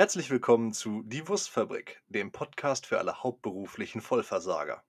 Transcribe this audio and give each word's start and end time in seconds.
Herzlich 0.00 0.30
willkommen 0.30 0.72
zu 0.72 1.02
Die 1.02 1.26
Wurstfabrik, 1.26 2.00
dem 2.06 2.30
Podcast 2.30 2.86
für 2.86 2.98
alle 2.98 3.24
hauptberuflichen 3.24 4.00
Vollversager. 4.00 4.84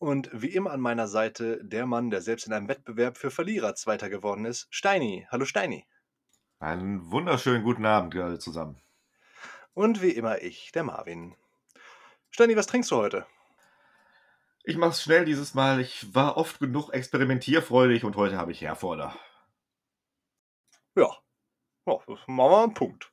Und 0.00 0.30
wie 0.32 0.48
immer 0.48 0.72
an 0.72 0.80
meiner 0.80 1.06
Seite 1.06 1.64
der 1.64 1.86
Mann, 1.86 2.10
der 2.10 2.22
selbst 2.22 2.48
in 2.48 2.52
einem 2.52 2.66
Wettbewerb 2.66 3.16
für 3.16 3.30
Verlierer 3.30 3.76
Zweiter 3.76 4.10
geworden 4.10 4.44
ist, 4.44 4.66
Steini. 4.70 5.28
Hallo 5.30 5.44
Steini. 5.44 5.86
Einen 6.58 7.12
wunderschönen 7.12 7.62
guten 7.62 7.86
Abend 7.86 8.16
alle 8.16 8.40
zusammen. 8.40 8.82
Und 9.74 10.02
wie 10.02 10.10
immer 10.10 10.42
ich, 10.42 10.72
der 10.72 10.82
Marvin. 10.82 11.36
Steini, 12.30 12.56
was 12.56 12.66
trinkst 12.66 12.90
du 12.90 12.96
heute? 12.96 13.24
Ich 14.64 14.76
mach's 14.76 15.04
schnell 15.04 15.24
dieses 15.24 15.54
Mal. 15.54 15.80
Ich 15.80 16.16
war 16.16 16.36
oft 16.36 16.58
genug 16.58 16.92
experimentierfreudig 16.92 18.02
und 18.02 18.16
heute 18.16 18.38
habe 18.38 18.50
ich 18.50 18.60
Herforder. 18.60 19.16
Ja, 20.96 21.16
ja 21.86 21.96
das 22.08 22.18
machen 22.26 22.50
wir 22.50 22.62
einen 22.64 22.74
Punkt. 22.74 23.12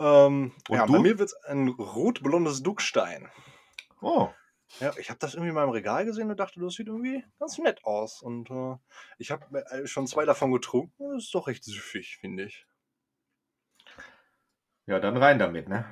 Ähm, 0.00 0.52
ja, 0.68 0.86
bei 0.86 0.98
mir 0.98 1.18
wird 1.18 1.28
es 1.30 1.36
ein 1.44 1.68
rot-blondes 1.68 2.62
Duckstein. 2.62 3.30
Oh, 4.00 4.30
Ja, 4.80 4.92
ich 4.98 5.08
habe 5.08 5.18
das 5.20 5.34
irgendwie 5.34 5.50
in 5.50 5.54
meinem 5.54 5.70
Regal 5.70 6.04
gesehen 6.04 6.30
und 6.30 6.38
dachte, 6.40 6.60
das 6.60 6.74
sieht 6.74 6.88
irgendwie 6.88 7.24
ganz 7.38 7.58
nett 7.58 7.84
aus. 7.84 8.22
Und 8.22 8.50
äh, 8.50 8.76
ich 9.18 9.30
habe 9.30 9.64
äh, 9.70 9.86
schon 9.86 10.06
zwei 10.06 10.24
davon 10.24 10.52
getrunken. 10.52 11.14
Das 11.14 11.24
ist 11.24 11.34
doch 11.34 11.46
recht 11.46 11.64
süffig, 11.64 12.16
finde 12.18 12.44
ich. 12.44 12.66
ja, 14.86 14.98
dann 15.00 15.16
rein 15.16 15.38
damit, 15.38 15.68
ne? 15.68 15.84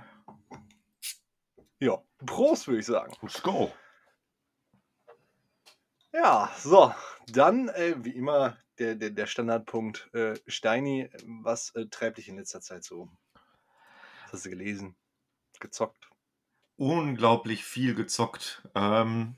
Ja, 1.80 2.02
Prost, 2.26 2.66
würde 2.68 2.80
ich 2.80 2.86
sagen. 2.86 3.14
Let's 3.22 3.42
go. 3.42 3.72
Ja, 6.12 6.50
so, 6.58 6.94
dann 7.28 7.68
äh, 7.70 7.94
wie 8.04 8.14
immer 8.14 8.56
der, 8.78 8.94
der, 8.94 9.10
der 9.10 9.26
Standardpunkt. 9.26 10.10
Äh, 10.14 10.34
Steini, 10.46 11.10
was 11.24 11.74
äh, 11.74 11.86
treibt 11.86 12.18
dich 12.18 12.28
in 12.28 12.36
letzter 12.36 12.60
Zeit 12.60 12.84
so 12.84 13.02
um? 13.02 13.18
Hast 14.32 14.46
du 14.46 14.50
gelesen? 14.50 14.96
Gezockt? 15.60 16.08
Unglaublich 16.76 17.64
viel 17.64 17.94
gezockt. 17.94 18.66
Ähm, 18.74 19.36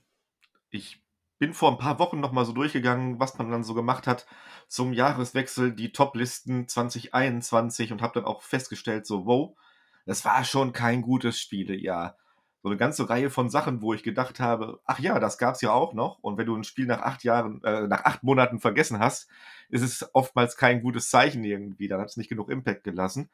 ich 0.71 1.03
bin 1.41 1.53
vor 1.53 1.73
ein 1.73 1.79
paar 1.79 1.99
Wochen 1.99 2.21
noch 2.21 2.31
mal 2.31 2.45
so 2.45 2.53
durchgegangen, 2.53 3.19
was 3.19 3.37
man 3.37 3.51
dann 3.51 3.65
so 3.65 3.75
gemacht 3.75 4.07
hat 4.07 4.25
zum 4.69 4.93
Jahreswechsel, 4.93 5.75
die 5.75 5.91
Top-Listen 5.91 6.69
2021 6.69 7.91
und 7.91 8.03
habe 8.03 8.15
dann 8.15 8.25
auch 8.25 8.43
festgestellt, 8.43 9.05
so, 9.05 9.27
wow, 9.27 9.59
das 10.07 10.25
war 10.25 10.45
schon 10.45 10.73
kein 10.73 11.03
gutes 11.03 11.41
Spielejahr. 11.41 12.17
So 12.65 12.71
eine 12.71 12.79
ganze 12.79 13.11
Reihe 13.11 13.29
von 13.29 13.51
Sachen, 13.51 13.83
wo 13.83 13.93
ich 13.93 14.03
gedacht 14.03 14.41
habe, 14.41 14.81
ach 14.87 14.99
ja, 14.99 15.21
das 15.21 15.37
gab's 15.37 15.61
ja 15.61 15.71
auch 15.73 15.93
noch. 15.93 16.21
Und 16.21 16.39
wenn 16.39 16.47
du 16.47 16.57
ein 16.57 16.65
Spiel 16.65 16.87
nach 16.87 17.03
acht 17.03 17.23
Jahren, 17.23 17.63
äh, 17.63 17.87
nach 17.87 18.07
acht 18.07 18.23
Monaten 18.23 18.59
vergessen 18.59 19.01
hast, 19.01 19.29
ist 19.69 19.83
es 19.83 20.09
oftmals 20.15 20.57
kein 20.57 20.81
gutes 20.81 21.11
Zeichen 21.11 21.45
irgendwie. 21.45 21.89
Dann 21.89 22.01
hat 22.01 22.09
es 22.09 22.17
nicht 22.17 22.31
genug 22.31 22.49
Impact 22.49 22.83
gelassen. 22.83 23.29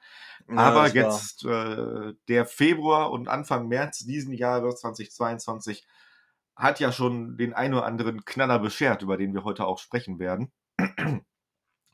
Ja, 0.48 0.56
Aber 0.56 0.88
jetzt 0.88 1.44
äh, 1.44 2.14
der 2.26 2.44
Februar 2.44 3.12
und 3.12 3.28
Anfang 3.28 3.68
März 3.68 4.00
diesen 4.00 4.32
Jahres 4.32 4.80
2022 4.80 5.86
hat 6.56 6.80
ja 6.80 6.90
schon 6.90 7.36
den 7.36 7.54
ein 7.54 7.72
oder 7.72 7.86
anderen 7.86 8.24
Knaller 8.24 8.58
beschert, 8.58 9.02
über 9.02 9.16
den 9.16 9.32
wir 9.32 9.44
heute 9.44 9.64
auch 9.64 9.78
sprechen 9.78 10.18
werden. 10.18 10.50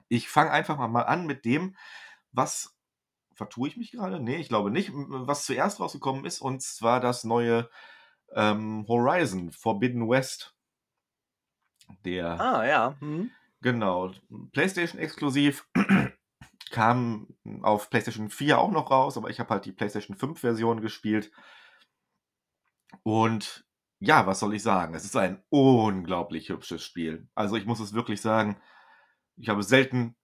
Ich 0.09 0.31
fange 0.31 0.53
einfach 0.53 0.79
mal 0.89 1.03
an 1.03 1.27
mit 1.27 1.45
dem, 1.45 1.77
was 2.33 2.76
vertue 3.37 3.69
ich 3.69 3.77
mich 3.77 3.93
gerade? 3.93 4.19
Nee, 4.19 4.37
ich 4.37 4.49
glaube 4.49 4.71
nicht, 4.71 4.91
was 4.93 5.45
zuerst 5.45 5.79
rausgekommen 5.79 6.25
ist, 6.25 6.41
und 6.41 6.63
zwar 6.63 7.01
das 7.01 7.23
neue 7.25 7.69
ähm, 8.35 8.85
Horizon 8.89 9.53
Forbidden 9.53 10.09
West. 10.09 10.55
Der 12.05 12.41
Ah, 12.41 12.67
ja. 12.67 12.97
Hm. 13.01 13.31
Genau, 13.61 14.13
PlayStation 14.53 15.01
exklusiv. 15.01 15.69
Kam 16.71 17.29
auf 17.63 17.91
PlayStation 17.91 18.29
4 18.29 18.59
auch 18.59 18.73
noch 18.73 18.91
raus, 18.91 19.17
aber 19.17 19.31
ich 19.31 19.39
habe 19.39 19.51
halt 19.51 19.65
die 19.67 19.73
PlayStation 19.73 20.17
5 20.17 20.41
Version 20.41 20.81
gespielt. 20.81 21.31
Und 23.05 23.65
ja, 24.01 24.27
was 24.27 24.41
soll 24.41 24.55
ich 24.55 24.63
sagen? 24.63 24.95
Es 24.95 25.05
ist 25.05 25.17
ein 25.17 25.43
unglaublich 25.49 26.49
hübsches 26.49 26.83
Spiel. 26.83 27.29
Also 27.35 27.57
ich 27.57 27.67
muss 27.67 27.81
es 27.81 27.95
wirklich 27.95 28.21
sagen, 28.21 28.61
ich 29.37 29.49
habe 29.49 29.63
selten 29.63 30.17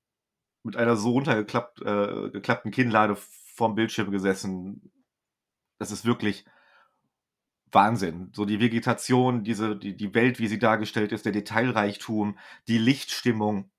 mit 0.62 0.76
einer 0.76 0.96
so 0.96 1.10
runtergeklappt, 1.10 1.82
äh, 1.82 2.30
geklappten 2.30 2.70
Kinnlade 2.70 3.16
vorm 3.16 3.74
Bildschirm 3.74 4.10
gesessen. 4.10 4.92
Das 5.78 5.90
ist 5.90 6.04
wirklich 6.04 6.44
Wahnsinn. 7.72 8.30
So 8.34 8.44
die 8.44 8.60
Vegetation, 8.60 9.44
diese, 9.44 9.76
die, 9.76 9.96
die 9.96 10.14
Welt, 10.14 10.38
wie 10.38 10.46
sie 10.46 10.58
dargestellt 10.58 11.12
ist, 11.12 11.24
der 11.24 11.32
Detailreichtum, 11.32 12.38
die 12.68 12.78
Lichtstimmung, 12.78 13.70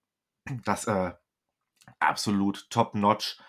das 0.66 0.86
äh, 0.86 1.14
absolut 2.00 2.70
top-notch. 2.70 3.40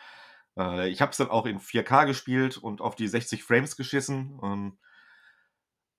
Äh, 0.57 0.91
ich 0.91 1.01
habe 1.01 1.11
es 1.11 1.17
dann 1.17 1.31
auch 1.31 1.47
in 1.47 1.59
4K 1.59 2.07
gespielt 2.07 2.57
und 2.59 2.81
auf 2.81 2.95
die 2.95 3.09
60 3.09 3.43
Frames 3.43 3.77
geschissen. 3.77 4.39
Ähm, 4.43 4.79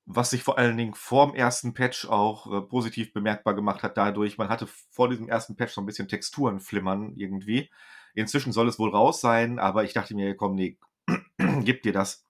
was 0.05 0.29
sich 0.29 0.43
vor 0.43 0.57
allen 0.57 0.77
Dingen 0.77 0.93
vor 0.93 1.27
dem 1.27 1.35
ersten 1.35 1.73
Patch 1.73 2.07
auch 2.07 2.51
äh, 2.51 2.61
positiv 2.61 3.11
bemerkbar 3.13 3.55
gemacht 3.55 3.83
hat 3.83 3.97
dadurch, 3.97 4.37
man 4.37 4.49
hatte 4.49 4.67
vor 4.91 5.09
diesem 5.09 5.27
ersten 5.27 5.55
Patch 5.55 5.73
so 5.73 5.81
ein 5.81 5.85
bisschen 5.85 6.07
Texturen 6.07 6.59
flimmern 6.59 7.13
irgendwie. 7.15 7.71
Inzwischen 8.13 8.53
soll 8.53 8.67
es 8.67 8.79
wohl 8.79 8.91
raus 8.91 9.19
sein, 9.19 9.59
aber 9.59 9.83
ich 9.83 9.93
dachte 9.93 10.15
mir, 10.15 10.35
komm, 10.37 10.55
nee, 10.55 10.77
gib 11.63 11.81
dir 11.81 11.91
das, 11.91 12.23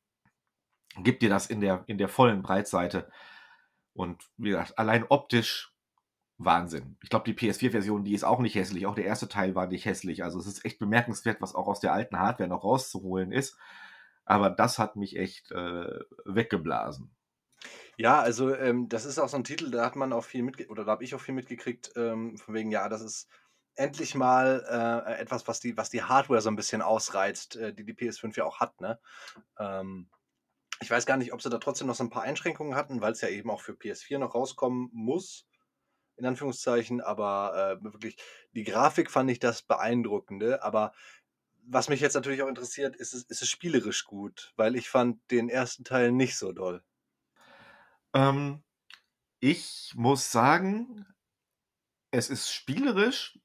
gib 1.04 1.20
dir 1.20 1.30
das 1.30 1.48
in 1.48 1.62
der, 1.62 1.84
in 1.88 1.98
der 1.98 2.08
vollen 2.08 2.42
Breitseite. 2.42 3.12
Und 3.94 4.24
wie 4.38 4.50
gesagt, 4.50 4.80
allein 4.80 5.06
optisch 5.08 5.74
Wahnsinn. 6.38 6.98
Ich 7.02 7.10
glaube, 7.10 7.32
die 7.32 7.38
PS4-Version, 7.38 8.04
die 8.04 8.14
ist 8.14 8.26
auch 8.26 8.40
nicht 8.40 8.56
hässlich. 8.56 8.86
Auch 8.86 8.96
der 8.96 9.06
erste 9.06 9.30
Teil 9.30 9.56
war 9.56 9.68
nicht 9.68 9.86
hässlich. 9.86 10.24
Also 10.24 10.40
es 10.40 10.48
ist 10.48 10.66
echt 10.66 10.80
bemerkenswert, 10.80 11.40
was 11.40 11.56
auch 11.56 11.68
aus 11.68 11.80
der 11.80 11.94
alten 11.94 12.20
Hardware 12.20 12.50
noch 12.50 12.64
rauszuholen 12.64 13.32
ist. 13.32 13.58
Aber 14.26 14.50
das 14.50 14.80
hat 14.80 14.96
mich 14.96 15.18
echt 15.18 15.52
äh, 15.52 16.00
weggeblasen. 16.26 17.15
Ja, 17.98 18.20
also 18.22 18.54
ähm, 18.54 18.90
das 18.90 19.06
ist 19.06 19.20
auch 19.20 19.30
so 19.30 19.38
ein 19.38 19.44
Titel, 19.44 19.72
da 19.72 19.86
hat 19.86 19.96
man 19.96 20.12
auch 20.14 20.24
viel 20.26 20.44
mitge 20.44 20.68
oder 20.68 20.84
da 20.86 20.92
habe 20.92 21.04
ich 21.04 21.16
auch 21.16 21.22
viel 21.22 21.34
mitgekriegt, 21.34 21.92
ähm, 21.96 22.38
von 22.38 22.54
wegen, 22.54 22.72
ja, 22.72 22.90
das 22.90 23.02
ist 23.02 23.28
endlich 23.76 24.16
mal 24.16 24.64
äh, 25.08 25.14
etwas, 25.22 25.48
was 25.48 25.60
die, 25.60 25.78
was 25.78 25.90
die 25.90 26.04
Hardware 26.04 26.42
so 26.42 26.50
ein 26.50 26.56
bisschen 26.56 26.82
ausreizt, 26.82 27.56
äh, 27.56 27.74
die 27.74 27.86
die 27.86 27.94
PS5 27.94 28.36
ja 28.38 28.46
auch 28.46 28.60
hat, 28.60 28.80
ne? 28.82 29.00
Ähm, 29.60 30.10
ich 30.82 30.92
weiß 30.92 31.06
gar 31.06 31.18
nicht, 31.18 31.34
ob 31.34 31.42
sie 31.42 31.50
da 31.50 31.60
trotzdem 31.60 31.88
noch 31.88 31.96
so 31.96 32.04
ein 32.04 32.10
paar 32.12 32.24
Einschränkungen 32.24 32.76
hatten, 32.76 33.02
weil 33.02 33.14
es 33.14 33.22
ja 33.22 33.30
eben 33.30 33.50
auch 33.52 33.62
für 33.62 33.76
PS4 33.76 34.20
noch 34.20 34.36
rauskommen 34.36 34.90
muss, 34.94 35.48
in 36.18 36.26
Anführungszeichen, 36.26 37.02
aber 37.02 37.80
äh, 37.82 37.84
wirklich, 37.84 38.18
die 38.54 38.64
Grafik 38.66 39.12
fand 39.12 39.32
ich 39.32 39.40
das 39.40 39.64
Beeindruckende, 39.64 40.64
aber 40.64 40.94
was 41.68 41.90
mich 41.90 42.02
jetzt 42.02 42.16
natürlich 42.16 42.44
auch 42.44 42.48
interessiert, 42.50 42.96
ist 42.98 43.14
es, 43.14 43.24
ist 43.26 43.42
es 43.42 43.50
spielerisch 43.50 44.06
gut, 44.06 44.54
weil 44.58 44.76
ich 44.76 44.90
fand 44.90 45.20
den 45.32 45.50
ersten 45.50 45.84
Teil 45.86 46.12
nicht 46.12 46.38
so 46.38 46.52
doll. 46.54 46.84
Ähm, 48.16 48.64
ich 49.40 49.94
muss 49.96 50.32
sagen, 50.32 51.06
es 52.12 52.30
ist 52.30 52.52
spielerisch, 52.52 53.38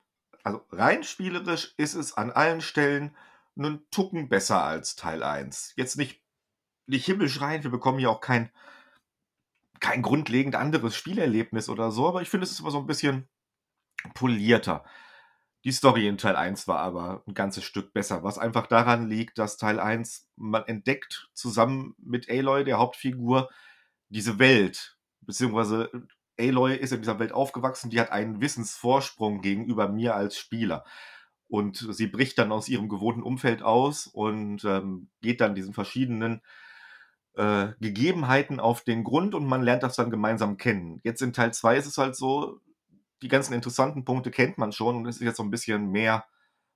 also 0.45 0.65
rein 0.71 1.03
spielerisch 1.03 1.75
ist 1.77 1.95
es 1.95 2.17
an 2.17 2.31
allen 2.31 2.61
Stellen 2.63 3.15
einen 3.57 3.91
Tucken 3.91 4.29
besser 4.29 4.63
als 4.63 4.95
Teil 4.95 5.23
1. 5.23 5.75
Jetzt 5.77 5.97
nicht, 5.97 6.23
nicht 6.87 7.05
himmlisch 7.05 7.41
wir 7.41 7.71
bekommen 7.71 7.99
ja 7.99 8.09
auch 8.09 8.21
kein, 8.21 8.51
kein 9.81 10.03
grundlegend 10.03 10.55
anderes 10.55 10.97
Spielerlebnis 10.97 11.69
oder 11.69 11.91
so, 11.91 12.09
aber 12.09 12.23
ich 12.23 12.31
finde, 12.31 12.45
es 12.45 12.53
ist 12.53 12.61
immer 12.61 12.71
so 12.71 12.79
ein 12.79 12.87
bisschen 12.87 13.29
polierter. 14.15 14.85
Die 15.65 15.73
Story 15.73 16.07
in 16.07 16.17
Teil 16.17 16.37
1 16.37 16.69
war 16.69 16.79
aber 16.79 17.23
ein 17.27 17.35
ganzes 17.35 17.65
Stück 17.65 17.93
besser, 17.93 18.23
was 18.23 18.39
einfach 18.39 18.67
daran 18.67 19.09
liegt, 19.09 19.37
dass 19.37 19.59
Teil 19.59 19.81
1 19.81 20.31
man 20.37 20.65
entdeckt 20.67 21.29
zusammen 21.35 21.95
mit 21.99 22.31
Aloy, 22.31 22.65
der 22.65 22.79
Hauptfigur, 22.79 23.51
diese 24.11 24.39
Welt, 24.39 24.99
beziehungsweise 25.23 25.91
Aloy 26.39 26.77
ist 26.77 26.93
in 26.93 27.01
dieser 27.01 27.19
Welt 27.19 27.33
aufgewachsen, 27.33 27.91
die 27.91 28.01
hat 28.01 28.11
einen 28.11 28.41
Wissensvorsprung 28.41 29.41
gegenüber 29.41 29.89
mir 29.89 30.15
als 30.15 30.37
Spieler. 30.37 30.85
Und 31.49 31.87
sie 31.91 32.07
bricht 32.07 32.39
dann 32.39 32.53
aus 32.53 32.69
ihrem 32.69 32.89
gewohnten 32.89 33.23
Umfeld 33.23 33.63
aus 33.63 34.07
und 34.07 34.65
ähm, 34.65 35.09
geht 35.21 35.41
dann 35.41 35.55
diesen 35.55 35.75
verschiedenen 35.75 36.43
äh, 37.35 37.69
Gegebenheiten 37.81 38.61
auf 38.61 38.83
den 38.83 39.03
Grund 39.05 39.35
und 39.35 39.47
man 39.47 39.63
lernt 39.63 39.83
das 39.83 39.97
dann 39.97 40.11
gemeinsam 40.11 40.57
kennen. 40.57 41.01
Jetzt 41.03 41.23
in 41.23 41.33
Teil 41.33 41.53
2 41.53 41.77
ist 41.77 41.87
es 41.87 41.99
halt 41.99 42.15
so, 42.15 42.61
die 43.23 43.29
ganzen 43.29 43.53
interessanten 43.53 44.05
Punkte 44.05 44.31
kennt 44.31 44.59
man 44.59 44.73
schon 44.73 44.97
und 44.97 45.07
es 45.07 45.17
ist 45.17 45.23
jetzt 45.23 45.37
so 45.37 45.43
ein 45.43 45.51
bisschen 45.51 45.91
mehr 45.91 46.25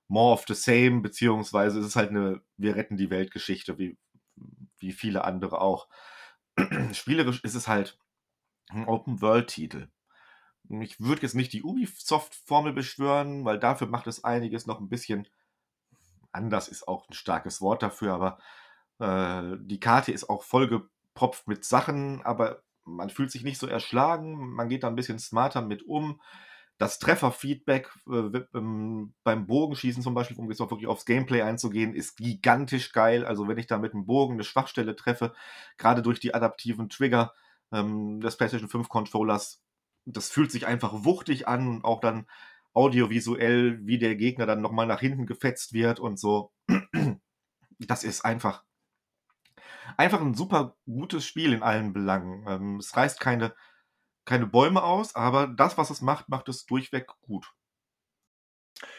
more 0.07 0.33
of 0.33 0.45
the 0.47 0.53
same, 0.53 1.01
beziehungsweise 1.01 1.79
es 1.79 1.87
ist 1.87 1.95
halt 1.95 2.09
eine 2.09 2.41
Wir 2.57 2.75
retten 2.75 2.97
die 2.97 3.09
Welt-Geschichte, 3.09 3.77
wie, 3.77 3.97
wie 4.77 4.91
viele 4.91 5.23
andere 5.23 5.61
auch. 5.61 5.87
Spielerisch 6.93 7.43
ist 7.43 7.55
es 7.55 7.67
halt 7.67 7.97
ein 8.69 8.87
Open-World-Titel. 8.87 9.89
Ich 10.69 10.99
würde 10.99 11.21
jetzt 11.21 11.35
nicht 11.35 11.53
die 11.53 11.63
Ubisoft-Formel 11.63 12.73
beschwören, 12.73 13.45
weil 13.45 13.59
dafür 13.59 13.87
macht 13.87 14.07
es 14.07 14.23
einiges 14.23 14.65
noch 14.65 14.79
ein 14.79 14.89
bisschen 14.89 15.27
anders, 16.31 16.67
ist 16.67 16.87
auch 16.87 17.07
ein 17.07 17.13
starkes 17.13 17.61
Wort 17.61 17.83
dafür, 17.83 18.13
aber 18.13 18.39
äh, 18.99 19.57
die 19.59 19.79
Karte 19.79 20.11
ist 20.11 20.29
auch 20.29 20.43
vollgepropft 20.43 21.47
mit 21.47 21.63
Sachen, 21.63 22.21
aber 22.23 22.63
man 22.83 23.09
fühlt 23.09 23.31
sich 23.31 23.43
nicht 23.43 23.59
so 23.59 23.67
erschlagen, 23.67 24.53
man 24.53 24.69
geht 24.69 24.83
da 24.83 24.87
ein 24.87 24.95
bisschen 24.95 25.19
smarter 25.19 25.61
mit 25.61 25.83
um. 25.83 26.21
Das 26.77 26.99
Trefferfeedback 26.99 27.89
äh, 28.07 28.41
ähm, 28.53 29.13
beim 29.23 29.47
Bogenschießen 29.47 30.03
zum 30.03 30.13
Beispiel, 30.13 30.37
um 30.37 30.49
jetzt 30.49 30.61
auch 30.61 30.71
wirklich 30.71 30.87
aufs 30.87 31.05
Gameplay 31.05 31.41
einzugehen, 31.41 31.93
ist 31.93 32.17
gigantisch 32.17 32.91
geil. 32.91 33.25
Also 33.25 33.47
wenn 33.47 33.57
ich 33.57 33.67
da 33.67 33.77
mit 33.77 33.93
dem 33.93 34.05
Bogen 34.05 34.33
eine 34.33 34.43
Schwachstelle 34.43 34.95
treffe, 34.95 35.33
gerade 35.77 36.01
durch 36.01 36.19
die 36.19 36.33
adaptiven 36.33 36.89
Trigger 36.89 37.33
ähm, 37.71 38.19
des 38.19 38.37
PlayStation 38.37 38.69
5 38.69 38.89
Controllers, 38.89 39.61
das 40.05 40.29
fühlt 40.29 40.51
sich 40.51 40.67
einfach 40.67 41.05
wuchtig 41.05 41.47
an 41.47 41.67
und 41.67 41.85
auch 41.85 42.01
dann 42.01 42.27
audiovisuell, 42.73 43.79
wie 43.85 43.97
der 43.97 44.15
Gegner 44.15 44.45
dann 44.45 44.61
nochmal 44.61 44.85
nach 44.85 44.99
hinten 44.99 45.25
gefetzt 45.25 45.73
wird 45.73 45.99
und 45.99 46.19
so. 46.19 46.51
Das 47.77 48.05
ist 48.05 48.23
einfach 48.23 48.63
einfach 49.97 50.21
ein 50.21 50.33
super 50.33 50.75
gutes 50.85 51.25
Spiel 51.25 51.53
in 51.53 51.63
allen 51.63 51.93
Belangen. 51.93 52.45
Ähm, 52.47 52.77
es 52.77 52.95
reißt 52.95 53.19
keine, 53.19 53.53
keine 54.25 54.47
Bäume 54.47 54.83
aus, 54.83 55.15
aber 55.15 55.47
das, 55.47 55.77
was 55.77 55.89
es 55.89 56.01
macht, 56.01 56.29
macht 56.29 56.49
es 56.49 56.65
durchweg 56.65 57.07
gut. 57.21 57.53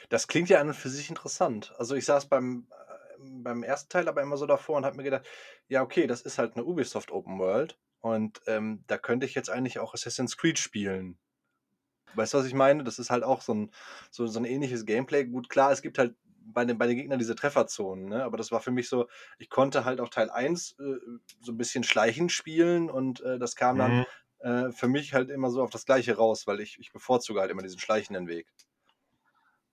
Das 0.08 0.28
klingt 0.28 0.48
ja 0.48 0.60
an 0.60 0.68
und 0.68 0.74
für 0.74 0.88
sich 0.88 1.08
interessant. 1.08 1.74
Also 1.78 1.94
ich 1.94 2.04
saß 2.04 2.28
beim, 2.28 2.68
äh, 2.70 3.18
beim 3.18 3.62
ersten 3.62 3.88
Teil 3.88 4.08
aber 4.08 4.22
immer 4.22 4.36
so 4.36 4.46
davor 4.46 4.76
und 4.76 4.86
habe 4.86 4.96
mir 4.96 5.02
gedacht, 5.02 5.26
ja, 5.68 5.82
okay, 5.82 6.06
das 6.06 6.22
ist 6.22 6.38
halt 6.38 6.54
eine 6.54 6.64
Ubisoft 6.64 7.10
Open 7.10 7.38
World 7.38 7.78
und 8.00 8.40
ähm, 8.46 8.84
da 8.86 8.98
könnte 8.98 9.26
ich 9.26 9.34
jetzt 9.34 9.50
eigentlich 9.50 9.78
auch 9.78 9.94
Assassin's 9.94 10.36
Creed 10.36 10.58
spielen. 10.58 11.18
Weißt 12.14 12.32
du, 12.32 12.38
was 12.38 12.46
ich 12.46 12.54
meine? 12.54 12.84
Das 12.84 12.98
ist 12.98 13.10
halt 13.10 13.24
auch 13.24 13.42
so 13.42 13.52
ein, 13.52 13.70
so, 14.10 14.26
so 14.26 14.38
ein 14.38 14.44
ähnliches 14.44 14.86
Gameplay. 14.86 15.24
Gut, 15.24 15.50
klar, 15.50 15.72
es 15.72 15.82
gibt 15.82 15.98
halt 15.98 16.14
bei 16.46 16.64
den, 16.64 16.78
bei 16.78 16.86
den 16.86 16.96
Gegnern 16.96 17.18
diese 17.18 17.34
Trefferzonen, 17.34 18.08
ne? 18.08 18.24
aber 18.24 18.36
das 18.36 18.52
war 18.52 18.60
für 18.60 18.70
mich 18.70 18.88
so, 18.88 19.08
ich 19.38 19.50
konnte 19.50 19.84
halt 19.84 20.00
auch 20.00 20.08
Teil 20.08 20.30
1 20.30 20.76
äh, 20.78 20.84
so 21.40 21.52
ein 21.52 21.58
bisschen 21.58 21.82
schleichend 21.82 22.30
spielen 22.30 22.88
und 22.88 23.20
äh, 23.22 23.38
das 23.38 23.56
kam 23.56 23.78
dann 23.78 23.98
mhm. 23.98 24.06
Äh, 24.40 24.70
für 24.72 24.88
mich 24.88 25.14
halt 25.14 25.30
immer 25.30 25.50
so 25.50 25.62
auf 25.62 25.70
das 25.70 25.86
Gleiche 25.86 26.16
raus, 26.16 26.46
weil 26.46 26.60
ich, 26.60 26.78
ich 26.78 26.92
bevorzuge 26.92 27.40
halt 27.40 27.50
immer 27.50 27.62
diesen 27.62 27.78
schleichenden 27.78 28.28
Weg. 28.28 28.46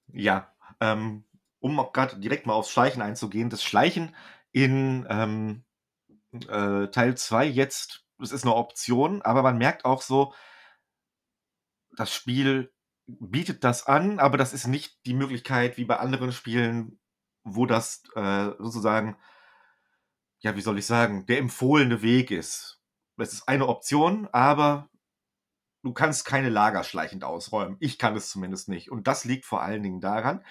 Ja, 0.08 0.54
ähm, 0.80 1.24
um 1.60 1.78
gerade 1.94 2.20
direkt 2.20 2.46
mal 2.46 2.54
aufs 2.54 2.72
Schleichen 2.72 3.02
einzugehen, 3.02 3.50
das 3.50 3.64
Schleichen 3.64 4.16
in 4.52 5.08
ähm, 5.10 5.64
äh, 6.50 6.88
Teil 6.88 7.16
2 7.16 7.46
jetzt, 7.46 8.06
das 8.20 8.32
ist 8.32 8.44
eine 8.44 8.56
Option, 8.56 9.22
aber 9.22 9.44
man 9.44 9.58
merkt 9.58 9.86
auch 9.86 10.02
so, 10.02 10.34
das 11.96 12.14
Spiel 12.14 12.72
bietet 13.06 13.64
das 13.64 13.86
an, 13.86 14.20
aber 14.20 14.38
das 14.38 14.54
ist 14.54 14.68
nicht 14.68 15.06
die 15.06 15.14
Möglichkeit 15.14 15.78
wie 15.78 15.86
bei 15.86 15.98
anderen 15.98 16.32
Spielen, 16.32 17.00
wo 17.44 17.66
das 17.66 18.04
äh, 18.16 18.52
sozusagen, 18.60 19.18
ja, 20.40 20.56
wie 20.56 20.62
soll 20.62 20.80
ich 20.80 20.86
sagen, 20.86 21.26
der 21.26 21.40
empfohlene 21.40 22.02
Weg 22.02 22.32
ist. 22.32 22.83
Es 23.18 23.34
ist 23.34 23.48
eine 23.48 23.68
Option, 23.68 24.28
aber 24.32 24.90
du 25.84 25.94
kannst 25.94 26.26
keine 26.26 26.50
Lager 26.50 26.84
schleichend 26.84 27.24
ausräumen. 27.24 27.78
Ich 27.80 28.00
kann 28.00 28.16
es 28.16 28.30
zumindest 28.30 28.70
nicht. 28.70 28.90
Und 28.90 29.08
das 29.08 29.26
liegt 29.26 29.46
vor 29.46 29.62
allen 29.62 29.84
Dingen 29.84 30.02
daran, 30.02 30.44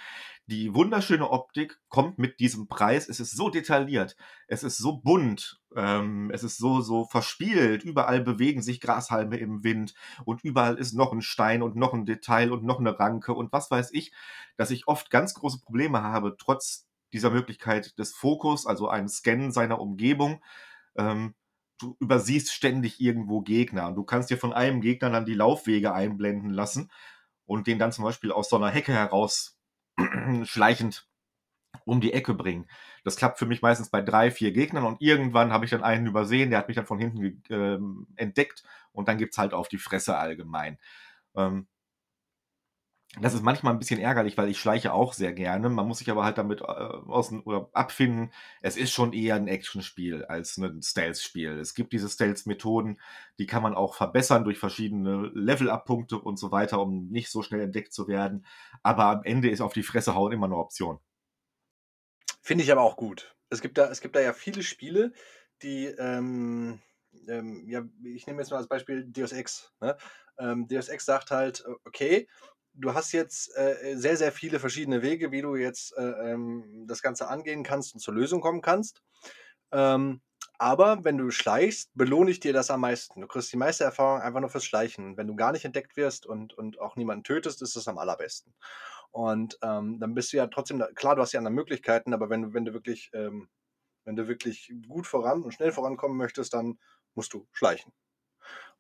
die 0.47 0.75
wunderschöne 0.75 1.31
Optik 1.31 1.81
kommt 1.89 2.19
mit 2.19 2.41
diesem 2.41 2.67
Preis. 2.67 3.09
Es 3.09 3.21
ist 3.21 3.37
so 3.37 3.49
detailliert, 3.49 4.17
es 4.49 4.63
ist 4.65 4.77
so 4.77 4.99
bunt, 4.99 5.61
ähm, 5.75 6.31
es 6.33 6.43
ist 6.43 6.59
so, 6.59 6.81
so 6.81 7.05
verspielt. 7.05 7.85
Überall 7.85 8.21
bewegen 8.21 8.61
sich 8.61 8.81
Grashalme 8.81 9.37
im 9.37 9.65
Wind 9.65 9.95
und 10.25 10.43
überall 10.43 10.77
ist 10.77 10.93
noch 10.95 11.13
ein 11.13 11.23
Stein 11.23 11.63
und 11.63 11.77
noch 11.77 11.95
ein 11.95 12.05
Detail 12.05 12.53
und 12.53 12.65
noch 12.65 12.81
eine 12.81 12.99
Ranke 12.99 13.33
und 13.33 13.53
was 13.53 13.71
weiß 13.71 13.93
ich, 13.93 14.13
dass 14.57 14.71
ich 14.71 14.89
oft 14.89 15.11
ganz 15.11 15.35
große 15.35 15.61
Probleme 15.61 16.03
habe, 16.03 16.37
trotz 16.39 16.87
dieser 17.13 17.31
Möglichkeit 17.31 17.99
des 17.99 18.15
Fokus, 18.15 18.67
also 18.67 18.89
ein 18.89 19.09
Scannen 19.09 19.53
seiner 19.53 19.81
Umgebung. 19.81 20.43
Ähm, 20.97 21.35
du 21.83 21.97
übersiehst 22.01 22.53
ständig 22.53 23.01
irgendwo 23.01 23.41
Gegner 23.41 23.89
und 23.89 23.97
du 23.97 24.05
kannst 24.05 24.31
dir 24.31 24.39
von 24.39 24.53
einem 24.53 24.81
Gegner 24.81 25.11
dann 25.11 25.27
die 25.27 25.35
Laufwege 25.35 25.93
einblenden 25.93 26.51
lassen 26.51 26.91
und 27.45 27.67
den 27.67 27.79
dann 27.79 27.93
zum 27.93 28.05
Beispiel 28.05 28.33
aus 28.33 28.49
so 28.49 28.57
einer 28.57 28.71
Hecke 28.71 28.93
heraus 28.93 29.59
schleichend 30.45 31.09
um 31.85 32.01
die 32.01 32.13
Ecke 32.13 32.35
bringen. 32.35 32.69
Das 33.05 33.17
klappt 33.17 33.39
für 33.39 33.47
mich 33.47 33.63
meistens 33.63 33.91
bei 33.91 34.03
drei, 34.03 34.31
vier 34.31 34.53
Gegnern 34.53 34.85
und 34.85 35.01
irgendwann 35.01 35.53
habe 35.53 35.65
ich 35.65 35.71
dann 35.71 35.83
einen 35.83 36.07
übersehen, 36.07 36.51
der 36.51 36.59
hat 36.59 36.69
mich 36.69 36.77
dann 36.77 36.87
von 36.87 36.99
hinten 36.99 37.43
äh, 37.51 37.79
entdeckt 38.21 38.63
und 38.93 39.09
dann 39.09 39.19
gibt 39.19 39.33
es 39.33 39.39
halt 39.39 39.55
auf 39.55 39.69
die 39.69 39.79
Fresse 39.79 40.17
allgemein. 40.17 40.79
Ähm, 41.35 41.67
das 43.21 43.35
ist 43.35 43.43
manchmal 43.43 43.75
ein 43.75 43.79
bisschen 43.79 44.01
ärgerlich, 44.01 44.39
weil 44.39 44.49
ich 44.49 44.59
schleiche 44.59 44.95
auch 44.95 45.13
sehr 45.13 45.35
gerne. 45.35 45.69
Man 45.69 45.87
muss 45.87 45.99
sich 45.99 46.11
aber 46.11 46.25
halt 46.25 46.39
damit 46.39 46.63
äh, 46.63 46.65
aus, 46.65 47.31
oder 47.45 47.69
abfinden. 47.75 48.33
Es 48.63 48.79
ist 48.79 48.91
schon 48.91 49.13
eher 49.13 49.35
ein 49.35 49.49
Actionspiel 49.49 50.25
als 50.25 50.57
ein 50.57 50.81
Stealth-Spiel. 50.81 51.59
Es 51.59 51.75
gibt 51.75 51.93
diese 51.93 52.09
Stealth-Methoden, 52.09 52.99
die 53.39 53.47
kann 53.47 53.63
man 53.63 53.75
auch 53.75 53.97
verbessern 53.97 54.45
durch 54.45 54.59
verschiedene 54.59 55.31
Level-Up-Punkte 55.35 56.19
und 56.19 56.39
so 56.39 56.53
weiter, 56.53 56.81
um 56.81 57.09
nicht 57.09 57.31
so 57.31 57.43
schnell 57.43 57.61
entdeckt 57.61 57.93
zu 57.93 58.09
werden. 58.09 58.47
Aber 58.83 59.05
am 59.05 59.25
Ende 59.25 59.51
ist 59.51 59.61
auf 59.61 59.75
die 59.75 59.83
Fresse 59.83 60.15
hauen 60.15 60.33
immer 60.33 60.47
eine 60.47 60.57
Option. 60.57 60.99
Finde 62.41 62.65
ich 62.65 62.73
aber 62.73 62.83
auch 62.83 62.97
gut. 62.97 63.37
Es 63.51 63.61
gibt 63.61 63.77
da, 63.77 63.91
es 63.91 64.01
gibt 64.01 64.17
da 64.17 64.21
ja 64.21 64.33
viele 64.33 64.63
Spiele, 64.63 65.13
die, 65.63 65.85
ähm, 65.85 66.81
ähm, 67.29 67.69
ja, 67.69 67.83
ich 68.03 68.27
nehme 68.27 68.41
jetzt 68.41 68.51
mal 68.51 68.57
als 68.57 68.69
Beispiel 68.69 69.05
Deus 69.05 69.33
Ex. 69.33 69.71
Ne? 69.83 69.99
Ähm, 70.39 70.67
Deus 70.67 70.89
Ex 70.89 71.05
sagt 71.05 71.31
halt, 71.31 71.63
okay, 71.85 72.27
du 72.75 72.95
hast 72.95 73.13
jetzt 73.13 73.57
äh, 73.57 73.97
sehr, 73.97 74.17
sehr 74.17 74.33
viele 74.33 74.59
verschiedene 74.59 75.03
Wege, 75.03 75.31
wie 75.31 75.43
du 75.43 75.57
jetzt 75.57 75.97
äh, 75.97 76.33
ähm, 76.33 76.85
das 76.87 77.03
Ganze 77.03 77.29
angehen 77.29 77.63
kannst 77.63 77.95
und 77.95 78.01
zur 78.01 78.15
Lösung 78.15 78.41
kommen 78.41 78.63
kannst. 78.63 79.03
Ähm, 79.73 80.21
aber 80.59 81.05
wenn 81.05 81.19
du 81.19 81.31
schleichst, 81.31 81.91
belohne 81.95 82.31
ich 82.31 82.41
dir 82.41 82.53
das 82.53 82.71
am 82.71 82.81
meisten. 82.81 83.21
Du 83.21 83.27
kriegst 83.27 83.53
die 83.53 83.57
meiste 83.57 83.85
Erfahrung 83.85 84.21
einfach 84.21 84.41
nur 84.41 84.51
fürs 84.51 84.65
Schleichen. 84.65 85.17
Wenn 85.17 85.27
du 85.27 85.35
gar 85.35 85.53
nicht 85.53 85.65
entdeckt 85.65 85.97
wirst 85.97 86.27
und, 86.27 86.55
und 86.55 86.81
auch 86.81 86.97
niemanden 86.97 87.25
tötest, 87.25 87.63
ist 87.63 87.77
das 87.77 87.89
am 87.89 87.99
allerbesten. 87.99 88.55
Und 89.11 89.59
ähm, 89.63 89.99
dann 90.01 90.15
bist 90.15 90.33
du 90.33 90.37
ja 90.39 90.47
trotzdem, 90.47 90.83
klar, 90.95 91.17
du 91.17 91.23
hast 91.23 91.33
ja 91.33 91.39
andere 91.39 91.53
Möglichkeiten, 91.55 92.15
aber 92.15 92.31
wenn 92.31 92.55
wenn 92.55 92.65
du 92.65 92.73
wirklich, 92.73 93.11
ähm, 93.13 93.49
wenn 94.05 94.17
du 94.17 94.29
wirklich 94.29 94.73
gut 94.89 95.07
voran 95.07 95.43
und 95.43 95.53
schnell 95.53 95.73
vorankommen 95.73 96.17
möchtest, 96.17 96.55
dann 96.55 96.79
musst 97.15 97.35
du 97.35 97.47
schleichen. 97.53 97.93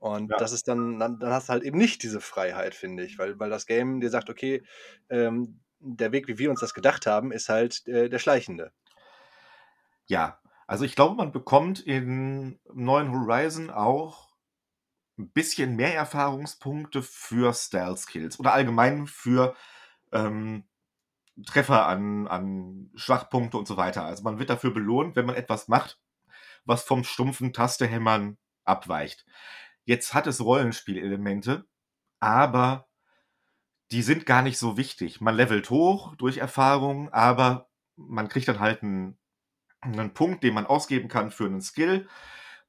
Und 0.02 0.32
ja. 0.32 0.36
das 0.36 0.50
ist 0.50 0.66
dann, 0.66 0.98
dann, 0.98 1.20
dann, 1.20 1.30
hast 1.30 1.48
du 1.48 1.52
halt 1.52 1.62
eben 1.62 1.78
nicht 1.78 2.02
diese 2.02 2.20
Freiheit, 2.20 2.74
finde 2.74 3.04
ich, 3.04 3.18
weil, 3.18 3.38
weil 3.38 3.50
das 3.50 3.66
Game 3.66 4.00
dir 4.00 4.10
sagt, 4.10 4.30
okay, 4.30 4.64
ähm, 5.10 5.60
der 5.78 6.10
Weg, 6.10 6.26
wie 6.26 6.38
wir 6.38 6.50
uns 6.50 6.58
das 6.58 6.74
gedacht 6.74 7.06
haben, 7.06 7.30
ist 7.30 7.48
halt 7.48 7.86
äh, 7.86 8.08
der 8.08 8.18
schleichende. 8.18 8.72
Ja, 10.06 10.40
also 10.66 10.84
ich 10.84 10.96
glaube, 10.96 11.14
man 11.14 11.30
bekommt 11.30 11.78
in 11.78 12.58
neuen 12.74 13.12
Horizon 13.12 13.70
auch 13.70 14.32
ein 15.18 15.30
bisschen 15.30 15.76
mehr 15.76 15.94
Erfahrungspunkte 15.94 17.00
für 17.00 17.54
Stealth-Skills 17.54 18.40
oder 18.40 18.54
allgemein 18.54 19.06
für 19.06 19.54
ähm, 20.10 20.64
Treffer 21.46 21.86
an, 21.86 22.26
an 22.26 22.90
Schwachpunkte 22.96 23.56
und 23.56 23.68
so 23.68 23.76
weiter. 23.76 24.04
Also 24.04 24.24
man 24.24 24.40
wird 24.40 24.50
dafür 24.50 24.72
belohnt, 24.74 25.14
wenn 25.14 25.26
man 25.26 25.36
etwas 25.36 25.68
macht, 25.68 26.00
was 26.64 26.82
vom 26.82 27.04
stumpfen 27.04 27.52
Tastehämmern 27.52 28.36
abweicht. 28.64 29.24
Jetzt 29.84 30.14
hat 30.14 30.26
es 30.26 30.40
Rollenspielelemente, 30.40 31.66
aber 32.20 32.88
die 33.90 34.02
sind 34.02 34.26
gar 34.26 34.42
nicht 34.42 34.58
so 34.58 34.76
wichtig. 34.76 35.20
Man 35.20 35.36
levelt 35.36 35.70
hoch 35.70 36.16
durch 36.16 36.38
Erfahrung, 36.38 37.12
aber 37.12 37.68
man 37.96 38.28
kriegt 38.28 38.48
dann 38.48 38.60
halt 38.60 38.82
einen, 38.82 39.18
einen 39.80 40.14
Punkt, 40.14 40.42
den 40.44 40.54
man 40.54 40.66
ausgeben 40.66 41.08
kann 41.08 41.30
für 41.30 41.46
einen 41.46 41.60
Skill. 41.60 42.08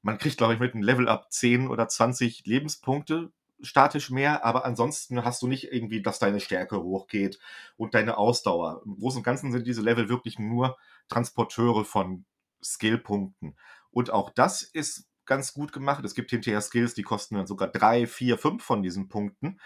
Man 0.02 0.18
kriegt, 0.18 0.36
glaube 0.36 0.54
ich, 0.54 0.60
mit 0.60 0.74
einem 0.74 0.82
Level 0.82 1.08
up 1.08 1.32
10 1.32 1.68
oder 1.68 1.88
20 1.88 2.44
Lebenspunkte 2.46 3.32
statisch 3.60 4.10
mehr, 4.10 4.44
aber 4.44 4.64
ansonsten 4.64 5.24
hast 5.24 5.42
du 5.42 5.46
nicht 5.46 5.72
irgendwie, 5.72 6.02
dass 6.02 6.18
deine 6.18 6.40
Stärke 6.40 6.82
hochgeht 6.82 7.38
und 7.76 7.94
deine 7.94 8.18
Ausdauer. 8.18 8.82
Im 8.84 8.96
Großen 8.96 9.18
und 9.18 9.24
Ganzen 9.24 9.52
sind 9.52 9.66
diese 9.66 9.82
Level 9.82 10.08
wirklich 10.08 10.38
nur 10.38 10.76
Transporteure 11.08 11.84
von 11.84 12.26
Skillpunkten. 12.62 13.56
Und 13.90 14.10
auch 14.10 14.30
das 14.30 14.62
ist 14.62 15.08
ganz 15.26 15.52
gut 15.54 15.72
gemacht. 15.72 16.04
Es 16.04 16.14
gibt 16.14 16.30
hinterher 16.30 16.60
Skills, 16.60 16.94
die 16.94 17.02
kosten 17.02 17.36
dann 17.36 17.46
sogar 17.46 17.68
drei, 17.68 18.06
vier, 18.06 18.38
fünf 18.38 18.62
von 18.62 18.82
diesen 18.82 19.08
Punkten. 19.08 19.60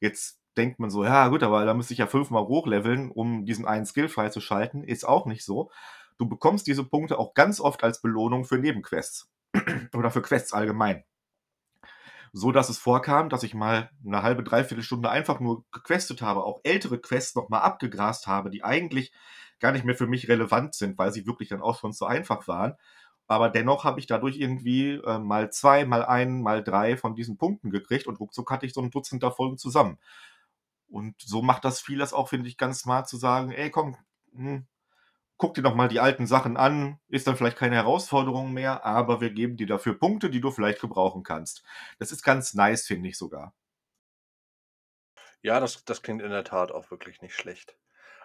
Jetzt 0.00 0.40
denkt 0.56 0.78
man 0.78 0.90
so, 0.90 1.04
ja 1.04 1.28
gut, 1.28 1.42
aber 1.42 1.64
da 1.64 1.74
müsste 1.74 1.94
ich 1.94 1.98
ja 1.98 2.06
fünfmal 2.06 2.44
hochleveln, 2.44 3.10
um 3.10 3.44
diesen 3.44 3.66
einen 3.66 3.86
Skill 3.86 4.08
freizuschalten. 4.08 4.84
Ist 4.84 5.04
auch 5.04 5.26
nicht 5.26 5.44
so. 5.44 5.70
Du 6.18 6.28
bekommst 6.28 6.66
diese 6.66 6.84
Punkte 6.84 7.18
auch 7.18 7.34
ganz 7.34 7.60
oft 7.60 7.82
als 7.82 8.00
Belohnung 8.00 8.44
für 8.44 8.58
Nebenquests. 8.58 9.30
Oder 9.94 10.10
für 10.10 10.22
Quests 10.22 10.52
allgemein. 10.52 11.04
So 12.32 12.50
dass 12.50 12.68
es 12.68 12.78
vorkam, 12.78 13.28
dass 13.28 13.44
ich 13.44 13.54
mal 13.54 13.90
eine 14.04 14.22
halbe, 14.22 14.42
dreiviertel 14.42 14.82
Stunde 14.82 15.08
einfach 15.08 15.38
nur 15.38 15.64
gequestet 15.70 16.20
habe, 16.20 16.44
auch 16.44 16.60
ältere 16.64 17.00
Quests 17.00 17.36
nochmal 17.36 17.62
abgegrast 17.62 18.26
habe, 18.26 18.50
die 18.50 18.64
eigentlich 18.64 19.12
gar 19.60 19.70
nicht 19.70 19.84
mehr 19.84 19.94
für 19.94 20.08
mich 20.08 20.28
relevant 20.28 20.74
sind, 20.74 20.98
weil 20.98 21.12
sie 21.12 21.26
wirklich 21.26 21.48
dann 21.48 21.62
auch 21.62 21.78
schon 21.78 21.92
zu 21.92 22.06
einfach 22.06 22.48
waren. 22.48 22.74
Aber 23.26 23.48
dennoch 23.48 23.84
habe 23.84 24.00
ich 24.00 24.06
dadurch 24.06 24.36
irgendwie 24.38 24.92
äh, 24.94 25.18
mal 25.18 25.50
zwei, 25.50 25.84
mal 25.86 26.04
ein, 26.04 26.42
mal 26.42 26.62
drei 26.62 26.96
von 26.96 27.14
diesen 27.14 27.38
Punkten 27.38 27.70
gekriegt 27.70 28.06
und 28.06 28.20
ruckzuck 28.20 28.50
hatte 28.50 28.66
ich 28.66 28.74
so 28.74 28.82
ein 28.82 28.90
Dutzend 28.90 29.22
davon 29.22 29.56
zusammen. 29.58 29.98
Und 30.88 31.16
so 31.22 31.42
macht 31.42 31.64
das 31.64 31.80
vieles 31.80 32.12
auch, 32.12 32.28
finde 32.28 32.48
ich, 32.48 32.58
ganz 32.58 32.80
smart 32.80 33.08
zu 33.08 33.16
sagen, 33.16 33.52
ey, 33.52 33.70
komm, 33.70 33.96
hm, 34.32 34.66
guck 35.36 35.54
dir 35.54 35.62
doch 35.62 35.74
mal 35.74 35.88
die 35.88 36.00
alten 36.00 36.26
Sachen 36.26 36.56
an, 36.56 37.00
ist 37.08 37.26
dann 37.26 37.36
vielleicht 37.36 37.56
keine 37.58 37.76
Herausforderung 37.76 38.52
mehr, 38.52 38.84
aber 38.84 39.20
wir 39.20 39.30
geben 39.30 39.56
dir 39.56 39.66
dafür 39.66 39.98
Punkte, 39.98 40.30
die 40.30 40.40
du 40.40 40.50
vielleicht 40.50 40.80
gebrauchen 40.80 41.22
kannst. 41.22 41.64
Das 41.98 42.12
ist 42.12 42.22
ganz 42.22 42.54
nice, 42.54 42.86
finde 42.86 43.08
ich 43.08 43.18
sogar. 43.18 43.54
Ja, 45.42 45.60
das 45.60 45.84
das 45.84 46.02
klingt 46.02 46.22
in 46.22 46.30
der 46.30 46.42
Tat 46.42 46.72
auch 46.72 46.90
wirklich 46.90 47.22
nicht 47.22 47.36
schlecht. 47.36 47.76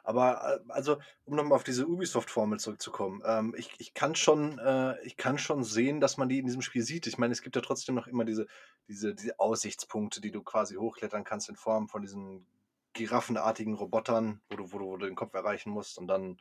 Aber, 0.03 0.61
äh, 0.67 0.71
also, 0.71 0.97
um 1.25 1.35
noch 1.35 1.43
mal 1.43 1.55
auf 1.55 1.63
diese 1.63 1.87
Ubisoft-Formel 1.87 2.59
zurückzukommen, 2.59 3.21
ähm, 3.25 3.55
ich 3.57 3.71
ich 3.79 3.93
kann 3.93 4.15
schon 4.15 4.59
äh, 4.59 5.01
ich 5.03 5.17
kann 5.17 5.37
schon 5.37 5.63
sehen, 5.63 5.99
dass 6.01 6.17
man 6.17 6.29
die 6.29 6.39
in 6.39 6.45
diesem 6.45 6.61
Spiel 6.61 6.83
sieht. 6.83 7.07
Ich 7.07 7.17
meine, 7.17 7.31
es 7.33 7.41
gibt 7.41 7.55
ja 7.55 7.61
trotzdem 7.61 7.95
noch 7.95 8.07
immer 8.07 8.25
diese 8.25 8.47
diese 8.87 9.13
diese 9.15 9.39
Aussichtspunkte, 9.39 10.21
die 10.21 10.31
du 10.31 10.43
quasi 10.43 10.75
hochklettern 10.75 11.23
kannst 11.23 11.49
in 11.49 11.55
Form 11.55 11.87
von 11.89 12.01
diesen 12.01 12.45
giraffenartigen 12.93 13.73
Robotern, 13.75 14.41
wo 14.49 14.55
du 14.57 14.71
wo 14.71 14.79
du 14.79 14.85
wo 14.87 14.97
du 14.97 15.05
den 15.05 15.15
Kopf 15.15 15.33
erreichen 15.33 15.69
musst 15.71 15.97
und 15.97 16.07
dann, 16.07 16.37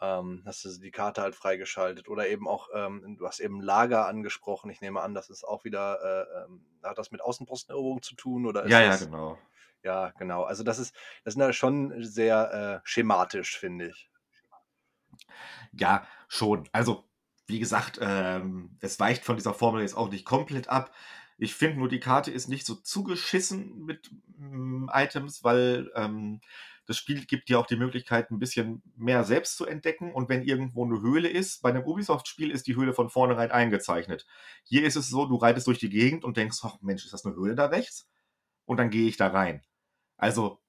ähm, 0.00 0.42
hast 0.46 0.64
du 0.64 0.70
die 0.78 0.90
Karte 0.90 1.22
halt 1.22 1.34
freigeschaltet. 1.34 2.08
Oder 2.08 2.28
eben 2.28 2.48
auch, 2.48 2.68
ähm, 2.74 3.16
du 3.18 3.26
hast 3.26 3.40
eben 3.40 3.60
Lager 3.62 4.06
angesprochen. 4.06 4.70
Ich 4.70 4.80
nehme 4.80 5.00
an, 5.00 5.14
das 5.14 5.30
ist 5.30 5.44
auch 5.44 5.64
wieder, 5.64 5.98
äh, 6.02 6.44
ähm 6.44 6.62
hat 6.82 6.98
das 6.98 7.10
mit 7.10 7.20
Außenposteneroberung 7.20 8.02
zu 8.02 8.14
tun 8.14 8.46
oder 8.46 8.68
Ja, 8.68 8.80
ja, 8.80 8.96
genau. 8.96 9.38
Ja, 9.86 10.10
genau. 10.18 10.44
Also, 10.44 10.62
das 10.64 10.78
ist 10.78 10.94
das 11.24 11.34
ja 11.36 11.52
schon 11.52 12.02
sehr, 12.04 12.82
äh, 12.84 12.88
schematisch, 12.88 13.58
finde 13.58 13.88
ich. 13.90 14.08
Ja, 15.72 16.06
schon. 16.28 16.68
Also, 16.72 17.04
wie 17.46 17.58
gesagt, 17.58 17.98
ähm, 18.02 18.76
es 18.80 18.98
weicht 19.00 19.24
von 19.24 19.36
dieser 19.36 19.54
Formel 19.54 19.82
jetzt 19.82 19.96
auch 19.96 20.10
nicht 20.10 20.24
komplett 20.24 20.68
ab. 20.68 20.92
Ich 21.38 21.54
finde 21.54 21.78
nur, 21.78 21.88
die 21.88 22.00
Karte 22.00 22.30
ist 22.30 22.48
nicht 22.48 22.66
so 22.66 22.74
zugeschissen 22.74 23.84
mit, 23.84 24.10
hm, 24.38 24.90
Items, 24.92 25.44
weil, 25.44 25.90
ähm, 25.94 26.40
das 26.86 26.96
Spiel 26.98 27.24
gibt 27.26 27.48
dir 27.48 27.58
auch 27.58 27.66
die 27.66 27.76
Möglichkeit, 27.76 28.30
'n 28.30 28.38
bisschen 28.38 28.82
mehr 28.96 29.24
selbst 29.24 29.56
zu 29.56 29.66
entdecken 29.66 30.12
und 30.12 30.28
wenn 30.28 30.42
irgendwo 30.42 30.84
'ne 30.84 31.00
Höhle 31.02 31.28
ist 31.28 31.60
bei 31.62 31.72
'nem 31.72 31.82
Ubisoft-Spiel 31.84 32.50
ist 32.50 32.66
die 32.68 32.76
Höhle 32.76 32.94
von 32.94 33.10
vornherein 33.10 33.50
eingezeichnet. 33.50 34.24
Hier 34.64 34.84
ist 34.84 34.96
es 34.96 35.08
so, 35.08 35.26
du 35.26 35.36
reitest 35.36 35.66
durch 35.66 35.78
die 35.80 35.90
Gegend 35.90 36.24
und 36.24 36.36
denkst: 36.36 36.58
„Ach 36.62 36.76
Mensch, 36.82 37.04
ist 37.04 37.12
das 37.12 37.24
'ne 37.24 37.34
Höhle 37.34 37.54
da 37.56 37.66
rechts?“ 37.66 38.08
Und 38.66 38.78
dann 38.78 38.90
gehe 38.90 39.08
ich 39.08 39.16
da 39.18 39.28
rein. 39.28 39.62
Also, 40.18 40.60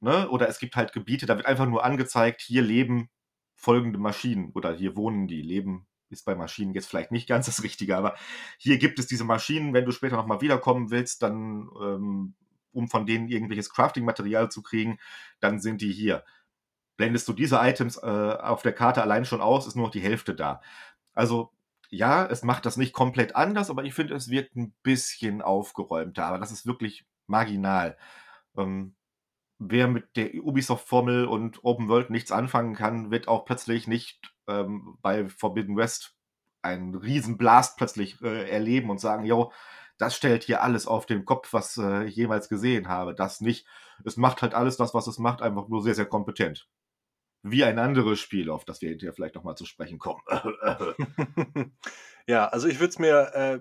ne? 0.00 0.28
Oder 0.30 0.48
es 0.48 0.58
gibt 0.58 0.76
halt 0.76 0.92
Gebiete, 0.92 1.26
da 1.26 1.36
wird 1.36 1.46
einfach 1.46 1.66
nur 1.66 1.84
angezeigt: 1.84 2.40
„Hier 2.42 2.62
leben 2.62 3.10
folgende 3.56 3.98
Maschinen“ 3.98 4.50
oder 4.54 4.74
„hier 4.74 4.96
wohnen 4.96 5.28
die“. 5.28 5.42
Leben 5.42 5.86
ist 6.10 6.24
bei 6.24 6.34
Maschinen 6.36 6.74
jetzt 6.74 6.86
vielleicht 6.88 7.12
nicht 7.12 7.28
ganz 7.28 7.46
das 7.46 7.62
Richtige, 7.64 7.96
aber 7.96 8.16
hier 8.58 8.78
gibt 8.78 8.98
es 8.98 9.06
diese 9.08 9.24
Maschinen. 9.24 9.74
Wenn 9.74 9.84
du 9.86 9.92
später 9.92 10.16
noch 10.16 10.26
mal 10.26 10.40
wiederkommen 10.40 10.90
willst, 10.90 11.22
dann, 11.22 11.68
ähm 11.80 12.34
um 12.72 12.88
von 12.88 13.06
denen 13.06 13.28
irgendwelches 13.30 13.70
Crafting-Material 13.70 14.50
zu 14.50 14.62
kriegen, 14.62 14.98
dann 15.40 15.60
sind 15.60 15.80
die 15.80 15.92
hier. 15.92 16.24
Blendest 16.96 17.28
du 17.28 17.32
diese 17.34 17.56
Items, 17.62 17.98
äh, 17.98 18.00
auf 18.06 18.62
der 18.62 18.72
Karte 18.72 19.02
allein 19.02 19.24
schon 19.26 19.40
aus, 19.42 19.66
ist 19.66 19.76
nur 19.76 19.86
noch 19.86 19.92
die 19.92 20.00
Hälfte 20.00 20.34
da. 20.34 20.62
Also, 21.14 21.52
ja, 21.90 22.26
es 22.26 22.42
macht 22.44 22.66
das 22.66 22.76
nicht 22.78 22.92
komplett 22.94 23.36
anders, 23.36 23.70
aber 23.70 23.84
ich 23.84 23.94
finde, 23.94 24.14
es 24.14 24.30
wirkt 24.30 24.56
'n 24.56 24.74
bisschen 24.82 25.42
aufgeräumter, 25.42 26.26
aber 26.26 26.38
das 26.38 26.52
ist 26.52 26.66
wirklich 26.66 27.06
marginal. 27.28 27.98
Ähm, 28.58 28.95
wer 29.58 29.88
mit 29.88 30.16
der 30.16 30.34
Ubisoft-Formel 30.34 31.26
und 31.26 31.64
Open 31.64 31.88
World 31.88 32.10
nichts 32.10 32.32
anfangen 32.32 32.74
kann, 32.74 33.10
wird 33.10 33.28
auch 33.28 33.44
plötzlich 33.44 33.86
nicht, 33.88 34.20
ähm, 34.48 34.98
bei 35.02 35.28
Forbidden 35.28 35.76
West 35.76 36.14
einen 36.62 36.94
Riesen-Blast 36.94 37.76
plötzlich, 37.78 38.20
äh, 38.22 38.50
erleben 38.50 38.90
und 38.90 39.00
sagen: 39.00 39.24
„Jo, 39.24 39.52
das 39.98 40.16
stellt 40.16 40.44
hier 40.44 40.62
alles 40.62 40.86
auf 40.86 41.06
den 41.06 41.24
Kopf, 41.24 41.52
was, 41.52 41.76
äh, 41.78 42.04
ich 42.04 42.16
jemals 42.16 42.48
gesehen 42.48 42.88
habe.“ 42.88 43.14
Das 43.14 43.40
nicht. 43.40 43.66
Es 44.04 44.16
macht 44.16 44.42
halt 44.42 44.54
alles 44.54 44.76
das, 44.76 44.94
was 44.94 45.06
es 45.06 45.18
macht, 45.18 45.42
einfach 45.42 45.68
nur 45.68 45.82
sehr, 45.82 45.94
sehr 45.94 46.06
kompetent. 46.06 46.68
Wie 47.42 47.64
ein 47.64 47.78
anderes 47.78 48.20
Spiel, 48.20 48.50
auf 48.50 48.64
das 48.64 48.82
wir 48.82 48.88
hinterher 48.90 49.14
vielleicht 49.14 49.36
noch 49.36 49.44
mal 49.44 49.56
zu 49.56 49.66
sprechen 49.66 49.98
kommen. 49.98 50.20
Ja, 52.28 52.48
also, 52.48 52.66
ich 52.66 52.80
würde 52.80 52.88
es 52.90 52.98
mir, 52.98 53.30
äh, 53.34 53.60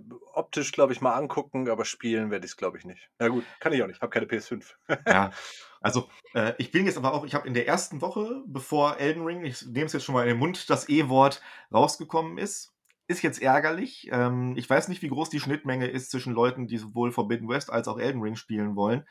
optisch, 0.57 0.71
glaube 0.71 0.93
ich, 0.93 1.01
mal 1.01 1.13
angucken, 1.15 1.69
aber 1.69 1.85
spielen 1.85 2.31
werde 2.31 2.45
ich's, 2.45 2.57
glaube 2.57 2.77
ich, 2.77 2.85
nicht. 2.85 3.09
Ja 3.19 3.27
gut, 3.29 3.47
kann 3.59 3.74
ich 3.74 3.83
auch 3.83 3.88
nicht, 3.88 4.01
habe 4.01 4.09
keine 4.12 4.25
PS5. 4.27 4.77
Ja, 5.07 5.29
also, 5.81 6.09
äh, 6.33 6.53
ich 6.57 6.71
bin 6.71 6.85
jetzt 6.85 6.97
aber 6.97 7.13
auch 7.13 7.25
ich 7.25 7.35
habe 7.35 7.47
in 7.47 7.53
der 7.53 7.67
1. 7.67 8.01
Woche, 8.01 8.43
bevor 8.47 8.97
Elden 8.97 9.24
Ring 9.24 9.45
ich 9.45 9.63
nehme 9.67 9.85
es 9.85 9.93
jetzt 9.93 10.03
schon 10.03 10.15
mal 10.15 10.24
in 10.24 10.29
den 10.29 10.39
Mund, 10.39 10.69
das 10.69 10.89
E-Wort 10.89 11.41
rausgekommen 11.74 12.38
ist 12.39 12.71
ist 13.07 13.21
jetzt 13.21 13.39
ärgerlich. 13.39 14.09
Ähm, 14.12 14.55
ich 14.57 14.67
weiß 14.67 14.88
nicht, 14.88 15.03
wie 15.03 15.09
groß 15.09 15.29
die 15.29 15.39
Schnittmenge 15.39 15.85
ist 15.88 16.09
zwischen 16.09 16.33
Leuten, 16.33 16.65
die 16.65 16.79
sowohl 16.79 17.12
Forbidden 17.12 17.47
West 17.47 17.69
als 17.71 17.88
auch 17.88 18.00
Elden 18.00 18.19
Ring 18.21 18.35
spielen 18.35 18.75
wollen. 18.75 19.05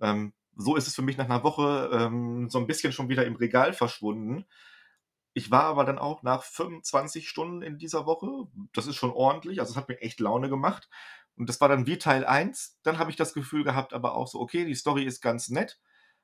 Ähm, 0.00 0.32
so 0.56 0.76
ist 0.76 0.86
es 0.88 0.94
für 0.94 1.02
mich 1.02 1.18
nach 1.18 1.28
'ner 1.28 1.44
Woche, 1.44 1.90
ähm, 1.92 2.48
so 2.50 2.58
'n 2.58 2.66
bisschen 2.66 2.92
schon 2.92 3.08
wieder 3.10 3.26
im 3.26 3.36
Regal 3.36 3.74
verschwunden. 3.74 4.46
Ich 5.36 5.50
war 5.50 5.64
aber 5.64 5.84
dann 5.84 5.98
auch 5.98 6.22
nach 6.22 6.42
25 6.42 7.28
Stunden 7.28 7.62
in 7.62 7.78
dieser 7.78 8.06
Woche 8.06 8.48
das 8.72 8.86
ist 8.86 8.96
schon 8.96 9.10
ordentlich, 9.12 9.60
also, 9.60 9.72
es 9.72 9.76
hat 9.76 9.88
mir 9.88 10.00
echt 10.00 10.20
Laune 10.20 10.48
gemacht. 10.48 10.88
Und 11.36 11.48
das 11.48 11.60
war 11.60 11.68
dann 11.68 11.86
wie 11.86 11.98
Teil 11.98 12.24
1. 12.24 12.76
Dann 12.82 12.98
habe 12.98 13.10
ich 13.10 13.16
das 13.16 13.34
Gefühl 13.34 13.62
gehabt 13.64 13.92
aber 13.92 14.14
auch 14.14 14.26
so: 14.28 14.40
„Okay, 14.40 14.64
die 14.64 14.74
Story 14.74 15.04
ist 15.04 15.20
ganz 15.20 15.48
nett, 15.50 15.78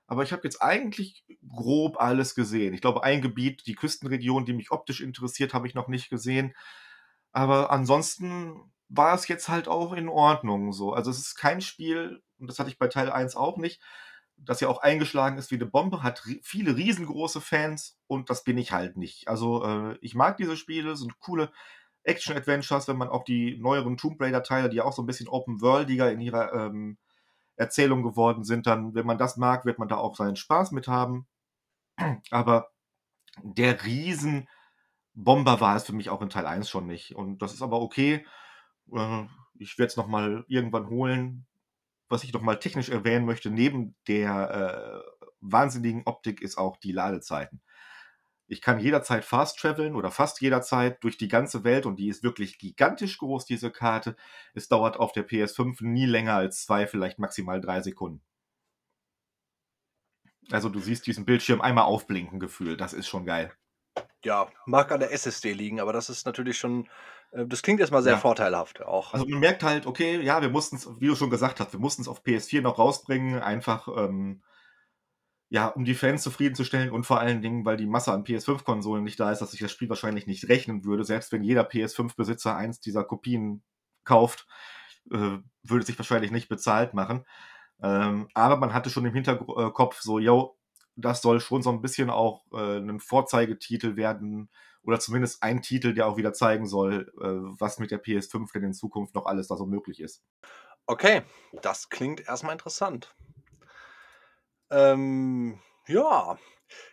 aber 0.06 0.22
ich 0.24 0.32
habe 0.32 0.42
jetzt 0.44 0.60
eigentlich 0.62 1.24
grob 1.48 2.00
alles 2.00 2.34
gesehen.“ 2.34 2.74
Ich 2.74 2.80
glaube, 2.80 3.04
ein 3.04 3.22
Gebiet, 3.22 3.66
die 3.66 3.74
Küstenregion, 3.76 4.46
die 4.46 4.52
mich 4.54 4.70
optisch 4.72 5.00
interessiert, 5.00 5.54
habe 5.54 5.66
ich 5.68 5.74
noch 5.74 5.88
nicht 5.88 6.10
gesehen. 6.10 6.54
Aber 7.32 7.70
ansonsten 7.70 8.72
war 8.88 9.14
es 9.14 9.28
jetzt 9.28 9.48
halt 9.48 9.68
auch 9.68 9.92
in 9.94 10.08
Ordnung 10.08 10.72
so. 10.72 10.92
Also, 10.94 11.10
es 11.10 11.18
ist 11.18 11.36
kein 11.36 11.60
Spiel 11.60 12.22
und 12.38 12.48
das 12.50 12.58
hatte 12.58 12.70
ich 12.70 12.78
bei 12.78 12.88
Teil 12.88 13.10
1 13.12 13.36
auch 13.36 13.58
nicht, 13.58 13.80
das 14.46 14.60
ja 14.60 14.68
auch 14.68 14.78
eingeschlagen 14.82 15.38
ist 15.38 15.50
wie 15.52 15.58
'ne 15.58 15.66
Bombe, 15.66 16.02
hat 16.02 16.22
viele 16.42 16.76
riesengroße 16.76 17.40
Fans 17.40 17.98
und 18.08 18.30
das 18.30 18.44
bin 18.44 18.58
ich 18.58 18.72
halt 18.72 18.96
nicht. 18.96 19.28
Also, 19.28 19.64
äh, 19.64 19.98
ich 20.02 20.14
mag 20.14 20.36
diese 20.38 20.56
Spiele, 20.56 20.96
sind 20.96 21.18
coole 21.20 21.50
Action-Adventures, 22.04 22.88
wenn 22.88 22.98
man 22.98 23.08
auch 23.10 23.24
die 23.24 23.58
neueren 23.58 23.96
Tomb 23.98 24.20
Raider-Teile, 24.20 24.70
die 24.70 24.76
ja 24.78 24.84
auch 24.84 24.92
so 24.94 25.02
'n 25.02 25.06
bisschen 25.06 25.28
open-worldiger 25.28 26.12
in 26.12 26.20
ihrer, 26.20 26.52
ähm, 26.54 26.98
Erzählung 27.56 28.02
geworden 28.04 28.44
sind, 28.44 28.66
dann 28.68 28.94
wenn 28.94 29.06
man 29.06 29.18
das 29.18 29.36
mag, 29.38 29.64
wird 29.66 29.78
man 29.80 29.88
da 29.88 29.96
auch 29.98 30.16
seinen 30.16 30.36
Spaß 30.36 30.72
mit 30.72 30.88
haben. 30.88 31.26
Aber 32.32 32.70
der 33.42 33.84
Riesenbomber 33.84 34.46
war 35.60 35.76
es 35.76 35.84
für 35.86 35.92
mich 35.94 36.10
auch 36.10 36.22
in 36.22 36.30
Teil 36.30 36.46
1 36.46 36.70
schon 36.70 36.86
nicht. 36.88 37.16
Und 37.16 37.40
das 37.42 37.54
ist 37.54 37.62
aber 37.62 37.80
okay. 37.82 38.26
Äh, 38.92 39.24
ich 39.58 39.78
werde 39.78 39.88
es 39.90 39.96
noch 39.98 40.08
mal 40.08 40.44
irgendwann 40.48 40.88
holen. 40.90 41.46
Was 42.08 42.24
ich 42.24 42.32
noch 42.32 42.42
mal 42.42 42.58
technisch 42.58 42.88
erwähnen 42.90 43.26
möchte, 43.26 43.50
neben 43.50 43.96
der, 44.08 45.02
äh, 45.04 45.24
wahnsinnigen 45.40 46.02
Optik 46.06 46.40
ist 46.42 46.56
auch 46.58 46.76
die 46.76 46.92
Ladezeiten. 46.92 47.62
Ich 48.46 48.60
kann 48.62 48.78
jederzeit 48.80 49.24
fast 49.24 49.58
traveln 49.58 49.94
oder 49.96 50.10
fast 50.10 50.40
jederzeit 50.40 51.02
durch 51.04 51.16
die 51.18 51.28
ganze 51.28 51.64
Welt 51.64 51.86
und 51.86 51.96
die 51.96 52.08
ist 52.08 52.22
wirklich 52.22 52.58
gigantisch 52.58 53.18
groß, 53.18 53.46
diese 53.46 53.70
Karte. 53.70 54.16
Es 54.54 54.68
dauert 54.68 54.98
auf 54.98 55.12
der 55.12 55.26
PS5 55.26 55.82
nie 55.82 56.06
länger 56.06 56.34
als 56.34 56.64
2, 56.64 56.86
vielleicht 56.86 57.18
maximal 57.18 57.60
3 57.60 57.80
Sekunden. 57.82 58.22
Also, 60.50 60.70
du 60.70 60.80
siehst 60.80 61.06
diesen 61.06 61.26
Bildschirm 61.26 61.60
einmal 61.60 61.84
aufblinken 61.84 62.40
gefühlt, 62.40 62.80
das 62.80 62.94
ist 62.94 63.08
schon 63.08 63.26
geil. 63.26 63.52
Ja, 64.24 64.48
mag 64.64 64.90
an 64.90 65.00
der 65.00 65.12
SSD 65.12 65.52
liegen, 65.52 65.80
aber 65.80 65.92
das 65.92 66.08
ist 66.10 66.24
natürlich 66.26 66.58
schon 66.58 66.88
äh, 67.32 67.46
das 67.46 67.62
klingt 67.62 67.80
erst 67.80 67.92
mal 67.92 68.02
sehr 68.02 68.16
Ja. 68.16 68.16
vorteilhaft 68.16 68.82
auch. 68.82 69.12
Also, 69.12 69.26
man 69.28 69.40
merkt 69.40 69.62
halt, 69.64 69.86
okay, 69.86 70.20
ja, 70.22 70.42
wir 70.42 70.50
mussten's, 70.50 70.88
wie 71.00 71.06
du 71.08 71.16
schon 71.16 71.30
gesagt 71.30 71.60
hast 71.60 71.72
wir 71.72 71.80
mussten's 71.80 72.08
auf 72.08 72.22
PS4 72.24 72.62
noch 72.62 72.78
rausbringen, 72.78 73.40
einfach, 73.40 73.88
ähm 73.88 74.42
ja, 75.50 75.68
um 75.68 75.84
die 75.84 75.94
Fans 75.94 76.22
zufriedenzustellen 76.22 76.90
und 76.90 77.04
vor 77.04 77.20
allen 77.20 77.42
Dingen, 77.42 77.64
weil 77.64 77.76
die 77.76 77.86
Masse 77.86 78.12
an 78.12 78.24
PS5-Konsolen 78.24 79.04
nicht 79.04 79.20
da 79.20 79.30
ist, 79.30 79.40
dass 79.40 79.52
sich 79.52 79.60
das 79.60 79.70
Spiel 79.72 79.88
wahrscheinlich 79.88 80.26
nicht 80.26 80.48
rechnen 80.48 80.84
würde. 80.84 81.04
Selbst 81.04 81.32
wenn 81.32 81.42
jeder 81.44 81.64
PS5-Besitzer 81.64 82.56
eins 82.56 82.80
dieser 82.80 83.04
Kopien 83.04 83.62
kauft, 84.04 84.46
äh, 85.12 85.38
würde 85.62 85.80
es 85.80 85.86
sich 85.86 85.98
wahrscheinlich 85.98 86.30
nicht 86.32 86.48
bezahlt 86.48 86.94
machen. 86.94 87.24
Ähm, 87.82 88.28
aber 88.34 88.56
man 88.56 88.72
hatte 88.74 88.90
schon 88.90 89.04
im 89.06 89.14
Hintergr 89.14 89.68
äh, 89.68 89.88
so: 90.00 90.18
„Jo, 90.18 90.56
das 90.96 91.22
soll 91.22 91.40
schon 91.40 91.62
so 91.62 91.70
'n 91.70 91.82
bisschen 91.82 92.10
auch, 92.10 92.44
äh, 92.52 92.80
'nen 92.80 93.00
Vorzeigetitel 93.00 93.96
werden 93.96 94.50
oder 94.82 95.00
zumindest 95.00 95.42
ein 95.42 95.62
Titel, 95.62 95.94
der 95.94 96.06
auch 96.08 96.16
wieder 96.18 96.32
zeigen 96.34 96.66
soll, 96.66 97.12
äh, 97.20 97.26
was 97.60 97.78
mit 97.78 97.90
der 97.90 97.98
PS5 97.98 98.52
denn 98.52 98.64
in 98.64 98.74
Zukunft 98.74 99.14
noch 99.14 99.26
alles 99.26 99.48
da 99.48 99.56
so 99.56 99.66
möglich 99.66 100.00
ist.“ 100.00 100.20
Okay, 100.88 101.22
das 101.62 101.88
klingt 101.88 102.20
erst 102.28 102.44
mal 102.44 102.52
interessant. 102.52 103.14
Ähm, 104.70 105.60
ja, 105.86 106.38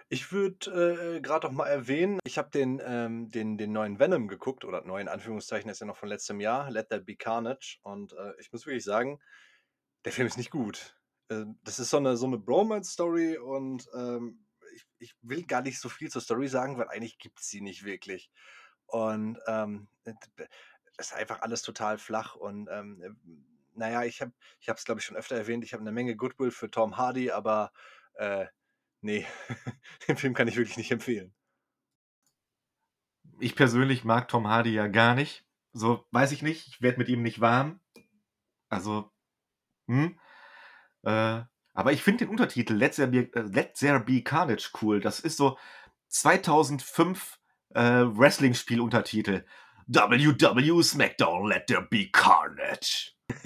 ich 0.09 0.31
würde, 0.31 1.17
äh, 1.17 1.21
grad 1.21 1.43
noch 1.43 1.51
mal 1.51 1.67
erwähnen, 1.67 2.19
ich 2.25 2.37
habe 2.37 2.49
den, 2.51 2.81
ähm 2.85 3.29
den 3.31 3.57
den 3.57 3.71
neuen 3.73 3.99
Venom 3.99 4.27
geguckt 4.27 4.65
oder 4.65 4.83
neu 4.85 5.01
in 5.01 5.07
Anführungszeichen, 5.09 5.69
ist 5.71 5.79
ja 5.81 5.87
noch 5.87 5.97
von 5.97 6.09
letztem 6.09 6.39
Jahr, 6.41 6.69
„Let 6.71 6.89
There 6.89 7.01
Be 7.01 7.15
Carnage“ 7.17 7.79
und, 7.83 8.13
äh, 8.13 8.33
ich 8.39 8.51
muss 8.51 8.65
wirklich 8.65 8.83
sagen, 8.85 9.19
der 10.05 10.13
Film 10.13 10.27
ist 10.27 10.37
nicht 10.37 10.51
gut. 10.51 10.95
Ähm, 11.31 11.59
das 11.63 11.79
ist 11.79 11.91
so 11.91 11.99
'ne 12.01 12.17
so 12.17 12.27
'ne 12.27 12.39
Bromance-Story 12.39 13.39
und, 13.39 13.89
ähm, 13.95 14.45
ich 14.75 14.85
ich 14.99 15.15
will 15.23 15.43
gar 15.45 15.63
nicht 15.63 15.79
so 15.81 15.89
viel 15.89 16.11
zur 16.11 16.21
Story 16.23 16.49
sagen, 16.49 16.77
weil 16.79 16.89
eigentlich 16.89 17.19
gibt's 17.19 17.49
sie 17.49 17.61
nicht 17.61 17.85
wirklich. 17.85 18.31
Und, 18.87 19.39
ähm, 19.47 19.89
äh, 20.05 20.13
ist 20.99 21.13
einfach 21.13 21.41
alles 21.41 21.61
total 21.63 21.97
flach 21.99 22.35
und, 22.35 22.69
ähm, 22.71 23.01
ähm, 23.03 23.45
na 23.75 23.89
ja, 23.91 24.03
ich 24.03 24.21
habe 24.21 24.33
ich 24.59 24.67
es, 24.69 24.85
glaube 24.85 24.99
ich, 25.01 25.05
schon 25.05 25.17
öfter 25.17 25.35
erwähnt, 25.37 25.63
ich 25.65 25.73
habe 25.73 25.83
'ne 25.83 25.91
Menge 25.93 26.15
Goodwill 26.17 26.51
für 26.51 26.69
Tom 26.71 26.97
Hardy, 26.97 27.31
aber, 27.31 27.71
äh, 28.15 28.47
ne, 29.01 29.25
den 30.09 30.17
Film 30.17 30.33
kann 30.35 30.47
ich 30.49 30.57
wirklich 30.57 30.77
nicht 30.77 30.91
empfehlen. 30.91 31.33
Ich 33.39 33.55
persönlich 33.55 34.03
mag 34.03 34.27
Tom 34.27 34.47
Hardy 34.47 34.71
ja 34.73 34.87
gar 34.87 35.15
nicht. 35.15 35.45
So, 35.73 36.05
weiß 36.11 36.31
ich 36.31 36.41
nicht, 36.41 36.67
ich 36.67 36.81
werde 36.81 36.97
mit 36.97 37.09
ihm 37.09 37.21
nicht 37.21 37.39
warm. 37.41 37.79
Also, 38.69 39.11
hm, 39.89 40.19
äh 41.03 41.41
Aber 41.73 41.91
ich 41.91 42.03
finde 42.03 42.25
den 42.25 42.29
Untertitel 42.29 42.73
Let 42.73 42.95
There, 42.95 43.07
Be, 43.07 43.29
äh, 43.33 43.41
Let 43.41 43.75
There 43.75 43.99
Be 43.99 44.21
Carnage 44.21 44.71
cool. 44.81 44.99
Das 44.99 45.19
ist 45.19 45.37
so 45.37 45.57
2005 46.09 47.39
äh, 47.73 47.81
Wrestling-Spiel-Untertitel. 47.81 49.45
WW 49.87 50.81
SmackDown 50.83 51.47
Let 51.47 51.67
There 51.67 51.87
Be 51.89 52.09
Carnage. 52.11 53.13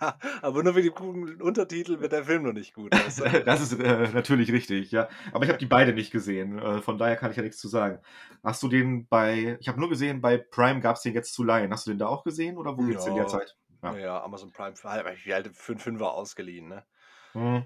ja, 0.00 0.18
aber 0.42 0.62
nur 0.62 0.74
für 0.74 0.82
die 0.82 0.90
coolen 0.90 1.40
Untertitel 1.40 2.00
wird 2.00 2.12
der 2.12 2.24
Film 2.24 2.42
noch 2.42 2.52
nicht 2.52 2.74
gut. 2.74 2.92
Du? 2.92 2.98
das 3.44 3.60
ist 3.60 3.72
äh, 3.78 4.08
natürlich 4.12 4.52
richtig, 4.52 4.90
ja. 4.90 5.08
Aber 5.32 5.44
ich 5.44 5.48
habe 5.48 5.58
die 5.58 5.66
beide 5.66 5.92
nicht 5.92 6.10
gesehen, 6.10 6.58
äh, 6.58 6.82
von 6.82 6.98
daher 6.98 7.16
kann 7.16 7.30
ich 7.30 7.36
ja 7.36 7.42
nichts 7.42 7.58
zu 7.58 7.68
sagen. 7.68 8.00
Hast 8.42 8.62
du 8.62 8.68
den 8.68 9.06
bei, 9.06 9.56
ich 9.60 9.68
habe 9.68 9.80
nur 9.80 9.88
gesehen, 9.88 10.20
bei 10.20 10.38
Prime 10.38 10.80
gab 10.80 10.96
es 10.96 11.02
den 11.02 11.14
jetzt 11.14 11.34
zu 11.34 11.44
leihen. 11.44 11.72
Hast 11.72 11.86
du 11.86 11.90
den 11.90 11.98
da 11.98 12.06
auch 12.06 12.24
gesehen 12.24 12.58
oder 12.58 12.76
wo 12.76 12.82
ja. 12.82 12.98
es 12.98 13.06
in 13.06 13.14
der 13.14 13.26
Zeit? 13.26 13.56
Ja, 13.82 13.96
ja 13.96 14.22
Amazon 14.22 14.52
Prime, 14.52 14.74
habe 14.82 15.14
ich 15.14 15.32
halt 15.32 15.56
für 15.56 15.72
einen 15.72 15.80
Fünfer 15.80 16.12
ausgeliehen, 16.12 16.68
ne? 16.68 16.86
Mhm. 17.34 17.64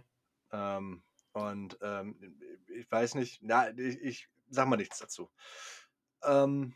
Ähm, 0.52 1.02
und 1.32 1.78
ähm, 1.80 2.38
ich 2.68 2.90
weiß 2.90 3.14
nicht, 3.14 3.40
na, 3.42 3.70
ich, 3.70 4.00
ich 4.00 4.28
sag 4.50 4.68
mal 4.68 4.76
nichts 4.76 4.98
dazu. 4.98 5.30
Ähm, 6.22 6.74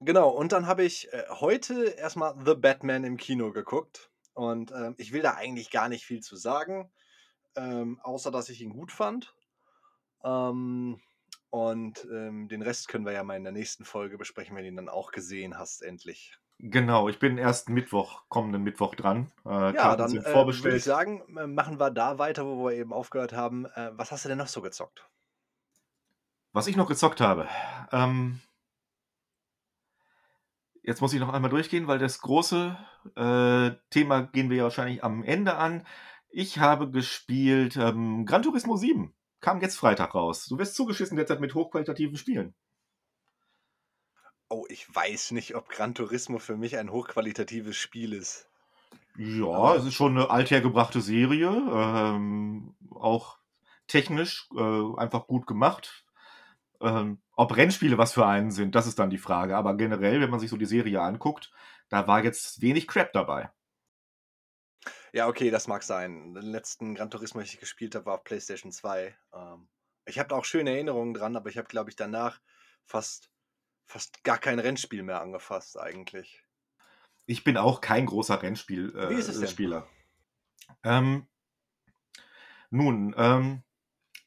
genau, 0.00 0.30
und 0.30 0.52
dann 0.52 0.66
habe 0.66 0.84
ich 0.84 1.12
äh, 1.12 1.24
heute 1.28 1.84
erstmal 1.90 2.34
The 2.44 2.54
Batman 2.54 3.04
im 3.04 3.16
Kino 3.16 3.52
geguckt. 3.52 4.10
Und 4.34 4.70
ähm, 4.70 4.94
ich 4.98 5.12
will 5.12 5.22
da 5.22 5.34
eigentlich 5.34 5.70
gar 5.70 5.88
nicht 5.88 6.04
viel 6.04 6.20
zu 6.20 6.36
sagen, 6.36 6.92
ähm, 7.56 7.98
außer 8.02 8.30
dass 8.30 8.50
ich 8.50 8.60
ihn 8.60 8.70
gut 8.70 8.92
fand. 8.92 9.34
Ähm, 10.22 11.00
und 11.50 12.04
ähm, 12.10 12.48
den 12.48 12.60
Rest 12.60 12.88
können 12.88 13.06
wir 13.06 13.12
ja 13.12 13.24
mal 13.24 13.36
in 13.36 13.44
der 13.44 13.52
nächsten 13.52 13.84
Folge 13.84 14.18
besprechen, 14.18 14.54
wenn 14.54 14.64
du 14.64 14.68
ihn 14.68 14.76
dann 14.76 14.88
auch 14.90 15.10
gesehen 15.10 15.58
hast, 15.58 15.80
endlich. 15.80 16.38
Genau, 16.58 17.08
ich 17.08 17.18
bin 17.18 17.36
erst 17.36 17.68
Mittwoch, 17.68 18.22
kommenden 18.28 18.62
Mittwoch 18.62 18.94
dran. 18.94 19.30
Äh, 19.44 19.74
ja, 19.74 19.94
dann 19.94 20.16
äh, 20.16 20.24
würde 20.24 20.76
ich 20.76 20.84
sagen, 20.84 21.22
machen 21.28 21.78
wir 21.78 21.90
da 21.90 22.18
weiter, 22.18 22.46
wo 22.46 22.64
wir 22.64 22.72
eben 22.72 22.94
aufgehört 22.94 23.34
haben. 23.34 23.66
Äh, 23.66 23.90
was 23.92 24.10
hast 24.10 24.24
du 24.24 24.30
denn 24.30 24.38
noch 24.38 24.46
so 24.46 24.62
gezockt? 24.62 25.06
Was 26.52 26.66
ich 26.66 26.76
noch 26.76 26.88
gezockt 26.88 27.20
habe. 27.20 27.46
Ähm, 27.92 28.40
jetzt 30.82 31.02
muss 31.02 31.12
ich 31.12 31.20
noch 31.20 31.32
einmal 31.34 31.50
durchgehen, 31.50 31.88
weil 31.88 31.98
das 31.98 32.20
große 32.22 32.78
äh, 33.16 33.72
Thema 33.90 34.22
gehen 34.22 34.48
wir 34.48 34.56
ja 34.56 34.62
wahrscheinlich 34.62 35.04
am 35.04 35.22
Ende 35.22 35.56
an. 35.56 35.86
Ich 36.30 36.58
habe 36.58 36.90
gespielt 36.90 37.76
ähm, 37.76 38.24
Gran 38.24 38.42
Turismo 38.42 38.76
7. 38.78 39.14
Kam 39.40 39.60
jetzt 39.60 39.76
Freitag 39.76 40.14
raus. 40.14 40.46
Du 40.46 40.58
wirst 40.58 40.74
zugeschissen 40.74 41.18
derzeit 41.18 41.40
mit 41.40 41.54
hochqualitativen 41.54 42.16
Spielen. 42.16 42.54
Oh, 44.48 44.64
ich 44.68 44.94
weiß 44.94 45.32
nicht, 45.32 45.56
ob 45.56 45.68
Gran 45.68 45.94
Turismo 45.94 46.38
für 46.38 46.56
mich 46.56 46.76
ein 46.76 46.90
hochqualitatives 46.90 47.76
Spiel 47.76 48.12
ist. 48.12 48.48
Ja, 49.16 49.46
Aber 49.46 49.76
es 49.76 49.84
ist 49.84 49.94
schon 49.94 50.16
eine 50.16 50.30
althergebrachte 50.30 51.00
Serie. 51.00 51.48
Ähm, 51.48 52.76
auch 52.90 53.38
technisch 53.88 54.48
äh, 54.56 54.96
einfach 54.98 55.26
gut 55.26 55.46
gemacht. 55.46 56.04
Ähm, 56.80 57.20
ob 57.34 57.56
Rennspiele 57.56 57.98
was 57.98 58.12
für 58.12 58.26
einen 58.26 58.50
sind, 58.50 58.74
das 58.74 58.86
ist 58.86 58.98
dann 58.98 59.10
die 59.10 59.18
Frage. 59.18 59.56
Aber 59.56 59.76
generell, 59.76 60.20
wenn 60.20 60.30
man 60.30 60.40
sich 60.40 60.50
so 60.50 60.56
die 60.56 60.66
Serie 60.66 61.00
anguckt, 61.00 61.50
da 61.88 62.06
war 62.06 62.22
jetzt 62.22 62.60
wenig 62.60 62.86
Crap 62.86 63.12
dabei. 63.12 63.50
Ja, 65.12 65.28
okay, 65.28 65.50
das 65.50 65.66
mag 65.66 65.82
sein. 65.82 66.34
Den 66.34 66.44
letzten 66.44 66.94
Gran 66.94 67.10
Turismo, 67.10 67.40
den 67.40 67.46
ich 67.46 67.58
gespielt 67.58 67.94
habe, 67.94 68.06
war 68.06 68.14
auf 68.14 68.24
PlayStation 68.24 68.70
2. 68.70 69.16
Ähm, 69.34 69.68
ich 70.04 70.18
habe 70.18 70.34
auch 70.34 70.44
schöne 70.44 70.70
Erinnerungen 70.70 71.14
dran, 71.14 71.36
aber 71.36 71.48
ich 71.48 71.58
habe, 71.58 71.68
glaube 71.68 71.90
ich, 71.90 71.96
danach 71.96 72.40
fast 72.84 73.30
fast 73.86 74.22
gar 74.24 74.38
kein 74.38 74.58
Rennspiel 74.58 75.02
mehr 75.02 75.20
angefasst 75.22 75.78
eigentlich. 75.78 76.42
Ich 77.24 77.44
bin 77.44 77.56
auch 77.56 77.80
kein 77.80 78.06
großer 78.06 78.42
Rennspieler. 78.42 78.94
Äh, 78.94 79.14
ähm, 80.84 81.26
nun, 82.70 83.14
ähm, 83.16 83.62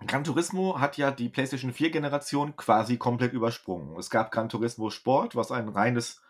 Gran 0.05 0.23
Turismo 0.23 0.79
hat 0.79 0.97
ja 0.97 1.11
die 1.11 1.29
PlayStation 1.29 1.73
4-Generation 1.73 2.55
quasi 2.55 2.97
komplett 2.97 3.33
übersprungen. 3.33 3.97
Es 3.97 4.09
gab 4.09 4.31
Gran 4.31 4.49
Turismo 4.49 4.89
Sport, 4.89 5.35
was 5.35 5.51
ein 5.51 5.67
reines 5.67 6.21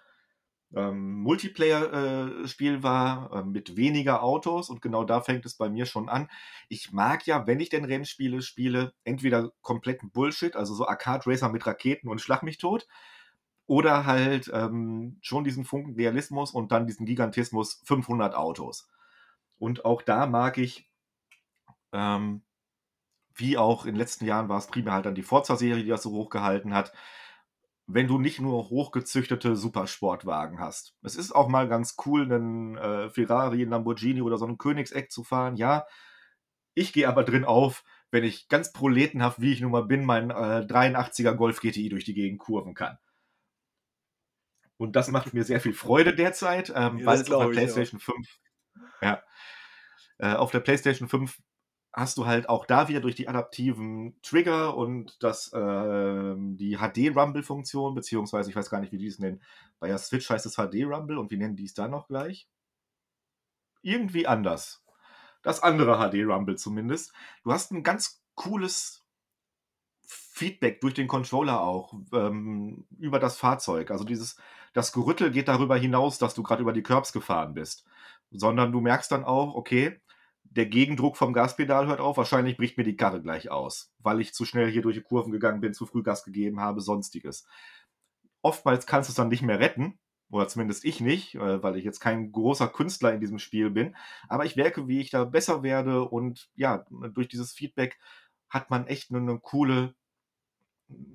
ähm, 0.75 1.21
Multiplayer-Spiel 1.21 2.75
äh, 2.75 2.83
war, 2.83 3.31
äh, 3.33 3.43
mit 3.43 3.75
weniger 3.75 4.23
Autos 4.23 4.69
und 4.69 4.81
genau 4.81 5.03
da 5.03 5.21
fängt 5.21 5.45
es 5.45 5.55
bei 5.55 5.69
mir 5.69 5.85
schon 5.85 6.09
an. 6.09 6.29
Ich 6.67 6.91
mag 6.91 7.25
ja, 7.25 7.47
wenn 7.47 7.59
ich 7.59 7.69
denn 7.69 7.85
Rennspiele 7.85 8.41
spiele, 8.41 8.93
entweder 9.03 9.51
kompletten 9.61 10.11
Bullshit, 10.11 10.55
also 10.55 10.73
so 10.73 10.87
Arcade-Racer 10.87 11.49
mit 11.49 11.65
Raketen 11.65 12.09
und 12.09 12.21
Schlag 12.21 12.43
mich 12.43 12.57
tot, 12.57 12.87
oder 13.69 14.07
halt 14.07 14.49
ähm, 14.51 15.19
schon 15.21 15.43
diesen 15.43 15.63
Funken 15.63 15.93
Realismus 15.93 16.51
und 16.51 16.71
dann 16.71 16.87
diesen 16.87 17.05
Gigantismus 17.05 17.79
500 17.85 18.33
Autos. 18.33 18.89
Und 19.59 19.85
auch 19.85 20.01
da 20.01 20.25
mag 20.25 20.57
ich, 20.57 20.89
ähm, 21.93 22.41
wie 23.35 23.59
auch 23.59 23.85
in 23.85 23.93
den 23.93 23.99
letzten 23.99 24.25
Jahren 24.25 24.49
war 24.49 24.57
es 24.57 24.65
primär 24.65 24.93
halt 24.93 25.05
dann 25.05 25.13
die 25.13 25.21
Forza-Serie, 25.21 25.83
die 25.83 25.89
das 25.89 26.01
so 26.01 26.09
hochgehalten 26.09 26.73
hat, 26.73 26.93
wenn 27.85 28.07
du 28.07 28.17
nicht 28.17 28.39
nur 28.41 28.71
hochgezüchtete 28.71 29.55
Supersportwagen 29.55 30.59
hast. 30.59 30.95
Es 31.03 31.15
ist 31.15 31.31
auch 31.31 31.47
mal 31.47 31.67
ganz 31.67 31.95
cool, 32.07 32.23
einen 32.23 32.75
äh, 32.75 33.11
Ferrari, 33.11 33.61
einen 33.61 33.69
Lamborghini 33.69 34.23
oder 34.23 34.39
so 34.39 34.45
einen 34.45 34.57
Königseck 34.57 35.11
zu 35.11 35.23
fahren, 35.23 35.57
ja. 35.57 35.85
Ich 36.73 36.91
gehe 36.91 37.07
aber 37.07 37.23
drin 37.23 37.45
auf, 37.45 37.83
wenn 38.09 38.23
ich 38.23 38.47
ganz 38.47 38.73
proletenhaft, 38.73 39.39
wie 39.39 39.53
ich 39.53 39.61
nun 39.61 39.71
mal 39.71 39.85
bin, 39.85 40.05
meinen 40.05 40.31
äh, 40.31 40.65
83er 40.65 41.33
Golf 41.35 41.61
GTI 41.61 41.89
durch 41.89 42.05
die 42.05 42.15
Gegend 42.15 42.39
kurven 42.39 42.73
kann. 42.73 42.97
Und 44.79 44.95
das 44.95 45.11
macht 45.11 45.33
mir 45.33 45.43
sehr 45.43 45.59
viel 45.59 45.73
Freude 45.73 46.15
derzeit, 46.15 46.71
ähm, 46.73 46.99
ja, 46.99 47.05
weil 47.05 47.19
es 47.19 47.29
auf 47.29 47.43
der 47.43 47.51
PlayStation 47.51 47.99
5, 47.99 48.39
ja, 49.01 49.21
äh, 50.19 50.35
auf 50.35 50.51
der 50.51 50.61
PlayStation 50.61 51.09
5 51.09 51.37
hast 51.91 52.17
du 52.17 52.25
halt 52.25 52.47
auch 52.47 52.65
da 52.65 52.87
wieder 52.87 53.01
durch 53.01 53.15
die 53.15 53.27
adaptiven 53.27 54.17
Trigger 54.21 54.77
und 54.77 55.21
das, 55.21 55.51
äh, 55.51 56.35
die 56.37 56.77
HD-Rumble-Funktion, 56.77 57.93
beziehungsweise 57.93 58.49
ich 58.49 58.55
weiß 58.55 58.69
gar 58.69 58.79
nicht, 58.79 58.93
wie 58.93 58.97
die 58.97 59.07
es 59.07 59.19
nennen. 59.19 59.41
Bei 59.81 59.89
der 59.89 59.97
Switch 59.97 60.29
heißt 60.29 60.45
es 60.45 60.55
HD-Rumble 60.55 61.17
und 61.17 61.29
wie 61.29 61.37
nennen 61.37 61.57
die 61.57 61.65
es 61.65 61.73
da 61.73 61.89
noch 61.89 62.07
gleich? 62.07 62.47
Irgendwie 63.81 64.27
anders. 64.27 64.85
Das 65.41 65.61
andere 65.61 65.97
HD-Rumble 65.97 66.55
zumindest. 66.55 67.11
Du 67.43 67.51
hast 67.51 67.71
ein 67.71 67.83
ganz 67.83 68.23
cooles 68.35 69.05
Feedback 70.05 70.79
durch 70.79 70.93
den 70.93 71.09
Controller 71.09 71.59
auch 71.59 71.93
ähm, 72.13 72.85
über 72.97 73.19
das 73.19 73.37
Fahrzeug. 73.37 73.91
Also 73.91 74.05
dieses, 74.05 74.37
das 74.73 74.91
Gerüttel 74.91 75.31
geht 75.31 75.47
darüber 75.47 75.77
hinaus, 75.77 76.17
dass 76.17 76.33
du 76.33 76.43
gerade 76.43 76.61
über 76.61 76.73
die 76.73 76.83
Curbs 76.83 77.13
gefahren 77.13 77.53
bist, 77.53 77.85
sondern 78.31 78.71
du 78.71 78.81
merkst 78.81 79.11
dann 79.11 79.23
auch, 79.23 79.55
okay, 79.55 79.99
der 80.43 80.65
Gegendruck 80.65 81.17
vom 81.17 81.33
Gaspedal 81.33 81.87
hört 81.87 81.99
auf, 81.99 82.17
wahrscheinlich 82.17 82.57
bricht 82.57 82.77
mir 82.77 82.83
die 82.83 82.95
Karre 82.95 83.21
gleich 83.21 83.51
aus, 83.51 83.93
weil 83.99 84.19
ich 84.19 84.33
zu 84.33 84.45
schnell 84.45 84.71
hier 84.71 84.81
durch 84.81 84.95
die 84.95 85.03
Kurven 85.03 85.31
gegangen 85.31 85.61
bin, 85.61 85.73
zu 85.73 85.85
früh 85.85 86.03
Gas 86.03 86.23
gegeben 86.23 86.59
habe, 86.59 86.81
sonstiges. 86.81 87.45
Oftmals 88.41 88.87
kannst 88.87 89.09
du 89.09 89.11
es 89.11 89.15
dann 89.15 89.29
nicht 89.29 89.43
mehr 89.43 89.59
retten, 89.59 89.99
oder 90.31 90.47
zumindest 90.47 90.85
ich 90.85 91.01
nicht, 91.01 91.35
äh, 91.35 91.63
weil 91.63 91.75
ich 91.75 91.83
jetzt 91.83 91.99
kein 91.99 92.31
großer 92.31 92.67
Künstler 92.67 93.13
in 93.13 93.19
diesem 93.19 93.39
Spiel 93.39 93.69
bin, 93.69 93.95
aber 94.27 94.45
ich 94.45 94.55
merke, 94.55 94.87
wie 94.87 94.99
ich 94.99 95.09
da 95.09 95.25
besser 95.25 95.63
werde 95.63 96.03
und 96.03 96.49
ja, 96.55 96.85
durch 97.13 97.27
dieses 97.27 97.51
Feedback 97.51 97.99
hat 98.49 98.69
man 98.69 98.87
echt 98.87 99.11
eine, 99.11 99.19
eine 99.19 99.39
coole, 99.39 99.95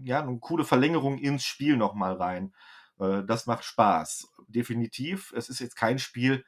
ja, 0.04 0.20
eine 0.20 0.38
coole 0.38 0.64
Verlängerung 0.64 1.18
ins 1.18 1.44
Spiel 1.44 1.76
nochmal 1.76 2.14
rein. 2.14 2.54
Äh, 2.98 3.24
das 3.24 3.46
macht 3.46 3.64
Spaß. 3.64 4.32
Definitiv. 4.48 5.32
Es 5.36 5.48
ist 5.48 5.60
jetzt 5.60 5.76
kein 5.76 5.98
Spiel, 5.98 6.44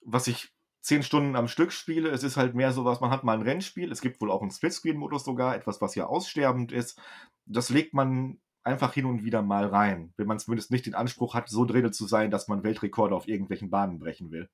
was 0.00 0.26
ich 0.26 0.52
zehn 0.80 1.02
Stunden 1.02 1.34
am 1.34 1.48
Stück 1.48 1.72
spiele. 1.72 2.10
Es 2.10 2.22
ist 2.22 2.36
halt 2.36 2.54
mehr 2.54 2.72
so 2.72 2.84
was, 2.84 3.00
man 3.00 3.10
hat 3.10 3.24
mal 3.24 3.34
ein 3.34 3.42
Rennspiel. 3.42 3.90
Es 3.90 4.00
gibt 4.00 4.20
wohl 4.20 4.30
auch 4.30 4.42
einen 4.42 4.52
Splitscreen-Modus 4.52 5.24
sogar, 5.24 5.56
etwas, 5.56 5.80
was 5.80 5.94
ja 5.96 6.06
aussterbend 6.06 6.70
ist. 6.70 7.00
Das 7.44 7.70
legt 7.70 7.92
man 7.92 8.40
einfach 8.62 8.92
hin 8.94 9.06
und 9.06 9.24
wieder 9.24 9.42
mal 9.42 9.66
rein, 9.66 10.12
wenn 10.16 10.26
man 10.26 10.38
zumindest 10.38 10.70
nicht 10.70 10.86
den 10.86 10.94
Anspruch 10.94 11.34
hat, 11.34 11.48
so 11.48 11.64
drinnen 11.64 11.92
zu 11.92 12.06
sein, 12.06 12.30
dass 12.30 12.48
man 12.48 12.64
Weltrekorde 12.64 13.14
auf 13.14 13.28
irgendwelchen 13.28 13.70
Bahnen 13.70 13.98
brechen 13.98 14.30
will. 14.30 14.48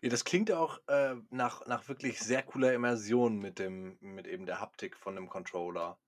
Ja, 0.00 0.08
das 0.08 0.24
klingt 0.24 0.50
auch 0.50 0.80
äh, 0.86 1.14
nach, 1.30 1.66
nach 1.66 1.88
wirklich 1.88 2.20
sehr 2.20 2.42
cooler 2.42 2.72
Immersion 2.72 3.38
mit 3.38 3.58
dem, 3.58 3.98
mit 4.00 4.26
eben 4.26 4.46
der 4.46 4.60
Haptik 4.60 4.96
von 4.96 5.14
dem 5.14 5.28
Controller. 5.28 5.98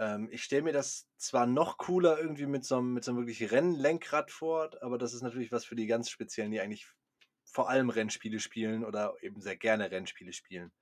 Ähm, 0.00 0.28
ich 0.32 0.42
stelle 0.42 0.62
mir 0.62 0.72
das 0.72 1.06
zwar 1.18 1.46
noch 1.46 1.76
cooler 1.76 2.18
irgendwie 2.18 2.46
mit 2.46 2.64
so 2.64 2.78
einem, 2.78 2.94
mit 2.94 3.04
so 3.04 3.10
einem 3.10 3.20
wirklich 3.20 3.52
Rennlenkrad 3.52 4.30
vor, 4.30 4.70
aber 4.80 4.96
das 4.96 5.12
ist 5.12 5.20
natürlich 5.20 5.52
was 5.52 5.66
für 5.66 5.76
die 5.76 5.86
ganz 5.86 6.08
Speziellen, 6.08 6.50
die 6.50 6.60
eigentlich 6.60 6.88
vor 7.44 7.68
allem 7.68 7.90
Rennspiele 7.90 8.40
spielen 8.40 8.82
oder 8.82 9.14
eben 9.20 9.42
sehr 9.42 9.56
gerne 9.56 9.90
Rennspiele 9.90 10.32
spielen. 10.32 10.72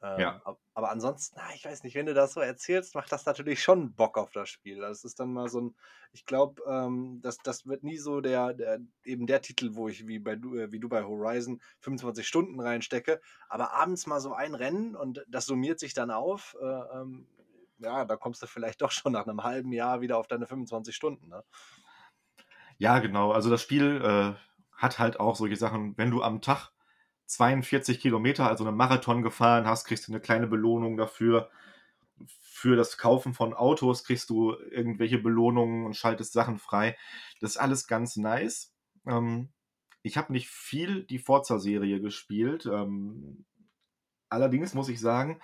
Ähm, 0.00 0.20
ja. 0.20 0.42
Aber 0.72 0.90
ansonsten, 0.90 1.36
na, 1.36 1.54
ich 1.54 1.64
weiß 1.64 1.82
nicht, 1.82 1.94
wenn 1.94 2.06
du 2.06 2.14
das 2.14 2.32
so 2.32 2.40
erzählst, 2.40 2.94
macht 2.94 3.12
das 3.12 3.26
natürlich 3.26 3.62
schon 3.62 3.92
Bock 3.94 4.16
auf 4.16 4.30
das 4.30 4.48
Spiel. 4.48 4.80
Das 4.80 5.04
ist 5.04 5.20
dann 5.20 5.32
mal 5.32 5.50
so 5.50 5.60
ein, 5.60 5.76
ich 6.12 6.24
glaube, 6.24 6.62
ähm, 6.66 7.20
das, 7.20 7.36
das 7.38 7.66
wird 7.66 7.82
nie 7.82 7.98
so 7.98 8.22
der, 8.22 8.54
der, 8.54 8.78
eben 9.04 9.26
der 9.26 9.42
Titel, 9.42 9.74
wo 9.74 9.88
ich 9.88 10.06
wie 10.06 10.20
bei 10.20 10.36
du, 10.36 10.56
äh, 10.56 10.72
wie 10.72 10.80
du 10.80 10.88
bei 10.88 11.02
Horizon 11.02 11.60
25 11.80 12.26
Stunden 12.26 12.60
reinstecke, 12.60 13.20
aber 13.48 13.72
abends 13.74 14.06
mal 14.06 14.20
so 14.20 14.32
ein 14.32 14.54
Rennen 14.54 14.94
und 14.94 15.22
das 15.28 15.44
summiert 15.44 15.80
sich 15.80 15.92
dann 15.92 16.10
auf. 16.10 16.56
Äh, 16.62 16.64
ähm, 16.64 17.28
ja, 17.78 18.04
da 18.04 18.16
kommst 18.16 18.42
du 18.42 18.46
vielleicht 18.46 18.82
doch 18.82 18.90
schon 18.90 19.12
nach 19.12 19.26
einem 19.26 19.42
halben 19.42 19.72
Jahr 19.72 20.00
wieder 20.00 20.18
auf 20.18 20.26
deine 20.26 20.46
25 20.46 20.94
Stunden. 20.94 21.28
Ne? 21.28 21.42
Ja, 22.78 22.98
genau. 22.98 23.32
Also 23.32 23.50
das 23.50 23.62
Spiel 23.62 24.00
äh, 24.02 24.34
hat 24.76 24.98
halt 24.98 25.20
auch 25.20 25.36
solche 25.36 25.56
Sachen, 25.56 25.96
wenn 25.96 26.10
du 26.10 26.22
am 26.22 26.40
Tag 26.40 26.70
42 27.26 28.00
Kilometer, 28.00 28.48
also 28.48 28.66
einen 28.66 28.76
Marathon 28.76 29.22
gefahren 29.22 29.66
hast, 29.66 29.84
kriegst 29.84 30.08
du 30.08 30.12
eine 30.12 30.20
kleine 30.20 30.46
Belohnung 30.46 30.96
dafür. 30.96 31.50
Für 32.26 32.74
das 32.74 32.98
Kaufen 32.98 33.34
von 33.34 33.54
Autos 33.54 34.04
kriegst 34.04 34.30
du 34.30 34.54
irgendwelche 34.54 35.18
Belohnungen 35.18 35.84
und 35.86 35.94
schaltest 35.94 36.32
Sachen 36.32 36.58
frei. 36.58 36.96
Das 37.40 37.50
ist 37.50 37.56
alles 37.58 37.86
ganz 37.86 38.16
nice. 38.16 38.74
Ähm, 39.06 39.50
ich 40.02 40.16
habe 40.16 40.32
nicht 40.32 40.48
viel 40.48 41.04
die 41.04 41.18
Forza-Serie 41.18 42.00
gespielt. 42.00 42.66
Ähm, 42.66 43.44
allerdings 44.28 44.74
muss 44.74 44.88
ich 44.88 45.00
sagen, 45.00 45.40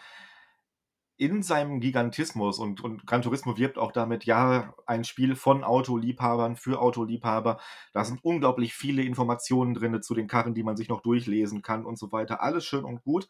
in 1.16 1.42
seinem 1.42 1.80
Gigantismus 1.80 2.58
und, 2.58 2.82
und 2.82 3.06
Gran 3.06 3.22
Turismo 3.22 3.56
wirbt 3.56 3.78
auch 3.78 3.92
damit, 3.92 4.24
ja, 4.24 4.74
ein 4.86 5.04
Spiel 5.04 5.36
von 5.36 5.62
Autoliebhabern 5.62 6.56
für 6.56 6.80
Autoliebhaber. 6.80 7.60
Da 7.92 8.04
sind 8.04 8.24
unglaublich 8.24 8.74
viele 8.74 9.02
Informationen 9.02 9.74
drin 9.74 10.02
zu 10.02 10.14
den 10.14 10.26
Karren, 10.26 10.54
die 10.54 10.64
man 10.64 10.76
sich 10.76 10.88
noch 10.88 11.02
durchlesen 11.02 11.62
kann 11.62 11.84
und 11.84 11.98
so 11.98 12.10
weiter. 12.10 12.42
Alles 12.42 12.64
schön 12.64 12.84
und 12.84 13.02
gut. 13.04 13.28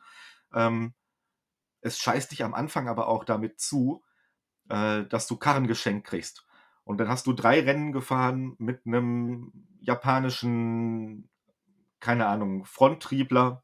Ähm, 0.54 0.94
es 1.82 1.98
scheißt 1.98 2.32
dich 2.32 2.42
am 2.44 2.54
Anfang 2.54 2.88
aber 2.88 3.08
auch 3.08 3.24
damit 3.24 3.60
zu, 3.60 4.02
äh, 4.70 5.04
dass 5.04 5.26
du 5.26 5.36
Karren 5.36 5.66
geschenkt 5.66 6.06
kriegst. 6.06 6.46
Und 6.84 6.98
dann 6.98 7.08
hast 7.08 7.26
du 7.26 7.32
drei 7.32 7.60
Rennen 7.60 7.92
gefahren 7.92 8.54
mit 8.58 8.86
einem 8.86 9.52
japanischen, 9.80 11.28
keine 12.00 12.26
Ahnung, 12.26 12.64
Fronttriebler, 12.64 13.63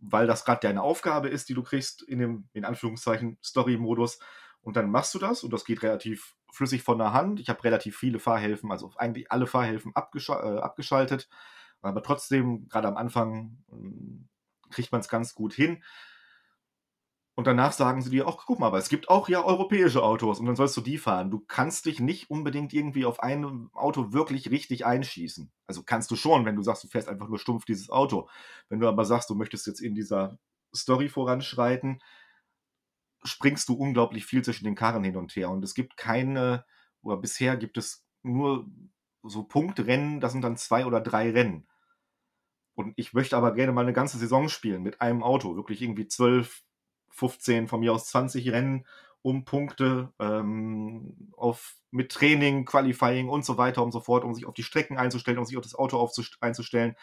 weil 0.00 0.26
das 0.26 0.44
gerade 0.44 0.60
deine 0.60 0.82
Aufgabe 0.82 1.28
ist, 1.28 1.48
die 1.48 1.54
du 1.54 1.62
kriegst 1.62 2.02
in 2.02 2.18
dem, 2.18 2.48
in 2.52 2.64
Anführungszeichen, 2.64 3.38
Story-Modus. 3.42 4.18
Und 4.60 4.76
dann 4.76 4.90
machst 4.90 5.14
du 5.14 5.18
das 5.18 5.42
und 5.42 5.52
das 5.52 5.64
geht 5.64 5.82
relativ 5.82 6.36
flüssig 6.52 6.82
von 6.82 6.98
der 6.98 7.12
Hand. 7.12 7.40
Ich 7.40 7.48
habe 7.48 7.62
relativ 7.64 7.96
viele 7.96 8.18
Fahrhilfen, 8.18 8.70
also 8.70 8.92
eigentlich 8.96 9.30
alle 9.30 9.46
Fahrhilfen 9.46 9.94
abgesch 9.94 10.28
äh, 10.28 10.32
abgeschaltet. 10.32 11.28
Aber 11.80 12.02
trotzdem, 12.02 12.68
gerade 12.68 12.88
am 12.88 12.96
Anfang, 12.96 13.58
äh, 13.72 14.70
kriegt 14.70 14.92
man 14.92 15.00
es 15.00 15.08
ganz 15.08 15.34
gut 15.34 15.54
hin. 15.54 15.82
Und 17.38 17.46
danach 17.46 17.70
sagen 17.70 18.02
sie 18.02 18.10
dir, 18.10 18.26
ach, 18.26 18.36
guck 18.46 18.58
mal, 18.58 18.66
aber 18.66 18.78
es 18.78 18.88
gibt 18.88 19.08
auch 19.08 19.28
ja 19.28 19.44
europäische 19.44 20.02
Autos 20.02 20.40
und 20.40 20.46
dann 20.46 20.56
sollst 20.56 20.76
du 20.76 20.80
die 20.80 20.98
fahren. 20.98 21.30
Du 21.30 21.38
kannst 21.38 21.86
dich 21.86 22.00
nicht 22.00 22.30
unbedingt 22.30 22.74
irgendwie 22.74 23.04
auf 23.04 23.20
ein 23.20 23.70
Auto 23.74 24.12
wirklich 24.12 24.50
richtig 24.50 24.84
einschießen. 24.84 25.48
Also 25.68 25.84
kannst 25.84 26.10
du 26.10 26.16
schon, 26.16 26.46
wenn 26.46 26.56
du 26.56 26.62
sagst, 26.62 26.82
du 26.82 26.88
fährst 26.88 27.08
einfach 27.08 27.28
nur 27.28 27.38
stumpf 27.38 27.64
dieses 27.64 27.90
Auto. 27.90 28.28
Wenn 28.68 28.80
du 28.80 28.88
aber 28.88 29.04
sagst, 29.04 29.30
du 29.30 29.36
möchtest 29.36 29.68
jetzt 29.68 29.78
in 29.78 29.94
dieser 29.94 30.40
Story 30.74 31.08
voranschreiten, 31.08 32.02
springst 33.22 33.68
du 33.68 33.74
unglaublich 33.74 34.26
viel 34.26 34.42
zwischen 34.42 34.64
den 34.64 34.74
Karren 34.74 35.04
hin 35.04 35.16
und 35.16 35.36
her. 35.36 35.48
Und 35.50 35.62
es 35.62 35.74
gibt 35.74 35.96
keine, 35.96 36.64
oder 37.02 37.18
bisher 37.18 37.56
gibt 37.56 37.78
es 37.78 38.04
nur 38.24 38.68
so 39.22 39.44
Punktrennen, 39.44 40.18
das 40.18 40.32
sind 40.32 40.42
dann 40.42 40.56
zwei 40.56 40.86
oder 40.86 41.00
drei 41.00 41.30
Rennen. 41.30 41.68
Und 42.74 42.94
ich 42.96 43.12
möchte 43.12 43.36
aber 43.36 43.54
gerne 43.54 43.70
mal 43.70 43.82
eine 43.82 43.92
ganze 43.92 44.18
Saison 44.18 44.48
spielen 44.48 44.82
mit 44.82 45.00
einem 45.00 45.22
Auto, 45.22 45.54
wirklich 45.54 45.82
irgendwie 45.82 46.08
zwölf, 46.08 46.64
15, 47.18 47.68
von 47.68 47.80
mir 47.80 47.92
aus 47.92 48.06
20 48.06 48.50
Rennen 48.52 48.86
um 49.22 49.44
Punkte 49.44 50.12
ähm, 50.20 51.32
auf, 51.36 51.76
mit 51.90 52.12
Training, 52.12 52.64
Qualifying 52.64 53.28
und 53.28 53.44
so 53.44 53.58
weiter 53.58 53.82
und 53.82 53.92
so 53.92 54.00
fort, 54.00 54.24
um 54.24 54.34
sich 54.34 54.46
auf 54.46 54.54
die 54.54 54.62
Strecken 54.62 54.96
einzustellen, 54.96 55.38
um 55.38 55.44
sich 55.44 55.56
auf 55.56 55.64
das 55.64 55.74
Auto 55.74 56.08
einzustellen, 56.40 56.94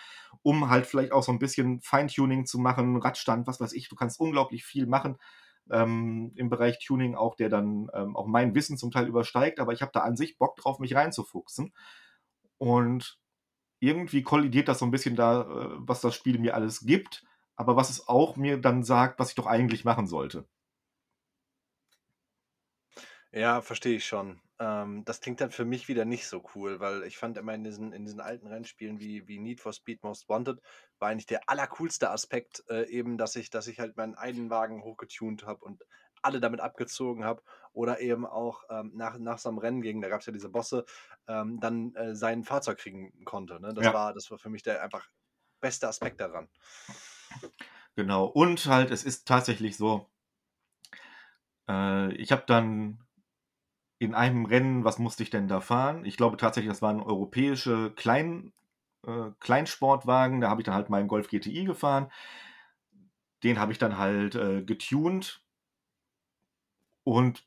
um 0.41 0.69
halt 0.69 0.85
vielleicht 0.85 1.11
auch 1.11 1.23
so 1.23 1.31
ein 1.31 1.39
bisschen 1.39 1.81
Feintuning 1.81 2.45
zu 2.45 2.57
machen, 2.57 2.97
Radstand, 2.97 3.47
was 3.47 3.59
weiß 3.59 3.73
ich. 3.73 3.89
Du 3.89 3.95
kannst 3.95 4.19
unglaublich 4.19 4.63
viel 4.63 4.87
machen 4.87 5.17
ähm, 5.69 6.31
im 6.35 6.49
Bereich 6.49 6.79
Tuning, 6.79 7.15
auch 7.15 7.35
der 7.35 7.49
dann 7.49 7.89
ähm, 7.93 8.15
auch 8.15 8.27
mein 8.27 8.55
Wissen 8.55 8.77
zum 8.77 8.91
Teil 8.91 9.07
übersteigt, 9.07 9.59
aber 9.59 9.73
ich 9.73 9.81
habe 9.81 9.91
da 9.93 10.01
an 10.01 10.15
sich 10.15 10.37
Bock 10.37 10.55
drauf, 10.55 10.79
mich 10.79 10.95
reinzufuchsen. 10.95 11.73
Und 12.57 13.19
irgendwie 13.79 14.23
kollidiert 14.23 14.69
das 14.69 14.79
so 14.79 14.85
ein 14.85 14.91
bisschen 14.91 15.15
da, 15.15 15.41
äh, 15.41 15.69
was 15.79 16.01
das 16.01 16.15
Spiel 16.15 16.39
mir 16.39 16.55
alles 16.55 16.85
gibt 16.85 17.23
aber 17.55 17.75
was 17.75 17.89
es 17.89 18.07
auch 18.07 18.35
mir 18.35 18.57
dann 18.57 18.83
sagt, 18.83 19.19
was 19.19 19.29
ich 19.29 19.35
doch 19.35 19.47
eigentlich 19.47 19.85
machen 19.85 20.07
sollte. 20.07 20.45
Ja, 23.31 23.61
verstehe 23.61 23.97
ich 23.97 24.05
schon. 24.05 24.39
Ähm, 24.59 25.03
das 25.03 25.19
klingt 25.19 25.41
dann 25.41 25.51
für 25.51 25.65
mich 25.65 25.89
wieder 25.89 26.05
nicht 26.05 26.25
so 26.25 26.41
cool, 26.55 26.79
weil 26.79 27.03
ich 27.03 27.17
fand 27.17 27.37
immer 27.37 27.53
in 27.53 27.65
diesen, 27.65 27.91
in 27.91 28.05
diesen 28.05 28.21
alten 28.21 28.47
Rennspielen 28.47 29.01
wie, 29.01 29.27
wie 29.27 29.39
Need 29.39 29.59
for 29.59 29.73
Speed 29.73 30.03
Most 30.03 30.29
Wanted 30.29 30.61
war 30.99 31.09
eigentlich 31.09 31.25
der 31.25 31.49
allercoolste 31.49 32.09
Aspekt 32.11 32.63
äh, 32.69 32.87
eben, 32.89 33.17
dass 33.17 33.35
ich, 33.35 33.49
dass 33.49 33.67
ich 33.67 33.81
halt 33.81 33.97
meinen 33.97 34.15
einen 34.15 34.49
Wagen 34.49 34.83
hochgetunt 34.83 35.45
habe 35.45 35.65
und 35.65 35.83
alle 36.21 36.39
damit 36.39 36.61
abgezogen 36.61 37.25
habe 37.25 37.43
oder 37.73 37.99
eben 37.99 38.25
auch 38.25 38.63
ähm, 38.69 38.93
nach, 38.95 39.17
nach 39.17 39.37
so 39.37 39.49
einem 39.49 39.57
Rennen 39.57 39.81
gegen, 39.81 40.01
da 40.01 40.07
gab 40.07 40.21
es 40.21 40.27
ja 40.27 40.33
diese 40.33 40.49
Bosse, 40.49 40.85
ähm, 41.27 41.59
dann 41.59 41.93
äh, 41.95 42.15
sein 42.15 42.45
Fahrzeug 42.45 42.77
kriegen 42.77 43.25
konnte. 43.25 43.59
Ne? 43.59 43.73
Das, 43.73 43.85
ja. 43.85 43.93
war, 43.93 44.13
das 44.13 44.31
war 44.31 44.37
für 44.37 44.49
mich 44.49 44.63
der 44.63 44.81
einfach 44.81 45.09
beste 45.59 45.89
Aspekt 45.89 46.21
daran. 46.21 46.47
Genau. 47.95 48.25
Und 48.25 48.65
halt, 48.67 48.91
es 48.91 49.03
ist 49.03 49.27
tatsächlich 49.27 49.75
so, 49.77 50.07
äh, 51.69 52.13
ich 52.15 52.31
habe 52.31 52.43
dann 52.47 52.99
in 53.99 54.13
einem 54.13 54.45
Rennen, 54.45 54.83
was 54.83 54.99
musste 54.99 55.23
ich 55.23 55.29
denn 55.29 55.47
da 55.47 55.61
fahren? 55.61 56.05
Ich 56.05 56.17
glaube 56.17 56.37
tatsächlich, 56.37 56.71
das 56.71 56.81
waren 56.81 57.01
europäische 57.01 57.91
Klein, 57.95 58.53
äh, 59.07 59.31
Kleinsportwagen. 59.39 60.41
Da 60.41 60.49
habe 60.49 60.61
ich 60.61 60.65
dann 60.65 60.75
halt 60.75 60.89
meinen 60.89 61.07
Golf 61.07 61.29
GTI 61.29 61.65
gefahren. 61.65 62.11
Den 63.43 63.59
habe 63.59 63.71
ich 63.71 63.77
dann 63.77 63.97
halt 63.97 64.35
äh, 64.35 64.61
getuned 64.63 65.41
und 67.05 67.45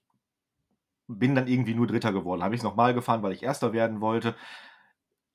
bin 1.08 1.34
dann 1.34 1.46
irgendwie 1.48 1.74
nur 1.74 1.86
Dritter 1.86 2.12
geworden. 2.12 2.42
Habe 2.42 2.54
ich 2.54 2.60
es 2.60 2.64
nochmal 2.64 2.94
gefahren, 2.94 3.22
weil 3.22 3.32
ich 3.32 3.42
Erster 3.42 3.72
werden 3.72 4.00
wollte. 4.00 4.34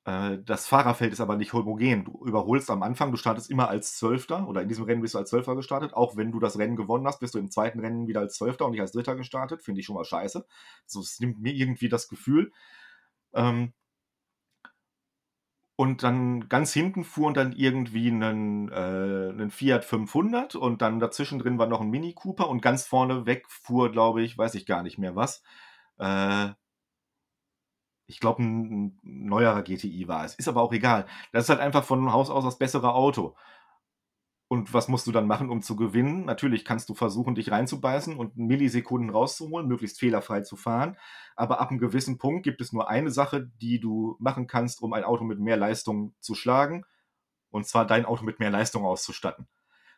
Äh, 0.06 0.40
das 0.44 0.68
Fahrerfeld 0.68 1.14
ist 1.14 1.22
aber 1.22 1.38
nicht 1.38 1.54
homogen. 1.54 2.06
Du 2.06 2.26
überholst 2.26 2.70
am 2.70 2.84
Anfang, 2.84 3.12
du 3.12 3.18
startest 3.18 3.50
immer 3.50 3.70
als 3.70 3.98
Zwölfter 3.98 4.48
oder 4.48 4.62
in 4.62 4.68
diesem 4.68 4.86
Rennen 4.86 5.02
bist 5.02 5.14
du 5.14 5.20
als 5.20 5.30
Zwölfter 5.30 5.56
gestartet. 5.56 5.94
Auch 5.94 6.18
wenn 6.18 6.32
du 6.32 6.40
das 6.40 6.58
Rennen 6.58 6.76
gewonnen 6.76 7.08
hast, 7.08 7.20
bist 7.20 7.36
du 7.36 7.40
im 7.40 7.52
zweiten 7.52 7.80
Rennen 7.80 8.08
wieder 8.08 8.20
als 8.22 8.36
Zwölfter 8.36 8.66
und 8.66 8.72
nicht 8.72 8.82
als 8.82 8.92
Dritter 8.92 9.16
gestartet. 9.16 9.62
Finde 9.62 9.80
ich 9.80 9.86
schon 9.86 9.96
mal 9.96 10.06
scheiße. 10.06 10.46
So, 10.86 11.00
es 11.02 11.20
nimmt 11.20 11.40
mir 11.42 11.54
irgendwie 11.54 11.90
das 11.90 12.08
Gefühl. 12.08 12.52
Ähm, 13.34 13.74
und 15.76 16.04
dann 16.04 16.50
ganz 16.50 16.72
hinten 16.74 17.04
fuhren 17.04 17.34
dann 17.34 17.52
irgendwie 17.54 18.08
einen, 18.10 18.70
äh, 18.70 18.76
einen 18.76 19.50
Fiat 19.52 19.86
500 19.86 20.56
und 20.56 20.82
dann 20.82 21.00
dazwischen 21.00 21.40
drin 21.40 21.58
war 21.58 21.68
noch 21.68 21.82
ein 21.82 21.90
Mini 21.90 22.14
Cooper 22.14 22.48
und 22.50 22.62
ganz 22.62 22.86
vorne 22.86 23.26
weg 23.26 23.46
fuhr, 23.50 23.92
glaube 23.92 24.22
ich, 24.22 24.38
weiß 24.38 24.54
ich 24.56 24.66
gar 24.68 24.84
nicht 24.84 25.00
mehr 25.00 25.16
was. 25.16 25.42
Äh, 25.98 26.50
ich 28.14 28.20
glaube, 28.20 28.44
ein, 28.44 28.86
ein 28.86 29.00
neuerer 29.04 29.64
GTI 29.64 30.08
war 30.08 30.24
es. 30.24 30.36
Ist 30.36 30.48
aber 30.48 30.62
auch 30.62 30.72
egal. 30.72 31.08
Das 31.32 31.46
ist 31.46 31.50
halt 31.50 31.60
einfach 31.60 31.84
von 31.84 32.14
Haus 32.14 32.30
aus 32.30 32.44
das 32.44 32.60
bessere 32.60 32.94
Auto. 32.94 33.36
Und 34.48 34.72
was 34.72 34.88
musst 34.88 35.08
du 35.08 35.12
dann 35.12 35.26
machen, 35.26 35.50
um 35.50 35.64
zu 35.64 35.76
gewinnen? 35.76 36.26
Natürlich 36.26 36.64
kannst 36.64 36.88
du 36.88 36.94
versuchen, 36.94 37.34
dich 37.34 37.50
reinzubeißen 37.50 38.16
und 38.16 38.38
Millisekunden 38.38 39.10
rauszuholen, 39.10 39.68
möglichst 39.68 40.00
fehlerfrei 40.00 40.42
zu 40.42 40.56
fahren. 40.56 40.96
Aber 41.36 41.60
ab 41.60 41.72
einem 41.72 41.80
gewissen 41.80 42.20
Punkt 42.20 42.44
gibt 42.44 42.62
es 42.62 42.72
nur 42.72 42.88
eine 42.88 43.10
Sache, 43.10 43.50
die 43.60 43.80
du 43.80 44.16
machen 44.20 44.46
kannst, 44.46 44.84
um 44.84 44.94
ein 44.94 45.06
Auto 45.06 45.24
mit 45.24 45.40
mehr 45.40 45.58
Leistung 45.58 46.14
zu 46.20 46.36
schlagen. 46.36 46.86
Und 47.50 47.66
zwar 47.66 47.88
dein 47.88 48.06
Auto 48.06 48.24
mit 48.24 48.40
mehr 48.40 48.52
Leistung 48.52 48.86
auszustatten. 48.86 49.48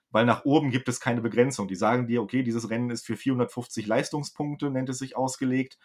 Weil 0.10 0.26
nach 0.26 0.46
oben 0.46 0.72
gibt 0.72 0.88
es 0.88 1.02
keine 1.02 1.20
Begrenzung. 1.20 1.68
Die 1.68 1.76
sagen 1.76 2.08
dir, 2.08 2.22
okay, 2.22 2.42
dieses 2.42 2.70
Rennen 2.70 2.92
ist 2.92 3.06
für 3.06 3.18
450 3.18 3.86
Leistungspunkte, 3.88 4.72
nennt 4.72 4.88
es 4.88 5.00
sich, 5.00 5.18
ausgelegt 5.18 5.78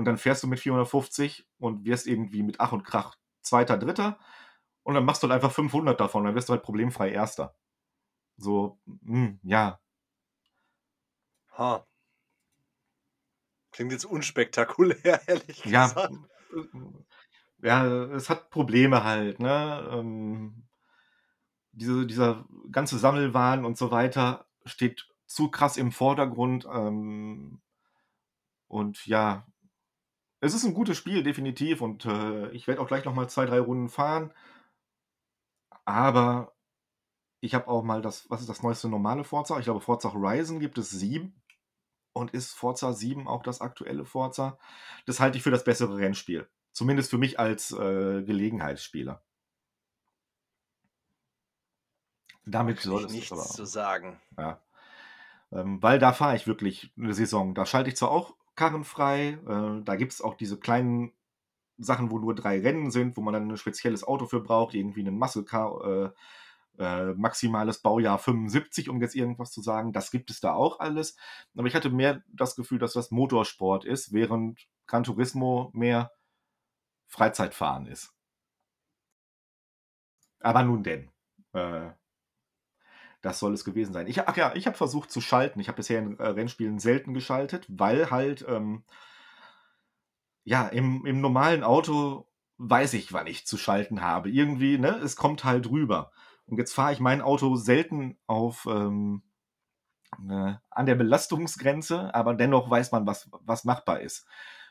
und 0.00 0.06
dann 0.06 0.16
fährst 0.16 0.42
du 0.42 0.46
mit 0.46 0.60
450 0.60 1.46
und 1.58 1.84
wirst 1.84 2.06
irgendwie 2.06 2.42
mit 2.42 2.58
Ach 2.58 2.72
und 2.72 2.84
Krach 2.84 3.16
Zweiter, 3.42 3.76
Dritter 3.76 4.18
und 4.82 4.94
dann 4.94 5.04
machst 5.04 5.22
du 5.22 5.28
halt 5.28 5.34
einfach 5.34 5.52
500 5.54 6.00
davon, 6.00 6.24
dann 6.24 6.34
wirst 6.34 6.48
du 6.48 6.54
halt 6.54 6.62
problemfrei 6.62 7.10
Erster. 7.10 7.54
So, 8.38 8.80
mh, 8.86 9.12
hm, 9.12 9.40
ja. 9.42 9.78
Ha. 11.58 11.86
Klingt 13.72 13.92
jetzt 13.92 14.06
unspektakulär, 14.06 15.20
ehrlich 15.28 15.66
ja, 15.66 15.84
gesagt. 15.84 16.14
Ja, 17.60 17.86
es 18.14 18.30
hat 18.30 18.48
Probleme 18.48 19.04
halt, 19.04 19.38
ne? 19.38 19.86
Ähm, 19.92 20.66
diese, 21.72 22.06
dieser 22.06 22.46
ganze 22.72 22.98
Sammelwahn 22.98 23.66
und 23.66 23.76
so 23.76 23.90
weiter 23.90 24.46
steht 24.64 25.06
zu 25.26 25.50
krass 25.50 25.76
im 25.76 25.92
Vordergrund. 25.92 26.66
Ähm, 26.72 27.60
und 28.66 29.06
ja, 29.06 29.46
es 30.40 30.54
ist 30.54 30.64
ein 30.64 30.74
gutes 30.74 30.96
Spiel, 30.96 31.22
definitiv. 31.22 31.80
Und 31.80 32.06
äh, 32.06 32.50
ich 32.50 32.66
werde 32.66 32.80
auch 32.80 32.88
gleich 32.88 33.04
noch 33.04 33.14
mal 33.14 33.28
zwei, 33.28 33.46
drei 33.46 33.60
Runden 33.60 33.88
fahren. 33.88 34.32
Aber 35.84 36.54
ich 37.40 37.54
habe 37.54 37.68
auch 37.68 37.82
mal 37.82 38.02
das, 38.02 38.28
was 38.30 38.40
ist 38.40 38.48
das 38.48 38.62
neueste 38.62 38.88
normale 38.88 39.24
Forza? 39.24 39.58
Ich 39.58 39.64
glaube, 39.64 39.80
Forza 39.80 40.12
Horizon 40.12 40.60
gibt 40.60 40.78
es 40.78 40.90
sieben. 40.90 41.40
Und 42.12 42.32
ist 42.32 42.52
Forza 42.54 42.92
7 42.92 43.28
auch 43.28 43.44
das 43.44 43.60
aktuelle 43.60 44.04
Forza? 44.04 44.58
Das 45.06 45.20
halte 45.20 45.36
ich 45.36 45.44
für 45.44 45.52
das 45.52 45.62
bessere 45.62 45.96
Rennspiel. 45.96 46.48
Zumindest 46.72 47.10
für 47.10 47.18
mich 47.18 47.38
als 47.38 47.70
äh, 47.70 48.22
Gelegenheitsspieler. 48.22 49.22
Damit 52.44 52.80
soll 52.80 53.04
es 53.04 53.12
nichts 53.12 53.32
aber, 53.32 53.42
zu 53.42 53.64
sagen. 53.64 54.20
Ja. 54.36 54.60
Ähm, 55.52 55.82
weil 55.82 55.98
da 55.98 56.12
fahre 56.12 56.36
ich 56.36 56.46
wirklich 56.46 56.92
eine 56.96 57.14
Saison. 57.14 57.54
Da 57.54 57.64
schalte 57.64 57.90
ich 57.90 57.96
zwar 57.96 58.10
auch 58.10 58.34
karrenfrei. 58.56 59.38
Äh, 59.46 59.84
da 59.84 59.96
gibt 59.96 60.12
es 60.12 60.20
auch 60.20 60.34
diese 60.34 60.58
kleinen 60.58 61.12
Sachen, 61.78 62.10
wo 62.10 62.18
nur 62.18 62.34
drei 62.34 62.60
Rennen 62.60 62.90
sind, 62.90 63.16
wo 63.16 63.22
man 63.22 63.34
dann 63.34 63.50
ein 63.50 63.56
spezielles 63.56 64.04
Auto 64.04 64.26
für 64.26 64.40
braucht, 64.40 64.74
irgendwie 64.74 65.00
einen 65.00 65.18
Muscle 65.18 65.44
Car, 65.44 65.84
äh, 65.84 66.10
äh, 66.78 67.14
maximales 67.14 67.78
Baujahr 67.78 68.18
75, 68.18 68.88
um 68.88 69.00
jetzt 69.00 69.14
irgendwas 69.14 69.50
zu 69.50 69.60
sagen. 69.62 69.92
Das 69.92 70.10
gibt 70.10 70.30
es 70.30 70.40
da 70.40 70.54
auch 70.54 70.80
alles. 70.80 71.16
Aber 71.56 71.66
ich 71.66 71.74
hatte 71.74 71.90
mehr 71.90 72.22
das 72.28 72.56
Gefühl, 72.56 72.78
dass 72.78 72.92
das 72.92 73.10
Motorsport 73.10 73.84
ist, 73.84 74.12
während 74.12 74.66
Gran 74.86 75.04
Turismo 75.04 75.70
mehr 75.74 76.12
Freizeitfahren 77.06 77.86
ist. 77.86 78.14
Aber 80.40 80.62
nun 80.62 80.82
denn. 80.82 81.10
Äh, 81.52 81.90
das 83.22 83.38
soll 83.38 83.54
es 83.54 83.64
gewesen 83.64 83.92
sein. 83.92 84.06
Ich, 84.06 84.26
ach 84.26 84.36
ja, 84.36 84.54
ich 84.54 84.66
habe 84.66 84.76
versucht 84.76 85.10
zu 85.10 85.20
schalten. 85.20 85.60
Ich 85.60 85.68
habe 85.68 85.76
bisher 85.76 85.98
in 85.98 86.18
äh, 86.18 86.26
Rennspielen 86.26 86.78
selten 86.78 87.14
geschaltet, 87.14 87.66
weil 87.68 88.10
halt, 88.10 88.44
ähm, 88.48 88.84
ja, 90.44 90.66
im, 90.68 91.04
im 91.06 91.20
normalen 91.20 91.62
Auto 91.62 92.26
weiß 92.58 92.94
ich, 92.94 93.12
wann 93.12 93.26
ich 93.26 93.46
zu 93.46 93.56
schalten 93.56 94.02
habe. 94.02 94.30
Irgendwie, 94.30 94.78
ne, 94.78 94.96
es 94.98 95.16
kommt 95.16 95.44
halt 95.44 95.70
rüber. 95.70 96.12
Und 96.46 96.58
jetzt 96.58 96.72
fahre 96.72 96.92
ich 96.92 97.00
mein 97.00 97.22
Auto 97.22 97.56
selten 97.56 98.18
auf 98.26 98.66
ähm, 98.68 99.22
äh, 100.28 100.54
an 100.70 100.86
der 100.86 100.94
Belastungsgrenze, 100.94 102.14
aber 102.14 102.34
dennoch 102.34 102.68
weiß 102.68 102.92
man, 102.92 103.06
was, 103.06 103.30
was 103.32 103.64
machbar 103.64 104.00
ist. 104.00 104.26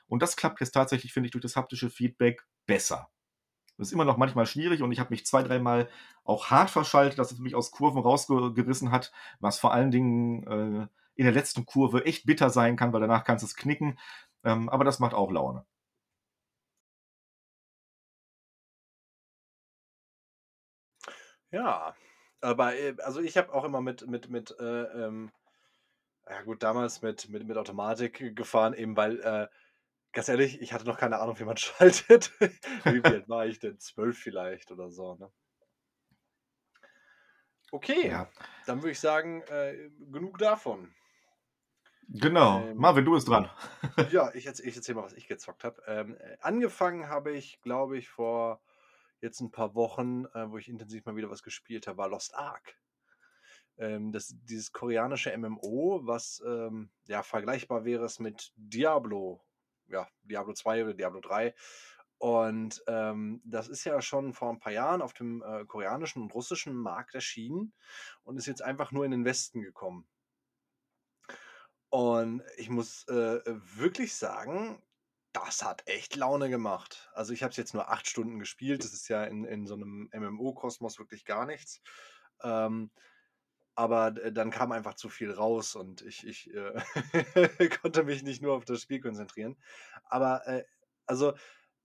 Und 0.08 0.22
das 0.22 0.36
klappt 0.36 0.60
jetzt 0.60 0.72
tatsächlich, 0.72 1.14
finde 1.14 1.28
ich, 1.28 1.32
durch 1.32 1.44
das 1.44 1.56
haptische 1.56 1.90
Feedback 1.90 2.46
besser. 2.66 3.10
Das 3.80 3.88
ist 3.88 3.94
immer 3.94 4.04
noch 4.06 4.18
manchmal 4.18 4.46
schwierig 4.46 4.82
und 4.82 4.92
ich 4.92 5.00
habe 5.00 5.12
mich 5.12 5.26
zwei, 5.26 5.42
dreimal 5.42 5.90
auch 6.26 6.48
hart 6.52 6.70
verschaltet, 6.70 7.18
dass 7.18 7.32
es 7.32 7.40
mich 7.40 7.56
aus 7.56 7.72
Kurven 7.72 8.02
rausgerissen 8.02 8.92
hat, 8.92 9.14
was 9.40 9.58
vor 9.58 9.74
allen 9.74 9.90
Dingen 9.90 10.44
äh, 10.48 10.88
in 11.16 11.24
der 11.26 11.34
letzten 11.34 11.66
Kurve 11.66 12.06
echt 12.06 12.26
bitter 12.26 12.50
sein 12.50 12.76
kann, 12.76 12.92
weil 12.94 13.02
danach 13.02 13.24
kannst 13.24 13.44
du 13.44 13.48
es 13.48 13.56
knicken. 13.56 13.98
Ähm, 14.44 14.68
aber 14.70 14.84
das 14.84 15.00
macht 15.00 15.14
auch 15.14 15.32
Laune. 15.32 15.66
Ja, 21.52 21.96
aber 22.42 22.76
äh, 22.76 22.96
also 23.04 23.22
ich 23.22 23.38
habe 23.38 23.54
auch 23.54 23.64
immer 23.64 23.82
mit, 23.82 24.08
mit, 24.08 24.30
mit, 24.30 24.56
äh, 24.60 24.84
ähm, 25.06 25.32
ja 26.30 26.42
gut, 26.44 26.64
damals 26.64 27.02
mit, 27.02 27.30
mit, 27.30 27.48
mit 27.48 27.58
Automatik 27.58 28.36
gefahren, 28.36 28.74
eben 28.74 28.96
weil, 28.98 29.20
äh, 29.22 29.48
ganz 30.12 30.30
ehrlich, 30.30 30.62
ich 30.62 30.74
hatte 30.74 30.86
noch 30.86 30.98
keine 30.98 31.20
Ahnung, 31.20 31.40
wie 31.40 31.46
man 31.46 31.58
schaltet. 31.58 32.32
wie 32.40 33.04
alt 33.04 33.30
war 33.30 33.46
ich 33.46 33.60
denn? 33.60 33.80
Zwölf 33.80 34.18
vielleicht 34.18 34.72
oder 34.72 34.90
so, 34.90 35.16
ne? 35.16 35.32
Okay, 37.72 38.10
Ja. 38.10 38.30
dann 38.66 38.80
würde 38.82 38.92
ich 38.92 39.00
sagen, 39.00 39.42
äh, 39.44 39.92
genug 40.12 40.40
davon. 40.40 40.94
Genau. 42.08 42.62
Ähm, 42.62 42.78
Marvin, 42.78 43.06
du 43.06 43.12
bist 43.12 43.28
dran. 43.28 43.50
ja, 44.12 44.34
ich, 44.34 44.48
ich 44.48 44.76
erzähl 44.76 44.96
mal, 44.96 45.04
was 45.04 45.14
ich 45.14 45.28
gezockt 45.28 45.64
habe. 45.64 45.82
Ähm, 45.86 46.18
äh, 46.18 46.38
angefangen 46.42 47.08
habe 47.08 47.32
ich, 47.32 47.62
glaube 47.62 47.98
ich, 48.00 48.10
vor 48.10 48.62
jetzt 49.22 49.42
ein 49.42 49.52
paar 49.52 49.76
Wochen, 49.76 50.26
äh, 50.34 50.50
wo 50.50 50.58
ich 50.58 50.70
intensiv 50.70 51.06
mal 51.06 51.16
wieder 51.16 51.30
was 51.30 51.44
gespielt 51.44 51.86
habe, 51.86 52.00
war 52.00 52.10
Lost 52.10 52.34
Ark. 52.36 52.80
Ähm, 53.78 54.12
das, 54.12 54.34
dieses 54.44 54.72
koreanische 54.72 55.38
MMO, 55.38 56.02
was 56.04 56.42
ähm, 56.46 56.90
ja 57.08 57.22
vergleichbar 57.22 57.86
wäre 57.86 58.06
es 58.06 58.20
mit 58.20 58.52
Diablo, 58.56 59.46
ja, 59.90 60.08
Diablo 60.24 60.54
2 60.54 60.84
oder 60.84 60.94
Diablo 60.94 61.22
3. 61.22 61.54
Und 62.18 62.84
ähm, 62.88 63.42
das 63.46 63.70
ist 63.70 63.86
ja 63.86 64.02
schon 64.02 64.34
vor 64.34 64.50
ein 64.50 64.60
paar 64.60 64.74
Jahren 64.74 65.02
auf 65.02 65.14
dem 65.14 65.42
äh, 65.42 65.66
koreanischen 65.66 66.22
und 66.22 66.34
russischen 66.34 66.76
Markt 66.76 67.16
erschienen 67.16 67.74
und 68.24 68.38
ist 68.38 68.46
jetzt 68.46 68.62
einfach 68.62 68.92
nur 68.92 69.06
in 69.06 69.12
den 69.12 69.26
Westen 69.26 69.62
gekommen. 69.62 70.06
Und 71.90 72.44
ich 72.58 72.70
muss 72.70 73.08
äh, 73.08 73.40
wirklich 73.46 74.16
sagen, 74.16 74.82
das 75.32 75.64
hat 75.64 75.88
echt 75.88 76.16
Laune 76.16 76.50
gemacht. 76.50 77.10
Also 77.14 77.34
ich 77.34 77.42
habe 77.42 77.52
es 77.52 77.58
jetzt 77.58 77.74
nur 77.74 77.90
acht 77.90 78.08
Stunden 78.08 78.38
gespielt. 78.38 78.84
Das 78.84 78.94
ist 78.94 79.08
ja 79.08 79.24
in, 79.24 79.46
in 79.46 79.66
so 79.66 79.76
einem 79.76 80.10
MMO-Kosmos 80.14 81.00
wirklich 81.00 81.24
gar 81.24 81.46
nichts. 81.46 81.82
Ähm, 82.44 82.92
aber 83.80 84.12
d- 84.12 84.32
dann 84.34 84.52
kam 84.52 84.74
einfach 84.74 84.96
zu 84.96 85.08
viel 85.10 85.32
raus 85.32 85.74
und 85.76 86.02
ich, 86.02 86.28
ich 86.28 86.52
äh, 86.54 86.74
konnte 87.82 88.04
mich 88.04 88.24
nicht 88.24 88.42
nur 88.42 88.54
auf 88.56 88.66
das 88.66 88.82
Spiel 88.82 89.00
konzentrieren. 89.00 89.56
Aber 90.04 90.46
äh, 90.48 90.66
also 91.06 91.34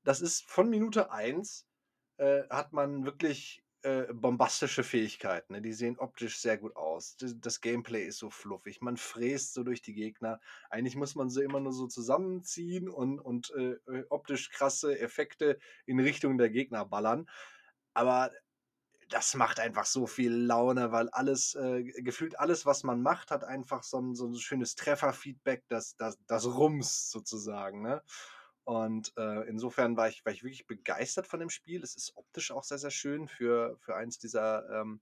das 0.02 0.20
ist 0.20 0.44
von 0.50 0.68
Minute 0.68 1.12
1 1.12 1.66
äh, 2.16 2.42
hat 2.50 2.72
man 2.72 3.04
wirklich 3.04 3.62
äh, 3.82 4.12
bombastische 4.12 4.82
Fähigkeiten. 4.82 5.52
Ne? 5.52 5.62
Die 5.62 5.72
sehen 5.72 5.96
optisch 5.98 6.38
sehr 6.40 6.58
gut 6.58 6.74
aus. 6.74 7.16
Das, 7.16 7.60
Gameplay 7.60 8.04
ist 8.04 8.18
so 8.18 8.28
fluffig. 8.28 8.80
Man 8.80 8.96
fräst 8.96 9.54
so 9.54 9.62
durch 9.62 9.80
die 9.80 9.94
Gegner. 9.94 10.40
Eigentlich 10.70 10.96
muss 10.96 11.14
man 11.14 11.30
sie 11.30 11.44
immer 11.44 11.60
nur 11.60 11.72
so 11.72 11.86
zusammenziehen 11.86 12.88
und, 12.88 13.20
und 13.20 13.52
äh, 13.56 13.74
äh, 13.92 14.04
optisch 14.10 14.50
krasse 14.50 14.98
Effekte 14.98 15.58
in 15.86 16.00
Richtung 16.00 16.38
der 16.38 16.50
Gegner 16.50 16.84
ballern. 16.86 17.28
Aber 17.94 18.32
das 19.10 19.34
macht 19.34 19.60
einfach 19.60 19.86
so 19.86 20.06
viel 20.06 20.32
Laune, 20.32 20.92
weil 20.92 21.08
alles, 21.10 21.54
äh, 21.54 21.82
gefühlt 21.82 22.38
alles, 22.38 22.66
was 22.66 22.82
man 22.82 23.02
macht, 23.02 23.30
hat 23.30 23.44
einfach 23.44 23.82
so 23.82 24.00
ein, 24.00 24.14
so 24.14 24.26
ein 24.26 24.34
schönes 24.36 24.74
Trefferfeedback, 24.74 25.64
das, 25.68 25.96
das, 25.96 26.18
das 26.26 26.46
Rums 26.46 27.10
sozusagen. 27.10 27.82
Ne? 27.82 28.02
Und 28.64 29.12
äh, 29.16 29.46
insofern 29.48 29.96
war 29.96 30.08
ich, 30.08 30.24
war 30.24 30.32
ich 30.32 30.42
wirklich 30.42 30.66
begeistert 30.66 31.26
von 31.26 31.40
dem 31.40 31.50
Spiel. 31.50 31.82
Es 31.82 31.96
ist 31.96 32.16
optisch 32.16 32.50
auch 32.50 32.64
sehr, 32.64 32.78
sehr 32.78 32.90
schön 32.90 33.28
für, 33.28 33.76
für 33.80 33.94
eins 33.94 34.18
dieser 34.18 34.68
ähm, 34.80 35.00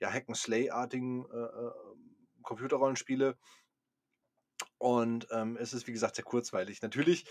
ja, 0.00 0.10
Hack-and-Slay-artigen 0.10 1.24
äh, 1.30 1.36
äh, 1.36 1.72
Computerrollenspiele. 2.42 3.36
Und 4.78 5.28
ähm, 5.30 5.56
es 5.56 5.72
ist, 5.72 5.86
wie 5.86 5.92
gesagt, 5.92 6.16
sehr 6.16 6.24
kurzweilig. 6.24 6.82
Natürlich 6.82 7.26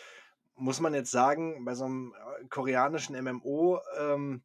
muss 0.56 0.80
man 0.80 0.94
jetzt 0.94 1.12
sagen, 1.12 1.66
bei 1.66 1.76
so 1.76 1.86
einem 1.86 2.14
äh, 2.14 2.46
koreanischen 2.48 3.22
MMO, 3.22 3.82
ähm, 3.98 4.44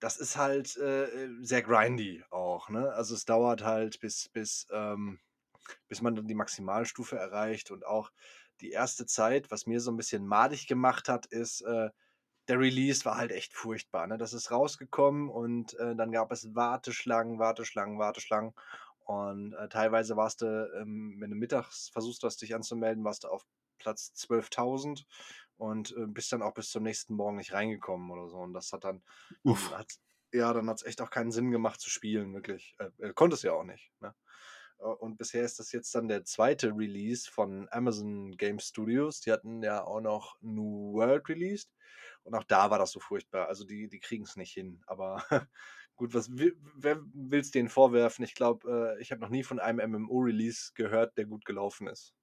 das 0.00 0.16
ist 0.16 0.36
halt 0.36 0.76
äh, 0.76 1.28
sehr 1.40 1.62
grindy 1.62 2.22
auch. 2.30 2.68
Ne? 2.68 2.92
Also 2.92 3.14
es 3.14 3.24
dauert 3.24 3.64
halt, 3.64 4.00
bis, 4.00 4.28
bis, 4.28 4.66
ähm, 4.70 5.18
bis 5.88 6.02
man 6.02 6.14
dann 6.14 6.28
die 6.28 6.34
Maximalstufe 6.34 7.16
erreicht 7.16 7.70
und 7.70 7.84
auch 7.84 8.10
die 8.60 8.70
erste 8.70 9.06
Zeit, 9.06 9.50
was 9.50 9.66
mir 9.66 9.80
so 9.80 9.90
ein 9.90 9.96
bisschen 9.96 10.26
madig 10.26 10.66
gemacht 10.66 11.08
hat, 11.08 11.26
ist, 11.26 11.62
äh, 11.62 11.90
der 12.48 12.58
Release 12.58 13.04
war 13.04 13.16
halt 13.16 13.30
echt 13.30 13.52
furchtbar. 13.52 14.06
Ne? 14.06 14.18
Das 14.18 14.32
ist 14.32 14.50
rausgekommen 14.50 15.28
und 15.28 15.74
äh, 15.78 15.94
dann 15.94 16.12
gab 16.12 16.32
es 16.32 16.54
Warteschlangen, 16.54 17.38
Warteschlangen, 17.38 17.98
Warteschlangen. 17.98 18.54
Und 19.00 19.54
äh, 19.54 19.68
teilweise 19.68 20.16
warst 20.16 20.42
du, 20.42 20.70
ähm, 20.80 21.16
wenn 21.18 21.30
du 21.30 21.36
mittags 21.36 21.88
versuchst 21.90 22.22
hast, 22.22 22.42
dich 22.42 22.54
anzumelden, 22.54 23.04
warst 23.04 23.24
du 23.24 23.28
auf 23.28 23.44
Platz 23.78 24.12
12.000 24.16 25.04
und 25.58 25.92
äh, 25.96 26.06
bist 26.06 26.32
dann 26.32 26.42
auch 26.42 26.54
bis 26.54 26.70
zum 26.70 26.84
nächsten 26.84 27.14
Morgen 27.14 27.36
nicht 27.36 27.52
reingekommen 27.52 28.10
oder 28.10 28.28
so. 28.28 28.38
Und 28.38 28.54
das 28.54 28.72
hat 28.72 28.84
dann, 28.84 29.02
Uff. 29.44 29.70
dann 29.70 29.80
hat's, 29.80 30.00
ja, 30.32 30.52
dann 30.52 30.68
hat 30.68 30.78
es 30.78 30.84
echt 30.86 31.02
auch 31.02 31.10
keinen 31.10 31.32
Sinn 31.32 31.50
gemacht 31.50 31.80
zu 31.80 31.90
spielen, 31.90 32.34
wirklich. 32.34 32.74
Äh, 32.78 32.90
äh, 33.08 33.12
konntest 33.14 33.44
ja 33.44 33.52
auch 33.52 33.64
nicht. 33.64 33.92
Ne? 34.00 34.14
Äh, 34.78 34.84
Und 34.84 35.18
bisher 35.18 35.44
ist 35.44 35.58
das 35.58 35.72
jetzt 35.72 35.94
dann 35.94 36.08
der 36.08 36.24
zweite 36.24 36.70
Release 36.76 37.30
von 37.30 37.68
Amazon 37.70 38.36
Game 38.36 38.58
Studios. 38.60 39.20
Die 39.20 39.32
hatten 39.32 39.62
ja 39.62 39.84
auch 39.84 40.00
noch 40.00 40.36
New 40.40 40.94
World 40.94 41.28
released. 41.28 41.70
Und 42.22 42.34
auch 42.34 42.44
da 42.44 42.70
war 42.70 42.78
das 42.78 42.92
so 42.92 43.00
furchtbar. 43.00 43.48
Also 43.48 43.64
die, 43.64 43.88
die 43.88 44.00
kriegen 44.00 44.24
es 44.24 44.36
nicht 44.36 44.52
hin. 44.52 44.82
Aber 44.86 45.24
gut, 45.96 46.14
was 46.14 46.30
wer 46.32 47.00
will 47.12 47.40
es 47.40 47.50
denen 47.50 47.68
vorwerfen? 47.68 48.24
Ich 48.24 48.34
glaube, 48.34 48.96
äh, 48.98 49.02
ich 49.02 49.10
habe 49.12 49.20
noch 49.20 49.30
nie 49.30 49.42
von 49.44 49.58
einem 49.60 49.92
MMO-Release 49.92 50.72
gehört, 50.74 51.16
der 51.16 51.26
gut 51.26 51.44
gelaufen 51.44 51.88
ist. 51.88 52.14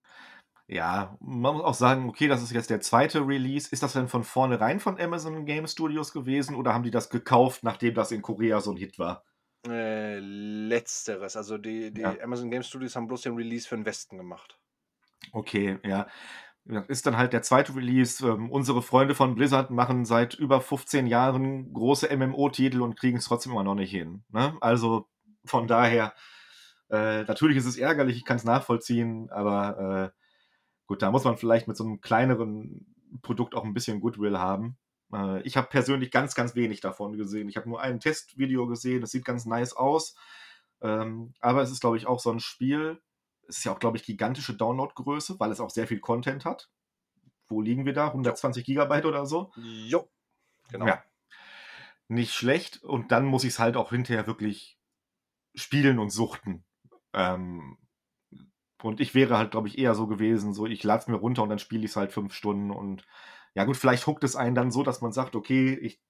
Ja, 0.67 1.15
man 1.19 1.54
muss 1.56 1.63
auch 1.63 1.73
sagen, 1.75 2.10
okay, 2.10 2.28
das 2.28 2.41
ist 2.41 2.51
jetzt 2.51 2.71
der 2.71 2.82
zweite 2.82 3.28
Release. 3.28 3.69
Ist 3.71 3.84
das 3.84 3.93
denn 3.93 4.08
von 4.08 4.23
vornherein 4.23 4.80
von 4.80 4.99
Amazon 4.99 5.45
Game 5.45 5.67
Studios 5.67 6.12
gewesen 6.12 6.56
oder 6.56 6.73
haben 6.73 6.84
die 6.84 6.91
das 6.91 7.10
gekauft, 7.10 7.63
nachdem 7.63 7.93
das 7.93 8.12
in 8.12 8.23
Korea 8.23 8.60
so 8.62 8.71
ein 8.71 8.78
Hit 8.78 8.97
war? 8.97 9.23
Äh, 9.67 10.19
letzteres. 10.19 11.36
Also 11.36 11.58
die, 11.58 11.91
die 11.93 12.01
Ja. 12.01 12.15
Amazon 12.21 12.49
Game 12.49 12.63
Studios 12.63 12.95
haben 12.95 13.08
bloß 13.08 13.21
den 13.21 13.36
Release 13.36 13.67
für 13.67 13.75
den 13.75 13.86
Westen 13.86 14.17
gemacht. 14.17 14.60
Okay, 15.32 15.80
ja. 15.84 16.08
Das 16.67 16.88
ist 16.88 17.06
dann 17.06 17.15
halt 17.17 17.34
der 17.34 17.43
zweite 17.43 17.75
Release. 17.75 18.25
Ähm, 18.28 18.49
unsere 18.49 18.82
Freunde 18.82 19.13
von 19.13 19.36
Blizzard 19.36 19.69
machen 19.69 20.04
seit 20.04 20.34
über 20.34 20.62
15 20.62 21.06
Jahren 21.06 21.71
große 21.73 22.15
MMO-Titel 22.15 22.82
und 22.82 22.97
kriegen 22.99 23.17
es 23.17 23.25
trotzdem 23.25 23.51
immer 23.51 23.63
noch 23.63 23.75
nicht 23.75 23.91
hin. 23.91 24.23
Ne? 24.30 24.58
Also 24.62 25.08
von 25.45 25.67
daher, 25.67 26.13
äh, 26.89 27.23
natürlich 27.23 27.58
ist 27.58 27.65
es 27.67 27.78
ärgerlich, 27.78 28.17
ich 28.17 28.25
kann 28.25 28.38
es 28.38 28.43
nachvollziehen, 28.43 29.30
aber 29.30 30.12
äh, 30.15 30.24
gut, 30.88 31.02
da 31.02 31.12
muss 31.12 31.24
man 31.24 31.38
vielleicht 31.38 31.67
mit 31.67 31.78
so 31.78 31.84
einem 31.84 32.02
kleineren 32.02 32.95
Produkt 33.21 33.56
auch 33.56 33.63
ein 33.63 33.74
bisschen 33.74 34.02
Goodwill 34.02 34.38
haben. 34.38 34.78
Äh, 35.13 35.41
ich 35.41 35.58
habe 35.58 35.67
persönlich 35.67 36.12
ganz, 36.12 36.36
ganz 36.36 36.56
wenig 36.56 36.82
davon 36.82 37.17
gesehen. 37.17 37.50
Ich 37.50 37.58
habe 37.58 37.69
nur 37.69 37.82
ein 37.82 38.00
Testvideo 38.00 38.67
gesehen, 38.67 39.04
es 39.04 39.12
sieht 39.12 39.26
ganz 39.26 39.45
nice 39.45 39.74
aus. 39.74 40.15
Ähm, 40.82 41.34
aber 41.39 41.62
es 41.62 41.71
ist, 41.71 41.82
glaube 41.82 41.98
ich, 41.98 42.08
auch 42.08 42.19
so 42.19 42.32
ein 42.32 42.39
Spiel, 42.39 43.02
es 43.48 43.58
ist 43.58 43.63
ja 43.63 43.74
auch, 43.74 43.80
glaube 43.80 43.98
ich, 43.98 44.04
gigantische 44.04 44.56
Downloadgröße, 44.56 45.39
weil 45.39 45.52
es 45.52 45.60
auch 45.60 45.69
sehr 45.69 45.88
viel 45.88 46.00
Content 46.00 46.45
hat. 46.45 46.69
Wo 47.48 47.62
liegen 47.62 47.86
wir 47.86 47.93
da? 47.93 48.08
120 48.08 48.65
Gigabyte 48.65 49.06
oder 49.06 49.26
so? 49.26 49.52
Jo, 49.56 50.10
genau. 50.69 50.88
Ja. 50.88 51.04
Nicht 52.08 52.34
schlecht. 52.34 52.84
Und 52.84 53.12
dann 53.12 53.26
muss 53.26 53.43
ich 53.43 53.54
es 53.54 53.60
halt 53.60 53.78
auch 53.78 53.91
hinterher 53.91 54.28
wirklich 54.28 54.80
spielen 55.54 56.00
und 56.00 56.10
suchten. 56.10 56.63
Ähm, 57.13 57.78
und 58.86 59.00
ich 59.02 59.15
wäre 59.15 59.38
halt, 59.38 59.52
glaube 59.52 59.67
ich, 59.67 59.78
eher 59.80 59.95
so 59.95 60.08
gewesen, 60.08 60.54
so 60.54 60.65
ich 60.67 60.84
lade 60.84 61.02
es 61.02 61.08
mir 61.08 61.15
runter 61.15 61.43
und 61.43 61.50
dann 61.50 61.60
spiele 61.60 61.86
ich 61.86 61.91
es 61.91 61.95
halt 61.98 62.12
fünf 62.12 62.34
Stunden. 62.34 62.71
Und 62.71 63.06
ja 63.56 63.65
gut, 63.65 63.78
vielleicht 63.78 64.06
huckt 64.08 64.24
es 64.24 64.36
einen 64.36 64.56
dann 64.56 64.71
so, 64.71 64.84
dass 64.84 65.02
man 65.02 65.12
sagt, 65.12 65.36
okay, 65.36 65.74
ich, 65.76 66.02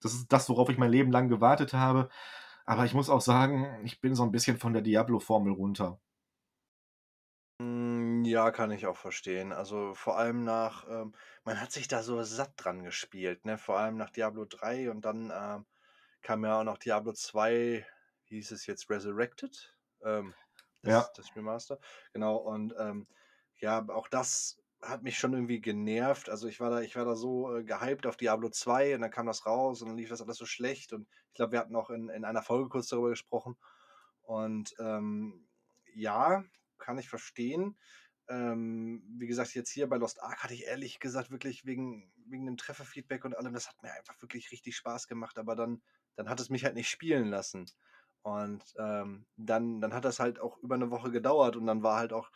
das 0.00 0.14
ist 0.14 0.32
das, 0.32 0.48
worauf 0.48 0.70
ich 0.70 0.78
mein 0.78 0.90
Leben 0.92 1.12
lang 1.12 1.28
gewartet 1.28 1.74
habe. 1.74 2.08
Aber 2.66 2.84
ich 2.86 2.94
muss 2.94 3.10
auch 3.10 3.20
sagen, 3.20 3.84
ich 3.84 4.00
bin 4.00 4.14
so 4.14 4.22
ein 4.24 4.32
bisschen 4.32 4.58
von 4.58 4.72
der 4.72 4.82
Diablo-Formel 4.82 5.52
runter. 5.52 6.00
Hm, 7.60 8.24
ja, 8.24 8.50
kann 8.52 8.70
ich 8.70 8.86
auch 8.86 8.96
verstehen. 8.96 9.52
Also, 9.52 9.94
vor 9.94 10.16
allem 10.16 10.44
nach 10.44 10.86
ähm, 10.88 11.14
man 11.44 11.60
hat 11.60 11.72
sich 11.72 11.88
da 11.88 12.02
so 12.02 12.22
satt 12.22 12.52
dran 12.56 12.84
gespielt, 12.84 13.44
ne? 13.44 13.58
Vor 13.58 13.78
allem 13.78 13.96
nach 13.96 14.10
Diablo 14.10 14.44
3 14.44 14.90
und 14.90 15.04
dann, 15.04 15.32
ähm, 15.34 15.66
kam 16.22 16.44
ja 16.44 16.60
auch 16.60 16.64
noch 16.64 16.78
Diablo 16.78 17.12
2, 17.12 17.86
hieß 18.24 18.52
es 18.52 18.66
jetzt 18.66 18.90
Resurrected, 18.90 19.76
ähm, 20.04 20.34
Ja. 20.84 21.08
das 21.10 21.12
das 21.12 21.34
Remaster. 21.36 21.78
Genau 22.12 22.36
und, 22.36 22.74
ähm, 22.78 23.08
ja, 23.56 23.84
auch 23.88 24.08
das 24.08 24.60
hat 24.82 25.02
mich 25.02 25.18
schon 25.18 25.32
irgendwie 25.34 25.60
genervt. 25.60 26.28
Also, 26.30 26.46
ich 26.48 26.60
war 26.60 26.70
da 26.70 26.80
ich 26.82 26.94
war 26.96 27.04
da 27.04 27.16
so, 27.16 27.56
äh, 27.56 27.64
gehypt 27.64 28.06
auf 28.06 28.16
Diablo 28.16 28.48
2 28.50 28.94
und 28.94 29.00
dann 29.02 29.10
kam 29.10 29.26
das 29.26 29.44
raus 29.46 29.82
und 29.82 29.88
dann 29.88 29.96
lief 29.96 30.08
das 30.10 30.22
alles 30.22 30.36
so 30.38 30.46
schlecht 30.46 30.92
und 30.92 31.08
ich 31.28 31.34
glaube, 31.34 31.52
wir 31.52 31.58
hatten 31.60 31.74
auch 31.76 31.90
in 31.90 32.08
in 32.10 32.24
einer 32.24 32.42
Folge 32.42 32.68
kurz 32.68 32.88
darüber 32.88 33.10
gesprochen 33.10 33.56
und, 34.22 34.74
ähm, 34.78 35.48
ja, 35.94 36.44
kann 36.78 36.98
ich 36.98 37.08
verstehen. 37.08 37.78
Ähm, 38.28 39.02
wie 39.18 39.26
gesagt, 39.26 39.54
jetzt 39.54 39.70
hier 39.70 39.88
bei 39.88 39.96
Lost 39.96 40.22
Ark 40.22 40.44
hatte 40.44 40.54
ich 40.54 40.64
ehrlich 40.66 41.00
gesagt 41.00 41.30
wirklich 41.30 41.64
wegen 41.66 42.12
wegen 42.26 42.44
dem 42.46 42.56
Trefferfeedback 42.58 43.24
und 43.24 43.34
allem 43.36 43.54
das 43.54 43.68
hat 43.68 43.82
mir 43.82 43.92
einfach 43.94 44.20
wirklich 44.22 44.50
richtig 44.52 44.76
Spaß 44.76 45.08
gemacht, 45.08 45.38
aber 45.38 45.56
dann 45.56 45.82
dann 46.16 46.28
hat 46.28 46.40
es 46.40 46.50
mich 46.50 46.64
halt 46.64 46.74
nicht 46.74 46.90
spielen 46.90 47.28
lassen. 47.28 47.66
Und, 48.28 48.62
ähm, 48.78 49.26
dann 49.36 49.80
dann 49.80 49.94
hat 49.94 50.04
das 50.04 50.20
halt 50.20 50.40
auch 50.40 50.58
über 50.58 50.76
'ne 50.76 50.90
Woche 50.90 51.10
gedauert 51.12 51.56
und 51.56 51.66
dann 51.66 51.82
war 51.82 51.98
halt 51.98 52.12
auch 52.12 52.30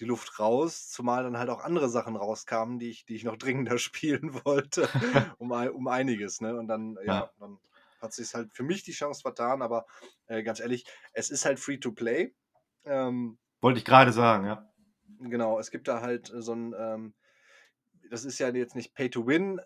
die 0.00 0.04
Luft 0.06 0.38
raus, 0.40 0.88
zumal 0.90 1.22
dann 1.24 1.38
halt 1.38 1.50
auch 1.50 1.60
andere 1.64 1.88
Sachen 1.88 2.16
rauskamen, 2.16 2.78
die 2.80 2.90
ich 2.90 3.04
die 3.06 3.16
ich 3.16 3.24
noch 3.24 3.36
dringender 3.38 3.78
spielen 3.78 4.34
wollte, 4.44 4.90
um 5.38 5.52
um 5.52 5.88
einiges, 5.88 6.40
ne? 6.40 6.56
Und 6.58 6.68
dann 6.68 6.96
ja, 7.04 7.26
Ja. 7.26 7.30
dann 7.38 7.58
hat 8.00 8.12
sich's 8.12 8.34
halt 8.34 8.54
für 8.54 8.64
mich 8.64 8.82
die 8.84 8.92
Chance 8.92 9.22
vertan, 9.22 9.62
aber, 9.62 9.86
äh, 10.26 10.42
ganz 10.42 10.60
ehrlich, 10.60 10.84
es 11.12 11.30
ist 11.30 11.44
halt 11.46 11.60
free 11.60 11.78
to 11.78 11.92
play. 11.92 12.34
Ähm 12.84 13.38
Wollte 13.62 13.78
ich 13.80 13.84
grade 13.84 14.12
sagen, 14.12 14.46
ja. 14.46 14.70
Genau, 15.20 15.58
es 15.58 15.70
gibt 15.70 15.88
da 15.88 16.00
halt, 16.00 16.30
so 16.34 16.52
'n, 16.52 16.74
ähm 16.78 17.14
das 18.10 18.24
ist 18.24 18.38
ja 18.38 18.50
jetzt 18.50 18.76
nicht 18.76 18.94
Pay 18.94 19.10
to 19.10 19.26
Win 19.26 19.60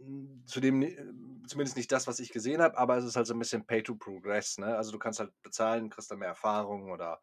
hm, 0.00 0.44
zudem 0.46 0.78
ne 0.80 0.96
zumindest 1.48 1.76
nicht 1.76 1.92
das, 1.92 2.06
was 2.08 2.20
ich 2.20 2.32
gesehen 2.32 2.62
habe, 2.62 2.78
aber 2.78 2.96
es 2.98 3.04
ist 3.04 3.16
halt 3.16 3.26
so 3.26 3.34
'n 3.34 3.38
bisschen 3.40 3.66
Pay 3.66 3.82
to 3.82 3.96
Progress, 3.96 4.58
ne? 4.58 4.76
Also, 4.76 4.92
du 4.92 4.98
kannst 4.98 5.20
halt 5.20 5.32
bezahlen, 5.42 5.90
kriegst 5.90 6.10
dann 6.10 6.18
mehr 6.20 6.28
Erfahrung 6.30 6.90
oder, 6.92 7.22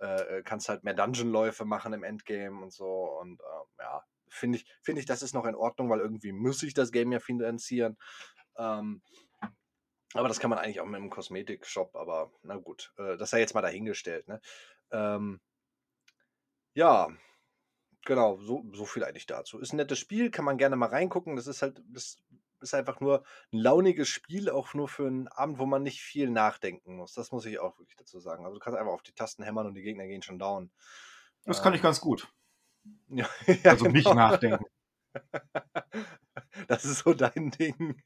äh, 0.00 0.38
äh, 0.40 0.42
kannst 0.44 0.68
halt 0.70 0.84
mehr 0.84 0.94
Dungeon-Läufe 0.94 1.64
machen 1.66 1.92
im 1.94 2.04
Endgame 2.04 2.62
und 2.62 2.72
so 2.72 2.86
und, 3.20 3.40
ähm, 3.42 3.66
ja, 3.80 4.04
finde 4.30 4.58
ich 4.58 4.66
finde 4.82 5.00
ich, 5.00 5.06
das 5.06 5.22
ist 5.22 5.34
noch 5.34 5.46
in 5.46 5.54
Ordnung, 5.56 5.90
weil 5.90 6.00
irgendwie 6.00 6.32
muss 6.32 6.60
sich 6.60 6.74
das 6.74 6.92
Game 6.92 7.12
ja 7.12 7.20
finanzieren. 7.20 7.98
Ähm 8.58 9.02
aber 10.14 10.28
das 10.28 10.40
kann 10.40 10.50
man 10.50 10.58
eigentlich 10.58 10.80
auch 10.80 10.86
mit 10.86 11.00
'nem 11.00 11.10
Kosmetikshop, 11.10 11.94
aber 11.96 12.32
na 12.42 12.56
gut, 12.56 12.92
äh, 12.98 13.16
das 13.16 13.30
sei 13.30 13.40
jetzt 13.40 13.54
mal 13.54 13.62
dahingestellt, 13.62 14.28
ne? 14.28 14.40
Ähm 14.90 15.40
ja, 16.76 17.08
genau, 18.04 18.38
so 18.40 18.64
so 18.74 18.84
viel 18.86 19.04
eigentlich 19.04 19.26
dazu. 19.26 19.58
Ist 19.58 19.72
'n 19.72 19.76
nettes 19.76 19.98
Spiel, 19.98 20.30
kann 20.30 20.44
man 20.44 20.58
gerne 20.58 20.76
mal 20.76 20.86
reingucken. 20.88 21.36
Das 21.36 21.46
ist 21.46 21.62
halt 21.62 21.82
das 21.88 22.18
ist 22.60 22.74
einfach 22.74 23.00
nur 23.00 23.24
'n 23.52 23.58
launiges 23.60 24.08
Spiel, 24.08 24.50
auch 24.50 24.74
nur 24.74 24.88
für 24.88 25.06
'n 25.08 25.28
Abend, 25.28 25.58
wo 25.58 25.66
man 25.66 25.82
nicht 25.82 26.02
viel 26.02 26.30
nachdenken 26.30 26.96
muss. 26.96 27.14
Das 27.14 27.32
muss 27.32 27.46
ich 27.46 27.58
auch 27.60 27.78
wirklich 27.78 27.96
dazu 27.96 28.20
sagen. 28.20 28.44
Also, 28.44 28.54
du 28.58 28.60
kannst 28.60 28.78
einfach 28.78 28.92
auf 28.92 29.02
die 29.02 29.12
Tasten 29.14 29.42
hämmern 29.44 29.66
und 29.66 29.74
die 29.74 29.82
Gegner 29.82 30.06
gehen 30.06 30.22
schon 30.22 30.38
down. 30.38 30.70
Das 31.46 31.62
kann 31.62 31.74
ich 31.74 31.80
Ähm 31.80 31.82
ganz 31.82 32.00
gut. 32.00 32.28
Ja, 33.10 33.28
ja, 33.64 33.74
Also, 33.74 33.86
nicht 33.86 34.12
genau. 34.12 34.14
nachdenken. 34.14 34.64
Das 36.68 36.84
ist 36.86 37.00
so 37.00 37.14
dein 37.14 37.50
Ding. 37.58 38.02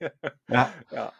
Ja. 0.49 0.75
Ja. 0.91 1.15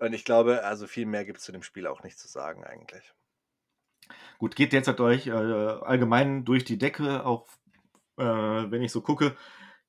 Und 0.00 0.12
ich 0.12 0.24
glaube, 0.24 0.62
also, 0.64 0.86
viel 0.86 1.06
mehr 1.06 1.24
gibt's 1.24 1.42
zu 1.44 1.50
dem 1.52 1.62
Spiel 1.64 1.86
auch 1.88 2.02
nicht 2.04 2.18
zu 2.18 2.28
sagen 2.28 2.64
eigentlich. 2.64 3.12
Gut, 4.38 4.56
geht 4.56 4.72
derzeit 4.72 5.00
euch, 5.00 5.26
äh, 5.26 5.32
allgemein 5.32 6.44
durch 6.44 6.64
die 6.64 6.78
Decke, 6.78 7.24
auch 7.26 7.46
äh, 8.18 8.24
wenn 8.24 8.82
ich 8.82 8.92
so 8.92 9.00
gucke, 9.00 9.36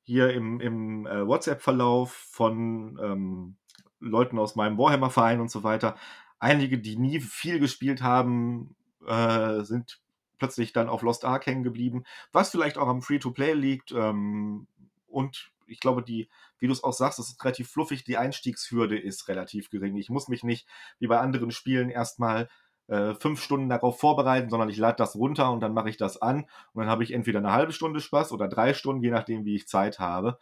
hier 0.04 0.32
im 0.34 0.60
im, 0.60 1.06
äh, 1.08 1.28
WhatsApp-Verlauf 1.28 2.12
von, 2.12 3.00
ähm, 3.02 3.58
Leuten 4.00 4.40
aus 4.40 4.56
meinem 4.56 4.78
Warhammer-Verein 4.78 5.42
und 5.42 5.52
so 5.52 5.64
weiter. 5.64 5.96
Einige, 6.40 6.80
die 6.80 6.98
nie 6.98 7.20
viel 7.20 7.60
gespielt 7.60 8.02
haben, 8.02 8.76
äh, 9.06 9.62
sind 9.64 10.02
plötzlich 10.38 10.72
dann 10.74 10.90
auf 10.90 11.02
Lost 11.02 11.26
Ark 11.26 11.46
hängen 11.48 11.64
geblieben, 11.64 12.06
was 12.32 12.50
vielleicht 12.52 12.78
auch 12.78 12.88
am 12.88 13.02
Free-to-Play 13.02 13.54
liegt, 13.54 13.92
ähm, 13.92 14.68
und 15.08 15.52
ich 15.68 15.80
glaube, 15.80 16.02
die 16.04 16.30
wie 16.60 16.68
du's 16.68 16.84
auch 16.84 16.94
sagst, 16.94 17.20
das 17.20 17.30
ist 17.30 17.44
relativ 17.44 17.70
fluffig, 17.70 18.04
die 18.04 18.18
Einstiegshürde 18.18 18.98
ist 19.00 19.28
relativ 19.28 19.70
gering. 19.70 19.96
Ich 19.96 20.10
muss 20.10 20.28
mich 20.28 20.44
nicht 20.44 20.68
wie 21.00 21.08
bei 21.08 21.20
anderen 21.20 21.52
Spielen 21.52 21.90
erst 21.90 22.20
mal, 22.20 22.50
äh, 22.90 23.16
5 23.16 23.42
Stunden 23.44 23.70
darauf 23.70 24.00
vorbereiten, 24.00 24.50
sondern 24.50 24.70
ich 24.70 24.78
lade 24.78 24.98
das 24.98 25.16
runter 25.16 25.52
und 25.52 25.62
dann 25.62 25.74
mache 25.74 25.90
ich 25.90 25.98
das 25.98 26.22
an 26.22 26.42
und 26.74 26.82
dann 26.84 26.90
habe 26.90 27.04
ich 27.04 27.14
entweder 27.14 27.42
'ne 27.42 27.52
1/2 27.52 27.74
Stunde 27.74 28.00
Spaß 28.02 28.32
oder 28.34 28.48
3 28.50 28.74
Stunden, 28.74 29.04
je 29.04 29.12
nachdem, 29.12 29.46
wie 29.46 29.56
ich 29.56 29.68
Zeit 29.68 30.00
habe. 30.00 30.40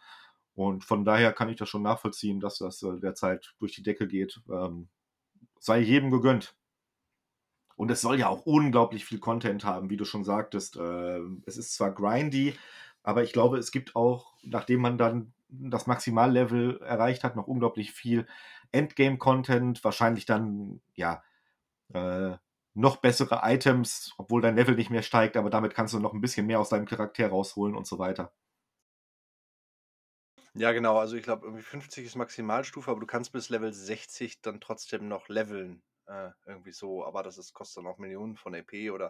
Und 0.55 0.83
von 0.86 1.05
daher 1.05 1.33
kann 1.33 1.49
ich 1.49 1.57
das 1.57 1.69
schon 1.69 1.83
nachvollziehen, 1.83 2.39
dass 2.39 2.57
das, 2.60 2.81
äh, 2.83 2.99
derzeit 2.99 3.53
durch 3.60 3.73
die 3.75 3.83
Decke 3.83 4.07
geht. 4.07 4.41
Ähm, 4.51 4.89
sei 5.60 5.79
jedem 5.79 6.12
gegönnt. 6.12 6.55
Und 7.77 7.91
es 7.91 8.01
soll 8.01 8.19
ja 8.19 8.27
auch 8.27 8.45
unglaublich 8.45 9.05
viel 9.05 9.19
Content 9.19 9.63
haben, 9.63 9.89
wie 9.91 9.97
du 9.97 10.03
schon 10.05 10.23
sagtest. 10.23 10.77
Ähm, 10.77 11.43
es 11.45 11.57
ist 11.57 11.75
zwar 11.75 11.91
grindy, 11.91 12.55
aber 13.03 13.23
ich 13.23 13.31
glaube, 13.33 13.57
es 13.60 13.71
gibt 13.71 13.95
auch, 13.95 14.33
nachdem 14.41 14.81
man 14.81 14.97
dann 14.97 15.33
das 15.49 15.86
Maximallevel 15.88 16.81
erreicht 16.81 17.23
hat, 17.23 17.36
noch 17.36 17.47
unglaublich 17.47 17.91
viel 17.91 18.27
Endgame-Content, 18.71 19.83
wahrscheinlich 19.83 20.25
dann, 20.25 20.81
ja, 20.95 21.21
äh, 21.93 22.38
noch 22.73 22.97
bessere 22.97 23.41
Items, 23.43 24.13
obwohl 24.17 24.41
dein 24.41 24.56
Level 24.56 24.76
nicht 24.76 24.89
mehr 24.91 25.02
steigt, 25.04 25.38
aber 25.38 25.50
damit 25.50 25.73
kannst 25.76 25.93
du 25.93 26.00
noch 26.00 26.13
'n 26.13 26.21
bisschen 26.21 26.45
mehr 26.47 26.60
aus 26.60 26.69
deinem 26.69 26.86
Charakter 26.86 27.28
rausholen 27.30 27.76
und 27.76 27.88
so 27.88 28.00
weiter. 28.00 28.34
Ja, 30.56 30.71
genau. 30.71 30.97
Also, 30.97 31.15
ich 31.15 31.23
glaube, 31.23 31.45
irgendwie 31.45 31.63
50 31.63 32.06
ist 32.06 32.15
Maximalstufe, 32.15 32.89
aber 32.91 33.00
du 33.00 33.06
kannst 33.06 33.32
bis 33.32 33.50
Level 33.50 33.73
60 33.73 34.41
dann 34.41 34.60
trotzdem 34.62 35.08
noch 35.08 35.30
leveln, 35.30 35.84
äh, 36.08 36.32
irgendwie 36.45 36.71
so. 36.71 37.06
Aber 37.06 37.21
das 37.23 37.38
ist 37.38 37.54
kostet 37.54 37.84
dann 37.84 37.91
auch 37.91 37.97
Millionen 37.97 38.36
von 38.38 38.54
EP 38.54 38.89
oder, 38.91 39.10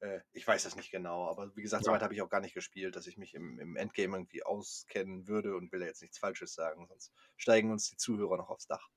äh 0.00 0.20
ich 0.32 0.46
weiß 0.46 0.64
es 0.64 0.76
nicht 0.76 0.90
genau. 0.90 1.28
Aber 1.28 1.54
wie 1.56 1.62
gesagt, 1.62 1.84
so 1.84 1.90
Ja. 1.90 1.92
weit 1.92 2.02
habe 2.02 2.14
ich 2.14 2.22
auch 2.22 2.28
gar 2.30 2.40
nicht 2.40 2.54
gespielt, 2.54 2.96
dass 2.96 3.06
ich 3.06 3.16
mich 3.18 3.34
im 3.34 3.58
im 3.60 3.76
Endgame 3.76 4.16
irgendwie 4.16 4.42
auskennen 4.44 5.28
würde 5.28 5.56
und 5.56 5.70
will 5.72 5.80
da 5.80 5.86
jetzt 5.86 6.02
nichts 6.02 6.18
Falsches 6.18 6.54
sagen, 6.54 6.86
sonst 6.88 7.12
steigen 7.36 7.70
uns 7.72 7.88
die 7.90 7.96
Zuhörer 7.96 8.36
noch 8.36 8.48
aufs 8.50 8.66
Dach. 8.66 8.88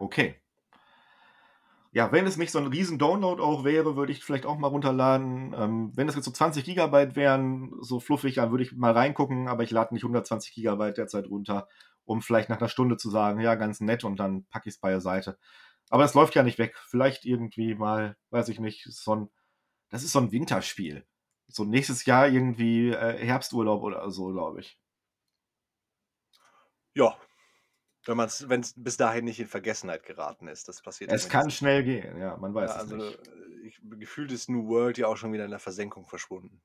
Okay. 0.00 0.40
Ja, 1.94 2.10
wenn 2.12 2.26
es 2.26 2.36
nicht 2.36 2.50
so 2.50 2.58
'n 2.58 2.66
riesen 2.66 2.98
Download 2.98 3.40
auch 3.42 3.64
wäre, 3.64 3.96
würde 3.96 4.12
ich 4.12 4.22
vielleicht 4.24 4.44
auch 4.46 4.58
mal 4.58 4.66
runterladen. 4.68 5.54
Ähm, 5.56 5.92
wenn 5.94 6.06
das 6.06 6.16
jetzt 6.16 6.24
so 6.24 6.30
20 6.30 6.64
Gigabyte 6.64 7.16
wären, 7.16 7.72
so 7.80 8.00
fluffig, 8.00 8.34
dann 8.34 8.50
würde 8.50 8.64
ich 8.64 8.72
mal 8.72 8.92
reingucken, 8.92 9.48
aber 9.48 9.62
ich 9.62 9.70
lade 9.70 9.94
nicht 9.94 10.04
120 10.04 10.52
Gigabyte 10.54 10.96
derzeit 10.98 11.26
runter, 11.28 11.68
um 12.04 12.22
vielleicht 12.22 12.48
nach 12.48 12.60
'ner 12.60 12.68
Stunde 12.68 12.96
zu 12.96 13.10
sagen: 13.10 13.40
„Ja, 13.40 13.54
ganz 13.54 13.80
nett“, 13.80 14.04
und 14.04 14.18
dann 14.18 14.44
packe 14.50 14.68
ich's 14.68 14.78
beiseite. 14.78 15.38
Aber 15.90 16.04
es 16.04 16.14
läuft 16.14 16.34
ja 16.34 16.42
nicht 16.42 16.58
weg. 16.58 16.76
Vielleicht 16.88 17.24
irgendwie 17.24 17.74
mal, 17.74 18.16
weiß 18.30 18.48
ich 18.48 18.60
nicht, 18.60 18.84
so 18.90 19.12
'n 19.14 19.30
das 19.90 20.04
ist 20.04 20.12
so 20.12 20.20
'n 20.20 20.32
Winterspiel. 20.32 21.06
So 21.48 21.64
nächstes 21.64 22.06
Jahr 22.06 22.28
irgendwie, 22.28 22.90
äh, 22.90 23.18
Herbsturlaub 23.26 23.82
oder 23.84 24.10
so, 24.10 24.28
glaube 24.32 24.60
ich. 24.60 24.74
Ja, 26.96 27.18
wenn 28.06 28.16
man's 28.16 28.48
wenn's 28.48 28.74
bis 28.76 28.96
dahin 28.96 29.24
nicht 29.24 29.40
in 29.40 29.48
Vergessenheit 29.48 30.04
geraten 30.04 30.48
ist. 30.48 30.68
Das 30.68 30.82
passiert 30.82 31.12
ja 31.12 31.18
Es 31.18 31.28
kann 31.28 31.50
schnell 31.50 31.84
gehen, 31.84 32.18
ja, 32.18 32.36
man 32.36 32.52
Ja, 32.58 32.64
weiß 32.64 32.76
es 32.76 32.86
also, 32.86 32.88
nicht. 32.88 33.20
ich 33.64 33.80
gefühlt 33.82 34.32
ist 34.32 34.48
New 34.48 34.66
World 34.68 34.96
ja 34.98 35.06
auch 35.08 35.16
schon 35.16 35.32
wieder 35.32 35.44
in 35.44 35.50
der 35.50 35.58
Versenkung 35.60 36.06
verschwunden. 36.06 36.62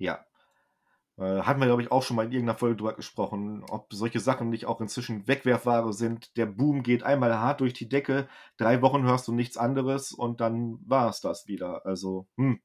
Ja. 0.00 0.24
Äh, 1.18 1.42
hatten 1.42 1.60
wir, 1.60 1.66
glaube 1.66 1.82
ich, 1.82 1.92
auch 1.92 2.02
schon 2.02 2.16
mal 2.16 2.26
in 2.26 2.32
irgend 2.32 2.46
'ner 2.46 2.56
Folge 2.58 2.76
drüber 2.76 2.94
gesprochen, 2.94 3.64
ob 3.70 3.92
solche 3.94 4.20
Sachen 4.20 4.50
nicht 4.50 4.66
auch 4.66 4.80
inzwischen 4.80 5.28
Wegwerfware 5.28 5.92
sind. 5.92 6.36
Der 6.38 6.46
Boom 6.46 6.82
geht 6.82 7.02
einmal 7.04 7.38
hart 7.38 7.60
durch 7.60 7.74
die 7.74 7.88
Decke, 7.88 8.28
3 8.58 8.82
Wochen 8.82 9.04
hörst 9.04 9.28
du 9.28 9.32
nichts 9.34 9.56
anderes 9.58 10.12
und 10.12 10.40
dann 10.40 10.78
war's 10.86 11.20
das 11.20 11.48
wieder. 11.48 11.86
Also, 11.86 12.28
hm. 12.38 12.60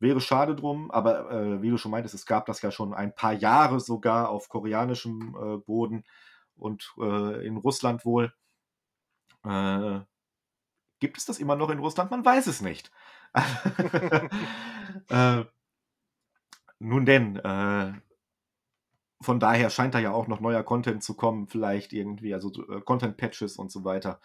Wäre 0.00 0.20
schade 0.20 0.56
drum, 0.56 0.90
aber, 0.90 1.30
äh, 1.30 1.62
wie 1.62 1.70
du 1.70 1.76
schon 1.76 1.92
meintest, 1.92 2.14
es 2.16 2.26
gab 2.26 2.46
das 2.46 2.60
ja 2.60 2.72
schon 2.72 2.92
ein 2.92 3.14
paar 3.14 3.32
Jahre 3.34 3.78
sogar 3.78 4.30
auf 4.30 4.48
koreanischem, 4.48 5.36
äh, 5.40 5.56
Boden 5.58 6.02
und, 6.62 6.94
äh, 6.98 7.46
in 7.46 7.56
Russland 7.58 8.04
wohl. 8.04 8.32
Äh, 9.44 10.00
gibt 11.00 11.18
es 11.18 11.26
das 11.26 11.38
immer 11.38 11.56
noch 11.56 11.70
in 11.70 11.78
Russland? 11.78 12.10
Man 12.10 12.24
weiß 12.24 12.46
es 12.46 12.60
nicht. 12.60 12.90
Äh 15.08 15.44
nun 16.80 17.06
denn, 17.06 17.36
äh 17.36 17.92
von 19.22 19.38
daher 19.38 19.70
scheint 19.70 19.94
da 19.94 20.00
ja 20.00 20.12
auch 20.12 20.26
noch 20.26 20.40
neuer 20.40 20.64
Content 20.64 21.02
zu 21.02 21.14
kommen, 21.14 21.46
vielleicht 21.46 21.92
irgendwie, 21.92 22.34
also, 22.34 22.52
so, 22.52 22.68
äh, 22.68 22.80
Content-Patches 22.80 23.56
und 23.56 23.70
so 23.70 23.84
weiter. 23.84 24.20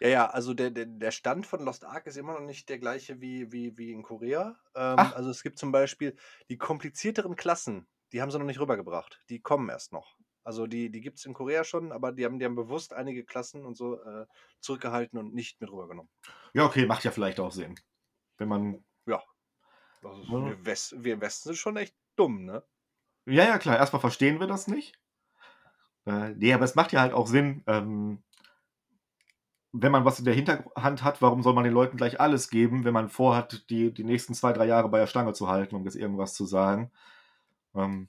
Ja, 0.00 0.08
ja, 0.08 0.26
also, 0.30 0.54
der 0.54 0.70
der 0.70 0.86
der 0.86 1.10
Stand 1.10 1.46
von 1.46 1.64
Lost 1.64 1.84
Ark 1.84 2.06
ist 2.06 2.16
immer 2.16 2.32
noch 2.34 2.46
nicht 2.46 2.68
der 2.68 2.78
gleiche 2.78 3.20
wie 3.20 3.52
wie 3.52 3.76
wie 3.76 3.92
in 3.92 4.02
Korea. 4.02 4.56
Ähm, 4.74 4.98
also, 4.98 5.28
es 5.30 5.42
gibt 5.42 5.58
zum 5.58 5.70
Beispiel 5.72 6.16
die 6.48 6.56
komplizierteren 6.56 7.36
Klassen, 7.36 7.86
die 8.12 8.22
haben 8.22 8.30
sie 8.30 8.38
noch 8.38 8.46
nicht 8.46 8.60
rübergebracht. 8.60 9.20
Die 9.28 9.40
kommen 9.40 9.68
erst 9.68 9.92
noch. 9.92 10.16
Also 10.48 10.66
die, 10.66 10.88
die 10.88 11.02
gibt 11.02 11.18
es 11.18 11.26
in 11.26 11.34
Korea 11.34 11.62
schon, 11.62 11.92
aber 11.92 12.10
die 12.10 12.24
haben, 12.24 12.38
die 12.38 12.46
haben 12.46 12.54
bewusst 12.54 12.94
einige 12.94 13.22
Klassen 13.22 13.66
und 13.66 13.76
so 13.76 14.02
äh, 14.02 14.24
zurückgehalten 14.60 15.18
und 15.18 15.34
nicht 15.34 15.60
mit 15.60 15.70
rübergenommen. 15.70 16.10
Ja, 16.54 16.64
okay, 16.64 16.86
macht 16.86 17.04
ja 17.04 17.10
vielleicht 17.10 17.38
auch 17.38 17.52
Sinn. 17.52 17.74
Wenn 18.38 18.48
man. 18.48 18.82
Ja. 19.04 19.22
Also 20.02 20.22
wir, 20.22 20.64
West, 20.64 21.04
wir 21.04 21.12
im 21.12 21.20
Westen 21.20 21.50
sind 21.50 21.56
schon 21.56 21.76
echt 21.76 21.94
dumm, 22.16 22.46
ne? 22.46 22.64
Ja, 23.26 23.44
ja, 23.44 23.58
klar. 23.58 23.76
Erstmal 23.76 24.00
verstehen 24.00 24.40
wir 24.40 24.46
das 24.46 24.68
nicht. 24.68 24.98
Äh, 26.06 26.30
nee, 26.30 26.54
aber 26.54 26.64
es 26.64 26.76
macht 26.76 26.92
ja 26.92 27.02
halt 27.02 27.12
auch 27.12 27.26
Sinn, 27.26 27.62
ähm, 27.66 28.22
wenn 29.72 29.92
man 29.92 30.06
was 30.06 30.18
in 30.18 30.24
der 30.24 30.32
Hinterhand 30.32 31.04
hat, 31.04 31.20
warum 31.20 31.42
soll 31.42 31.52
man 31.52 31.64
den 31.64 31.74
Leuten 31.74 31.98
gleich 31.98 32.20
alles 32.20 32.48
geben, 32.48 32.86
wenn 32.86 32.94
man 32.94 33.10
vorhat, 33.10 33.68
die, 33.68 33.92
die 33.92 34.04
nächsten 34.04 34.32
zwei, 34.32 34.54
drei 34.54 34.64
Jahre 34.64 34.88
bei 34.88 34.98
der 34.98 35.08
Stange 35.08 35.34
zu 35.34 35.48
halten, 35.48 35.76
um 35.76 35.84
jetzt 35.84 35.96
irgendwas 35.96 36.32
zu 36.32 36.46
sagen? 36.46 36.90
Ähm, 37.74 38.08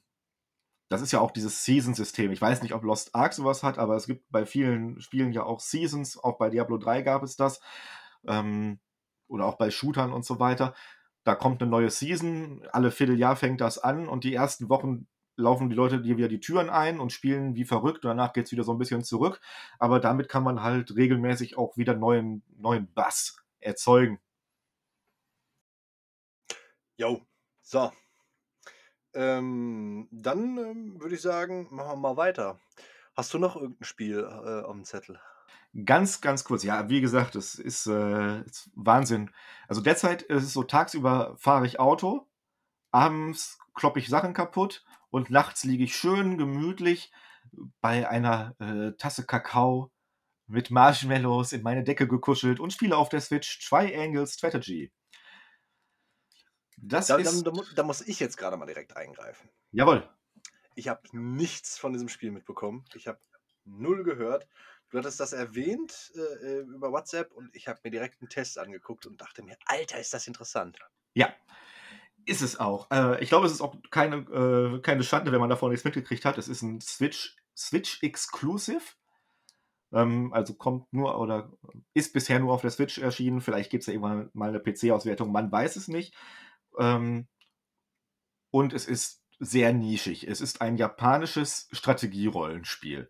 das 0.89 1.01
ist 1.01 1.11
ja 1.11 1.21
auch 1.21 1.31
dieses 1.31 1.63
Season-System. 1.63 2.31
Ich 2.31 2.41
weiß 2.41 2.63
nicht, 2.63 2.73
ob 2.73 2.83
Lost 2.83 3.15
Ark 3.15 3.33
sowas 3.33 3.63
hat, 3.63 3.77
aber 3.77 3.95
es 3.95 4.07
gibt 4.07 4.29
bei 4.31 4.45
vielen 4.45 4.99
Spielen 5.01 5.31
ja 5.31 5.43
auch 5.43 5.59
Seasons. 5.59 6.17
Auch 6.17 6.37
bei 6.39 6.49
Diablo 6.49 6.77
3 6.77 7.03
gab 7.03 7.23
es 7.23 7.35
das. 7.35 7.61
Ähm, 8.27 8.79
oder 9.27 9.45
auch 9.45 9.57
bei 9.57 9.69
Shootern 9.69 10.11
und 10.11 10.25
so 10.25 10.39
weiter. 10.39 10.73
Da 11.23 11.35
kommt 11.35 11.61
eine 11.61 11.69
neue 11.69 11.91
Season, 11.91 12.65
alle 12.71 12.91
Vierteljahr 12.91 13.35
fängt 13.35 13.61
das 13.61 13.77
an 13.77 14.07
und 14.07 14.23
die 14.23 14.33
ersten 14.33 14.69
Wochen 14.69 15.07
laufen 15.35 15.69
die 15.69 15.75
Leute 15.75 16.01
dir 16.01 16.17
wieder 16.17 16.27
die 16.27 16.39
Türen 16.39 16.69
ein 16.69 16.99
und 16.99 17.11
spielen 17.11 17.55
wie 17.55 17.65
verrückt. 17.65 18.03
Und 18.03 18.09
danach 18.09 18.33
geht 18.33 18.45
es 18.47 18.51
wieder 18.51 18.63
so 18.63 18.73
ein 18.73 18.79
bisschen 18.79 19.03
zurück. 19.03 19.39
Aber 19.77 19.99
damit 19.99 20.27
kann 20.27 20.43
man 20.43 20.63
halt 20.63 20.95
regelmäßig 20.95 21.57
auch 21.57 21.77
wieder 21.77 21.95
neuen, 21.95 22.43
neuen 22.57 22.91
Bass 22.93 23.37
erzeugen. 23.59 24.19
Jo, 26.97 27.21
so. 27.61 27.91
Ähm, 29.13 30.07
dann 30.11 30.57
ähm, 30.57 31.01
würde 31.01 31.15
ich 31.15 31.21
sagen, 31.21 31.67
machen 31.71 31.89
wir 31.89 31.95
mal 31.95 32.17
weiter. 32.17 32.59
Hast 33.15 33.33
du 33.33 33.39
noch 33.39 33.55
irgendein 33.55 33.83
Spiel 33.83 34.19
äh, 34.19 34.61
auf 34.63 34.73
dem 34.73 34.85
Zettel? 34.85 35.19
Ganz, 35.85 36.21
ganz 36.21 36.43
kurz. 36.43 36.63
Ja, 36.63 36.89
wie 36.89 37.01
gesagt, 37.01 37.35
es 37.35 37.55
ist, 37.55 37.85
äh, 37.87 38.41
ist 38.41 38.71
Wahnsinn. 38.75 39.31
Also 39.67 39.81
derzeit 39.81 40.23
ist 40.23 40.43
es 40.43 40.53
so, 40.53 40.63
tagsüber 40.63 41.35
fahre 41.37 41.65
ich 41.67 41.79
Auto, 41.79 42.27
abends 42.91 43.59
kloppe 43.75 43.99
ich 43.99 44.07
Sachen 44.09 44.33
kaputt 44.33 44.83
und 45.11 45.29
nachts 45.29 45.63
liege 45.63 45.83
ich 45.83 45.95
schön 45.95 46.37
gemütlich 46.37 47.11
bei 47.81 48.09
einer 48.09 48.55
äh, 48.59 48.93
Tasse 48.97 49.25
Kakao 49.25 49.91
mit 50.47 50.71
Marshmallows 50.71 51.53
in 51.53 51.61
meine 51.61 51.83
Decke 51.83 52.07
gekuschelt 52.07 52.59
und 52.59 52.73
spiele 52.73 52.97
auf 52.97 53.09
der 53.09 53.21
Switch 53.21 53.67
Triangle 53.67 54.25
Strategy. 54.25 54.91
Das 56.81 57.07
da, 57.07 57.17
ist. 57.17 57.45
Da, 57.45 57.51
da, 57.75 57.83
muss 57.83 58.01
ich 58.01 58.19
jetzt 58.19 58.37
gerade 58.37 58.57
mal 58.57 58.65
direkt 58.65 58.95
eingreifen. 58.95 59.49
Jawohl. 59.71 60.07
Ich 60.75 60.87
habe 60.87 61.01
nichts 61.11 61.77
von 61.77 61.93
diesem 61.93 62.09
Spiel 62.09 62.31
mitbekommen. 62.31 62.85
Ich 62.93 63.07
habe 63.07 63.19
null 63.65 64.03
gehört. 64.03 64.47
Du 64.89 64.97
hattest 64.97 65.19
das 65.19 65.33
erwähnt 65.33 66.11
äh, 66.15 66.19
äh 66.19 66.59
über 66.61 66.91
WhatsApp 66.91 67.31
und 67.33 67.55
ich 67.55 67.67
habe 67.67 67.79
mir 67.83 67.91
direkt 67.91 68.21
einen 68.21 68.29
Test 68.29 68.57
angeguckt 68.57 69.05
und 69.05 69.21
dachte 69.21 69.43
mir, 69.43 69.57
Alter, 69.65 69.99
ist 69.99 70.13
das 70.13 70.25
interessant. 70.27 70.79
Ja, 71.13 71.33
ist 72.25 72.41
es 72.41 72.59
auch. 72.59 72.89
Äh, 72.91 73.21
ich 73.21 73.29
glaube, 73.29 73.45
es 73.45 73.51
ist 73.51 73.61
auch 73.61 73.75
keine, 73.91 74.17
äh, 74.17 74.79
keine 74.81 75.03
Schande, 75.03 75.31
wenn 75.31 75.39
man 75.39 75.49
davon 75.49 75.71
nichts 75.71 75.83
mitgekriegt 75.83 76.25
hat. 76.25 76.37
Es 76.37 76.47
ist 76.47 76.61
ein 76.61 76.81
Switch, 76.81 77.35
Switch 77.55 78.01
Exclusive. 78.01 78.81
Ähm, 79.91 80.31
also 80.33 80.53
kommt 80.53 80.91
nur 80.93 81.19
oder 81.19 81.51
ist 81.93 82.13
bisher 82.13 82.39
nur 82.39 82.53
auf 82.53 82.61
der 82.61 82.71
Switch 82.71 82.97
erschienen. 82.99 83.41
Vielleicht 83.41 83.69
gibt 83.69 83.81
es 83.81 83.87
ja 83.87 83.93
irgendwann 83.93 84.29
mal 84.33 84.49
eine 84.49 84.59
PC-Auswertung. 84.59 85.31
Man 85.31 85.51
weiß 85.51 85.75
es 85.75 85.87
nicht. 85.87 86.15
Ähm, 86.79 87.27
und 88.51 88.73
es 88.73 88.87
ist 88.87 89.21
sehr 89.39 89.73
nischig. 89.73 90.27
Es 90.27 90.41
ist 90.41 90.61
ein 90.61 90.77
japanisches 90.77 91.69
Strategierollenspiel 91.71 93.09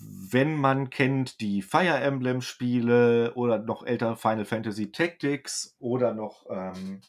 wenn 0.00 0.56
man 0.56 0.90
kennt 0.90 1.40
die 1.40 1.62
Fire 1.62 1.98
Emblem 1.98 2.40
Spiele 2.40 3.34
oder 3.34 3.58
noch 3.58 3.84
älter 3.84 4.16
Final 4.16 4.44
Fantasy 4.44 4.92
Tactics 4.92 5.76
oder 5.80 6.14
noch 6.14 6.46
ähm, 6.50 7.00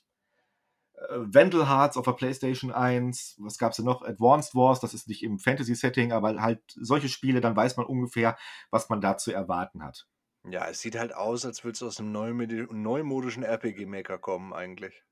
äh, 0.93 1.19
Vandal 1.19 1.67
Hearts 1.69 1.97
auf 1.97 2.05
der 2.05 2.13
PlayStation 2.13 2.71
1, 2.71 3.35
was 3.39 3.57
gab 3.59 3.71
es 3.71 3.77
denn 3.77 3.85
noch? 3.85 4.01
Advanced 4.01 4.55
Wars, 4.55 4.79
das 4.79 4.93
ist 4.93 5.07
nicht 5.07 5.23
im 5.23 5.37
Fantasy-Setting, 5.37 6.11
aber 6.11 6.41
halt 6.41 6.61
solche 6.75 7.09
Spiele, 7.09 7.41
dann 7.41 7.55
weiß 7.55 7.77
man 7.77 7.85
ungefähr, 7.85 8.37
was 8.71 8.89
man 8.89 9.01
da 9.01 9.17
zu 9.17 9.31
erwarten 9.31 9.83
hat. 9.83 10.07
Ja, 10.45 10.67
es 10.67 10.79
sieht 10.79 10.97
halt 10.97 11.13
aus, 11.13 11.45
als 11.45 11.63
würdest 11.63 11.81
du 11.81 11.87
aus 11.87 11.99
einem 11.99 12.11
neumodischen 12.11 13.43
RPG-Maker 13.43 14.17
kommen, 14.17 14.53
eigentlich. 14.53 15.03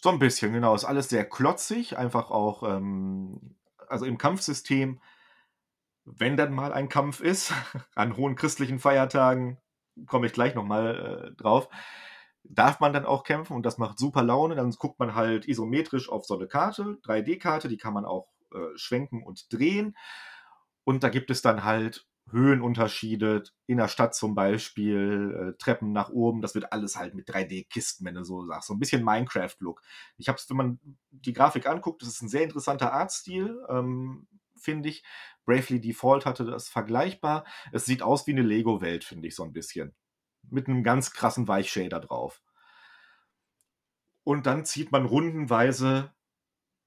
So 0.00 0.10
ein 0.10 0.18
bisschen, 0.18 0.52
genau. 0.52 0.74
Ist 0.74 0.84
alles 0.84 1.08
sehr 1.08 1.28
klotzig, 1.28 1.96
einfach 1.98 2.30
auch, 2.30 2.62
ähm, 2.62 3.56
also 3.88 4.04
im 4.04 4.18
Kampfsystem 4.18 5.00
wenn 6.04 6.36
dann 6.36 6.52
mal 6.52 6.72
ein 6.72 6.88
Kampf 6.88 7.20
ist, 7.20 7.52
an 7.94 8.16
hohen 8.16 8.36
christlichen 8.36 8.78
Feiertagen, 8.78 9.58
komme 10.06 10.26
ich 10.26 10.32
gleich 10.32 10.54
nochmal 10.54 11.32
äh, 11.32 11.42
drauf, 11.42 11.68
darf 12.44 12.80
man 12.80 12.92
dann 12.92 13.06
auch 13.06 13.24
kämpfen 13.24 13.54
und 13.54 13.64
das 13.64 13.78
macht 13.78 13.98
super 13.98 14.22
Laune. 14.22 14.54
Dann 14.54 14.70
guckt 14.72 14.98
man 14.98 15.14
halt 15.14 15.46
isometrisch 15.46 16.08
auf 16.08 16.24
so 16.26 16.36
eine 16.36 16.48
Karte, 16.48 16.98
3D-Karte, 17.04 17.68
die 17.68 17.76
kann 17.76 17.94
man 17.94 18.04
auch 18.04 18.28
äh, 18.52 18.76
schwenken 18.76 19.22
und 19.22 19.52
drehen. 19.52 19.96
Und 20.84 21.04
da 21.04 21.08
gibt 21.08 21.30
es 21.30 21.42
dann 21.42 21.62
halt 21.62 22.06
Höhenunterschiede 22.30 23.44
in 23.66 23.78
der 23.78 23.88
Stadt 23.88 24.14
zum 24.14 24.34
Beispiel, 24.34 25.52
äh, 25.54 25.58
Treppen 25.58 25.92
nach 25.92 26.10
oben, 26.10 26.40
das 26.40 26.54
wird 26.54 26.72
alles 26.72 26.96
halt 26.96 27.14
mit 27.14 27.28
3D-Kisten, 27.28 28.04
wenn 28.04 28.14
du 28.14 28.24
so 28.24 28.46
sagst. 28.46 28.68
So 28.68 28.74
ein 28.74 28.78
bisschen 28.78 29.04
Minecraft-Look. 29.04 29.82
Ich 30.18 30.28
habe 30.28 30.38
es, 30.38 30.48
wenn 30.48 30.56
man 30.56 30.80
die 31.10 31.32
Grafik 31.32 31.66
anguckt, 31.66 32.02
das 32.02 32.08
ist 32.08 32.22
ein 32.22 32.28
sehr 32.28 32.44
interessanter 32.44 32.92
Artstil, 32.92 33.60
ähm, 33.68 34.26
finde 34.56 34.88
ich. 34.88 35.04
Bravely 35.44 35.80
Default 35.80 36.24
hatte 36.24 36.44
das 36.44 36.68
vergleichbar. 36.68 37.44
Es 37.72 37.84
sieht 37.84 38.02
aus 38.02 38.26
wie 38.26 38.32
eine 38.32 38.42
Lego-Welt, 38.42 39.04
finde 39.04 39.28
ich 39.28 39.34
so 39.34 39.42
ein 39.42 39.52
bisschen. 39.52 39.94
Mit 40.48 40.68
einem 40.68 40.82
ganz 40.84 41.12
krassen 41.12 41.48
Weichshader 41.48 42.00
drauf. 42.00 42.42
Und 44.24 44.46
dann 44.46 44.64
zieht 44.64 44.92
man 44.92 45.04
rundenweise 45.04 46.12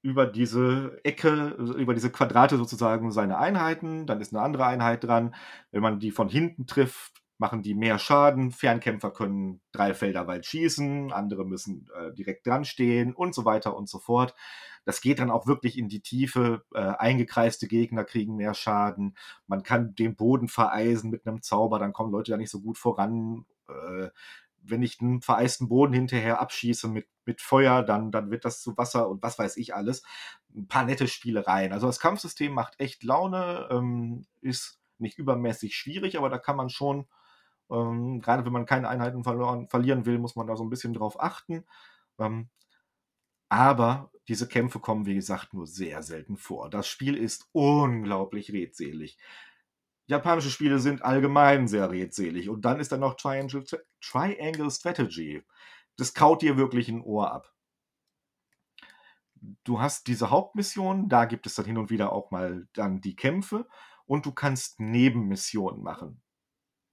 über 0.06 0.24
diese 0.24 1.00
Ecke, 1.02 1.56
über 1.76 1.92
diese 1.92 2.12
Quadrate 2.12 2.56
sozusagen 2.56 3.10
seine 3.10 3.38
Einheiten. 3.38 4.06
Dann 4.06 4.20
ist 4.20 4.32
eine 4.32 4.40
andere 4.40 4.64
Einheit 4.64 5.02
dran. 5.02 5.34
Wenn 5.72 5.82
man 5.82 5.98
die 5.98 6.12
von 6.12 6.28
hinten 6.28 6.68
trifft, 6.68 7.24
machen 7.38 7.62
die 7.62 7.74
mehr 7.74 7.98
Schaden. 7.98 8.52
Fernkämpfer 8.52 9.10
können 9.10 9.60
drei 9.72 9.94
Felder 9.94 10.28
weit 10.28 10.46
schießen, 10.46 11.12
andere 11.12 11.44
müssen 11.44 11.88
äh, 11.98 12.14
direkt 12.14 12.46
dran 12.46 12.64
stehen 12.64 13.14
und 13.14 13.34
so 13.34 13.44
weiter 13.44 13.76
und 13.76 13.88
so 13.88 13.98
fort. 13.98 14.36
Das 14.84 15.00
geht 15.00 15.18
dann 15.18 15.32
auch 15.32 15.48
wirklich 15.48 15.76
in 15.76 15.88
die 15.88 16.02
Tiefe. 16.02 16.62
Äh, 16.72 16.78
eingekreiste 16.78 17.66
Gegner 17.66 18.04
kriegen 18.04 18.36
mehr 18.36 18.54
Schaden. 18.54 19.16
Man 19.48 19.64
kann 19.64 19.96
den 19.96 20.14
Boden 20.14 20.46
vereisen 20.46 21.10
mit 21.10 21.26
einem 21.26 21.42
Zauber, 21.42 21.80
dann 21.80 21.92
kommen 21.92 22.12
Leute 22.12 22.30
da 22.30 22.36
nicht 22.36 22.50
so 22.50 22.60
gut 22.60 22.78
voran. 22.78 23.44
Äh, 23.68 24.10
wenn 24.70 24.82
ich 24.82 25.00
einen 25.00 25.22
vereisten 25.22 25.68
Boden 25.68 25.92
hinterher 25.92 26.40
abschieße 26.40 26.88
mit, 26.88 27.06
mit 27.24 27.40
Feuer, 27.40 27.82
dann, 27.82 28.10
dann 28.10 28.30
wird 28.30 28.44
das 28.44 28.60
zu 28.60 28.76
Wasser 28.76 29.08
und 29.08 29.22
was 29.22 29.38
weiß 29.38 29.56
ich 29.56 29.74
alles. 29.74 30.02
Ein 30.54 30.68
paar 30.68 30.84
nette 30.84 31.08
Spielereien. 31.08 31.72
Also 31.72 31.86
das 31.86 32.00
Kampfsystem 32.00 32.52
macht 32.52 32.80
echt 32.80 33.02
Laune, 33.02 33.68
ähm, 33.70 34.26
ist 34.40 34.80
nicht 34.98 35.18
übermäßig 35.18 35.76
schwierig, 35.76 36.18
aber 36.18 36.30
da 36.30 36.38
kann 36.38 36.56
man 36.56 36.70
schon, 36.70 37.06
ähm, 37.70 38.20
gerade 38.20 38.44
wenn 38.44 38.52
man 38.52 38.66
keine 38.66 38.88
Einheiten 38.88 39.24
verloren, 39.24 39.68
verlieren 39.68 40.06
will, 40.06 40.18
muss 40.18 40.36
man 40.36 40.46
da 40.46 40.56
so 40.56 40.64
ein 40.64 40.70
bisschen 40.70 40.94
drauf 40.94 41.20
achten. 41.20 41.64
Ähm, 42.18 42.48
aber 43.48 44.10
diese 44.28 44.48
Kämpfe 44.48 44.80
kommen, 44.80 45.06
wie 45.06 45.14
gesagt, 45.14 45.54
nur 45.54 45.66
sehr 45.66 46.02
selten 46.02 46.36
vor. 46.36 46.68
Das 46.68 46.88
Spiel 46.88 47.16
ist 47.16 47.48
unglaublich 47.52 48.52
redselig. 48.52 49.18
Japanische 50.06 50.50
Spiele 50.50 50.78
sind 50.78 51.02
allgemein 51.02 51.68
sehr 51.68 51.90
redselig. 51.90 52.48
Und 52.48 52.64
dann 52.64 52.80
ist 52.80 52.92
da 52.92 52.96
noch 52.96 53.14
Triangle, 53.14 53.64
Triangle 54.00 54.70
Strategy. 54.70 55.42
Das 55.96 56.14
kaut 56.14 56.42
dir 56.42 56.56
wirklich 56.56 56.88
ein 56.88 57.02
Ohr 57.02 57.32
ab. 57.32 57.52
Du 59.64 59.80
hast 59.80 60.06
diese 60.06 60.30
Hauptmission, 60.30 61.08
da 61.08 61.24
gibt 61.24 61.46
es 61.46 61.54
dann 61.54 61.66
hin 61.66 61.78
und 61.78 61.90
wieder 61.90 62.12
auch 62.12 62.30
mal 62.30 62.66
dann 62.72 63.00
die 63.00 63.16
Kämpfe 63.16 63.66
und 64.06 64.26
du 64.26 64.32
kannst 64.32 64.80
Nebenmissionen 64.80 65.82
machen. 65.82 66.22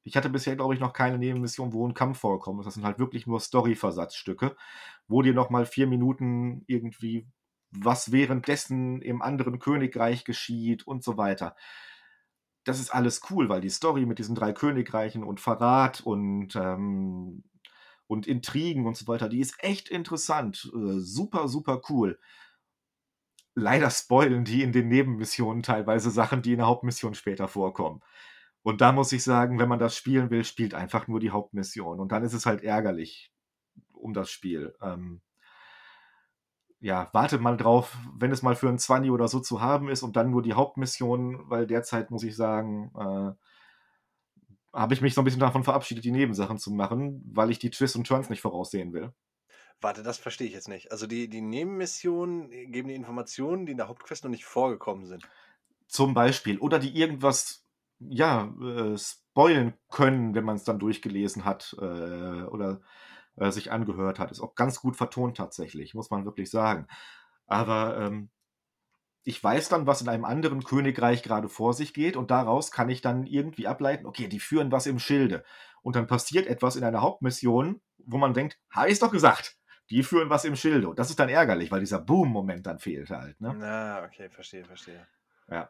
Ich 0.03 0.17
hatte 0.17 0.29
bisher, 0.29 0.55
glaube 0.55 0.73
ich, 0.73 0.79
noch 0.79 0.93
keine 0.93 1.17
Nebenmission, 1.17 1.71
wo 1.71 1.87
ein 1.87 1.93
Kampf 1.93 2.19
vorkommt. 2.19 2.65
Das 2.65 2.73
sind 2.73 2.83
halt 2.83 2.99
wirklich 2.99 3.25
nur 3.25 3.39
Story-Versatzstücke, 3.39 4.55
wo 5.07 5.21
dir 5.21 5.33
nochmal 5.33 5.65
vier 5.65 5.87
Minuten 5.87 6.63
irgendwie 6.67 7.27
was 7.71 8.11
währenddessen 8.11 9.01
im 9.01 9.21
anderen 9.21 9.59
Königreich 9.59 10.25
geschieht 10.25 10.85
und 10.85 11.03
so 11.03 11.17
weiter. 11.17 11.55
Das 12.63 12.79
ist 12.79 12.93
alles 12.93 13.21
cool, 13.29 13.49
weil 13.49 13.61
die 13.61 13.69
Story 13.69 14.05
mit 14.05 14.19
diesen 14.19 14.35
drei 14.35 14.53
Königreichen 14.53 15.23
und 15.23 15.39
Verrat 15.41 16.01
und, 16.01 16.55
ähm, 16.55 17.43
und 18.07 18.27
Intrigen 18.27 18.85
und 18.85 18.95
so 18.95 19.07
weiter, 19.07 19.29
die 19.29 19.39
ist 19.39 19.55
echt 19.59 19.89
interessant. 19.89 20.71
Äh, 20.73 20.99
super, 20.99 21.47
super 21.47 21.81
cool. 21.89 22.19
Leider 23.55 23.89
spoilen 23.89 24.45
die 24.45 24.63
in 24.63 24.71
den 24.71 24.87
Nebenmissionen 24.87 25.61
teilweise 25.63 26.09
Sachen, 26.09 26.41
die 26.41 26.53
in 26.53 26.57
der 26.57 26.67
Hauptmission 26.67 27.13
später 27.13 27.47
vorkommen. 27.47 28.01
Und 28.63 28.81
da 28.81 28.93
muss 28.93 29.11
ich 29.11 29.23
sagen, 29.23 29.59
wenn 29.59 29.69
man 29.69 29.79
das 29.79 29.95
spielen 29.95 30.29
will, 30.29 30.45
spielt 30.45 30.73
einfach 30.73 31.07
nur 31.07 31.19
die 31.19 31.31
Hauptmission. 31.31 31.99
Und 31.99 32.11
dann 32.11 32.23
ist 32.23 32.33
es 32.33 32.45
halt 32.45 32.63
ärgerlich 32.63 33.31
um 33.93 34.13
das 34.13 34.31
Spiel. 34.31 34.73
Ähm, 34.81 35.21
ja, 36.83 37.09
warte 37.13 37.37
mal 37.37 37.55
drauf, 37.55 37.97
wenn 38.13 38.31
es 38.31 38.41
mal 38.41 38.57
für 38.57 38.67
ein 38.67 38.77
20 38.77 39.09
oder 39.09 39.29
so 39.29 39.39
zu 39.39 39.61
haben 39.61 39.87
ist 39.87 40.03
und 40.03 40.17
dann 40.17 40.31
nur 40.31 40.41
die 40.41 40.53
Hauptmission, 40.53 41.49
weil 41.49 41.65
derzeit 41.65 42.11
muss 42.11 42.23
ich 42.23 42.35
sagen, 42.35 42.91
äh, 42.97 44.77
habe 44.77 44.93
ich 44.93 44.99
mich 44.99 45.13
so 45.13 45.21
ein 45.21 45.23
bisschen 45.23 45.39
davon 45.39 45.63
verabschiedet, 45.63 46.03
die 46.03 46.11
Nebensachen 46.11 46.57
zu 46.57 46.71
machen, 46.71 47.23
weil 47.33 47.51
ich 47.51 47.59
die 47.59 47.69
Twists 47.69 47.95
und 47.95 48.05
Turns 48.05 48.29
nicht 48.29 48.41
voraussehen 48.41 48.91
will. 48.91 49.13
Warte, 49.79 50.03
das 50.03 50.17
verstehe 50.17 50.47
ich 50.47 50.53
jetzt 50.53 50.67
nicht. 50.67 50.91
Also 50.91 51.07
die, 51.07 51.29
die 51.29 51.39
Nebenmissionen 51.39 52.49
geben 52.49 52.89
die 52.89 52.95
Informationen, 52.95 53.65
die 53.65 53.71
in 53.71 53.77
der 53.77 53.87
Hauptquest 53.87 54.25
noch 54.25 54.31
nicht 54.31 54.43
vorgekommen 54.43 55.05
sind. 55.05 55.23
Zum 55.87 56.13
Beispiel. 56.13 56.57
Oder 56.57 56.79
die 56.79 56.97
irgendwas, 56.97 57.65
ja, 57.99 58.53
äh, 58.61 58.97
spoilen 58.97 59.73
können, 59.89 60.35
wenn 60.35 60.43
man 60.43 60.57
es 60.57 60.65
dann 60.65 60.79
durchgelesen 60.79 61.45
hat 61.45 61.77
äh, 61.79 62.43
oder 62.43 62.81
äh, 63.37 63.51
sich 63.51 63.71
angehört 63.71 64.19
hat. 64.19 64.31
Ist 64.31 64.41
auch 64.41 64.55
ganz 64.55 64.79
gut 64.79 64.95
vertont 64.95 65.37
tatsächlich, 65.37 65.93
muss 65.93 66.09
man 66.09 66.25
wirklich 66.25 66.49
sagen. 66.49 66.87
Aber 67.45 67.97
ähm, 67.97 68.29
ich 69.23 69.41
weiß 69.41 69.69
dann, 69.69 69.87
was 69.87 70.01
in 70.01 70.09
einem 70.09 70.25
anderen 70.25 70.63
Königreich 70.63 71.23
gerade 71.23 71.47
vor 71.49 71.73
sich 71.73 71.93
geht 71.93 72.17
und 72.17 72.31
daraus 72.31 72.71
kann 72.71 72.89
ich 72.89 73.01
dann 73.01 73.25
irgendwie 73.25 73.67
ableiten, 73.67 74.05
okay, 74.05 74.27
die 74.27 74.39
führen 74.39 74.71
was 74.71 74.85
im 74.85 74.99
Schilde. 74.99 75.43
Und 75.81 75.95
dann 75.95 76.07
passiert 76.07 76.47
etwas 76.47 76.75
in 76.75 76.83
einer 76.83 77.01
Hauptmission, 77.01 77.81
wo 78.05 78.17
man 78.17 78.33
denkt, 78.33 78.59
habe 78.69 78.87
ich 78.87 78.93
es 78.93 78.99
doch 78.99 79.11
gesagt. 79.11 79.57
Die 79.89 80.03
führen 80.03 80.29
was 80.29 80.45
im 80.45 80.55
Schilde. 80.55 80.89
Und 80.89 80.99
das 80.99 81.09
ist 81.09 81.19
dann 81.19 81.29
ärgerlich, 81.29 81.71
weil 81.71 81.81
dieser 81.81 81.99
Boom-Moment 81.99 82.65
dann 82.65 82.79
fehlt 82.79 83.09
halt. 83.09 83.39
Ne? 83.41 83.53
Na, 83.57 84.03
okay, 84.05 84.29
verstehe, 84.29 84.63
verstehe. 84.65 85.05
Ja. 85.49 85.69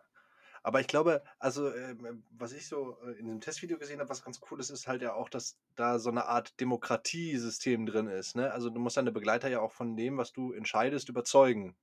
Aber 0.63 0.79
ich 0.79 0.87
glaube, 0.87 1.21
also 1.39 1.73
ähm, 1.73 2.23
was 2.31 2.53
ich 2.53 2.67
so 2.67 2.97
äh, 3.05 3.19
in 3.19 3.27
dem 3.27 3.41
Testvideo 3.41 3.77
gesehen 3.77 3.99
habe, 3.99 4.09
was 4.09 4.23
ganz 4.23 4.39
cool 4.49 4.59
ist, 4.61 4.69
ist 4.69 4.87
halt 4.87 5.01
ja 5.01 5.13
auch, 5.13 5.29
dass 5.29 5.59
da 5.75 5.99
so 5.99 6.09
eine 6.09 6.25
Art 6.25 6.59
Demokratiesystem 6.61 7.85
drin 7.85 8.07
ist. 8.07 8.37
Ne? 8.37 8.51
Also 8.51 8.69
du 8.69 8.79
musst 8.79 8.95
deine 8.95 9.11
Begleiter 9.11 9.49
ja 9.49 9.59
auch 9.59 9.73
von 9.73 9.97
dem, 9.97 10.17
was 10.17 10.31
du 10.31 10.53
entscheidest, 10.53 11.09
überzeugen. 11.09 11.75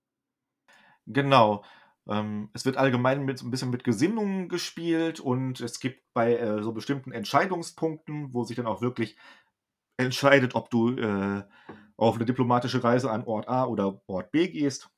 Genau. 1.07 1.63
Ähm, 2.09 2.49
es 2.55 2.65
wird 2.65 2.79
allgemein 2.79 3.25
mit 3.25 3.43
ein 3.43 3.51
bisschen 3.51 3.71
mit 3.71 3.85
Gesinnungen 3.85 4.49
gespielt 4.49 5.21
und 5.21 5.61
es 5.61 5.79
gibt 5.79 6.03
bei 6.15 6.37
äh, 6.37 6.63
so 6.63 6.73
bestimmten 6.73 7.13
Entscheidungspunkten, 7.13 8.33
wo 8.33 8.45
sich 8.45 8.57
dann 8.57 8.67
auch 8.67 8.81
wirklich 8.81 9.19
entscheidet, 9.99 10.55
ob 10.55 10.71
du 10.71 10.97
äh, 10.97 11.43
auf 11.99 12.17
eine 12.17 12.25
diplomatische 12.25 12.83
Reise 12.83 13.11
an 13.11 13.25
Ort 13.25 13.47
A 13.47 13.67
oder 13.67 14.01
Ort 14.07 14.31
B 14.33 14.49
gehst, 14.49 14.91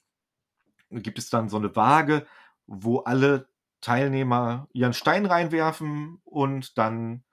gibt 0.90 1.18
es 1.18 1.30
dann 1.30 1.48
so 1.48 1.56
eine 1.56 1.74
Waage, 1.74 2.26
wo 2.66 2.98
alle 2.98 3.48
Teilnehmer 3.82 4.68
ihren 4.72 4.94
Stein 4.94 5.26
reinwerfen 5.26 6.20
und 6.24 6.78
dann 6.78 7.24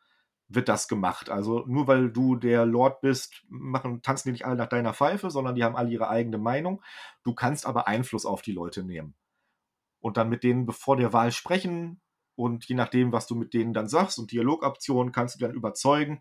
wird 0.49 0.67
das 0.67 0.87
gemacht. 0.87 1.29
Also 1.29 1.63
nur 1.67 1.87
weil 1.87 2.11
du 2.11 2.35
der 2.35 2.65
Lord 2.65 3.01
bist, 3.01 3.45
machen, 3.47 4.01
tanzen 4.01 4.29
die 4.29 4.31
nicht 4.33 4.45
alle 4.45 4.55
nach 4.55 4.67
deiner 4.67 4.93
Pfeife, 4.93 5.29
sondern 5.29 5.55
die 5.55 5.63
haben 5.63 5.75
alle 5.75 5.91
ihre 5.91 6.09
eigene 6.09 6.39
Meinung. 6.39 6.81
Du 7.23 7.33
kannst 7.33 7.65
aber 7.65 7.87
Einfluss 7.87 8.25
auf 8.25 8.41
die 8.41 8.51
Leute 8.51 8.83
nehmen. 8.83 9.15
Und 10.01 10.17
dann 10.17 10.29
mit 10.29 10.43
denen 10.43 10.65
bevor 10.65 10.97
der 10.97 11.13
Wahl 11.13 11.31
sprechen 11.31 12.01
und 12.35 12.65
je 12.65 12.75
nachdem, 12.75 13.11
was 13.11 13.27
du 13.27 13.35
mit 13.35 13.53
denen 13.53 13.73
dann 13.73 13.87
sagst 13.87 14.17
und 14.17 14.31
Dialogoptionen, 14.31 15.11
kannst 15.11 15.35
du 15.35 15.39
dann 15.39 15.53
überzeugen. 15.53 16.19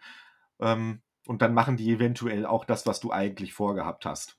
Ähm, 0.60 1.02
und 1.26 1.42
dann 1.42 1.54
machen 1.54 1.76
die 1.76 1.90
eventuell 1.90 2.44
auch 2.44 2.64
das, 2.64 2.86
was 2.86 3.00
du 3.00 3.12
eigentlich 3.12 3.52
vorgehabt 3.52 4.04
hast. 4.04 4.38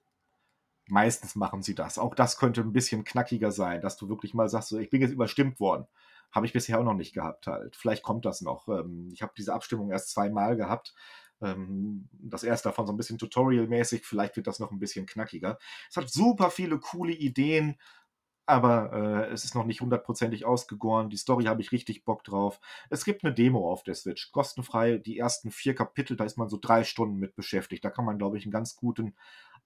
Meistens 0.90 1.36
machen 1.36 1.62
sie 1.62 1.76
das. 1.76 1.98
Auch 1.98 2.16
das 2.16 2.38
könnte 2.38 2.62
ein 2.62 2.74
bisschen 2.74 3.04
knackiger 3.04 3.52
sein, 3.52 3.82
dass 3.82 3.98
du 3.98 4.10
wirklich 4.10 4.34
mal 4.34 4.50
sagst, 4.50 4.70
so, 4.70 4.80
ich 4.80 4.90
bin 4.90 5.02
jetzt 5.02 5.12
überstimmt 5.12 5.60
worden. 5.60 5.86
Habe 6.32 6.46
ich 6.46 6.54
bisher 6.54 6.80
auch 6.80 6.84
noch 6.84 6.94
nicht 6.94 7.14
gehabt 7.14 7.48
halt. 7.48 7.76
Vielleicht 7.76 8.04
kommt 8.04 8.26
das 8.26 8.42
noch. 8.42 8.68
Ähm, 8.68 9.10
ich 9.14 9.22
habe 9.22 9.34
diese 9.38 9.54
Abstimmung 9.54 9.92
erst 9.92 10.10
zweimal 10.10 10.56
gehabt. 10.56 10.94
Ähm, 11.42 12.10
das 12.12 12.44
erste 12.44 12.70
davon 12.70 12.86
so 12.88 12.94
ein 12.94 12.98
bisschen 12.98 13.18
tutorialmäßig. 13.18 14.06
Vielleicht 14.06 14.36
wird 14.36 14.48
das 14.48 14.60
noch 14.60 14.72
ein 14.72 14.80
bisschen 14.80 15.06
knackiger. 15.06 15.58
Es 15.90 15.98
hat 15.98 16.10
super 16.10 16.52
viele 16.52 16.80
coole 16.80 17.14
Ideen 17.14 17.78
aber 18.50 18.92
äh, 18.94 19.32
es 19.32 19.46
ist 19.46 19.54
noch 19.54 19.66
nicht 19.66 19.82
hundertprozentig 19.82 20.44
ausgegoren. 20.44 21.12
Die 21.12 21.18
Story 21.18 21.46
habe 21.46 21.62
ich 21.62 21.72
richtig 21.72 22.04
Bock 22.04 22.24
drauf. 22.24 22.60
Es 22.90 23.06
gibt 23.06 23.24
eine 23.24 23.32
Demo 23.32 23.72
auf 23.72 23.84
der 23.84 23.94
Switch, 23.94 24.32
kostenfrei. 24.32 24.98
Die 24.98 25.20
ersten 25.20 25.52
vier 25.52 25.76
Kapitel, 25.76 26.18
da 26.18 26.24
ist 26.24 26.36
man 26.36 26.50
so 26.50 26.58
drei 26.60 26.84
Stunden 26.84 27.18
mit 27.18 27.36
beschäftigt. 27.36 27.86
Da 27.86 27.92
kann 27.92 28.06
man, 28.06 28.18
glaube 28.18 28.40
ich, 28.40 28.46
einen 28.46 28.52
ganz 28.52 28.76
guten 28.76 29.14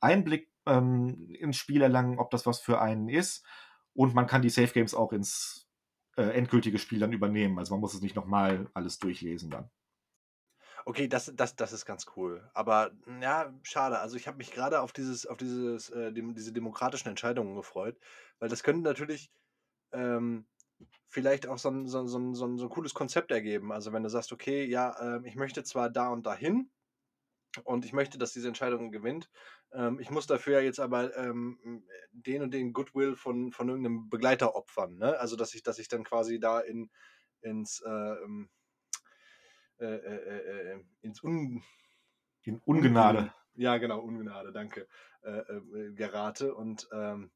Einblick 0.04 0.52
ähm, 0.66 1.30
ins 1.30 1.58
Spiel 1.58 1.82
erlangen, 1.82 2.20
ob 2.20 2.30
das 2.32 2.46
was 2.46 2.60
für 2.60 2.82
einen 2.82 3.10
ist. 3.10 3.46
Und 3.94 4.14
man 4.16 4.28
kann 4.28 4.42
die 4.42 4.50
Safe 4.50 4.72
Games 4.74 4.94
auch 4.94 5.14
ins 5.14 5.68
äh, 6.16 6.24
endgültige 6.24 6.80
Spiel 6.80 7.00
dann 7.00 7.14
übernehmen. 7.14 7.60
Also 7.60 7.74
man 7.74 7.82
muss 7.82 7.94
es 7.94 8.02
nicht 8.02 8.16
nochmal 8.16 8.70
alles 8.74 9.00
durchlesen 9.00 9.50
dann. 9.50 9.70
Okay, 10.86 11.08
das, 11.08 11.32
das, 11.36 11.56
das 11.56 11.72
ist 11.72 11.86
ganz 11.86 12.06
cool. 12.18 12.50
Aber 12.54 12.92
ja, 13.22 13.54
schade. 13.64 14.00
Also 14.00 14.18
ich 14.18 14.28
habe 14.28 14.38
mich 14.38 14.52
gerade 14.52 14.82
auf 14.82 14.92
dieses, 14.92 15.26
auf 15.26 15.38
dieses, 15.38 15.90
äh, 15.92 16.12
dem, 16.12 16.34
diese 16.34 16.52
demokratischen 16.52 17.10
Entscheidungen 17.10 17.56
gefreut, 17.56 17.98
weil 18.40 18.50
das 18.50 18.64
könnte 18.64 18.82
natürlich 18.82 19.32
ähm, 19.94 20.46
vielleicht 21.08 21.48
auch 21.48 21.58
so 21.58 21.70
ein, 21.70 21.88
so, 21.88 22.06
so, 22.06 22.34
so, 22.34 22.58
so 22.58 22.66
ein 22.66 22.70
cooles 22.70 22.94
Konzept 22.94 23.32
ergeben. 23.32 23.72
Also 23.72 23.94
wenn 23.94 24.04
du 24.04 24.10
sagst, 24.10 24.34
okay, 24.34 24.66
ja, 24.66 24.96
ähm, 25.00 25.26
ich 25.26 25.36
möchte 25.36 25.64
zwar 25.64 25.90
da 25.90 26.10
und 26.10 26.26
dahin 26.26 26.70
und 27.64 27.86
ich 27.86 27.94
möchte, 27.94 28.18
dass 28.18 28.34
diese 28.34 28.48
Entscheidung 28.48 28.92
gewinnt. 28.92 29.30
Ähm, 29.74 30.00
ich 30.00 30.10
muss 30.10 30.28
dafür 30.28 30.60
ja 30.60 30.66
jetzt 30.66 30.80
aber 30.80 31.16
ähm, 31.18 31.84
den 32.12 32.44
und 32.44 32.54
den 32.54 32.74
Goodwill 32.74 33.16
von, 33.16 33.52
von 33.52 33.70
irgendeinem 33.70 34.10
Begleiter 34.10 34.56
opfern. 34.56 34.98
Ne? 34.98 35.20
Also 35.20 35.36
dass 35.36 35.54
ich, 35.54 35.64
dass 35.64 35.80
ich 35.80 35.88
dann 35.88 36.04
quasi 36.04 36.40
da 36.40 36.60
in, 36.60 36.90
ins 37.42 37.82
äh, 37.82 37.90
ähm, 37.90 38.50
äh, 39.80 39.86
äh, 39.86 40.16
äh, 40.16 40.74
äh, 40.76 40.84
ins 41.02 41.24
Un 41.24 41.64
In 42.44 42.62
Ungnade. 42.66 43.34
Ja 43.56 43.78
genau, 43.78 44.00
Ungnade, 44.00 44.52
danke, 44.52 44.88
äh, 45.22 45.44
gerate. 45.94 46.56
Und 46.56 46.88
ähm, 46.92 47.32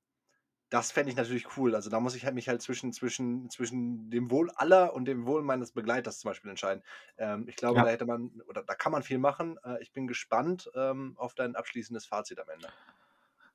das 0.69 0.91
fände 0.91 1.09
ich 1.11 1.15
natürlich 1.17 1.57
cool. 1.57 1.75
Also 1.75 1.89
da 1.89 1.99
muss 1.99 2.15
ich 2.15 2.25
halt 2.25 2.35
mich 2.35 2.49
halt 2.49 2.61
zwischen, 2.61 2.91
zwischen, 2.93 3.49
zwischen 3.49 4.09
dem 4.09 4.31
Wohl 4.31 4.49
aller 4.55 4.93
und 4.93 5.05
dem 5.05 5.25
Wohl 5.25 5.41
meines 5.43 5.71
Begleiters 5.71 6.19
zum 6.19 6.29
Beispiel 6.31 6.49
entscheiden. 6.49 6.83
Ähm, 7.17 7.47
ich 7.47 7.55
glaube, 7.55 7.81
da 7.81 7.87
Ja. 7.87 7.89
hätte 7.89 8.05
man, 8.05 8.41
oder 8.47 8.63
da 8.63 8.75
kann 8.75 8.91
man 8.91 9.03
viel 9.03 9.17
machen. 9.19 9.57
Äh, 9.63 9.81
ich 9.81 9.93
bin 9.93 10.07
gespannt 10.07 10.69
ähm, 10.75 11.13
auf 11.17 11.33
dein 11.35 11.55
abschließendes 11.55 12.05
Fazit 12.05 12.39
am 12.39 12.49
Ende. 12.49 12.73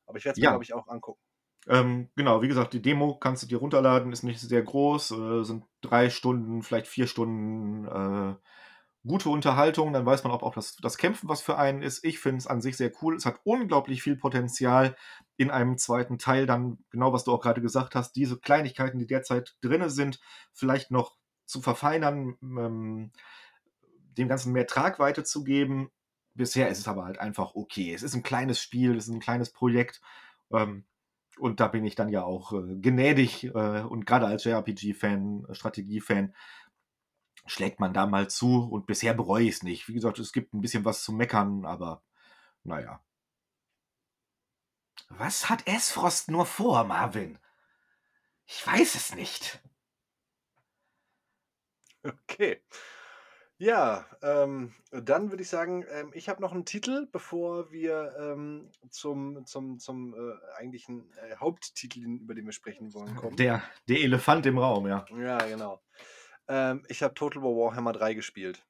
Aber 0.06 0.18
ich 0.18 0.24
werde 0.26 0.34
es 0.36 0.40
mir, 0.42 0.46
Ja. 0.46 0.50
glaube 0.50 0.64
ich, 0.64 0.74
auch 0.74 0.88
angucken. 0.88 1.20
Ähm, 1.68 2.10
genau, 2.16 2.42
wie 2.42 2.48
gesagt, 2.48 2.72
die 2.72 2.82
Demo 2.82 3.16
kannst 3.18 3.44
du 3.44 3.46
dir 3.46 3.58
runterladen, 3.58 4.12
ist 4.12 4.24
nicht 4.24 4.40
sehr 4.40 4.62
groß, 4.62 5.12
äh, 5.12 5.44
sind 5.44 5.64
drei 5.80 6.10
Stunden, 6.10 6.62
vielleicht 6.62 6.88
vier 6.88 7.06
Stunden 7.06 7.86
äh, 7.86 8.34
gute 9.06 9.28
Unterhaltung. 9.28 9.92
Dann 9.92 10.06
weiß 10.06 10.24
man, 10.24 10.32
ob 10.32 10.42
auch 10.42 10.54
das, 10.54 10.76
das 10.76 10.98
Kämpfen 10.98 11.28
was 11.28 11.42
für 11.42 11.58
einen 11.58 11.82
ist. 11.82 12.04
Ich 12.04 12.18
finde 12.18 12.38
es 12.38 12.46
an 12.46 12.60
sich 12.60 12.76
sehr 12.76 12.92
cool. 13.02 13.16
Es 13.16 13.26
hat 13.26 13.40
unglaublich 13.44 14.02
viel 14.02 14.16
Potenzial 14.16 14.96
in 15.36 15.50
einem 15.50 15.78
zweiten 15.78 16.18
Teil. 16.18 16.46
Dann, 16.46 16.78
genau 16.90 17.12
was 17.12 17.24
du 17.24 17.32
auch 17.32 17.40
gerade 17.40 17.60
gesagt 17.60 17.94
hast, 17.94 18.16
diese 18.16 18.38
Kleinigkeiten, 18.38 18.98
die 18.98 19.06
derzeit 19.06 19.56
drin 19.60 19.88
sind, 19.88 20.20
vielleicht 20.52 20.90
noch 20.90 21.16
zu 21.46 21.60
verfeinern, 21.60 22.36
ähm, 22.42 23.12
dem 24.16 24.28
Ganzen 24.28 24.52
mehr 24.52 24.66
Tragweite 24.66 25.24
zu 25.24 25.44
geben. 25.44 25.90
Bisher 26.34 26.68
ist 26.68 26.78
es 26.78 26.88
aber 26.88 27.04
halt 27.04 27.18
einfach 27.18 27.54
okay. 27.54 27.92
Es 27.92 28.02
ist 28.02 28.14
ein 28.14 28.22
kleines 28.22 28.60
Spiel, 28.60 28.96
es 28.96 29.08
ist 29.08 29.14
ein 29.14 29.20
kleines 29.20 29.50
Projekt. 29.50 30.00
Ähm, 30.52 30.84
und 31.38 31.60
da 31.60 31.68
bin 31.68 31.84
ich 31.84 31.94
dann 31.94 32.08
ja 32.08 32.24
auch 32.24 32.52
äh, 32.52 32.76
gnädig 32.76 33.44
äh, 33.44 33.80
und 33.80 34.06
gerade 34.06 34.26
als 34.26 34.44
JRPG-Fan, 34.44 35.46
äh, 35.48 35.54
Strategie-Fan, 35.54 36.34
schlägt 37.46 37.80
man 37.80 37.92
da 37.92 38.06
mal 38.06 38.28
zu 38.28 38.68
und 38.68 38.86
bisher 38.86 39.14
bereue 39.14 39.44
ich 39.44 39.56
es 39.56 39.62
nicht. 39.62 39.88
Wie 39.88 39.94
gesagt, 39.94 40.18
es 40.18 40.32
gibt 40.32 40.54
ein 40.54 40.60
bisschen 40.60 40.84
was 40.84 41.02
zu 41.02 41.12
meckern, 41.12 41.64
aber 41.64 42.02
naja. 42.64 43.02
Was 45.08 45.50
hat 45.50 45.66
S-Frost 45.66 46.30
nur 46.30 46.46
vor, 46.46 46.84
Marvin? 46.84 47.38
Ich 48.46 48.66
weiß 48.66 48.94
es 48.94 49.14
nicht. 49.14 49.60
Okay. 52.02 52.60
Ja, 53.58 54.06
ähm, 54.22 54.74
dann 54.90 55.30
würde 55.30 55.44
ich 55.44 55.48
sagen, 55.48 55.84
ähm, 55.88 56.10
ich 56.14 56.28
habe 56.28 56.42
noch 56.42 56.50
einen 56.50 56.64
Titel, 56.64 57.06
bevor 57.12 57.70
wir 57.70 58.12
ähm, 58.18 58.68
zum, 58.90 59.46
zum, 59.46 59.78
zum 59.78 60.14
äh, 60.14 60.56
eigentlichen 60.56 61.12
äh, 61.18 61.36
Haupttitel, 61.36 62.00
über 62.00 62.34
den 62.34 62.44
wir 62.44 62.52
sprechen 62.52 62.92
wollen, 62.92 63.14
kommen. 63.14 63.36
Der, 63.36 63.62
der 63.88 64.00
Elefant 64.00 64.46
im 64.46 64.58
Raum, 64.58 64.88
ja. 64.88 65.04
Ja, 65.16 65.38
genau. 65.38 65.80
Ähm, 66.52 66.82
ich 66.88 67.02
habe 67.02 67.14
Total 67.14 67.42
War 67.42 67.56
Warhammer 67.56 67.94
3 67.94 68.12
gespielt. 68.12 68.62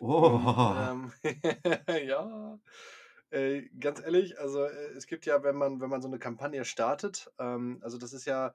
Oh. 0.00 0.34
Und, 0.34 1.12
ähm, 1.24 1.24
ja, 2.06 2.58
äh, 3.30 3.62
ganz 3.80 4.00
ehrlich, 4.00 4.38
also 4.38 4.64
äh, 4.64 4.92
es 4.94 5.06
gibt 5.06 5.24
ja, 5.24 5.42
wenn 5.42 5.56
man, 5.56 5.80
wenn 5.80 5.88
man 5.88 6.02
so 6.02 6.08
eine 6.08 6.18
Kampagne 6.18 6.66
startet, 6.66 7.32
ähm, 7.38 7.78
also 7.80 7.96
das 7.96 8.12
ist 8.12 8.26
ja, 8.26 8.52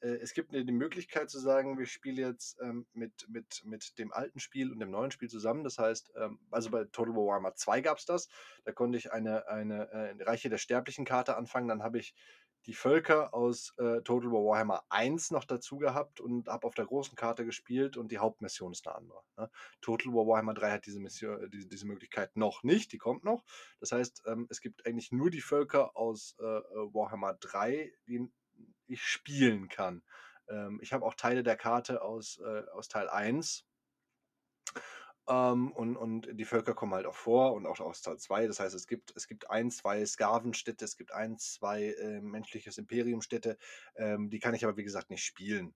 äh, 0.00 0.08
es 0.22 0.32
gibt 0.32 0.54
eine, 0.54 0.64
die 0.64 0.72
Möglichkeit 0.72 1.28
zu 1.28 1.38
sagen, 1.38 1.78
wir 1.78 1.84
spielen 1.84 2.16
jetzt 2.16 2.58
ähm, 2.62 2.86
mit, 2.94 3.28
mit, 3.28 3.62
mit 3.66 3.98
dem 3.98 4.10
alten 4.10 4.40
Spiel 4.40 4.72
und 4.72 4.80
dem 4.80 4.90
neuen 4.90 5.10
Spiel 5.10 5.28
zusammen. 5.28 5.62
Das 5.62 5.78
heißt, 5.78 6.12
ähm, 6.16 6.38
also 6.50 6.70
bei 6.70 6.84
Total 6.84 7.14
War 7.14 7.26
Warhammer 7.26 7.54
2 7.54 7.82
gab 7.82 7.98
es 7.98 8.06
das. 8.06 8.28
Da 8.64 8.72
konnte 8.72 8.96
ich 8.96 9.12
eine, 9.12 9.48
eine 9.48 9.90
äh, 9.90 10.22
Reiche 10.22 10.48
der 10.48 10.56
Sterblichen 10.56 11.04
Karte 11.04 11.36
anfangen. 11.36 11.68
Dann 11.68 11.82
habe 11.82 11.98
ich 11.98 12.14
die 12.66 12.74
Völker 12.74 13.34
aus 13.34 13.74
äh, 13.78 14.02
Total 14.02 14.30
War 14.30 14.44
Warhammer 14.44 14.84
1 14.88 15.30
noch 15.30 15.44
dazu 15.44 15.78
gehabt 15.78 16.20
und 16.20 16.48
habe 16.48 16.66
auf 16.66 16.74
der 16.74 16.86
großen 16.86 17.16
Karte 17.16 17.44
gespielt 17.44 17.96
und 17.96 18.12
die 18.12 18.18
Hauptmission 18.18 18.72
ist 18.72 18.86
eine 18.86 18.96
andere. 18.96 19.22
Ne? 19.36 19.50
Total 19.80 20.12
War 20.12 20.26
Warhammer 20.26 20.54
3 20.54 20.72
hat 20.72 20.86
diese, 20.86 21.00
Mission, 21.00 21.42
äh, 21.42 21.48
diese, 21.48 21.68
diese 21.68 21.86
Möglichkeit 21.86 22.36
noch 22.36 22.62
nicht, 22.62 22.92
die 22.92 22.98
kommt 22.98 23.24
noch. 23.24 23.44
Das 23.80 23.92
heißt, 23.92 24.24
ähm, 24.26 24.46
es 24.50 24.60
gibt 24.60 24.86
eigentlich 24.86 25.12
nur 25.12 25.30
die 25.30 25.40
Völker 25.40 25.96
aus 25.96 26.36
äh 26.38 26.42
Warhammer 26.42 27.34
3, 27.34 27.92
die 28.06 28.30
ich 28.86 29.02
spielen 29.02 29.68
kann. 29.68 30.02
Ähm, 30.48 30.80
ich 30.82 30.92
habe 30.92 31.04
auch 31.04 31.14
Teile 31.14 31.42
der 31.42 31.56
Karte 31.56 32.02
aus, 32.02 32.38
äh, 32.38 32.62
aus 32.72 32.88
Teil 32.88 33.08
1 33.08 33.64
ähm, 35.30 35.70
und, 35.72 35.96
und 35.96 36.28
die 36.32 36.44
Völker 36.44 36.74
kommen 36.74 36.92
halt 36.92 37.06
auch 37.06 37.14
vor 37.14 37.54
und 37.54 37.64
auch 37.64 37.78
aus 37.78 38.02
Teil 38.02 38.18
2. 38.18 38.48
Das 38.48 38.58
heißt, 38.58 38.74
es 38.74 38.86
gibt, 38.88 39.12
es 39.16 39.28
gibt 39.28 39.48
ein, 39.48 39.70
zwei 39.70 40.04
Skavenstädte, 40.04 40.84
es 40.84 40.96
gibt 40.96 41.12
ein, 41.12 41.38
zwei 41.38 41.94
äh, 41.94 42.20
menschliches 42.20 42.78
Imperiumstädte. 42.78 43.56
Ähm, 43.94 44.28
die 44.28 44.40
kann 44.40 44.54
ich 44.54 44.64
aber, 44.64 44.76
wie 44.76 44.84
gesagt, 44.84 45.08
nicht 45.08 45.24
spielen. 45.24 45.74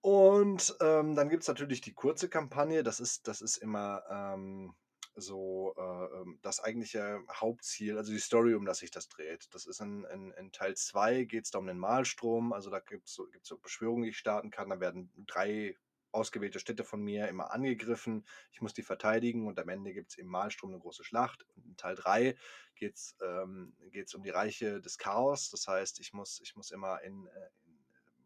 Und 0.00 0.76
ähm, 0.80 1.14
dann 1.14 1.28
gibt 1.28 1.42
es 1.42 1.48
natürlich 1.48 1.80
die 1.80 1.94
kurze 1.94 2.28
Kampagne. 2.28 2.82
Das 2.82 2.98
ist, 2.98 3.28
das 3.28 3.40
ist 3.40 3.58
immer 3.58 4.02
ähm, 4.10 4.74
so 5.14 5.74
äh, 5.78 6.20
ähm, 6.20 6.40
das 6.42 6.58
eigentliche 6.58 7.20
Hauptziel, 7.30 7.98
also 7.98 8.10
die 8.10 8.18
Story, 8.18 8.54
um 8.54 8.64
das 8.64 8.78
sich 8.78 8.90
das 8.90 9.08
dreht. 9.08 9.46
Das 9.52 9.64
ist 9.66 9.80
in, 9.80 10.04
in, 10.06 10.32
in 10.32 10.50
Teil 10.50 10.74
2 10.74 11.22
geht 11.24 11.44
es 11.44 11.52
da 11.52 11.60
um 11.60 11.68
den 11.68 11.78
Malstrom. 11.78 12.52
Also 12.52 12.68
da 12.68 12.80
gibt 12.80 13.06
es 13.06 13.14
so, 13.14 13.28
gibt's 13.28 13.48
so 13.48 13.58
Beschwörungen, 13.58 14.02
die 14.02 14.10
ich 14.10 14.18
starten 14.18 14.50
kann. 14.50 14.70
Da 14.70 14.80
werden 14.80 15.12
drei 15.26 15.76
ausgewählte 16.12 16.60
Städte 16.60 16.84
von 16.84 17.02
mir 17.02 17.28
immer 17.28 17.52
angegriffen. 17.52 18.24
Ich 18.52 18.60
muss 18.60 18.74
die 18.74 18.82
verteidigen 18.82 19.46
und 19.46 19.58
am 19.58 19.68
Ende 19.68 19.92
gibt 19.92 20.10
es 20.10 20.18
im 20.18 20.28
Malstrom 20.28 20.70
eine 20.70 20.80
große 20.80 21.04
Schlacht. 21.04 21.46
In 21.64 21.76
Teil 21.76 21.96
3 21.96 22.36
geht 22.74 22.94
es 22.94 23.16
ähm, 23.22 23.74
um 24.14 24.22
die 24.22 24.30
Reiche 24.30 24.80
des 24.80 24.98
Chaos. 24.98 25.50
Das 25.50 25.66
heißt, 25.66 26.00
ich 26.00 26.12
muss, 26.12 26.40
ich 26.42 26.54
muss 26.56 26.70
immer 26.70 27.02
in, 27.02 27.26
äh, 27.26 27.48
in 27.66 27.82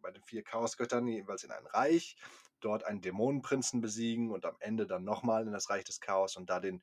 bei 0.06 0.12
den 0.12 0.22
vier 0.22 0.44
Chaosgöttern 0.44 1.08
jeweils 1.08 1.42
in 1.42 1.50
ein 1.50 1.66
Reich, 1.66 2.16
dort 2.60 2.84
einen 2.84 3.00
Dämonenprinzen 3.00 3.80
besiegen 3.80 4.30
und 4.30 4.46
am 4.46 4.54
Ende 4.60 4.86
dann 4.86 5.02
nochmal 5.02 5.44
in 5.44 5.52
das 5.52 5.68
Reich 5.68 5.82
des 5.82 6.00
Chaos 6.00 6.36
und 6.36 6.48
da 6.48 6.60
den, 6.60 6.80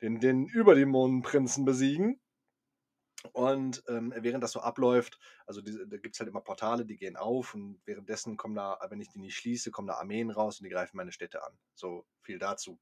den, 0.00 0.20
den 0.20 0.46
Überdämonenprinzen 0.46 1.66
besiegen. 1.66 2.18
Und 3.32 3.82
ähm, 3.88 4.12
während 4.16 4.42
das 4.42 4.52
so 4.52 4.60
abläuft, 4.60 5.18
also 5.46 5.60
diese, 5.60 5.86
da 5.86 5.96
gibt 5.96 6.14
es 6.14 6.20
halt 6.20 6.28
immer 6.28 6.40
Portale, 6.40 6.84
die 6.84 6.96
gehen 6.96 7.16
auf 7.16 7.54
und 7.54 7.80
währenddessen 7.84 8.36
kommen 8.36 8.54
da, 8.54 8.78
wenn 8.88 9.00
ich 9.00 9.08
die 9.08 9.18
nicht 9.18 9.36
schließe, 9.36 9.70
kommen 9.70 9.88
da 9.88 9.94
Armeen 9.94 10.30
raus 10.30 10.58
und 10.60 10.64
die 10.64 10.70
greifen 10.70 10.96
meine 10.96 11.12
Städte 11.12 11.44
an. 11.44 11.52
So 11.74 12.06
viel 12.22 12.38
dazu. 12.38 12.80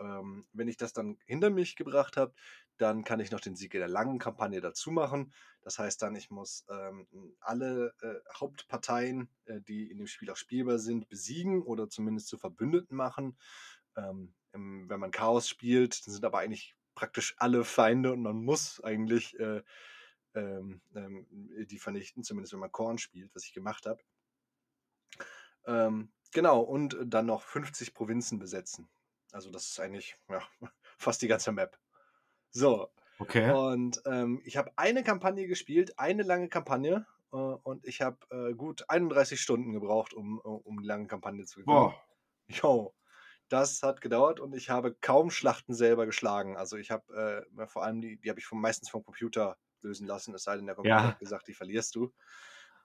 Ähm, 0.00 0.46
wenn 0.52 0.68
ich 0.68 0.76
das 0.76 0.92
dann 0.92 1.18
hinter 1.26 1.50
mich 1.50 1.76
gebracht 1.76 2.16
habe, 2.16 2.32
dann 2.76 3.02
kann 3.02 3.20
ich 3.20 3.30
noch 3.30 3.40
den 3.40 3.56
Sieg 3.56 3.72
der 3.72 3.88
langen 3.88 4.18
Kampagne 4.18 4.60
dazu 4.60 4.90
machen. 4.90 5.32
Das 5.62 5.78
heißt 5.78 6.00
dann, 6.00 6.14
ich 6.14 6.30
muss 6.30 6.64
ähm, 6.70 7.06
alle 7.40 7.92
äh, 8.00 8.14
Hauptparteien, 8.34 9.28
äh, 9.46 9.60
die 9.60 9.90
in 9.90 9.98
dem 9.98 10.06
Spiel 10.06 10.30
auch 10.30 10.36
spielbar 10.36 10.78
sind, 10.78 11.08
besiegen 11.08 11.62
oder 11.62 11.88
zumindest 11.88 12.28
zu 12.28 12.38
Verbündeten 12.38 12.96
machen. 12.96 13.36
Ähm, 13.96 14.34
im, 14.52 14.88
wenn 14.88 15.00
man 15.00 15.10
Chaos 15.10 15.48
spielt, 15.48 15.94
sind 15.94 16.24
aber 16.24 16.38
eigentlich 16.38 16.76
praktisch 16.98 17.36
alle 17.38 17.64
Feinde 17.64 18.12
und 18.12 18.22
man 18.22 18.44
muss 18.44 18.82
eigentlich 18.82 19.38
äh, 19.38 19.62
ähm, 20.34 20.80
ähm, 20.96 21.26
die 21.30 21.78
vernichten, 21.78 22.24
zumindest 22.24 22.52
wenn 22.52 22.60
man 22.60 22.72
Korn 22.72 22.98
spielt, 22.98 23.32
was 23.36 23.44
ich 23.44 23.52
gemacht 23.52 23.86
habe. 23.86 24.02
Ähm, 25.64 26.10
genau, 26.32 26.60
und 26.60 26.96
dann 27.04 27.26
noch 27.26 27.42
50 27.42 27.94
Provinzen 27.94 28.40
besetzen. 28.40 28.88
Also 29.30 29.52
das 29.52 29.68
ist 29.68 29.78
eigentlich 29.78 30.16
ja, 30.28 30.42
fast 30.98 31.22
die 31.22 31.28
ganze 31.28 31.52
Map. 31.52 31.78
So. 32.50 32.90
Okay. 33.20 33.52
Und 33.52 34.02
ähm, 34.04 34.42
ich 34.44 34.56
habe 34.56 34.72
eine 34.74 35.04
Kampagne 35.04 35.46
gespielt, 35.46 35.96
eine 36.00 36.24
lange 36.24 36.48
Kampagne. 36.48 37.06
Äh, 37.32 37.36
und 37.36 37.86
ich 37.86 38.00
habe 38.00 38.18
äh, 38.30 38.54
gut 38.54 38.90
31 38.90 39.40
Stunden 39.40 39.72
gebraucht, 39.72 40.14
um, 40.14 40.40
um 40.40 40.80
die 40.80 40.86
lange 40.86 41.06
Kampagne 41.06 41.44
zu 41.44 41.60
gewinnen. 41.60 41.76
Boah. 41.76 42.04
Jo. 42.48 42.92
Das 43.48 43.82
hat 43.82 44.00
gedauert 44.00 44.40
und 44.40 44.54
ich 44.54 44.70
habe 44.70 44.94
kaum 44.94 45.30
Schlachten 45.30 45.74
selber 45.74 46.06
geschlagen. 46.06 46.56
Also 46.56 46.76
ich 46.76 46.90
habe 46.90 47.46
äh, 47.56 47.66
vor 47.66 47.84
allem 47.84 48.00
die, 48.00 48.18
die 48.18 48.28
habe 48.28 48.40
ich 48.40 48.46
vom, 48.46 48.60
meistens 48.60 48.90
vom 48.90 49.04
Computer 49.04 49.56
lösen 49.82 50.06
lassen, 50.06 50.34
es 50.34 50.42
sei 50.42 50.56
denn, 50.56 50.66
der 50.66 50.74
Computer 50.74 50.96
ja. 50.96 51.04
hat 51.04 51.18
gesagt, 51.18 51.48
die 51.48 51.54
verlierst 51.54 51.94
du. 51.94 52.12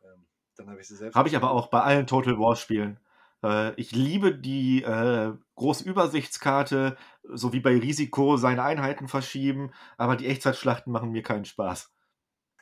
Ähm, 0.03 0.26
dann 0.55 0.70
habe 0.70 0.80
ich 0.80 0.88
sie 0.88 0.95
selbst. 0.95 1.16
Habe 1.16 1.28
ich 1.28 1.36
aber 1.36 1.51
auch 1.51 1.68
bei 1.68 1.82
allen 1.82 2.07
Total 2.07 2.38
War 2.38 2.55
Spielen. 2.55 2.99
Äh, 3.43 3.74
ich 3.76 3.91
liebe 3.91 4.36
die 4.36 4.84
äh, 4.84 5.34
große 5.55 5.84
Übersichtskarte, 5.84 6.97
so 7.24 7.53
wie 7.53 7.59
bei 7.59 7.78
Risiko 7.78 8.38
seine 8.38 8.64
Einheiten 8.64 9.07
verschieben, 9.07 9.72
aber 9.97 10.16
die 10.16 10.28
Echtzeitschlachten 10.28 10.91
machen 10.91 11.11
mir 11.11 11.24
keinen 11.24 11.45
Spaß. 11.45 11.93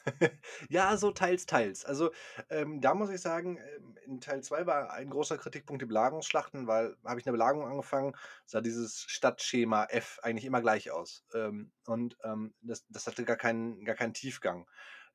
Ja, 0.70 0.98
so 0.98 1.12
teils, 1.12 1.46
teils. 1.46 1.86
Also, 1.86 2.12
ähm, 2.50 2.82
da 2.82 2.94
muss 2.96 3.10
ich 3.10 3.22
sagen, 3.22 3.58
ähm, 3.58 3.98
in 4.06 4.22
Teil 4.22 4.42
2 4.44 4.66
war 4.66 4.92
ein 4.94 5.10
großer 5.10 5.38
Kritikpunkt 5.38 5.82
die 5.82 5.86
Belagerungsschlachten, 5.86 6.68
weil 6.68 6.96
habe 7.06 7.20
ich 7.20 7.26
eine 7.26 7.34
Belagerung 7.34 7.68
angefangen, 7.68 8.14
sah 8.46 8.62
dieses 8.62 9.02
Stadtschema 9.08 9.86
F 9.86 10.20
eigentlich 10.24 10.46
immer 10.46 10.62
gleich 10.62 10.92
aus. 10.92 11.26
Ähm, 11.34 11.72
und 11.86 12.18
ähm, 12.24 12.54
das, 12.62 12.86
das 12.90 13.08
hatte 13.08 13.26
gar 13.26 13.38
keinen, 13.38 13.86
gar 13.86 13.96
keinen 13.96 14.14
Tiefgang. 14.14 14.68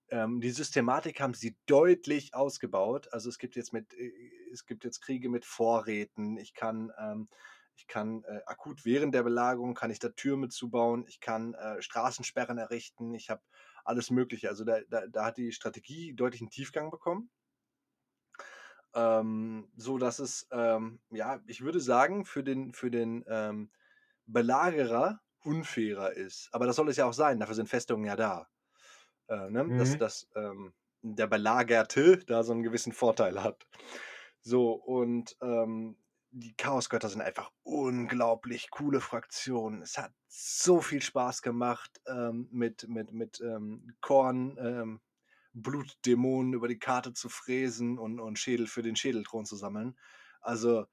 Ähm, 0.08 0.40
die 0.40 0.50
Systematik 0.50 1.20
haben 1.20 1.34
sie 1.34 1.56
deutlich 1.66 2.34
ausgebaut. 2.34 3.12
Also 3.12 3.28
es 3.28 3.38
gibt 3.38 3.56
jetzt 3.56 3.72
mit, 3.72 3.92
äh, 3.94 4.12
es 4.52 4.66
gibt 4.66 4.84
jetzt 4.84 5.00
Kriege 5.00 5.28
mit 5.28 5.44
Vorräten. 5.44 6.36
Ich 6.38 6.54
kann, 6.54 6.92
ähm, 6.98 7.28
ich 7.76 7.86
kann 7.88 8.22
äh, 8.24 8.40
akut 8.46 8.84
während 8.84 9.14
der 9.14 9.24
Belagerung 9.24 9.74
kann 9.74 9.90
ich 9.90 9.98
da 9.98 10.08
Türme 10.10 10.48
zubauen. 10.48 11.04
Ich 11.08 11.20
kann 11.20 11.54
äh, 11.54 11.82
Straßensperren 11.82 12.58
errichten. 12.58 13.14
Ich 13.14 13.30
habe 13.30 13.42
alles 13.86 14.10
Mögliche. 14.10 14.48
Also 14.48 14.64
da, 14.64 14.80
da, 14.88 15.06
da 15.06 15.24
hat 15.24 15.36
die 15.36 15.52
Strategie 15.52 16.14
deutlich 16.14 16.40
einen 16.40 16.50
Tiefgang 16.50 16.90
bekommen. 16.90 17.30
Ähm, 18.94 19.70
so 19.76 19.98
dass 19.98 20.18
es, 20.18 20.48
ähm, 20.50 21.00
ja, 21.10 21.40
ich 21.46 21.62
würde 21.62 21.80
sagen, 21.80 22.24
für 22.24 22.42
den, 22.42 22.72
für 22.72 22.90
den 22.90 23.24
ähm, 23.28 23.70
Belagerer 24.26 25.20
unfairer 25.44 26.12
ist. 26.12 26.48
Aber 26.52 26.66
das 26.66 26.76
soll 26.76 26.88
es 26.88 26.96
ja 26.96 27.06
auch 27.06 27.12
sein, 27.12 27.38
dafür 27.38 27.54
sind 27.54 27.68
Festungen 27.68 28.04
ja 28.04 28.16
da. 28.16 28.48
Äh, 29.28 29.50
ne? 29.50 29.64
mhm. 29.64 29.78
Dass, 29.78 29.98
dass 29.98 30.28
ähm, 30.34 30.72
der 31.02 31.26
Belagerte 31.26 32.18
da 32.26 32.42
so 32.42 32.52
einen 32.52 32.62
gewissen 32.62 32.92
Vorteil 32.92 33.42
hat. 33.42 33.66
So, 34.40 34.72
und 34.72 35.36
ähm, 35.42 35.96
die 36.38 36.54
Chaosgötter 36.54 37.08
sind 37.08 37.22
einfach 37.22 37.50
unglaublich 37.62 38.70
coole 38.70 39.00
Fraktionen. 39.00 39.80
Es 39.80 39.96
hat 39.96 40.12
so 40.28 40.82
viel 40.82 41.00
Spaß 41.00 41.40
gemacht, 41.40 41.98
ähm, 42.06 42.46
mit, 42.50 42.86
mit, 42.88 43.10
mit 43.12 43.40
ähm, 43.40 43.94
Korn, 44.02 44.58
ähm, 44.60 45.00
Blutdämonen 45.54 46.52
über 46.52 46.68
die 46.68 46.78
Karte 46.78 47.14
zu 47.14 47.30
fräsen 47.30 47.98
und, 47.98 48.20
und 48.20 48.38
Schädel 48.38 48.66
für 48.66 48.82
den 48.82 48.96
Schädelthron 48.96 49.46
zu 49.46 49.56
sammeln. 49.56 49.98
Also, 50.42 50.84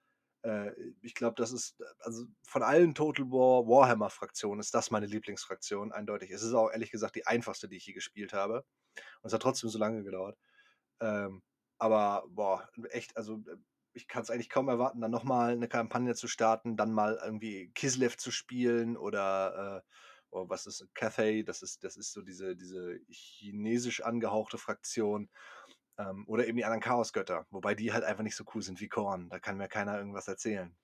äh, 0.43 0.71
ich 1.01 1.13
glaube, 1.13 1.35
das 1.35 1.51
ist, 1.51 1.75
also 1.99 2.23
von 2.47 2.63
allen 2.63 2.95
Total 2.95 3.25
War 3.25 3.67
Warhammer-Fraktionen 3.67 4.61
ist 4.61 4.73
das 4.73 4.91
meine 4.91 5.07
Lieblingsfraktion, 5.07 5.91
eindeutig. 5.91 6.31
Es 6.31 6.41
ist 6.41 6.53
auch 6.53 6.71
ehrlich 6.71 6.89
gesagt 6.89 7.17
die 7.17 7.27
einfachste, 7.27 7.67
die 7.67 7.75
ich 7.75 7.85
je 7.85 7.93
gespielt 7.93 8.31
habe. 8.31 8.65
Und 9.21 9.27
es 9.27 9.33
hat 9.33 9.41
trotzdem 9.41 9.69
so 9.69 9.77
lange 9.77 10.03
gedauert. 10.05 10.37
Ähm, 11.01 11.43
aber, 11.79 12.23
boah, 12.29 12.69
echt, 12.91 13.17
also 13.17 13.43
äh, 13.45 13.57
ich 13.93 14.07
kann 14.07 14.23
es 14.23 14.29
eigentlich 14.29 14.49
kaum 14.49 14.67
erwarten, 14.69 15.01
dann 15.01 15.11
nochmal 15.11 15.51
eine 15.51 15.67
Kampagne 15.67 16.15
zu 16.15 16.27
starten, 16.27 16.75
dann 16.77 16.91
mal 16.91 17.19
irgendwie 17.23 17.71
Kislev 17.73 18.17
zu 18.17 18.31
spielen 18.31 18.97
oder 18.97 19.83
äh, 19.83 19.89
oh, 20.31 20.49
was 20.49 20.65
ist 20.65 20.87
Cathay, 20.93 21.43
das 21.43 21.61
ist, 21.61 21.83
das 21.83 21.95
ist 21.95 22.11
so 22.11 22.21
diese, 22.21 22.55
diese 22.55 22.99
chinesisch 23.09 24.01
angehauchte 24.01 24.57
Fraktion. 24.57 25.29
Ähm, 25.97 26.23
oder 26.27 26.47
eben 26.47 26.57
die 26.57 26.65
anderen 26.65 26.81
Chaosgötter, 26.81 27.45
wobei 27.51 27.75
die 27.75 27.93
halt 27.93 28.03
einfach 28.03 28.23
nicht 28.23 28.35
so 28.35 28.43
cool 28.55 28.63
sind 28.63 28.81
wie 28.81 28.89
Korn. 28.89 29.29
Da 29.29 29.39
kann 29.39 29.57
mir 29.57 29.67
keiner 29.67 29.97
irgendwas 29.97 30.27
erzählen. 30.27 30.75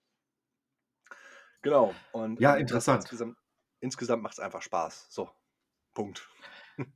Genau. 1.64 1.96
Und 2.12 2.40
ja, 2.40 2.56
ähm, 2.56 2.62
interessant. 2.62 3.04
Insgesamt, 3.04 3.38
insgesamt 3.80 4.24
macht 4.24 4.34
es 4.34 4.40
einfach 4.40 4.62
Spaß. 4.62 5.08
So, 5.10 5.30
Punkt. 5.94 6.28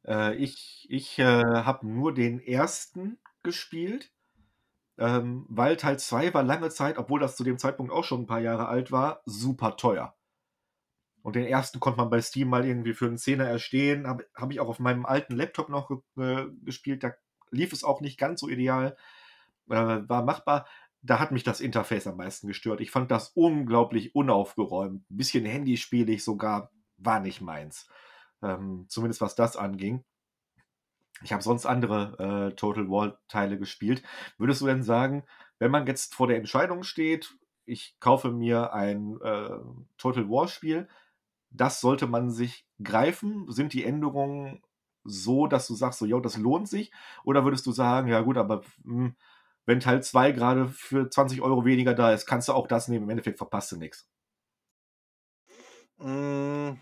Äh, 0.07 0.35
ich 0.35 0.87
ich 0.89 1.19
äh, 1.19 1.25
habe 1.43 1.85
nur 1.85 2.13
den 2.13 2.39
ersten 2.39 3.19
gespielt 3.43 4.13
ähm, 4.97 5.45
weil 5.49 5.77
Teil 5.77 5.97
2 5.97 6.33
war 6.33 6.43
lange 6.43 6.69
Zeit, 6.69 6.97
obwohl 6.97 7.19
das 7.19 7.35
zu 7.35 7.43
dem 7.43 7.57
Zeitpunkt 7.57 7.91
auch 7.91 8.03
schon 8.03 8.21
ein 8.21 8.27
paar 8.27 8.41
Jahre 8.41 8.67
alt 8.67 8.91
war, 8.91 9.21
super 9.25 9.75
teuer. 9.75 10.15
Und 11.23 11.37
den 11.37 11.45
ersten 11.45 11.79
konnte 11.79 11.97
man 11.97 12.09
bei 12.09 12.21
Steam 12.21 12.49
mal 12.49 12.65
irgendwie 12.65 12.93
für 12.93 13.07
einen 13.07 13.17
Zehner 13.17 13.45
erstehen. 13.45 14.07
Habe 14.07 14.27
hab 14.35 14.51
ich 14.51 14.59
auch 14.59 14.67
auf 14.67 14.79
meinem 14.79 15.05
alten 15.05 15.35
Laptop 15.35 15.69
noch 15.69 15.89
äh, 16.17 16.45
gespielt. 16.63 17.01
Da 17.01 17.13
lief 17.49 17.71
es 17.71 17.85
auch 17.85 18.01
nicht 18.01 18.19
ganz 18.19 18.41
so 18.41 18.49
ideal. 18.49 18.97
Äh, 19.69 20.01
war 20.07 20.23
machbar. 20.23 20.67
Da 21.01 21.19
hat 21.19 21.31
mich 21.31 21.43
das 21.43 21.61
Interface 21.61 22.07
am 22.07 22.17
meisten 22.17 22.47
gestört. 22.47 22.81
Ich 22.81 22.91
fand 22.91 23.09
das 23.09 23.29
unglaublich 23.35 24.15
unaufgeräumt. 24.15 25.09
Ein 25.09 25.17
bisschen 25.17 25.45
handyspielig 25.45 26.23
sogar. 26.23 26.71
War 26.97 27.21
nicht 27.21 27.39
meins. 27.39 27.87
Ähm, 28.41 28.85
zumindest 28.89 29.21
was 29.21 29.35
das 29.35 29.55
anging. 29.55 30.03
Ich 31.21 31.31
habe 31.31 31.43
sonst 31.43 31.65
andere 31.65 32.49
äh, 32.51 32.55
Total 32.55 32.89
War-Teile 32.89 33.57
gespielt. 33.57 34.03
Würdest 34.37 34.61
du 34.61 34.65
denn 34.65 34.83
sagen, 34.83 35.23
wenn 35.59 35.71
man 35.71 35.87
jetzt 35.87 36.15
vor 36.15 36.27
der 36.27 36.37
Entscheidung 36.37 36.83
steht, 36.83 37.37
ich 37.65 37.95
kaufe 37.99 38.31
mir 38.31 38.73
ein 38.73 39.19
äh, 39.21 39.49
Total 39.97 40.29
War-Spiel, 40.29 40.87
das 41.49 41.81
sollte 41.81 42.07
man 42.07 42.31
sich 42.31 42.65
greifen? 42.83 43.49
Sind 43.51 43.73
die 43.73 43.85
Änderungen 43.85 44.61
so, 45.03 45.47
dass 45.47 45.67
du 45.67 45.75
sagst, 45.75 45.99
so, 45.99 46.05
jo, 46.05 46.19
das 46.19 46.37
lohnt 46.37 46.67
sich? 46.67 46.91
Oder 47.23 47.45
würdest 47.45 47.65
du 47.65 47.71
sagen, 47.71 48.07
ja 48.07 48.21
gut, 48.21 48.37
aber 48.37 48.63
hm, 48.83 49.15
wenn 49.65 49.79
Teil 49.79 50.03
2 50.03 50.31
gerade 50.31 50.67
für 50.69 51.09
20 51.09 51.41
Euro 51.41 51.65
weniger 51.65 51.93
da 51.93 52.11
ist, 52.13 52.25
kannst 52.25 52.47
du 52.49 52.53
auch 52.53 52.67
das 52.67 52.87
nehmen. 52.87 53.03
Im 53.05 53.09
Endeffekt 53.11 53.37
verpasst 53.37 53.71
du 53.71 53.77
nichts. 53.77 54.07
Hm. 55.99 56.77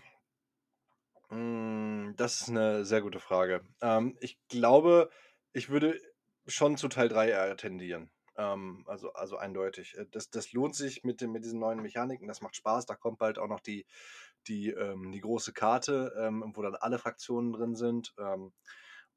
Hm, 1.30 1.81
das 2.16 2.40
ist 2.42 2.48
eine 2.48 2.84
sehr 2.84 3.02
gute 3.02 3.20
Frage. 3.20 3.62
Ähm, 3.80 4.16
ich 4.20 4.38
glaube, 4.48 5.10
ich 5.52 5.68
würde 5.70 6.00
schon 6.46 6.76
zu 6.76 6.88
Teil 6.88 7.08
3 7.08 7.28
eher 7.30 7.56
tendieren. 7.56 8.10
Ähm, 8.36 8.84
also 8.86 9.12
also 9.12 9.36
eindeutig. 9.36 9.96
Äh, 9.96 10.06
das 10.10 10.30
das 10.30 10.52
lohnt 10.52 10.74
sich 10.74 11.04
mit 11.04 11.20
den 11.20 11.32
mit 11.32 11.44
diesen 11.44 11.60
neuen 11.60 11.80
Mechaniken, 11.82 12.28
das 12.28 12.40
macht 12.40 12.56
Spaß. 12.56 12.86
Da 12.86 12.94
kommt 12.94 13.18
bald 13.18 13.38
auch 13.38 13.48
noch 13.48 13.60
die 13.60 13.86
die, 14.48 14.70
ähm 14.70 15.12
die 15.12 15.20
große 15.20 15.52
Karte, 15.52 16.12
ähm, 16.18 16.52
wo 16.54 16.62
dann 16.62 16.74
alle 16.76 16.98
Fraktionen 16.98 17.52
drin 17.52 17.74
sind. 17.76 18.14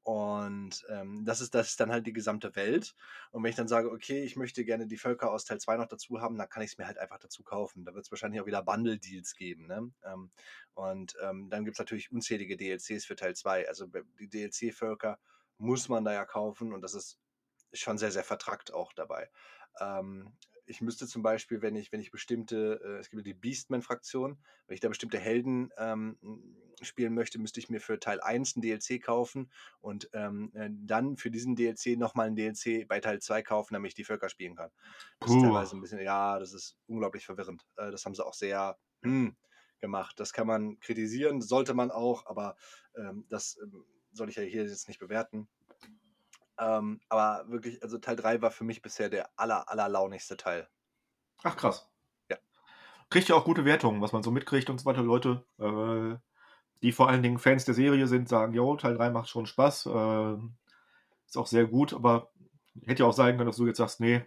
Und, 0.06 0.84
ähm, 0.88 1.24
das 1.24 1.40
ist 1.40 1.52
das 1.56 1.70
ist 1.70 1.80
dann 1.80 1.90
halt 1.90 2.06
die 2.06 2.12
gesamte 2.12 2.54
Welt. 2.54 2.94
Und 3.32 3.42
wenn 3.42 3.50
ich 3.50 3.56
dann 3.56 3.66
sage: 3.66 3.90
„Okay, 3.90 4.22
ich 4.22 4.36
möchte 4.36 4.64
gerne 4.64 4.86
die 4.86 4.98
Völker 4.98 5.32
aus 5.32 5.44
Teil 5.44 5.58
2 5.58 5.76
noch 5.76 5.88
dazu 5.88 6.20
haben“, 6.20 6.38
dann 6.38 6.48
kann 6.48 6.62
ich 6.62 6.70
es 6.72 6.78
mir 6.78 6.86
halt 6.86 6.98
einfach 6.98 7.18
dazu 7.18 7.42
kaufen. 7.42 7.84
Da 7.84 7.92
wird 7.92 8.04
es 8.04 8.12
wahrscheinlich 8.12 8.40
auch 8.40 8.46
wieder 8.46 8.62
Bundle-Deals 8.62 9.34
geben, 9.34 9.66
ne? 9.66 9.92
Ähm, 10.04 10.30
und, 10.74 11.16
ähm, 11.20 11.50
dann 11.50 11.66
es 11.66 11.78
natürlich 11.80 12.12
unzählige 12.12 12.56
DLCs 12.56 13.04
für 13.04 13.16
Teil 13.16 13.34
2. 13.34 13.66
Also, 13.68 13.86
die 13.88 14.28
DLC-Völker 14.28 15.18
muss 15.58 15.88
man 15.88 16.04
da 16.04 16.12
ja 16.12 16.24
kaufen 16.24 16.72
und 16.72 16.82
das 16.82 16.94
ist 16.94 17.18
schon 17.72 17.98
sehr, 17.98 18.12
sehr 18.12 18.24
vertrackt 18.24 18.72
auch 18.72 18.92
dabei. 18.92 19.30
Ähm, 19.80 20.36
ich 20.66 20.80
müsste 20.80 21.06
zum 21.06 21.22
Beispiel, 21.22 21.62
wenn 21.62 21.76
ich, 21.76 21.92
wenn 21.92 22.00
ich 22.00 22.10
bestimmte, 22.10 22.80
äh, 22.84 22.98
es 22.98 23.10
gibt 23.10 23.26
die 23.26 23.34
Beastman-Fraktion, 23.34 24.38
wenn 24.66 24.74
ich 24.74 24.80
da 24.80 24.88
bestimmte 24.88 25.18
Helden 25.18 25.70
ähm, 25.78 26.18
spielen 26.82 27.14
möchte, 27.14 27.38
müsste 27.38 27.60
ich 27.60 27.70
mir 27.70 27.80
für 27.80 27.98
Teil 27.98 28.20
1 28.20 28.56
ein 28.56 28.60
DLC 28.60 29.02
kaufen 29.02 29.50
und 29.80 30.10
ähm, 30.12 30.50
äh, 30.54 30.68
dann 30.70 31.16
für 31.16 31.30
diesen 31.30 31.56
DLC 31.56 31.96
nochmal 31.96 32.26
ein 32.26 32.36
DLC 32.36 32.86
bei 32.86 33.00
Teil 33.00 33.20
2 33.20 33.42
kaufen, 33.42 33.74
damit 33.74 33.90
ich 33.90 33.94
die 33.94 34.04
Völker 34.04 34.28
spielen 34.28 34.56
kann. 34.56 34.70
Das 35.20 35.30
ist 35.30 35.36
Puh. 35.36 35.42
teilweise 35.42 35.76
ein 35.76 35.80
bisschen, 35.80 36.00
ja, 36.00 36.38
das 36.38 36.52
ist 36.52 36.76
unglaublich 36.86 37.24
verwirrend. 37.24 37.66
Äh, 37.76 37.90
das 37.90 38.04
haben 38.04 38.14
sie 38.14 38.24
auch 38.24 38.34
sehr 38.34 38.78
hm, 39.02 39.36
gemacht. 39.78 40.18
Das 40.20 40.32
kann 40.32 40.46
man 40.46 40.78
kritisieren, 40.80 41.40
sollte 41.40 41.74
man 41.74 41.90
auch, 41.90 42.26
aber 42.26 42.56
ähm, 42.96 43.24
das 43.28 43.58
ähm, 43.62 43.84
soll 44.12 44.28
ich 44.28 44.36
ja 44.36 44.42
hier 44.42 44.64
jetzt 44.64 44.88
nicht 44.88 45.00
bewerten. 45.00 45.48
Ähm, 46.58 47.00
aber 47.08 47.44
wirklich, 47.48 47.82
also 47.82 47.98
Teil 47.98 48.16
3 48.16 48.42
war 48.42 48.50
für 48.50 48.64
mich 48.64 48.82
bisher 48.82 49.08
der 49.08 49.28
aller, 49.36 49.68
allerlaunigste 49.70 50.36
Teil. 50.36 50.68
Ach 51.42 51.56
krass. 51.56 51.88
Ja. 52.30 52.36
Kriegt 53.10 53.28
ja 53.28 53.34
auch 53.34 53.44
gute 53.44 53.64
Wertungen, 53.64 54.00
was 54.00 54.12
man 54.12 54.22
so 54.22 54.30
mitkriegt 54.30 54.70
und 54.70 54.78
so 54.78 54.86
weiter. 54.86 55.02
Leute, 55.02 55.44
äh, 55.58 56.16
die 56.82 56.92
vor 56.92 57.08
allen 57.08 57.22
Dingen 57.22 57.38
Fans 57.38 57.64
der 57.64 57.74
Serie 57.74 58.06
sind, 58.06 58.28
sagen, 58.28 58.54
jo, 58.54 58.76
Teil 58.76 58.96
3 58.96 59.10
macht 59.10 59.28
schon 59.28 59.46
Spaß. 59.46 59.86
Äh, 59.86 60.36
ist 61.26 61.36
auch 61.36 61.46
sehr 61.46 61.66
gut, 61.66 61.92
aber 61.92 62.30
hätte 62.86 63.02
ja 63.02 63.08
auch 63.08 63.12
sein 63.12 63.36
können, 63.36 63.48
dass 63.48 63.56
du 63.56 63.66
jetzt 63.66 63.78
sagst, 63.78 64.00
nee, 64.00 64.24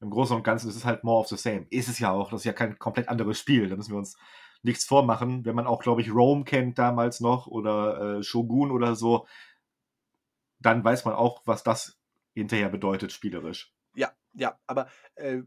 im 0.00 0.10
Großen 0.10 0.36
und 0.36 0.42
Ganzen 0.42 0.68
ist 0.68 0.76
es 0.76 0.84
halt 0.84 1.04
more 1.04 1.20
of 1.20 1.28
the 1.28 1.36
same. 1.36 1.66
Ist 1.70 1.88
es 1.88 1.98
ja 1.98 2.10
auch, 2.10 2.30
das 2.30 2.40
ist 2.40 2.44
ja 2.44 2.52
kein 2.52 2.78
komplett 2.78 3.08
anderes 3.08 3.38
Spiel. 3.38 3.68
Da 3.68 3.76
müssen 3.76 3.92
wir 3.92 3.98
uns 3.98 4.16
nichts 4.62 4.84
vormachen. 4.84 5.44
Wenn 5.44 5.54
man 5.54 5.66
auch, 5.66 5.80
glaube 5.80 6.00
ich, 6.00 6.12
Rome 6.12 6.44
kennt 6.44 6.78
damals 6.78 7.20
noch 7.20 7.46
oder 7.46 8.18
äh, 8.18 8.22
Shogun 8.22 8.70
oder 8.72 8.96
so, 8.96 9.26
dann 10.66 10.84
weiß 10.84 11.04
man 11.04 11.14
auch, 11.14 11.42
was 11.44 11.62
das 11.62 11.98
hinterher 12.34 12.68
bedeutet, 12.68 13.12
spielerisch. 13.12 13.74
Ja, 13.94 14.12
ja, 14.32 14.58
aber 14.66 14.88
äh, 15.14 15.42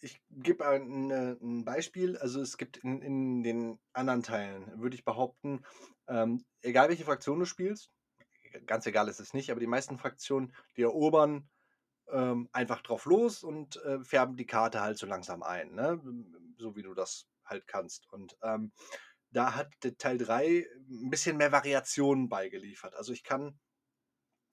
ich 0.00 0.20
gebe 0.30 0.66
ein, 0.66 1.10
äh, 1.10 1.36
ein, 1.40 1.64
Beispiel. 1.64 2.16
Also 2.16 2.40
es 2.40 2.56
gibt 2.56 2.78
in, 2.78 3.02
in 3.02 3.42
den 3.42 3.78
anderen 3.92 4.22
Teilen, 4.22 4.80
würde 4.80 4.96
ich 4.96 5.04
behaupten, 5.04 5.64
ähm, 6.08 6.44
egal 6.62 6.88
welche 6.88 7.04
Fraktion 7.04 7.38
du 7.38 7.44
spielst, 7.44 7.90
ganz 8.66 8.86
egal 8.86 9.08
ist 9.08 9.20
es 9.20 9.34
nicht, 9.34 9.50
aber 9.50 9.60
die 9.60 9.66
meisten 9.66 9.98
Fraktionen, 9.98 10.52
die 10.76 10.82
erobern 10.82 11.48
ähm, 12.10 12.48
einfach 12.52 12.82
drauf 12.82 13.04
los 13.04 13.42
und 13.42 13.76
äh, 13.84 14.02
färben 14.04 14.36
die 14.36 14.46
Karte 14.46 14.80
halt 14.80 14.98
so 14.98 15.06
langsam 15.06 15.42
ein, 15.42 15.74
ne? 15.74 16.00
so 16.58 16.76
wie 16.76 16.82
du 16.82 16.94
das 16.94 17.28
halt 17.44 17.66
kannst. 17.66 18.10
Und 18.12 18.36
ähm, 18.42 18.72
da 19.30 19.54
hat 19.54 19.72
Teil 19.98 20.18
3 20.18 20.66
ein 20.90 21.10
bisschen 21.10 21.36
mehr 21.36 21.52
Variationen 21.52 22.28
beigeliefert. 22.28 22.94
Also 22.94 23.12
ich 23.12 23.24
kann 23.24 23.58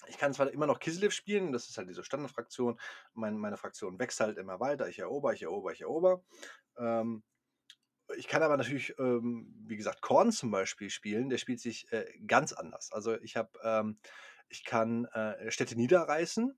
ich 0.09 0.17
kann 0.17 0.33
zwar 0.33 0.51
immer 0.51 0.65
noch 0.67 0.79
Kislev 0.79 1.13
spielen, 1.13 1.51
das 1.51 1.69
ist 1.69 1.77
halt 1.77 1.89
diese 1.89 2.03
Standardfraktion. 2.03 2.79
Mein, 3.13 3.37
meine 3.37 3.57
Fraktion 3.57 3.99
wächst 3.99 4.19
halt 4.19 4.37
immer 4.37 4.59
weiter. 4.59 4.89
Ich 4.89 4.99
erober, 4.99 5.33
ich 5.33 5.43
erober, 5.43 5.71
ich 5.71 5.81
erober. 5.81 6.23
Ähm, 6.77 7.23
ich 8.17 8.27
kann 8.27 8.41
aber 8.41 8.57
natürlich, 8.57 8.97
ähm, 8.97 9.53
wie 9.67 9.77
gesagt, 9.77 10.01
Korn 10.01 10.31
zum 10.31 10.51
Beispiel 10.51 10.89
spielen. 10.89 11.29
Der 11.29 11.37
spielt 11.37 11.59
sich 11.59 11.91
äh, 11.91 12.05
ganz 12.25 12.53
anders. 12.53 12.91
Also 12.91 13.19
ich 13.21 13.35
habe, 13.35 13.51
ähm, 13.63 13.99
ich 14.49 14.65
kann 14.65 15.05
äh, 15.05 15.51
Städte 15.51 15.75
niederreißen 15.75 16.57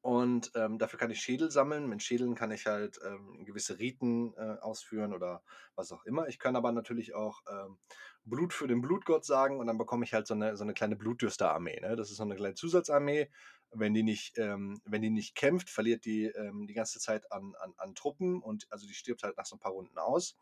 und 0.00 0.52
ähm, 0.54 0.78
dafür 0.78 0.98
kann 0.98 1.10
ich 1.10 1.20
Schädel 1.20 1.50
sammeln. 1.50 1.88
Mit 1.88 2.02
Schädeln 2.02 2.34
kann 2.34 2.50
ich 2.50 2.66
halt 2.66 2.98
ähm, 3.04 3.44
gewisse 3.44 3.78
Riten 3.78 4.34
äh, 4.36 4.58
ausführen 4.60 5.12
oder 5.12 5.42
was 5.74 5.92
auch 5.92 6.04
immer. 6.04 6.28
Ich 6.28 6.38
kann 6.38 6.56
aber 6.56 6.72
natürlich 6.72 7.14
auch 7.14 7.42
ähm, 7.50 7.78
Blut 8.24 8.52
für 8.52 8.68
den 8.68 8.80
Blutgott 8.80 9.24
sagen 9.24 9.58
und 9.58 9.66
dann 9.66 9.78
bekomme 9.78 10.04
ich 10.04 10.14
halt 10.14 10.26
so 10.26 10.34
eine, 10.34 10.56
so 10.56 10.64
eine 10.64 10.74
kleine 10.74 10.96
Blutdürster-Armee. 10.96 11.80
Ne? 11.80 11.96
Das 11.96 12.10
ist 12.10 12.16
so 12.18 12.22
eine 12.22 12.36
kleine 12.36 12.54
Zusatzarmee. 12.54 13.30
Wenn 13.70 13.94
die 13.94 14.02
nicht, 14.02 14.38
ähm, 14.38 14.80
wenn 14.84 15.02
die 15.02 15.10
nicht 15.10 15.34
kämpft, 15.34 15.68
verliert 15.68 16.04
die 16.04 16.24
ähm, 16.26 16.66
die 16.66 16.74
ganze 16.74 17.00
Zeit 17.00 17.30
an, 17.32 17.54
an, 17.60 17.74
an 17.76 17.94
Truppen 17.94 18.42
und 18.42 18.66
also 18.70 18.86
die 18.86 18.94
stirbt 18.94 19.22
halt 19.22 19.36
nach 19.36 19.46
so 19.46 19.56
ein 19.56 19.60
paar 19.60 19.72
Runden 19.72 19.98
aus. 19.98 20.36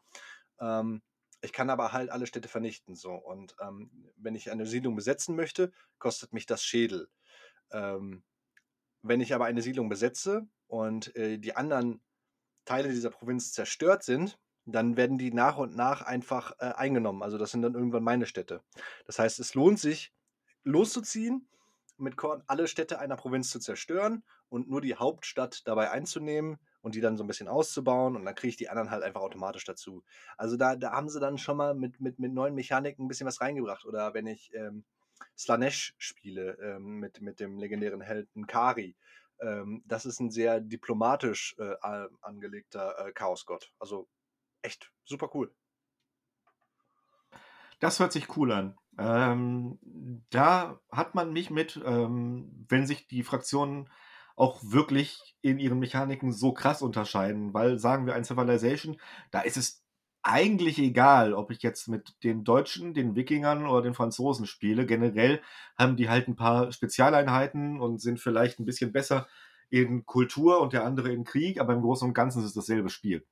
Ähm, 0.60 1.02
ich 1.42 1.52
kann 1.52 1.70
aber 1.70 1.92
halt 1.92 2.10
alle 2.10 2.26
Städte 2.26 2.48
vernichten. 2.48 2.96
So. 2.96 3.12
Und 3.12 3.54
wenn 4.16 4.34
ich 4.34 4.50
eine 4.50 4.66
Siedlung 4.66 4.96
besetzen 4.96 5.36
möchte, 5.36 5.70
kostet 5.98 6.32
mich 6.32 6.46
das 6.46 6.64
Schädel. 6.64 7.08
Ähm, 7.70 8.24
wenn 9.08 9.20
ich 9.20 9.34
aber 9.34 9.44
eine 9.44 9.62
Siedlung 9.62 9.88
besetze 9.88 10.46
und 10.66 11.14
äh, 11.16 11.38
die 11.38 11.56
anderen 11.56 12.00
Teile 12.64 12.88
dieser 12.88 13.10
Provinz 13.10 13.52
zerstört 13.52 14.02
sind, 14.02 14.38
dann 14.66 14.96
werden 14.96 15.16
die 15.16 15.32
nach 15.32 15.58
und 15.58 15.76
nach 15.76 16.02
einfach 16.02 16.52
äh, 16.58 16.72
eingenommen. 16.72 17.22
Also 17.22 17.38
das 17.38 17.52
sind 17.52 17.62
dann 17.62 17.74
irgendwann 17.74 18.02
meine 18.02 18.26
Städte. 18.26 18.62
Das 19.06 19.18
heißt, 19.18 19.38
es 19.38 19.54
lohnt 19.54 19.78
sich, 19.78 20.12
loszuziehen, 20.64 21.48
mit 21.98 22.16
Korn 22.16 22.42
alle 22.46 22.68
Städte 22.68 22.98
einer 22.98 23.16
Provinz 23.16 23.50
zu 23.50 23.58
zerstören 23.60 24.22
und 24.48 24.68
nur 24.68 24.80
die 24.80 24.96
Hauptstadt 24.96 25.66
dabei 25.66 25.90
einzunehmen 25.90 26.58
und 26.82 26.94
die 26.94 27.00
dann 27.00 27.16
so 27.16 27.24
ein 27.24 27.26
bisschen 27.26 27.48
auszubauen 27.48 28.16
und 28.16 28.24
dann 28.24 28.34
kriege 28.34 28.50
ich 28.50 28.56
die 28.56 28.68
anderen 28.68 28.90
halt 28.90 29.02
einfach 29.02 29.20
automatisch 29.20 29.64
dazu. 29.64 30.04
Also 30.36 30.56
da, 30.56 30.76
da 30.76 30.92
haben 30.92 31.08
sie 31.08 31.20
dann 31.20 31.38
schon 31.38 31.56
mal 31.56 31.74
mit, 31.74 32.00
mit, 32.00 32.18
mit 32.18 32.32
neuen 32.32 32.54
Mechaniken 32.54 33.04
ein 33.04 33.08
bisschen 33.08 33.26
was 33.26 33.40
reingebracht. 33.40 33.86
Oder 33.86 34.14
wenn 34.14 34.26
ich 34.26 34.52
ähm, 34.54 34.84
Slanesh 35.36 35.94
spiele 35.98 36.58
ähm, 36.62 36.98
mit, 36.98 37.20
mit 37.20 37.40
dem 37.40 37.58
legendären 37.58 38.00
Helden 38.00 38.46
Kari, 38.46 38.96
ähm, 39.40 39.82
das 39.86 40.06
ist 40.06 40.20
ein 40.20 40.30
sehr 40.30 40.60
diplomatisch 40.60 41.56
äh, 41.58 41.74
angelegter 42.22 43.06
äh, 43.06 43.12
Chaosgott. 43.12 43.72
Also 43.78 44.08
echt 44.62 44.90
super 45.04 45.30
cool. 45.34 45.54
Das 47.80 48.00
hört 48.00 48.12
sich 48.12 48.36
cool 48.36 48.52
an. 48.52 48.78
Ähm, 48.98 49.78
da 50.30 50.80
hat 50.90 51.14
man 51.14 51.32
mich 51.32 51.50
mit, 51.50 51.80
ähm, 51.84 52.64
wenn 52.68 52.86
sich 52.86 53.06
die 53.06 53.22
Fraktionen 53.22 53.90
auch 54.34 54.60
wirklich 54.62 55.36
in 55.42 55.58
ihren 55.58 55.78
Mechaniken 55.78 56.32
so 56.32 56.52
krass 56.52 56.80
unterscheiden, 56.80 57.52
weil 57.52 57.78
sagen 57.78 58.06
wir 58.06 58.14
ein 58.14 58.24
Civilization, 58.24 58.98
da 59.30 59.40
ist 59.40 59.56
es 59.56 59.85
eigentlich 60.26 60.78
egal, 60.78 61.34
ob 61.34 61.50
ich 61.52 61.62
jetzt 61.62 61.86
mit 61.88 62.22
den 62.24 62.42
Deutschen, 62.42 62.94
den 62.94 63.14
Wikingern 63.14 63.66
oder 63.66 63.82
den 63.82 63.94
Franzosen 63.94 64.46
spiele. 64.46 64.84
Generell 64.84 65.40
haben 65.78 65.96
die 65.96 66.08
halt 66.08 66.26
ein 66.26 66.36
paar 66.36 66.72
Spezialeinheiten 66.72 67.80
und 67.80 68.00
sind 68.00 68.18
vielleicht 68.18 68.58
ein 68.58 68.64
bisschen 68.64 68.92
besser 68.92 69.28
in 69.70 70.04
Kultur 70.04 70.60
und 70.60 70.72
der 70.72 70.84
andere 70.84 71.12
in 71.12 71.24
Krieg, 71.24 71.60
aber 71.60 71.74
im 71.74 71.82
Großen 71.82 72.08
und 72.08 72.14
Ganzen 72.14 72.40
ist 72.40 72.46
es 72.46 72.54
dasselbe 72.54 72.88
Spiel. 72.88 73.24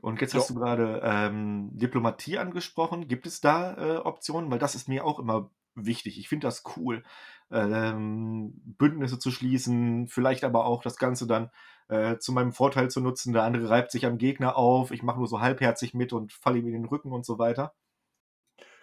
Und 0.00 0.20
jetzt 0.20 0.34
hast 0.34 0.50
du 0.50 0.54
gerade 0.54 1.00
ähm, 1.02 1.70
Diplomatie 1.72 2.38
angesprochen. 2.38 3.08
Gibt 3.08 3.26
es 3.26 3.40
da 3.40 3.74
äh, 3.76 3.96
Optionen? 3.98 4.50
Weil 4.50 4.60
das 4.60 4.74
ist 4.74 4.88
mir 4.88 5.04
auch 5.04 5.18
immer 5.18 5.50
wichtig. 5.74 6.18
Ich 6.18 6.28
finde 6.28 6.46
das 6.46 6.62
cool, 6.76 7.02
ähm, 7.50 8.52
Bündnisse 8.64 9.18
zu 9.18 9.30
schließen, 9.30 10.06
vielleicht 10.08 10.44
aber 10.44 10.66
auch 10.66 10.82
das 10.82 10.98
Ganze 10.98 11.26
dann 11.26 11.50
äh, 11.88 12.18
zu 12.18 12.32
meinem 12.32 12.52
Vorteil 12.52 12.90
zu 12.90 13.00
nutzen. 13.00 13.32
Der 13.32 13.42
andere 13.42 13.68
reibt 13.68 13.90
sich 13.90 14.06
am 14.06 14.18
Gegner 14.18 14.56
auf, 14.56 14.90
ich 14.90 15.02
mache 15.02 15.18
nur 15.18 15.28
so 15.28 15.40
halbherzig 15.40 15.94
mit 15.94 16.12
und 16.12 16.32
falle 16.32 16.58
ihm 16.58 16.66
in 16.66 16.72
den 16.72 16.84
Rücken 16.84 17.12
und 17.12 17.26
so 17.26 17.38
weiter. 17.38 17.74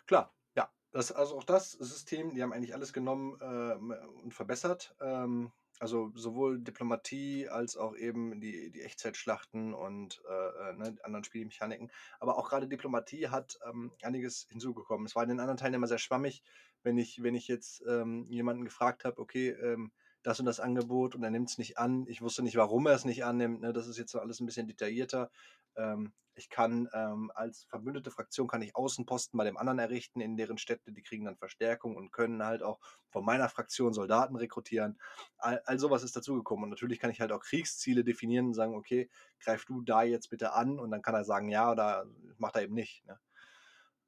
Klar, 0.07 0.33
ja. 0.55 0.69
Das, 0.91 1.11
also 1.11 1.37
auch 1.37 1.43
das 1.43 1.71
System, 1.71 2.33
die 2.33 2.43
haben 2.43 2.53
eigentlich 2.53 2.73
alles 2.73 2.93
genommen 2.93 3.37
äh, 3.41 3.75
und 4.23 4.33
verbessert. 4.33 4.95
Ähm, 5.01 5.51
also 5.79 6.11
sowohl 6.15 6.59
Diplomatie 6.59 7.49
als 7.49 7.75
auch 7.75 7.97
eben 7.97 8.39
die, 8.39 8.71
die 8.71 8.81
Echtzeitschlachten 8.81 9.73
und 9.73 10.21
äh, 10.29 10.69
äh, 10.69 10.73
ne, 10.73 10.95
anderen 11.03 11.25
Spielmechaniken. 11.25 11.91
Aber 12.19 12.37
auch 12.37 12.49
gerade 12.49 12.67
Diplomatie 12.67 13.27
hat 13.27 13.59
ähm, 13.67 13.91
einiges 14.01 14.47
hinzugekommen. 14.49 15.05
Es 15.05 15.15
war 15.15 15.23
in 15.23 15.29
den 15.29 15.39
anderen 15.39 15.57
Teilen 15.57 15.73
immer 15.73 15.87
sehr 15.87 15.97
schwammig, 15.97 16.43
wenn 16.83 16.97
ich, 16.97 17.21
wenn 17.23 17.35
ich 17.35 17.47
jetzt 17.47 17.83
ähm, 17.87 18.25
jemanden 18.29 18.63
gefragt 18.63 19.03
habe, 19.03 19.19
okay, 19.19 19.49
ähm, 19.49 19.91
das 20.25 20.39
und 20.39 20.47
das 20.47 20.59
Angebot 20.59 21.13
und 21.13 21.23
er 21.23 21.29
nimmt 21.29 21.51
es 21.51 21.59
nicht 21.59 21.77
an. 21.77 22.07
Ich 22.07 22.19
wusste 22.23 22.41
nicht, 22.41 22.55
warum 22.55 22.87
er 22.87 22.95
es 22.95 23.05
nicht 23.05 23.23
annimmt. 23.23 23.61
Ne? 23.61 23.73
Das 23.73 23.85
ist 23.85 23.99
jetzt 23.99 24.15
alles 24.15 24.39
ein 24.39 24.47
bisschen 24.47 24.65
detaillierter. 24.65 25.29
Ähm, 25.75 26.13
ich 26.33 26.49
kann 26.49 26.89
ähm, 26.93 27.31
als 27.35 27.65
verbündete 27.65 28.09
Fraktion 28.09 28.47
kann 28.47 28.63
ich 28.63 28.75
Außenposten 28.75 29.37
bei 29.37 29.43
dem 29.43 29.55
anderen 29.55 29.77
errichten 29.77 30.21
in 30.21 30.35
deren 30.35 30.57
Städte. 30.57 30.91
Die 30.91 31.03
kriegen 31.03 31.25
dann 31.25 31.37
Verstärkung 31.37 31.95
und 31.95 32.11
können 32.11 32.43
halt 32.43 32.63
auch 32.63 32.79
von 33.11 33.23
meiner 33.23 33.49
Fraktion 33.49 33.93
Soldaten 33.93 34.35
rekrutieren. 34.35 34.99
All, 35.37 35.61
all 35.65 35.77
sowas 35.77 36.01
ist 36.01 36.15
dazugekommen. 36.15 36.63
Und 36.63 36.69
natürlich 36.71 36.99
kann 36.99 37.11
ich 37.11 37.21
halt 37.21 37.31
auch 37.31 37.41
Kriegsziele 37.41 38.03
definieren 38.03 38.47
und 38.47 38.53
sagen, 38.55 38.73
okay, 38.73 39.11
greif 39.39 39.65
du 39.65 39.83
da 39.83 40.01
jetzt 40.01 40.31
bitte 40.31 40.53
an 40.53 40.79
und 40.79 40.89
dann 40.89 41.03
kann 41.03 41.13
er 41.13 41.23
sagen, 41.23 41.49
ja 41.49 41.71
oder 41.71 42.07
macht 42.39 42.55
er 42.55 42.63
eben 42.63 42.73
nicht. 42.73 43.05
Ne? 43.05 43.19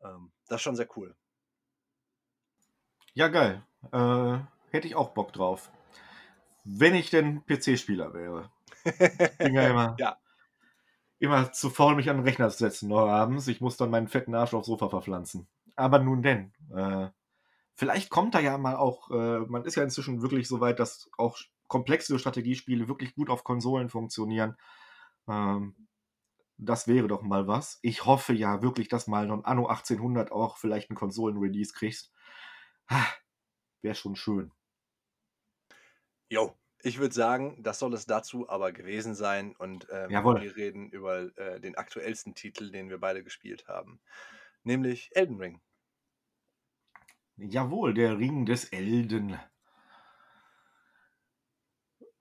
Ähm, 0.03 0.32
das 0.47 0.55
ist 0.55 0.63
schon 0.63 0.76
sehr 0.76 0.89
cool. 0.97 1.15
Ja, 3.13 3.28
geil. 3.28 3.63
Äh, 3.91 4.39
hätte 4.72 4.88
ich 4.88 4.95
auch 4.95 5.09
Bock 5.09 5.32
drauf. 5.32 5.72
Wenn 6.70 6.95
ich 6.95 7.09
denn 7.09 7.45
PC-Spieler 7.45 8.13
wäre. 8.13 8.51
Bin 9.38 9.53
ja 9.53 9.68
immer, 9.70 9.95
ja. 9.99 10.18
immer 11.18 11.53
zu 11.53 11.70
faul, 11.70 11.95
mich 11.95 12.09
an 12.09 12.18
den 12.18 12.26
Rechner 12.26 12.49
zu 12.49 12.57
setzen 12.57 12.89
noch 12.89 13.07
abends. 13.07 13.47
Ich 13.47 13.61
muss 13.61 13.78
dann 13.78 13.89
meinen 13.89 14.09
fetten 14.09 14.36
Arsch 14.36 14.53
aufs 14.53 14.68
Sofa 14.68 14.89
verpflanzen. 14.89 15.47
Aber 15.78 15.99
nun 15.99 16.22
denn. 16.22 16.51
Äh, 16.76 17.07
vielleicht 17.74 18.09
kommt 18.09 18.36
da 18.36 18.41
ja 18.41 18.57
mal 18.57 18.76
auch, 18.76 19.09
äh, 19.11 19.39
man 19.47 19.63
ist 19.63 19.76
ja 19.76 19.84
inzwischen 19.84 20.22
wirklich 20.22 20.49
so 20.49 20.59
weit, 20.59 20.80
dass 20.80 21.09
auch 21.18 21.38
komplexe 21.68 22.20
Strategiespiele 22.20 22.89
wirklich 22.89 23.15
gut 23.15 23.30
auf 23.30 23.45
Konsolen 23.45 23.88
funktionieren. 23.88 24.57
Ähm, 25.30 25.88
das 26.57 26.88
wäre 26.88 27.07
doch 27.07 27.22
mal 27.22 27.47
was. 27.47 27.80
Ich 27.82 28.05
hoffe 28.05 28.34
ja 28.34 28.61
wirklich, 28.61 28.89
dass 28.89 29.07
mal 29.07 29.26
noch 29.26 29.38
ein 29.38 29.45
Anno 29.45 29.68
1800 29.68 30.34
auch 30.34 30.57
vielleicht 30.57 30.89
einen 30.89 30.97
Konsolen-Release 30.97 31.72
kriegst. 31.74 32.11
Wäre 33.82 33.95
schon 33.95 34.18
schön. 34.18 34.51
Jo, 36.30 36.53
ich 36.82 36.99
würde 36.99 37.13
sagen, 37.13 37.61
das 37.63 37.80
soll 37.80 37.93
es 37.93 38.05
dazu 38.05 38.49
aber 38.49 38.71
gewesen 38.71 39.15
sein 39.15 39.55
und 39.55 39.88
ähm, 39.91 40.09
Jawohl. 40.11 40.41
wir 40.41 40.55
reden 40.55 40.89
über 40.89 41.36
äh, 41.38 41.59
den 41.59 41.75
aktuellsten 41.75 42.36
Titel, 42.36 42.71
den 42.71 42.89
wir 42.89 42.99
beide 42.99 43.23
gespielt 43.23 43.67
haben, 43.67 44.01
nämlich 44.63 45.09
Elden 45.15 45.38
Ring. 45.38 45.61
Jawohl, 47.38 47.93
der 47.93 48.17
Ring 48.17 48.45
des 48.45 48.65
Elden. 48.65 49.39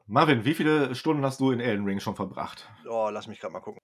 Marvin, 0.07 0.44
wie 0.44 0.54
viele 0.54 0.94
Stunden 0.94 1.24
hast 1.24 1.40
du 1.40 1.50
in 1.50 1.59
Elden 1.59 1.84
Ring 1.84 1.98
schon 2.00 2.14
verbracht? 2.14 2.70
Oh, 2.88 3.09
lass 3.11 3.26
mich 3.26 3.40
gerade 3.40 3.52
mal 3.52 3.61
gucken. 3.61 3.80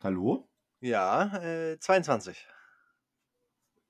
Hallo? 0.00 0.48
Ja, 0.80 1.36
äh, 1.38 1.78
22. 1.78 2.46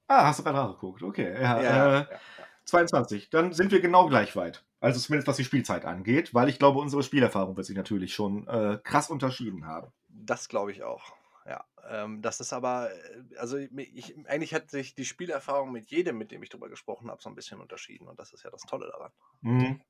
Ah, 0.08 0.26
hast 0.26 0.38
du 0.38 0.44
gerade 0.44 0.58
nachgeguckt. 0.58 1.02
Okay, 1.02 1.34
ja. 1.34 1.60
Ja, 1.60 1.60
äh, 1.60 1.64
ja, 1.64 2.10
ja. 2.10 2.18
22. 2.64 3.30
Dann 3.30 3.52
sind 3.52 3.72
wir 3.72 3.80
genau 3.80 4.08
gleich 4.08 4.36
weit. 4.36 4.64
Also 4.80 5.00
zumindest 5.00 5.26
was 5.28 5.36
die 5.36 5.44
Spielzeit 5.44 5.84
angeht, 5.84 6.34
weil 6.34 6.48
ich 6.48 6.58
glaube, 6.58 6.78
unsere 6.78 7.02
Spielerfahrung 7.02 7.56
wird 7.56 7.66
sich 7.66 7.76
natürlich 7.76 8.14
schon 8.14 8.46
äh, 8.46 8.78
krass 8.82 9.10
unterschieden 9.10 9.66
haben. 9.66 9.92
Das 10.08 10.48
glaube 10.48 10.72
ich 10.72 10.82
auch. 10.82 11.12
Ja, 11.46 11.64
ähm, 11.88 12.22
das 12.22 12.40
ist 12.40 12.52
aber, 12.52 12.90
äh, 12.92 13.36
also 13.38 13.56
ich, 13.56 14.16
eigentlich 14.28 14.52
hat 14.52 14.70
sich 14.70 14.94
die 14.94 15.04
Spielerfahrung 15.04 15.72
mit 15.72 15.90
jedem, 15.90 16.18
mit 16.18 16.30
dem 16.30 16.42
ich 16.42 16.50
drüber 16.50 16.68
gesprochen 16.68 17.10
habe, 17.10 17.22
so 17.22 17.28
ein 17.28 17.34
bisschen 17.34 17.60
unterschieden 17.60 18.08
und 18.08 18.18
das 18.18 18.32
ist 18.32 18.42
ja 18.42 18.50
das 18.50 18.62
Tolle 18.62 18.88
daran. 18.88 19.12
Mhm. 19.40 19.80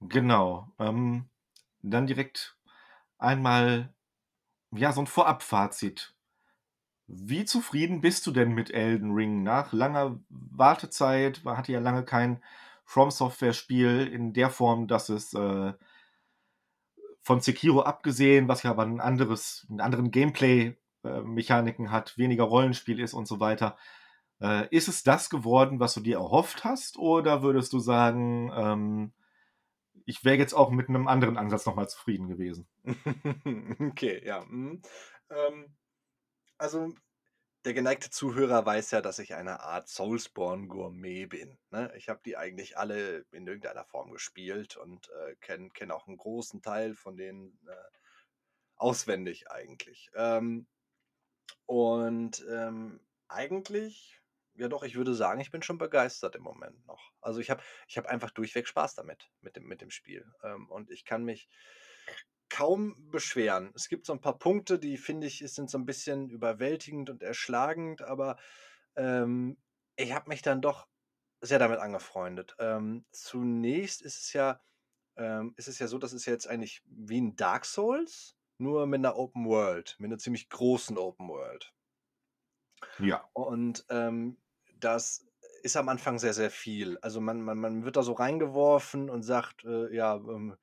Genau. 0.00 0.68
Ähm, 0.78 1.28
dann 1.82 2.06
direkt 2.06 2.58
einmal, 3.18 3.93
ja, 4.76 4.92
so 4.92 5.00
ein 5.00 5.06
Vorabfazit. 5.06 6.14
Wie 7.06 7.44
zufrieden 7.44 8.00
bist 8.00 8.26
du 8.26 8.30
denn 8.32 8.52
mit 8.52 8.70
Elden 8.72 9.12
Ring? 9.12 9.42
Nach 9.42 9.72
langer 9.72 10.18
Wartezeit, 10.30 11.42
man 11.44 11.56
hatte 11.56 11.72
ja 11.72 11.80
lange 11.80 12.04
kein 12.04 12.42
From 12.84 13.10
Software-Spiel 13.10 14.06
in 14.06 14.32
der 14.32 14.50
Form, 14.50 14.88
dass 14.88 15.08
es 15.08 15.34
äh, 15.34 15.72
von 17.22 17.40
Sekiro 17.40 17.82
abgesehen, 17.82 18.48
was 18.48 18.62
ja 18.62 18.70
aber 18.70 18.82
ein 18.82 19.00
anderes, 19.00 19.66
einen 19.70 19.80
anderen 19.80 20.10
Gameplay-Mechaniken 20.10 21.90
hat, 21.90 22.16
weniger 22.18 22.44
Rollenspiel 22.44 23.00
ist 23.00 23.14
und 23.14 23.26
so 23.26 23.40
weiter. 23.40 23.76
Äh, 24.40 24.68
ist 24.70 24.88
es 24.88 25.02
das 25.02 25.30
geworden, 25.30 25.80
was 25.80 25.94
du 25.94 26.00
dir 26.00 26.16
erhofft 26.18 26.64
hast? 26.64 26.98
Oder 26.98 27.42
würdest 27.42 27.72
du 27.72 27.78
sagen, 27.78 28.52
ähm, 28.54 29.12
ich 30.04 30.24
wäre 30.24 30.36
jetzt 30.36 30.54
auch 30.54 30.70
mit 30.70 30.88
einem 30.88 31.08
anderen 31.08 31.36
Ansatz 31.36 31.66
nochmal 31.66 31.88
zufrieden 31.88 32.28
gewesen? 32.28 32.68
okay, 33.80 34.22
ja. 34.24 34.44
mhm. 34.44 34.82
Ähm, 35.30 35.74
also 36.58 36.94
der 37.64 37.72
geneigte 37.72 38.10
Zuhörer 38.10 38.66
weiß 38.66 38.90
ja, 38.90 39.00
dass 39.00 39.18
ich 39.18 39.34
eine 39.34 39.60
Art 39.60 39.88
Soulsborne-Gourmet 39.88 41.26
bin. 41.26 41.58
Ne? 41.70 41.90
Ich 41.96 42.10
habe 42.10 42.20
die 42.24 42.36
eigentlich 42.36 42.76
alle 42.76 43.24
in 43.32 43.46
irgendeiner 43.46 43.84
Form 43.84 44.10
gespielt 44.10 44.76
und 44.76 45.08
äh, 45.08 45.34
kenne 45.36 45.70
kenn 45.70 45.90
auch 45.90 46.06
einen 46.06 46.18
großen 46.18 46.60
Teil 46.60 46.94
von 46.94 47.16
denen 47.16 47.58
äh, 47.66 47.98
auswendig 48.76 49.50
eigentlich. 49.50 50.10
Ähm, 50.14 50.66
und 51.64 52.44
ähm, 52.50 53.00
eigentlich, 53.28 54.20
ja 54.56 54.68
doch, 54.68 54.82
ich 54.82 54.94
würde 54.94 55.14
sagen, 55.14 55.40
ich 55.40 55.50
bin 55.50 55.62
schon 55.62 55.78
begeistert 55.78 56.36
im 56.36 56.42
Moment 56.42 56.86
noch. 56.86 57.12
Also 57.20 57.40
ich 57.40 57.50
habe 57.50 57.62
ich 57.88 57.98
hab 57.98 58.06
einfach 58.06 58.30
durchweg 58.30 58.66
Spaß 58.66 58.94
damit, 58.94 59.30
mit 59.40 59.56
dem, 59.56 59.64
mit 59.64 59.80
dem 59.80 59.90
Spiel. 59.90 60.24
Ähm, 60.42 60.68
und 60.70 60.90
ich 60.90 61.04
kann 61.04 61.24
mich 61.24 61.48
kaum 62.48 62.94
beschweren. 63.10 63.72
Es 63.74 63.88
gibt 63.88 64.06
so 64.06 64.12
ein 64.12 64.20
paar 64.20 64.38
Punkte, 64.38 64.78
die 64.78 64.96
finde 64.96 65.26
ich, 65.26 65.38
sind 65.38 65.70
so 65.70 65.78
ein 65.78 65.86
bisschen 65.86 66.30
überwältigend 66.30 67.10
und 67.10 67.22
erschlagend, 67.22 68.02
aber 68.02 68.38
ähm, 68.96 69.56
ich 69.96 70.12
habe 70.12 70.28
mich 70.28 70.42
dann 70.42 70.60
doch 70.60 70.86
sehr 71.40 71.58
damit 71.58 71.80
angefreundet. 71.80 72.54
Ähm, 72.58 73.04
zunächst 73.10 74.02
ist 74.02 74.20
es 74.20 74.32
ja, 74.32 74.60
ähm, 75.16 75.54
ist 75.56 75.68
es 75.68 75.78
ja 75.78 75.88
so, 75.88 75.98
dass 75.98 76.12
es 76.12 76.26
jetzt 76.26 76.46
eigentlich 76.46 76.82
wie 76.86 77.20
ein 77.20 77.36
Dark 77.36 77.64
Souls, 77.64 78.36
nur 78.58 78.86
mit 78.86 78.98
einer 78.98 79.16
Open 79.16 79.46
World, 79.46 79.96
mit 79.98 80.08
einer 80.08 80.18
ziemlich 80.18 80.48
großen 80.48 80.96
Open 80.96 81.28
World. 81.28 81.74
Ja. 82.98 83.28
Und 83.32 83.84
ähm, 83.88 84.36
das 84.80 85.26
ist 85.62 85.76
am 85.76 85.88
Anfang 85.88 86.18
sehr, 86.18 86.34
sehr 86.34 86.50
viel. 86.50 86.98
Also 86.98 87.20
man, 87.20 87.40
man, 87.40 87.58
man 87.58 87.84
wird 87.84 87.96
da 87.96 88.02
so 88.02 88.12
reingeworfen 88.12 89.08
und 89.08 89.22
sagt, 89.22 89.64
äh, 89.64 89.94
ja, 89.94 90.16
ähm, 90.16 90.56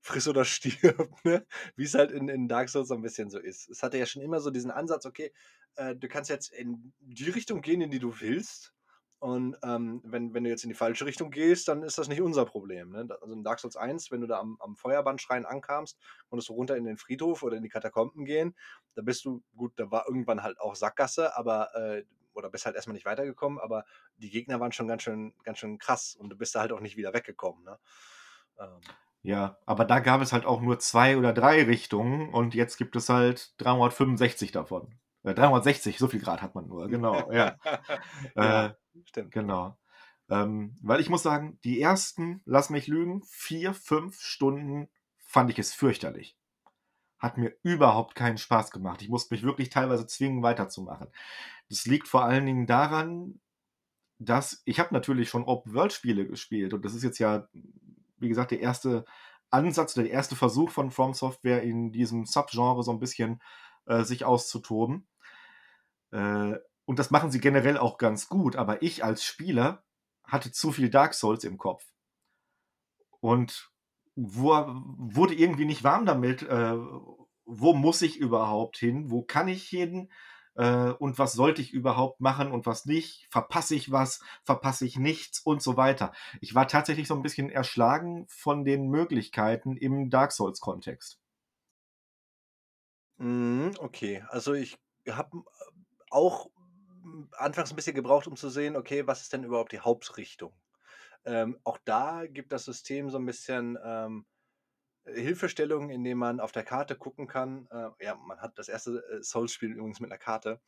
friss 0.00 0.28
oder 0.28 0.44
stirb, 0.46 1.10
ne? 1.24 1.46
Wie 1.76 1.84
es 1.84 1.94
halt 1.94 2.10
in, 2.10 2.28
in 2.28 2.48
Dark 2.48 2.68
Souls 2.68 2.88
so 2.88 2.94
ein 2.94 3.02
bisschen 3.02 3.30
so 3.30 3.38
ist. 3.38 3.68
Es 3.68 3.82
hatte 3.82 3.98
ja 3.98 4.06
schon 4.06 4.22
immer 4.22 4.40
so 4.40 4.50
diesen 4.50 4.70
Ansatz, 4.70 5.06
okay, 5.06 5.32
äh, 5.76 5.96
du 5.96 6.08
kannst 6.08 6.30
jetzt 6.30 6.52
in 6.52 6.92
die 7.00 7.30
Richtung 7.30 7.60
gehen, 7.60 7.80
in 7.80 7.90
die 7.90 7.98
du 7.98 8.20
willst. 8.20 8.72
Und 9.18 9.56
ähm, 9.62 10.00
wenn, 10.02 10.32
wenn 10.32 10.44
du 10.44 10.50
jetzt 10.50 10.64
in 10.64 10.70
die 10.70 10.76
falsche 10.76 11.04
Richtung 11.04 11.30
gehst, 11.30 11.68
dann 11.68 11.82
ist 11.82 11.98
das 11.98 12.08
nicht 12.08 12.22
unser 12.22 12.46
Problem. 12.46 12.90
Ne? 12.90 13.06
Also 13.20 13.34
in 13.34 13.44
Dark 13.44 13.60
Souls 13.60 13.76
1, 13.76 14.10
wenn 14.10 14.22
du 14.22 14.26
da 14.26 14.38
am, 14.38 14.56
am 14.60 14.76
Feuerbandschrein 14.76 15.44
ankamst, 15.44 15.98
konntest 16.30 16.48
du 16.48 16.54
runter 16.54 16.76
in 16.76 16.84
den 16.84 16.96
Friedhof 16.96 17.42
oder 17.42 17.58
in 17.58 17.62
die 17.62 17.68
Katakomben 17.68 18.24
gehen. 18.24 18.56
Da 18.94 19.02
bist 19.02 19.26
du, 19.26 19.42
gut, 19.54 19.72
da 19.76 19.90
war 19.90 20.06
irgendwann 20.08 20.42
halt 20.42 20.58
auch 20.58 20.74
Sackgasse, 20.74 21.36
aber, 21.36 21.74
äh, 21.74 22.04
oder 22.34 22.50
bist 22.50 22.66
halt 22.66 22.76
erstmal 22.76 22.94
nicht 22.94 23.06
weitergekommen, 23.06 23.58
aber 23.58 23.84
die 24.16 24.30
Gegner 24.30 24.60
waren 24.60 24.72
schon 24.72 24.88
ganz 24.88 25.02
schön, 25.02 25.34
ganz 25.44 25.58
schön 25.58 25.78
krass 25.78 26.14
und 26.14 26.30
du 26.30 26.36
bist 26.36 26.54
da 26.54 26.60
halt 26.60 26.72
auch 26.72 26.80
nicht 26.80 26.96
wieder 26.96 27.12
weggekommen. 27.14 27.64
Ne? 27.64 27.78
Ähm, 28.58 28.80
Ja, 29.22 29.58
aber 29.66 29.84
da 29.84 30.00
gab 30.00 30.22
es 30.22 30.32
halt 30.32 30.46
auch 30.46 30.62
nur 30.62 30.78
zwei 30.78 31.18
oder 31.18 31.32
drei 31.34 31.62
Richtungen 31.64 32.32
und 32.32 32.54
jetzt 32.54 32.76
gibt 32.78 32.96
es 32.96 33.08
halt 33.10 33.54
365 33.58 34.50
davon. 34.52 34.94
Äh, 35.24 35.34
360, 35.34 35.98
so 35.98 36.08
viel 36.08 36.20
Grad 36.20 36.40
hat 36.40 36.54
man 36.54 36.66
nur, 36.68 36.88
genau, 36.88 37.30
ja. 37.32 37.56
ja, 38.34 38.68
Äh, 38.68 38.74
stimmt. 39.04 39.32
genau. 39.32 39.78
Ähm, 40.30 40.76
weil 40.82 41.00
ich 41.00 41.10
muss 41.10 41.22
sagen, 41.22 41.58
die 41.64 41.80
ersten, 41.82 42.42
lass 42.46 42.70
mich 42.70 42.86
lügen, 42.86 43.22
vier, 43.28 43.74
fünf 43.74 44.20
Stunden 44.20 44.88
fand 45.18 45.50
ich 45.50 45.58
es 45.58 45.74
fürchterlich. 45.74 46.38
Hat 47.20 47.38
mir 47.38 47.54
überhaupt 47.62 48.14
keinen 48.16 48.38
Spaß 48.38 48.70
gemacht. 48.72 49.02
Ich 49.02 49.08
musste 49.08 49.34
mich 49.34 49.44
wirklich 49.44 49.70
teilweise 49.70 50.06
zwingen, 50.06 50.42
weiterzumachen. 50.42 51.08
Das 51.68 51.86
liegt 51.86 52.08
vor 52.08 52.24
allen 52.24 52.46
Dingen 52.46 52.66
daran, 52.66 53.40
dass 54.18 54.62
ich 54.64 54.80
habe 54.80 54.92
natürlich 54.92 55.28
schon 55.28 55.44
Open-World-Spiele 55.44 56.26
gespielt 56.26 56.74
und 56.74 56.84
das 56.84 56.94
ist 56.94 57.04
jetzt 57.04 57.18
ja, 57.18 57.48
wie 58.18 58.28
gesagt, 58.28 58.50
der 58.50 58.60
erste 58.60 59.04
Ansatz, 59.50 59.94
der 59.94 60.10
erste 60.10 60.36
Versuch 60.36 60.70
von 60.70 60.90
From 60.90 61.14
Software 61.14 61.62
in 61.62 61.92
diesem 61.92 62.26
Subgenre 62.26 62.82
so 62.82 62.92
ein 62.92 63.00
bisschen 63.00 63.40
äh, 63.86 64.04
sich 64.04 64.24
auszutoben. 64.24 65.06
Äh, 66.12 66.56
und 66.84 66.98
das 66.98 67.10
machen 67.10 67.30
sie 67.30 67.40
generell 67.40 67.78
auch 67.78 67.98
ganz 67.98 68.28
gut, 68.28 68.56
aber 68.56 68.82
ich 68.82 69.04
als 69.04 69.24
Spieler 69.24 69.84
hatte 70.24 70.52
zu 70.52 70.72
viel 70.72 70.90
Dark 70.90 71.14
Souls 71.14 71.44
im 71.44 71.58
Kopf 71.58 71.84
und 73.20 73.69
wurde 74.16 75.34
irgendwie 75.34 75.64
nicht 75.64 75.84
warm 75.84 76.06
damit, 76.06 76.42
äh, 76.42 76.74
wo 77.44 77.74
muss 77.74 78.02
ich 78.02 78.16
überhaupt 78.18 78.76
hin, 78.76 79.10
wo 79.10 79.22
kann 79.22 79.48
ich 79.48 79.64
hin 79.68 80.10
äh, 80.54 80.90
und 80.90 81.18
was 81.18 81.32
sollte 81.32 81.62
ich 81.62 81.72
überhaupt 81.72 82.20
machen 82.20 82.52
und 82.52 82.66
was 82.66 82.84
nicht, 82.86 83.26
verpasse 83.30 83.74
ich 83.74 83.90
was, 83.92 84.20
verpasse 84.44 84.86
ich 84.86 84.98
nichts 84.98 85.40
und 85.40 85.62
so 85.62 85.76
weiter. 85.76 86.12
Ich 86.40 86.54
war 86.54 86.68
tatsächlich 86.68 87.08
so 87.08 87.14
ein 87.14 87.22
bisschen 87.22 87.50
erschlagen 87.50 88.26
von 88.28 88.64
den 88.64 88.88
Möglichkeiten 88.88 89.76
im 89.76 90.10
Dark 90.10 90.32
Souls-Kontext. 90.32 91.20
Mhm, 93.18 93.72
okay, 93.78 94.24
also 94.28 94.54
ich 94.54 94.78
habe 95.08 95.42
auch 96.10 96.50
anfangs 97.32 97.70
ein 97.70 97.76
bisschen 97.76 97.94
gebraucht, 97.94 98.26
um 98.26 98.36
zu 98.36 98.50
sehen, 98.50 98.76
okay, 98.76 99.06
was 99.06 99.22
ist 99.22 99.32
denn 99.32 99.44
überhaupt 99.44 99.72
die 99.72 99.80
Hauptrichtung? 99.80 100.52
Ähm, 101.24 101.58
auch 101.64 101.78
da 101.84 102.26
gibt 102.26 102.52
das 102.52 102.64
System 102.64 103.10
so 103.10 103.18
ein 103.18 103.26
bisschen, 103.26 103.78
ähm, 103.82 104.26
Hilfestellungen, 105.04 105.90
indem 105.90 106.18
man 106.18 106.40
auf 106.40 106.52
der 106.52 106.64
Karte 106.64 106.96
gucken 106.96 107.26
kann. 107.26 107.68
Äh, 107.70 108.04
ja, 108.04 108.16
man 108.16 108.40
hat 108.40 108.58
das 108.58 108.68
erste 108.68 109.04
äh, 109.10 109.22
Souls-Spiel 109.22 109.72
übrigens 109.72 110.00
mit 110.00 110.10
einer 110.10 110.18
Karte. 110.18 110.60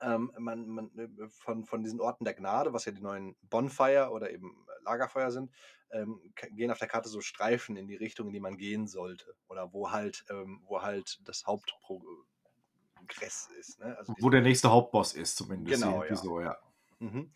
Ähm, 0.00 0.32
man, 0.38 0.66
man, 0.68 0.98
äh, 0.98 1.08
von, 1.30 1.64
von 1.64 1.82
diesen 1.82 2.00
Orten 2.00 2.24
der 2.24 2.34
Gnade, 2.34 2.72
was 2.72 2.84
ja 2.84 2.92
die 2.92 3.02
neuen 3.02 3.36
Bonfire 3.42 4.10
oder 4.10 4.30
eben 4.30 4.66
Lagerfeuer 4.84 5.30
sind, 5.30 5.50
ähm, 5.90 6.20
gehen 6.52 6.70
auf 6.70 6.78
der 6.78 6.88
Karte 6.88 7.08
so 7.08 7.20
Streifen 7.20 7.76
in 7.76 7.88
die 7.88 7.96
Richtung, 7.96 8.28
in 8.28 8.32
die 8.32 8.40
man 8.40 8.56
gehen 8.56 8.86
sollte. 8.86 9.34
Oder 9.48 9.72
wo 9.72 9.90
halt, 9.90 10.24
ähm, 10.30 10.62
wo 10.66 10.82
halt 10.82 11.20
das 11.24 11.46
Hauptprogress 11.46 13.48
ist. 13.58 13.80
Ne? 13.80 13.96
Also 13.98 14.14
wo 14.18 14.30
der 14.30 14.42
nächste 14.42 14.70
Hauptboss 14.70 15.14
ist, 15.14 15.36
zumindest. 15.36 15.82
Genau, 15.82 16.04
ja. 16.04 16.16
So, 16.16 16.40
ja. 16.40 16.56
Mhm. 16.98 17.32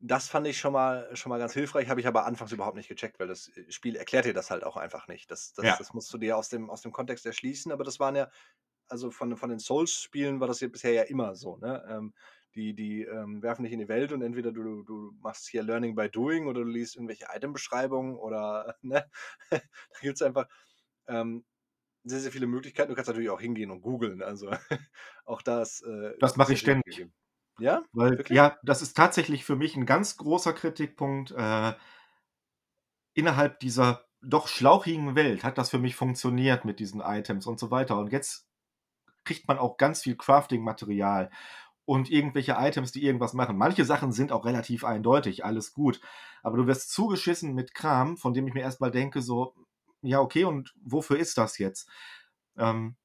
Das 0.00 0.28
fand 0.28 0.46
ich 0.46 0.58
schon 0.58 0.72
mal, 0.72 1.14
schon 1.16 1.30
mal 1.30 1.38
ganz 1.38 1.54
hilfreich, 1.54 1.88
habe 1.88 2.00
ich 2.00 2.06
aber 2.06 2.26
anfangs 2.26 2.52
überhaupt 2.52 2.76
nicht 2.76 2.88
gecheckt, 2.88 3.18
weil 3.20 3.28
das 3.28 3.48
äh, 3.56 3.70
Spiel 3.70 3.96
erklärt 3.96 4.26
dir 4.26 4.34
das 4.34 4.50
halt 4.50 4.64
auch 4.64 4.76
einfach 4.76 5.08
nicht. 5.08 5.30
Das, 5.30 5.52
das, 5.54 5.74
Ja. 5.74 5.76
das 5.76 5.92
musst 5.94 6.12
du 6.12 6.18
dir 6.18 6.36
aus 6.36 6.48
dem, 6.48 6.68
aus 6.70 6.82
dem 6.82 6.92
Kontext 6.92 7.24
erschließen, 7.26 7.72
aber 7.72 7.84
das 7.84 8.00
waren 8.00 8.16
ja, 8.16 8.28
also 8.88 9.10
von, 9.10 9.36
von 9.36 9.50
den 9.50 9.58
Souls-Spielen 9.60 10.40
war 10.40 10.48
das 10.48 10.60
ja 10.60 10.68
bisher 10.68 10.92
ja 10.92 11.02
immer 11.04 11.34
so, 11.36 11.56
ne? 11.58 11.84
Ähm, 11.88 12.14
die 12.54 12.74
die 12.74 13.02
ähm, 13.02 13.42
werfen 13.42 13.64
dich 13.64 13.72
in 13.72 13.80
die 13.80 13.88
Welt 13.88 14.12
und 14.12 14.22
entweder 14.22 14.52
du, 14.52 14.84
du 14.84 15.12
machst 15.20 15.48
hier 15.48 15.62
Learning 15.64 15.94
by 15.96 16.08
Doing 16.10 16.46
oder 16.46 16.60
du 16.62 16.68
liest 16.68 16.94
irgendwelche 16.96 17.26
Item-Beschreibungen 17.34 18.16
oder, 18.16 18.76
ne? 18.82 19.10
da 19.50 19.60
gibt 20.02 20.16
es 20.16 20.22
einfach 20.22 20.48
ähm, 21.08 21.44
sehr, 22.04 22.20
sehr 22.20 22.32
viele 22.32 22.46
Möglichkeiten. 22.48 22.90
Du 22.90 22.96
kannst 22.96 23.08
natürlich 23.08 23.30
auch 23.30 23.40
hingehen 23.40 23.70
und 23.72 23.82
googeln, 23.82 24.22
also 24.22 24.50
auch 25.26 25.42
das. 25.42 25.82
Äh, 25.82 26.14
Das 26.18 26.36
mache 26.36 26.52
ich 26.54 26.58
ständig. 26.60 26.84
gegeben. 26.86 27.14
Ja? 27.58 27.82
Weil, 27.92 28.18
Wirklich? 28.18 28.36
ja, 28.36 28.58
das 28.62 28.82
ist 28.82 28.96
tatsächlich 28.96 29.44
für 29.44 29.56
mich 29.56 29.76
ein 29.76 29.86
ganz 29.86 30.16
großer 30.16 30.52
Kritikpunkt. 30.52 31.32
Äh, 31.32 31.74
innerhalb 33.14 33.60
dieser 33.60 34.04
doch 34.20 34.48
schlauchigen 34.48 35.14
Welt 35.14 35.44
hat 35.44 35.58
das 35.58 35.70
für 35.70 35.78
mich 35.78 35.96
funktioniert 35.96 36.64
mit 36.64 36.80
diesen 36.80 37.00
Items 37.00 37.46
und 37.46 37.60
so 37.60 37.70
weiter. 37.70 37.98
Und 37.98 38.12
jetzt 38.12 38.46
kriegt 39.24 39.48
man 39.48 39.58
auch 39.58 39.76
ganz 39.76 40.02
viel 40.02 40.16
Crafting-Material 40.16 41.30
und 41.84 42.10
irgendwelche 42.10 42.56
Items, 42.58 42.92
die 42.92 43.04
irgendwas 43.04 43.34
machen. 43.34 43.56
Manche 43.56 43.84
Sachen 43.84 44.12
sind 44.12 44.32
auch 44.32 44.44
relativ 44.44 44.84
eindeutig, 44.84 45.44
alles 45.44 45.74
gut. 45.74 46.00
Aber 46.42 46.56
du 46.56 46.66
wirst 46.66 46.90
zugeschissen 46.92 47.54
mit 47.54 47.74
Kram, 47.74 48.16
von 48.16 48.32
dem 48.32 48.46
ich 48.46 48.54
mir 48.54 48.62
erstmal 48.62 48.90
denke, 48.90 49.22
so, 49.22 49.54
ja, 50.02 50.20
okay, 50.20 50.44
und 50.44 50.74
wofür 50.82 51.18
ist 51.18 51.38
das 51.38 51.58
jetzt? 51.58 51.88
Ähm, 52.56 52.96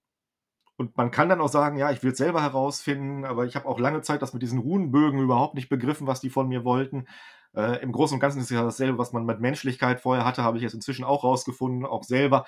und 0.80 0.96
man 0.96 1.12
kann 1.12 1.28
dann 1.28 1.42
auch 1.42 1.50
sagen, 1.50 1.78
ja, 1.78 1.92
ich 1.92 2.02
will 2.04 2.14
es 2.14 2.18
selber 2.18 2.42
herausfinden, 2.42 3.26
aber 3.26 3.46
ich 3.46 3.58
habe 3.58 3.68
auch 3.68 3.80
lange 3.80 4.02
Zeit 4.02 4.22
das 4.22 4.32
mit 4.32 4.42
diesen 4.42 4.60
Runenbögen 4.60 5.20
überhaupt 5.20 5.56
nicht 5.56 5.68
begriffen, 5.68 6.08
was 6.08 6.22
die 6.22 6.30
von 6.30 6.48
mir 6.48 6.64
wollten. 6.64 7.06
Äh, 7.54 7.82
Im 7.84 7.92
Großen 7.92 8.16
und 8.16 8.22
Ganzen 8.22 8.40
ist 8.40 8.50
ja 8.50 8.64
dasselbe, 8.64 8.98
was 8.98 9.12
man 9.12 9.26
mit 9.26 9.42
Menschlichkeit 9.42 10.00
vorher 10.00 10.24
hatte, 10.24 10.42
habe 10.44 10.56
ich 10.56 10.64
jetzt 10.64 10.76
inzwischen 10.76 11.04
auch 11.04 11.26
rausgefunden, 11.26 11.86
auch 11.86 12.06
selber. 12.06 12.46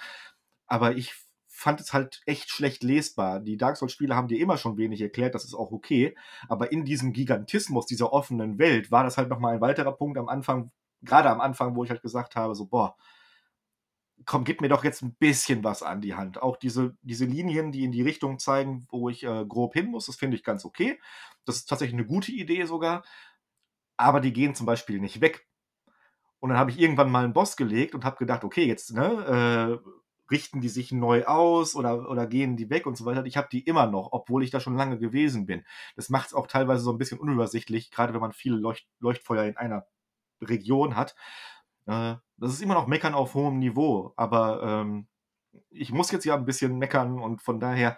Aber 0.66 0.96
ich 0.96 1.14
fand 1.50 1.82
es 1.82 1.92
halt 1.92 2.22
echt 2.26 2.50
schlecht 2.50 2.84
lesbar. 2.84 3.42
Die 3.42 3.58
Dark 3.58 3.76
Souls-Spiele 3.76 4.16
haben 4.16 4.30
dir 4.30 4.40
immer 4.40 4.56
schon 4.56 4.78
wenig 4.78 5.02
erklärt, 5.02 5.36
das 5.36 5.44
ist 5.44 5.54
auch 5.54 5.74
okay. 5.74 6.16
Aber 6.48 6.72
in 6.72 6.86
diesem 6.86 7.12
Gigantismus 7.12 7.86
dieser 7.86 8.14
offenen 8.14 8.58
Welt 8.60 8.92
war 8.92 9.04
das 9.04 9.18
halt 9.18 9.28
nochmal 9.28 9.56
ein 9.56 9.62
weiterer 9.62 9.92
Punkt 9.92 10.18
am 10.18 10.30
Anfang, 10.30 10.72
gerade 11.02 11.30
am 11.30 11.42
Anfang, 11.42 11.76
wo 11.76 11.84
ich 11.84 11.90
halt 11.90 12.02
gesagt 12.02 12.38
habe, 12.38 12.56
so, 12.56 12.66
boah, 12.66 12.96
komm, 14.26 14.43
gib 14.43 14.61
mir 14.61 14.69
doch 14.69 14.84
jetzt 14.84 15.01
ein 15.01 15.15
bisschen 15.15 15.63
was 15.63 15.84
an 15.84 16.01
die 16.01 16.15
Hand. 16.15 16.41
Auch 16.41 16.57
diese, 16.57 16.95
diese 17.01 17.26
Linien, 17.26 17.72
die 17.72 17.84
in 17.84 17.91
die 17.91 18.01
Richtung 18.01 18.39
zeigen, 18.39 18.88
wo 18.89 19.09
ich 19.09 19.24
äh, 19.24 19.45
grob 19.45 19.74
hin 19.74 19.88
muss, 19.88 20.05
das 20.05 20.15
finde 20.15 20.38
ich 20.38 20.43
ganz 20.43 20.65
okay. 20.65 20.99
Das 21.45 21.57
ist 21.57 21.65
tatsächlich 21.65 21.99
eine 21.99 22.07
gute 22.07 22.32
Idee 22.32 22.65
sogar. 22.65 23.03
Aber 23.97 24.19
die 24.19 24.34
gehen 24.34 24.55
zum 24.55 24.65
Beispiel 24.65 24.99
nicht 24.99 25.22
weg. 25.22 25.47
Und 26.39 26.49
dann 26.49 26.57
habe 26.57 26.72
ich 26.72 26.80
irgendwann 26.80 27.11
mal 27.11 27.24
einen 27.24 27.34
Boss 27.34 27.55
gelegt 27.55 27.93
und 27.93 28.03
habe 28.03 28.17
gedacht, 28.17 28.43
okay, 28.43 28.65
jetzt 28.65 28.93
ne, 28.93 29.80
äh, 29.84 29.91
richten 30.32 30.61
die 30.61 30.69
sich 30.69 30.91
neu 30.91 31.26
aus 31.26 31.76
oder, 31.76 32.09
oder 32.09 32.26
gehen 32.26 32.57
die 32.57 32.69
weg 32.69 32.88
und 32.88 32.97
so 32.97 33.05
weiter. 33.05 33.26
Ich 33.26 33.38
habe 33.38 33.49
die 33.51 33.59
immer 33.61 33.86
noch, 33.86 34.09
obwohl 34.11 34.43
ich 34.43 34.49
da 34.49 34.59
schon 34.59 34.76
lange 34.76 34.97
gewesen 34.97 35.45
bin. 35.45 35.63
Das 35.95 36.09
macht 36.09 36.28
es 36.28 36.34
auch 36.34 36.47
teilweise 36.47 36.82
so 36.84 36.91
ein 36.91 36.97
bisschen 36.97 37.19
unübersichtlich, 37.19 37.91
gerade 37.91 38.13
wenn 38.13 38.22
man 38.22 38.32
viele 38.32 38.55
Leucht 38.55 38.88
Leuchtfeuer 38.99 39.43
in 39.43 39.57
einer 39.57 39.86
Region 40.41 40.95
hat. 40.95 41.15
Äh, 41.86 42.16
das 42.38 42.54
ist 42.54 42.62
immer 42.62 42.74
noch 42.74 42.88
Meckern 42.88 43.14
auf 43.14 43.34
hohem 43.34 43.60
Niveau, 43.60 44.14
aber 44.16 44.64
ähm, 44.64 45.08
ich 45.70 45.92
muss 45.92 46.12
jetzt 46.12 46.26
ja 46.26 46.36
ein 46.36 46.46
bisschen 46.46 46.78
meckern 46.78 47.20
und 47.20 47.42
von 47.42 47.60
daher 47.60 47.98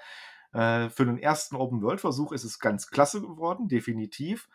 äh, 0.54 0.90
für 0.90 1.06
den 1.06 1.18
ersten 1.18 1.56
Open-World-Versuch 1.56 2.32
ist 2.32 2.44
es 2.44 2.60
ganz 2.60 2.90
klasse 2.90 3.22
geworden, 3.22 3.68
definitiv. 3.68 4.50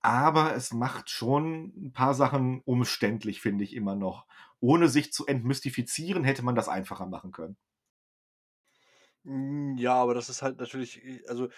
Aber 0.00 0.54
es 0.54 0.72
macht 0.72 1.10
schon 1.10 1.72
ein 1.76 1.92
paar 1.92 2.14
Sachen 2.14 2.62
umständlich, 2.64 3.40
finde 3.40 3.64
ich 3.64 3.74
immer 3.74 3.96
noch. 3.96 4.26
Ohne 4.60 4.88
sich 4.88 5.12
zu 5.12 5.26
entmystifizieren, 5.26 6.24
hätte 6.24 6.44
man 6.44 6.54
das 6.54 6.68
einfacher 6.68 7.06
machen 7.06 7.32
können. 7.32 7.56
Hm, 9.24 9.76
ja, 9.76 9.94
aber 9.94 10.14
das 10.14 10.28
ist 10.28 10.42
halt 10.42 10.58
natürlich, 10.58 11.04
äh, 11.04 11.22
also 11.28 11.48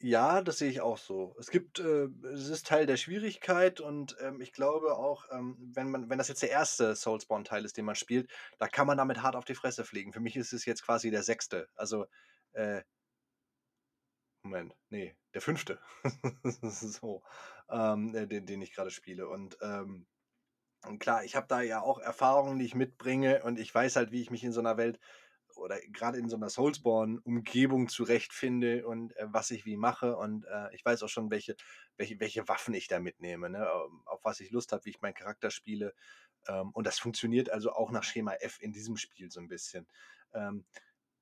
ja, 0.00 0.42
das 0.42 0.58
sehe 0.58 0.70
ich 0.70 0.80
auch 0.80 0.98
so. 0.98 1.34
Es 1.38 1.50
gibt, 1.50 1.78
äh, 1.78 2.08
es 2.32 2.48
ist 2.48 2.66
Teil 2.66 2.86
der 2.86 2.96
Schwierigkeit 2.96 3.80
und 3.80 4.16
ähm, 4.20 4.40
ich 4.40 4.52
glaube 4.52 4.96
auch, 4.96 5.26
ähm, 5.30 5.56
wenn 5.74 5.90
man, 5.90 6.10
wenn 6.10 6.18
das 6.18 6.28
jetzt 6.28 6.42
der 6.42 6.50
erste 6.50 6.94
Soulspawn-Teil 6.94 7.64
ist, 7.64 7.76
den 7.76 7.84
man 7.86 7.94
spielt, 7.94 8.30
da 8.58 8.68
kann 8.68 8.86
man 8.86 8.98
damit 8.98 9.22
hart 9.22 9.36
auf 9.36 9.44
die 9.44 9.54
Fresse 9.54 9.84
fliegen. 9.84 10.12
Für 10.12 10.20
mich 10.20 10.36
ist 10.36 10.52
es 10.52 10.64
jetzt 10.66 10.84
quasi 10.84 11.10
der 11.10 11.22
sechste. 11.22 11.68
Also, 11.74 12.06
äh, 12.52 12.82
Moment, 14.42 14.74
nee, 14.90 15.16
der 15.32 15.40
fünfte. 15.40 15.80
so, 16.62 17.22
ähm, 17.70 18.14
äh, 18.14 18.26
den, 18.26 18.46
den 18.46 18.62
ich 18.62 18.74
gerade 18.74 18.90
spiele. 18.90 19.28
Und 19.28 19.56
ähm, 19.62 20.06
und 20.86 20.98
klar, 20.98 21.24
ich 21.24 21.34
habe 21.34 21.46
da 21.48 21.62
ja 21.62 21.80
auch 21.80 21.98
Erfahrungen, 21.98 22.58
die 22.58 22.66
ich 22.66 22.74
mitbringe 22.74 23.42
und 23.42 23.58
ich 23.58 23.74
weiß 23.74 23.96
halt, 23.96 24.12
wie 24.12 24.20
ich 24.20 24.30
mich 24.30 24.44
in 24.44 24.52
so 24.52 24.60
einer 24.60 24.76
Welt 24.76 25.00
oder 25.56 25.80
gerade 25.88 26.18
in 26.18 26.28
so 26.28 26.36
einer 26.36 26.50
Soulsborne-Umgebung 26.50 27.88
zurechtfinde 27.88 28.86
und 28.86 29.16
äh, 29.16 29.26
was 29.28 29.50
ich 29.50 29.64
wie 29.64 29.76
mache. 29.76 30.16
Und 30.16 30.44
äh, 30.46 30.74
ich 30.74 30.84
weiß 30.84 31.02
auch 31.02 31.08
schon, 31.08 31.30
welche, 31.30 31.56
welche, 31.96 32.18
welche 32.20 32.48
Waffen 32.48 32.74
ich 32.74 32.88
da 32.88 33.00
mitnehme, 33.00 33.50
ne? 33.50 33.58
ähm, 33.58 34.02
auf 34.06 34.24
was 34.24 34.40
ich 34.40 34.50
Lust 34.50 34.72
habe, 34.72 34.84
wie 34.84 34.90
ich 34.90 35.00
meinen 35.00 35.14
Charakter 35.14 35.50
spiele. 35.50 35.94
Ähm, 36.46 36.70
und 36.70 36.86
das 36.86 36.98
funktioniert 36.98 37.50
also 37.50 37.72
auch 37.72 37.90
nach 37.90 38.04
Schema 38.04 38.34
F 38.34 38.58
in 38.60 38.72
diesem 38.72 38.96
Spiel 38.96 39.30
so 39.30 39.40
ein 39.40 39.48
bisschen. 39.48 39.86
Ähm, 40.32 40.64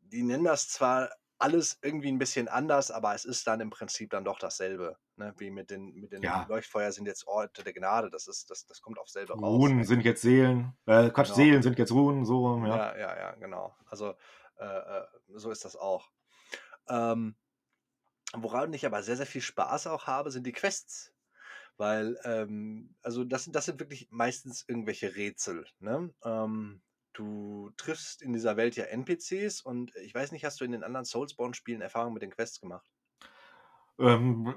die 0.00 0.22
nennen 0.22 0.44
das 0.44 0.68
zwar 0.68 1.10
alles 1.42 1.78
irgendwie 1.82 2.10
ein 2.10 2.18
bisschen 2.18 2.48
anders, 2.48 2.90
aber 2.90 3.14
es 3.14 3.24
ist 3.24 3.46
dann 3.46 3.60
im 3.60 3.70
Prinzip 3.70 4.10
dann 4.10 4.24
doch 4.24 4.38
dasselbe. 4.38 4.96
Ne? 5.16 5.34
Wie 5.38 5.50
mit 5.50 5.70
den, 5.70 5.94
mit 5.94 6.12
den 6.12 6.22
Ja. 6.22 6.46
Leuchtfeuer 6.48 6.92
sind 6.92 7.06
jetzt 7.06 7.26
Orte 7.26 7.64
der 7.64 7.72
Gnade. 7.72 8.10
Das 8.10 8.28
ist, 8.28 8.50
das, 8.50 8.66
das 8.66 8.80
kommt 8.80 8.98
auf 8.98 9.08
selbe 9.08 9.34
raus. 9.34 9.42
Runen 9.42 9.76
ne? 9.78 9.84
sind 9.84 10.04
jetzt 10.04 10.22
Seelen, 10.22 10.76
äh, 10.86 11.10
Quatsch, 11.10 11.28
Genau. 11.28 11.36
Seelen 11.36 11.62
sind 11.62 11.78
jetzt 11.78 11.92
Runen, 11.92 12.24
so, 12.24 12.58
ja. 12.64 12.66
Ja, 12.68 12.98
ja, 12.98 13.16
ja, 13.18 13.30
genau. 13.32 13.76
Also 13.86 14.14
äh, 14.58 14.64
äh, 14.64 15.06
so 15.34 15.50
ist 15.50 15.64
das 15.64 15.76
auch. 15.76 16.10
Ähm, 16.88 17.36
woran 18.34 18.72
ich 18.72 18.86
aber 18.86 19.02
sehr, 19.02 19.16
sehr 19.16 19.26
viel 19.26 19.40
Spaß 19.42 19.86
auch 19.88 20.06
habe, 20.06 20.30
sind 20.30 20.46
die 20.46 20.52
Quests. 20.52 21.12
Weil, 21.78 22.18
ähm, 22.24 22.94
also 23.02 23.24
das, 23.24 23.44
sind- 23.44 23.56
das 23.56 23.66
sind 23.66 23.80
wirklich 23.80 24.08
meistens 24.10 24.64
irgendwelche 24.68 25.16
Rätsel. 25.16 25.66
Ne? 25.80 26.14
Ähm, 26.24 26.82
du 27.12 27.70
triffst 27.76 28.22
in 28.22 28.32
dieser 28.32 28.56
Welt 28.56 28.76
ja 28.76 28.84
NPCs 28.84 29.62
und 29.62 29.94
ich 29.96 30.14
weiß 30.14 30.32
nicht, 30.32 30.44
hast 30.44 30.60
du 30.60 30.64
in 30.64 30.72
den 30.72 30.84
anderen 30.84 31.04
Soulsborne-Spielen 31.04 31.80
Erfahrungen 31.80 32.14
mit 32.14 32.22
den 32.22 32.30
Quests 32.30 32.60
gemacht? 32.60 32.90
Ähm, 33.98 34.54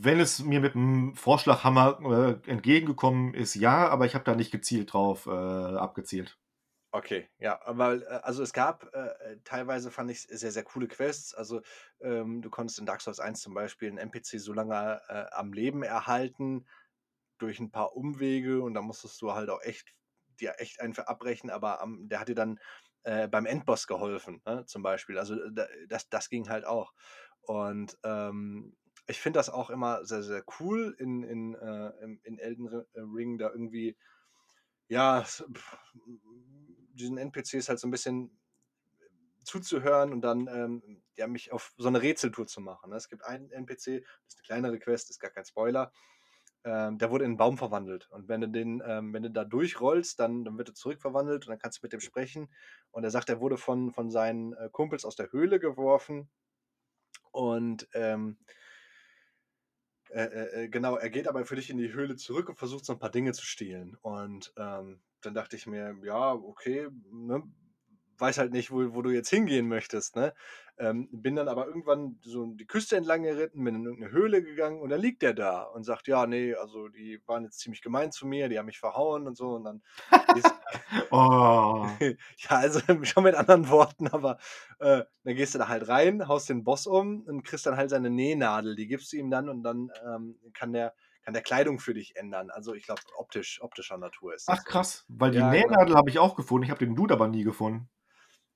wenn 0.00 0.20
es 0.20 0.38
mir 0.40 0.60
mit 0.60 0.74
dem 0.74 1.14
Vorschlaghammer 1.14 2.38
äh, 2.46 2.50
entgegengekommen 2.50 3.34
ist, 3.34 3.54
ja, 3.56 3.88
aber 3.88 4.06
ich 4.06 4.14
habe 4.14 4.24
da 4.24 4.34
nicht 4.34 4.52
gezielt 4.52 4.92
drauf 4.92 5.26
äh, 5.26 5.30
abgezielt. 5.30 6.38
Okay, 6.92 7.28
ja, 7.38 7.60
weil, 7.66 8.02
äh, 8.02 8.06
also 8.22 8.42
es 8.42 8.52
gab 8.52 8.92
äh, 8.94 9.32
äh, 9.32 9.38
teilweise 9.44 9.90
fand 9.92 10.10
ich 10.10 10.22
sehr, 10.22 10.50
sehr 10.50 10.64
coole 10.64 10.88
Quests. 10.88 11.34
Also 11.34 11.62
ähm, 12.00 12.42
du 12.42 12.50
konntest 12.50 12.80
in 12.80 12.86
Dark 12.86 13.00
Souls 13.00 13.20
1 13.20 13.40
zum 13.40 13.54
Beispiel 13.54 13.88
einen 13.88 13.98
NPC 13.98 14.40
so 14.40 14.52
lange 14.52 15.00
äh, 15.08 15.26
am 15.32 15.52
Leben 15.52 15.82
erhalten 15.84 16.66
durch 17.38 17.60
ein 17.60 17.70
paar 17.70 17.94
Umwege 17.96 18.62
und 18.62 18.74
da 18.74 18.82
musstest 18.82 19.22
du 19.22 19.32
halt 19.32 19.50
auch 19.50 19.62
echt 19.62 19.94
dir 20.40 20.54
echt 20.58 20.80
einen 20.80 20.94
verabbrechen, 20.94 21.50
aber 21.50 21.80
am, 21.80 22.08
der 22.08 22.20
hat 22.20 22.28
dir 22.28 22.34
dann 22.34 22.58
äh, 23.04 23.28
beim 23.28 23.46
Endboss 23.46 23.86
geholfen, 23.86 24.42
ne, 24.46 24.64
zum 24.66 24.82
Beispiel. 24.82 25.18
Also 25.18 25.34
äh, 25.34 25.52
da, 25.52 25.66
das, 25.88 26.08
das 26.08 26.28
ging 26.28 26.48
halt 26.48 26.64
auch. 26.64 26.92
Und 27.42 27.98
ähm, 28.04 28.76
ich 29.06 29.20
finde 29.20 29.38
das 29.38 29.50
auch 29.50 29.70
immer 29.70 30.04
sehr, 30.04 30.22
sehr 30.22 30.44
cool 30.60 30.94
in, 30.98 31.22
in, 31.22 31.54
äh, 31.54 31.92
in, 32.22 32.38
Elden 32.38 32.68
äh, 32.68 33.00
Ring 33.00 33.38
da 33.38 33.50
irgendwie 33.50 33.96
ja, 34.88 35.24
diesen 36.94 37.18
NPCs 37.18 37.68
halt 37.68 37.78
so 37.78 37.86
ein 37.86 37.92
bisschen 37.92 38.38
zuzuhören 39.44 40.12
und 40.12 40.20
dann 40.20 40.46
ähm, 40.48 41.02
ja, 41.16 41.26
mich 41.26 41.52
auf 41.52 41.72
so 41.76 41.88
eine 41.88 42.02
Rätseltour 42.02 42.46
zu 42.46 42.60
machen. 42.60 42.90
Ne? 42.90 42.96
Es 42.96 43.08
gibt 43.08 43.24
einen 43.24 43.50
NPC, 43.50 43.74
das 43.74 43.84
ist 43.84 44.36
eine 44.36 44.42
kleinere 44.44 44.78
Quest, 44.78 45.10
ist 45.10 45.20
gar 45.20 45.30
kein 45.30 45.44
Spoiler. 45.44 45.92
Ähm, 46.64 46.98
der 46.98 47.10
wurde 47.10 47.24
in 47.24 47.30
einen 47.32 47.36
Baum 47.38 47.58
verwandelt. 47.58 48.08
Und 48.10 48.28
wenn 48.28 48.40
du 48.42 48.48
den, 48.48 48.82
ähm, 48.86 49.12
wenn 49.14 49.22
du 49.22 49.30
da 49.30 49.44
durchrollst, 49.44 50.18
dann, 50.20 50.44
dann 50.44 50.58
wird 50.58 50.68
er 50.70 50.74
zurückverwandelt 50.74 51.46
und 51.46 51.50
dann 51.50 51.58
kannst 51.58 51.78
du 51.78 51.86
mit 51.86 51.92
dem 51.92 52.00
sprechen. 52.00 52.48
Und 52.90 53.04
er 53.04 53.10
sagt, 53.10 53.28
er 53.30 53.40
wurde 53.40 53.56
von, 53.56 53.92
von 53.92 54.10
seinen 54.10 54.52
äh, 54.54 54.68
Kumpels 54.70 55.04
aus 55.04 55.16
der 55.16 55.32
Höhle 55.32 55.58
geworfen 55.60 56.28
Und 57.32 57.88
ähm, 57.94 58.38
äh, 60.10 60.24
äh, 60.24 60.64
äh, 60.64 60.68
genau, 60.68 60.96
er 60.96 61.10
geht 61.10 61.28
aber 61.28 61.44
für 61.44 61.56
dich 61.56 61.70
in 61.70 61.78
die 61.78 61.92
Höhle 61.92 62.16
zurück 62.16 62.48
und 62.48 62.56
versucht 62.58 62.84
so 62.84 62.92
ein 62.92 62.98
paar 62.98 63.10
Dinge 63.10 63.32
zu 63.32 63.44
stehlen. 63.44 63.96
Und 64.02 64.52
ähm, 64.56 65.00
dann 65.20 65.34
dachte 65.34 65.56
ich 65.56 65.66
mir, 65.66 65.96
ja, 66.02 66.32
okay, 66.34 66.88
ne, 67.12 67.42
weiß 68.20 68.38
halt 68.38 68.52
nicht, 68.52 68.70
wo, 68.70 68.94
wo 68.94 69.02
du 69.02 69.10
jetzt 69.10 69.30
hingehen 69.30 69.68
möchtest, 69.68 70.16
ne? 70.16 70.34
Ähm, 70.78 71.08
bin 71.12 71.36
dann 71.36 71.48
aber 71.48 71.66
irgendwann 71.66 72.18
so 72.22 72.46
die 72.54 72.66
Küste 72.66 72.96
entlang 72.96 73.22
geritten, 73.22 73.62
bin 73.64 73.74
in 73.74 73.84
irgendeine 73.84 74.12
Höhle 74.12 74.42
gegangen 74.42 74.80
und 74.80 74.88
dann 74.90 75.00
liegt 75.00 75.22
der 75.22 75.34
da 75.34 75.62
und 75.62 75.84
sagt, 75.84 76.08
ja, 76.08 76.26
nee, 76.26 76.54
also 76.54 76.88
die 76.88 77.20
waren 77.26 77.44
jetzt 77.44 77.58
ziemlich 77.60 77.82
gemein 77.82 78.12
zu 78.12 78.26
mir, 78.26 78.48
die 78.48 78.58
haben 78.58 78.66
mich 78.66 78.78
verhauen 78.80 79.26
und 79.26 79.36
so 79.36 79.50
und 79.50 79.64
dann 79.64 79.82
ist, 80.36 80.50
Oh. 81.10 81.86
ja, 82.38 82.50
also 82.50 82.80
schon 83.04 83.24
mit 83.24 83.34
anderen 83.34 83.68
Worten, 83.68 84.08
aber 84.08 84.38
äh, 84.78 85.04
dann 85.24 85.34
gehst 85.34 85.54
du 85.54 85.58
da 85.58 85.68
halt 85.68 85.88
rein, 85.88 86.28
haust 86.28 86.48
den 86.48 86.64
Boss 86.64 86.86
um 86.86 87.22
und 87.22 87.42
kriegst 87.42 87.66
dann 87.66 87.76
halt 87.76 87.90
seine 87.90 88.10
Nähnadel, 88.10 88.76
die 88.76 88.86
gibst 88.86 89.12
du 89.12 89.16
ihm 89.16 89.30
dann 89.30 89.48
und 89.48 89.62
dann 89.62 89.90
ähm, 90.04 90.38
kann 90.54 90.72
der 90.72 90.94
kann 91.22 91.34
der 91.34 91.42
Kleidung 91.42 91.78
für 91.80 91.92
dich 91.94 92.16
ändern. 92.16 92.50
Also 92.50 92.74
ich 92.74 92.84
glaube 92.84 93.02
optisch 93.18 93.60
optischer 93.62 93.98
Natur 93.98 94.34
ist 94.34 94.48
das 94.48 94.60
Ach 94.60 94.64
krass, 94.64 95.06
weil 95.08 95.30
die 95.30 95.38
Ja, 95.38 95.50
genau. 95.56 95.76
Nähnadel 95.76 95.96
habe 95.96 96.10
ich 96.10 96.18
auch 96.18 96.36
gefunden. 96.36 96.64
Ich 96.64 96.70
habe 96.70 96.84
den 96.84 96.94
Dude 96.94 97.14
aber 97.14 97.28
nie 97.28 97.42
gefunden. 97.44 97.88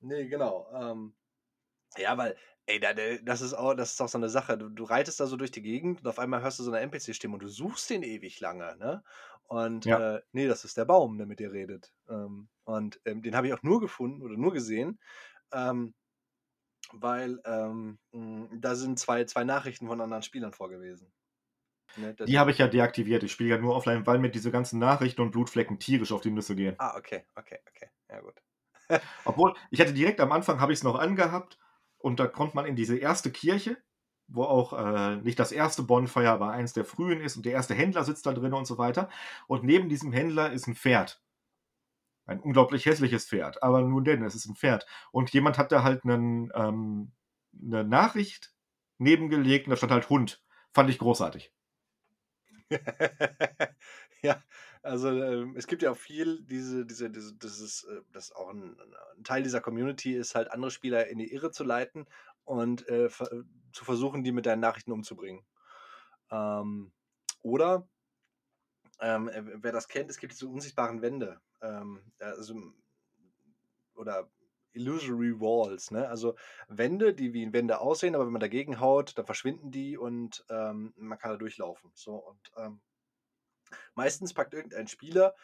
Ne, 0.05 0.27
genau. 0.27 0.67
Ähm, 0.73 1.15
ja, 1.97 2.17
weil, 2.17 2.37
ey, 2.67 2.79
da, 2.79 2.93
da, 2.93 3.17
das 3.23 3.41
ist 3.41 3.53
auch, 3.53 3.73
das 3.75 3.93
ist 3.93 4.01
auch 4.01 4.09
so 4.09 4.17
eine 4.19 4.29
Sache. 4.29 4.57
Du, 4.57 4.69
du 4.69 4.83
reitest 4.85 5.19
da 5.19 5.27
so 5.27 5.37
durch 5.37 5.51
die 5.51 5.61
Gegend 5.63 6.01
und 6.01 6.07
auf 6.07 6.19
einmal 6.19 6.41
hörst 6.43 6.59
du 6.59 6.63
so 6.63 6.71
eine 6.71 6.81
NPC-Stimme 6.81 7.35
und 7.35 7.43
du 7.43 7.49
suchst 7.49 7.89
den 7.89 8.03
ewig 8.03 8.39
lange, 8.41 8.77
ne? 8.77 9.03
Und 9.45 9.85
Ja. 9.85 9.99
äh, 9.99 10.21
nee, 10.33 10.47
das 10.47 10.65
ist 10.65 10.77
der 10.77 10.85
Baum, 10.85 11.17
der 11.17 11.27
mit 11.27 11.39
dir 11.39 11.51
redet. 11.53 11.93
Ähm, 12.09 12.49
und 12.65 13.01
ähm, 13.05 13.23
den 13.23 13.35
habe 13.35 13.47
ich 13.47 13.53
auch 13.53 13.63
nur 13.63 13.81
gefunden 13.81 14.23
oder 14.23 14.37
nur 14.37 14.53
gesehen, 14.53 14.99
ähm, 15.53 15.95
weil 16.93 17.39
ähm, 17.45 17.99
mh, 18.11 18.49
da 18.59 18.75
sind 18.75 18.99
zwei, 18.99 19.25
zwei 19.25 19.43
Nachrichten 19.43 19.87
von 19.87 20.01
anderen 20.01 20.23
Spielern 20.23 20.53
vorgewesen. 20.53 21.13
Ne, 21.95 22.15
Die 22.27 22.37
habe 22.37 22.51
ich 22.51 22.57
ja 22.57 22.67
deaktiviert. 22.67 23.23
Ich 23.23 23.31
spiele 23.31 23.51
ja 23.51 23.57
nur 23.57 23.73
offline, 23.73 24.05
weil 24.05 24.19
mir 24.19 24.29
diese 24.29 24.51
ganzen 24.51 24.79
Nachrichten 24.79 25.21
und 25.21 25.31
Blutflecken 25.31 25.79
tierisch 25.79 26.11
auf 26.11 26.21
die 26.21 26.29
Nüsse 26.31 26.55
gehen. 26.55 26.77
ah, 26.79 26.95
okay, 26.97 27.25
okay, 27.37 27.59
okay. 27.69 27.89
Ja, 28.09 28.21
gut. 28.21 28.41
Obwohl, 29.25 29.53
ich 29.71 29.81
hatte 29.81 29.93
direkt 29.93 30.19
am 30.19 30.31
Anfang, 30.31 30.59
habe 30.59 30.73
ich 30.73 30.79
es 30.79 30.83
noch 30.83 30.95
angehabt 30.95 31.57
und 31.97 32.19
da 32.19 32.27
kommt 32.27 32.55
man 32.55 32.65
in 32.65 32.75
diese 32.75 32.97
erste 32.97 33.31
Kirche, 33.31 33.77
wo 34.27 34.43
auch 34.43 34.73
äh, 34.73 35.17
nicht 35.17 35.39
das 35.39 35.51
erste 35.51 35.83
Bonfire, 35.83 36.29
aber 36.29 36.51
eins 36.51 36.73
der 36.73 36.85
frühen 36.85 37.21
ist 37.21 37.37
und 37.37 37.45
der 37.45 37.53
erste 37.53 37.75
Händler 37.75 38.03
sitzt 38.03 38.25
da 38.25 38.33
drin 38.33 38.53
und 38.53 38.65
so 38.65 38.77
weiter. 38.77 39.09
Und 39.47 39.63
neben 39.63 39.89
diesem 39.89 40.11
Händler 40.11 40.51
ist 40.51 40.67
ein 40.67 40.75
Pferd. 40.75 41.21
Ein 42.27 42.39
unglaublich 42.39 42.85
hässliches 42.87 43.27
Pferd, 43.27 43.61
aber 43.61 43.81
nun 43.81 44.03
denn, 44.03 44.23
es 44.23 44.33
ist 44.33 44.47
ein 44.47 44.55
Pferd. 44.55 44.87
Und 45.11 45.31
jemand 45.31 45.59
hat 45.59 45.71
da 45.71 45.83
halt 45.83 46.03
einen, 46.05 46.51
ähm, 46.55 47.11
eine 47.61 47.83
Nachricht 47.83 48.53
nebengelegt 48.97 49.67
und 49.67 49.71
da 49.71 49.77
stand 49.77 49.91
halt 49.91 50.09
Hund. 50.09 50.43
Fand 50.73 50.89
ich 50.89 50.97
großartig. 50.97 51.53
ja, 54.23 54.41
also 54.85 55.09
ähm, 55.09 55.55
es 55.57 55.67
gibt 55.67 55.81
ja 55.81 55.91
auch 55.91 55.97
viel, 55.97 56.41
diese, 56.43 56.85
diese, 56.85 57.09
diese, 57.09 57.33
das 57.35 57.59
ist, 57.59 57.83
äh, 57.85 58.01
das 58.11 58.31
auch 58.31 58.49
ein, 58.49 58.77
ein 59.17 59.23
Teil 59.23 59.43
dieser 59.43 59.61
Community 59.61 60.15
ist 60.15 60.35
halt 60.35 60.51
andere 60.51 60.71
Spieler 60.71 61.07
in 61.07 61.17
die 61.17 61.33
Irre 61.33 61.51
zu 61.51 61.63
leiten 61.63 62.07
und 62.45 62.87
äh, 62.87 63.05
äh, 63.05 63.43
zu 63.71 63.83
versuchen, 63.85 64.23
die 64.23 64.31
mit 64.31 64.45
deinen 64.45 64.61
Nachrichten 64.61 64.91
umzubringen. 64.91 65.43
Ähm, 66.31 66.91
oder, 67.41 67.87
ähm, 68.99 69.27
äh, 69.29 69.43
wer 69.63 69.71
das 69.71 69.87
kennt, 69.87 70.09
es 70.09 70.17
gibt 70.17 70.33
diese 70.33 70.47
unsichtbaren 70.47 71.01
Wände. 71.01 71.41
Ähm, 71.61 72.01
also, 72.19 72.55
oder 73.95 74.29
Illusory 74.73 75.39
Walls, 75.39 75.91
ne? 75.91 76.07
Also 76.07 76.35
Wände, 76.67 77.13
die 77.13 77.33
wie 77.33 77.51
Wände 77.53 77.79
aussehen, 77.79 78.13
aber 78.13 78.25
wenn 78.25 78.33
man 78.33 78.41
dagegen 78.41 78.79
haut, 78.79 79.17
dann 79.17 79.25
verschwinden 79.25 79.71
die 79.71 79.97
und 79.97 80.45
ähm, 80.49 80.93
man 80.97 81.17
kann 81.17 81.31
da 81.31 81.37
durchlaufen. 81.37 81.91
So 81.93 82.15
und 82.15 82.51
ähm, 82.57 82.81
meistens 83.95 84.33
packt 84.33 84.53
irgendein 84.53 84.87
Spieler 84.87 85.35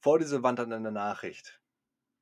vor 0.00 0.18
diese 0.18 0.42
Wand 0.42 0.58
dann 0.58 0.72
eine 0.72 0.92
Nachricht. 0.92 1.60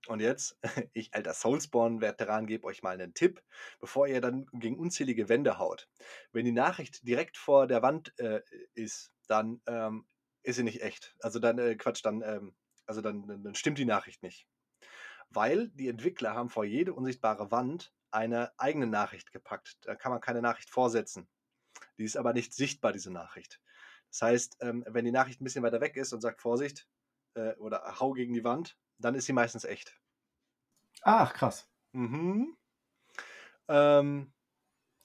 Und 0.07 0.21
jetzt, 0.21 0.59
ich 0.93 1.13
alter 1.15 1.35
Soulspawn-Veteran, 1.35 2.47
gebe 2.47 2.67
euch 2.67 2.83
mal 2.83 2.95
einen 2.95 3.15
Tipp, 3.15 3.43
bevor 3.81 4.07
ihr 4.07 4.21
dann 4.21 4.47
gegen 4.53 4.79
unzählige 4.79 5.29
Wände 5.29 5.59
haut. 5.59 5.89
Wenn 6.33 6.45
die 6.45 6.53
Nachricht 6.53 7.07
direkt 7.07 7.37
vor 7.37 7.67
der 7.67 7.83
Wand 7.83 8.19
äh, 8.19 8.43
ist, 8.75 9.13
dann 9.27 9.61
ähm, 9.67 10.07
ist 10.43 10.57
sie 10.57 10.63
nicht 10.63 10.83
echt. 10.83 11.15
Also 11.21 11.39
dann, 11.39 11.59
äh, 11.59 11.77
Quatsch, 11.77 12.05
dann, 12.05 12.23
ähm, 12.23 12.55
also 12.87 13.01
dann, 13.01 13.27
dann 13.27 13.43
dann 13.43 13.55
stimmt 13.55 13.79
die 13.79 13.85
Nachricht 13.85 14.23
nicht. 14.23 14.47
Weil 15.29 15.69
die 15.69 15.89
Entwickler 15.89 16.35
haben 16.35 16.49
vor 16.49 16.65
jede 16.65 16.95
unsichtbare 16.95 17.51
Wand 17.51 17.93
eine 18.11 18.53
eigene 18.59 18.87
Nachricht 18.87 19.33
gepackt. 19.33 19.77
Da 19.83 19.95
kann 19.95 20.11
man 20.11 20.21
keine 20.21 20.43
Nachricht 20.43 20.71
vorsetzen. 20.71 21.29
Die 21.99 22.05
ist 22.05 22.17
aber 22.17 22.33
nicht 22.33 22.55
sichtbar, 22.55 22.93
diese 22.93 23.13
Nachricht. 23.13 23.61
Das 24.11 24.23
heißt, 24.23 24.57
ähm, 24.61 24.85
wenn 24.89 25.05
die 25.05 25.13
Nachricht 25.13 25.41
ein 25.41 25.45
bisschen 25.45 25.63
weiter 25.63 25.81
weg 25.81 25.97
ist 25.97 26.13
und 26.13 26.21
sagt 26.21 26.41
Vorsicht 26.41 26.89
äh, 27.35 27.55
oder 27.57 28.01
hau 28.01 28.13
gegen 28.13 28.35
die 28.35 28.45
Wand, 28.45 28.77
dann 28.99 29.15
ist 29.15 29.27
sie 29.27 29.33
meistens 29.33 29.65
echt. 29.65 29.99
Ach, 31.03 31.33
krass. 31.33 31.69
Mhm. 31.93 32.57
Ähm, 33.69 34.33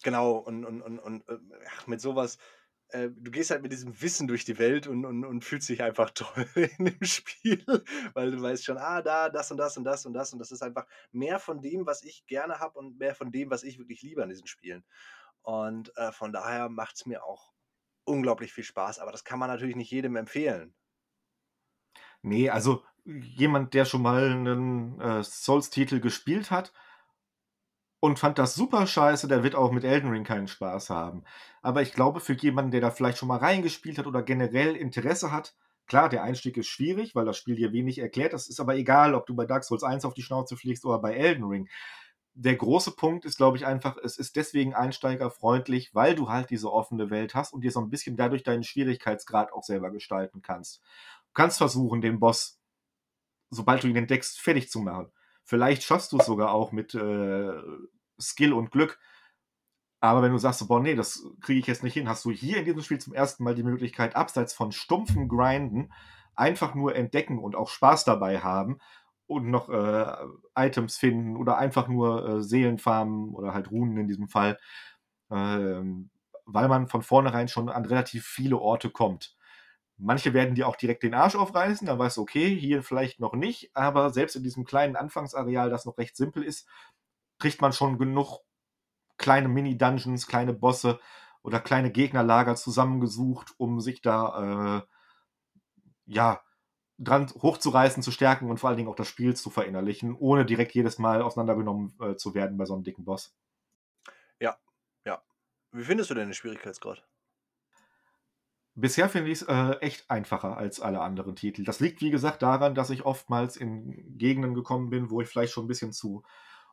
genau, 0.03 0.37
und, 0.37 0.65
und, 0.65 0.81
und, 0.81 0.99
und 0.99 1.29
äh, 1.29 1.37
ach, 1.67 1.87
mit 1.87 2.01
sowas, 2.01 2.37
äh, 2.89 3.09
du 3.09 3.31
gehst 3.31 3.51
halt 3.51 3.61
mit 3.61 3.71
diesem 3.71 4.01
Wissen 4.01 4.27
durch 4.27 4.45
die 4.45 4.57
Welt 4.57 4.87
und, 4.87 5.05
und, 5.05 5.25
und 5.25 5.43
fühlst 5.43 5.69
dich 5.69 5.81
einfach 5.83 6.09
toll 6.13 6.47
in 6.55 6.85
dem 6.85 7.03
Spiel, 7.03 7.63
weil 8.13 8.31
du 8.31 8.41
weißt 8.41 8.65
schon, 8.65 8.77
ah, 8.77 9.01
da, 9.01 9.29
das 9.29 9.51
und 9.51 9.57
das 9.57 9.77
und 9.77 9.83
das 9.83 10.05
und 10.05 10.13
das 10.13 10.33
und 10.33 10.39
das 10.39 10.51
ist 10.51 10.61
einfach 10.61 10.85
mehr 11.11 11.39
von 11.39 11.61
dem, 11.61 11.85
was 11.85 12.03
ich 12.03 12.25
gerne 12.25 12.59
habe 12.59 12.77
und 12.79 12.97
mehr 12.97 13.15
von 13.15 13.31
dem, 13.31 13.49
was 13.49 13.63
ich 13.63 13.77
wirklich 13.77 14.01
liebe 14.01 14.23
an 14.23 14.29
diesen 14.29 14.47
Spielen. 14.47 14.83
Und 15.41 15.95
äh, 15.97 16.11
von 16.11 16.33
daher 16.33 16.69
macht 16.69 16.95
es 16.95 17.05
mir 17.05 17.23
auch 17.23 17.54
unglaublich 18.05 18.53
viel 18.53 18.63
Spaß, 18.63 18.99
aber 18.99 19.11
das 19.11 19.23
kann 19.23 19.39
man 19.39 19.49
natürlich 19.49 19.75
nicht 19.75 19.91
jedem 19.91 20.15
empfehlen. 20.15 20.73
Nee, 22.21 22.49
also 22.49 22.83
jemand, 23.05 23.73
der 23.73 23.85
schon 23.85 24.01
mal 24.01 24.31
einen 24.31 24.99
äh, 24.99 25.23
Souls-Titel 25.23 25.99
gespielt 25.99 26.49
hat 26.49 26.73
und 27.99 28.19
fand 28.19 28.39
das 28.39 28.55
super 28.55 28.87
scheiße, 28.87 29.27
der 29.27 29.43
wird 29.43 29.55
auch 29.55 29.71
mit 29.71 29.83
Elden 29.83 30.09
Ring 30.09 30.23
keinen 30.23 30.47
Spaß 30.47 30.89
haben. 30.89 31.23
Aber 31.61 31.81
ich 31.81 31.93
glaube, 31.93 32.19
für 32.19 32.33
jemanden, 32.33 32.71
der 32.71 32.81
da 32.81 32.91
vielleicht 32.91 33.17
schon 33.17 33.27
mal 33.27 33.37
reingespielt 33.37 33.97
hat 33.97 34.07
oder 34.07 34.23
generell 34.23 34.75
Interesse 34.75 35.31
hat, 35.31 35.55
klar, 35.87 36.09
der 36.09 36.23
Einstieg 36.23 36.57
ist 36.57 36.67
schwierig, 36.67 37.15
weil 37.15 37.25
das 37.25 37.37
Spiel 37.37 37.55
dir 37.55 37.73
wenig 37.73 37.99
erklärt. 37.99 38.33
Das 38.33 38.47
ist 38.47 38.59
aber 38.59 38.75
egal, 38.75 39.15
ob 39.15 39.25
du 39.27 39.35
bei 39.35 39.45
Dark 39.45 39.63
Souls 39.63 39.83
1 39.83 40.05
auf 40.05 40.13
die 40.13 40.23
Schnauze 40.23 40.57
fliegst 40.57 40.85
oder 40.85 40.99
bei 40.99 41.15
Elden 41.15 41.45
Ring. 41.45 41.69
Der 42.37 42.55
große 42.57 42.91
Punkt 42.91 43.23
ist, 43.23 43.37
glaube 43.37 43.55
ich, 43.55 43.65
einfach, 43.65 43.95
es 44.03 44.17
ist 44.17 44.35
deswegen 44.35 44.73
einsteigerfreundlich, 44.73 45.95
weil 45.95 46.15
du 46.15 46.29
halt 46.29 46.49
diese 46.49 46.71
offene 46.71 47.09
Welt 47.09 47.33
hast 47.33 47.53
und 47.53 47.61
dir 47.61 47.71
so 47.71 47.79
ein 47.79 47.89
bisschen 47.89 48.17
dadurch 48.17 48.43
deinen 48.43 48.63
Schwierigkeitsgrad 48.63 49.53
auch 49.53 49.63
selber 49.63 49.89
gestalten 49.89 50.41
kannst. 50.41 50.81
Du 51.27 51.33
kannst 51.33 51.57
versuchen, 51.57 52.01
den 52.01 52.19
Boss, 52.19 52.59
sobald 53.49 53.83
du 53.83 53.87
ihn 53.87 53.95
entdeckst, 53.95 54.41
fertig 54.41 54.69
zu 54.69 54.81
machen. 54.81 55.13
Vielleicht 55.45 55.83
schaffst 55.83 56.11
du 56.11 56.17
es 56.17 56.25
sogar 56.25 56.51
auch 56.51 56.73
mit 56.73 56.93
äh, 56.93 57.53
Skill 58.19 58.51
und 58.51 58.69
Glück. 58.69 58.99
Aber 60.01 60.21
wenn 60.21 60.33
du 60.33 60.37
sagst, 60.37 60.67
boah, 60.67 60.81
nee, 60.81 60.95
das 60.95 61.23
kriege 61.39 61.61
ich 61.61 61.67
jetzt 61.67 61.83
nicht 61.83 61.93
hin, 61.93 62.09
hast 62.09 62.25
du 62.25 62.31
hier 62.31 62.57
in 62.57 62.65
diesem 62.65 62.81
Spiel 62.81 62.99
zum 62.99 63.13
ersten 63.13 63.45
Mal 63.45 63.55
die 63.55 63.63
Möglichkeit, 63.63 64.15
abseits 64.17 64.53
von 64.53 64.73
stumpfen 64.73 65.29
Grinden, 65.29 65.93
einfach 66.35 66.75
nur 66.75 66.95
entdecken 66.95 67.39
und 67.39 67.55
auch 67.55 67.69
Spaß 67.69 68.03
dabei 68.03 68.41
haben 68.41 68.79
und 69.27 69.49
noch 69.49 69.69
äh, 69.69 70.15
Items 70.55 70.97
finden 70.97 71.35
oder 71.35 71.57
einfach 71.57 71.87
nur 71.87 72.27
äh, 72.27 72.41
Seelen 72.43 72.77
farmen 72.77 73.33
oder 73.33 73.53
halt 73.53 73.71
Runen 73.71 73.97
in 73.97 74.07
diesem 74.07 74.27
Fall, 74.27 74.59
ähm, 75.31 76.11
weil 76.45 76.67
man 76.67 76.87
von 76.87 77.01
vornherein 77.01 77.47
schon 77.47 77.69
an 77.69 77.85
relativ 77.85 78.25
viele 78.25 78.57
Orte 78.57 78.89
kommt. 78.89 79.35
Manche 79.97 80.33
werden 80.33 80.55
dir 80.55 80.67
auch 80.67 80.75
direkt 80.75 81.03
den 81.03 81.13
Arsch 81.13 81.35
aufreißen, 81.35 81.87
dann 81.87 81.97
weißt 81.99 82.17
du, 82.17 82.21
okay, 82.21 82.53
hier 82.55 82.83
vielleicht 82.83 83.19
noch 83.19 83.33
nicht, 83.33 83.71
aber 83.75 84.11
selbst 84.11 84.35
in 84.35 84.43
diesem 84.43 84.65
kleinen 84.65 84.95
Anfangsareal, 84.97 85.69
das 85.69 85.85
noch 85.85 85.97
recht 85.97 86.17
simpel 86.17 86.43
ist, 86.43 86.67
kriegt 87.39 87.61
man 87.61 87.73
schon 87.73 87.97
genug 87.97 88.39
kleine 89.17 89.47
Mini-Dungeons, 89.47 90.27
kleine 90.27 90.53
Bosse 90.53 90.99
oder 91.43 91.59
kleine 91.59 91.91
Gegnerlager 91.91 92.55
zusammengesucht, 92.55 93.53
um 93.57 93.79
sich 93.79 94.01
da 94.01 94.79
äh, 94.79 94.81
ja 96.05 96.41
dran 96.97 97.29
hochzureißen, 97.29 98.03
zu 98.03 98.11
stärken 98.11 98.49
und 98.49 98.57
vor 98.57 98.69
allen 98.69 98.77
Dingen 98.77 98.89
auch 98.89 98.95
das 98.95 99.07
Spiel 99.07 99.35
zu 99.35 99.49
verinnerlichen, 99.49 100.15
ohne 100.15 100.45
direkt 100.45 100.73
jedes 100.73 100.97
Mal 100.97 101.21
auseinandergenommen 101.21 101.93
äh, 101.99 102.15
zu 102.15 102.33
werden 102.33 102.57
bei 102.57 102.65
so 102.65 102.73
einem 102.73 102.83
dicken 102.83 103.05
Boss. 103.05 103.35
Ja, 104.39 104.57
ja. 105.05 105.21
Wie 105.71 105.83
findest 105.83 106.09
du 106.09 106.13
denn 106.13 106.29
den 106.29 106.33
Schwierigkeitsgrad? 106.33 107.05
Bisher 108.77 109.07
finde 109.07 109.31
ich 109.31 109.41
es 109.41 109.47
äh, 109.47 109.77
echt 109.79 110.09
einfacher 110.09 110.57
als 110.57 110.81
alle 110.81 110.99
anderen 110.99 111.35
Titel. 111.35 111.63
Das 111.63 111.79
liegt, 111.79 112.01
wie 112.01 112.11
gesagt, 112.11 112.41
daran, 112.41 112.75
dass 112.75 112.89
ich 112.89 113.05
oftmals 113.05 113.55
in 113.55 114.17
Gegenden 114.17 114.53
gekommen 114.53 114.89
bin, 114.89 115.09
wo 115.09 115.21
ich 115.21 115.29
vielleicht 115.29 115.53
schon 115.53 115.63
ein 115.63 115.69
bisschen 115.69 115.93
zu 115.93 116.23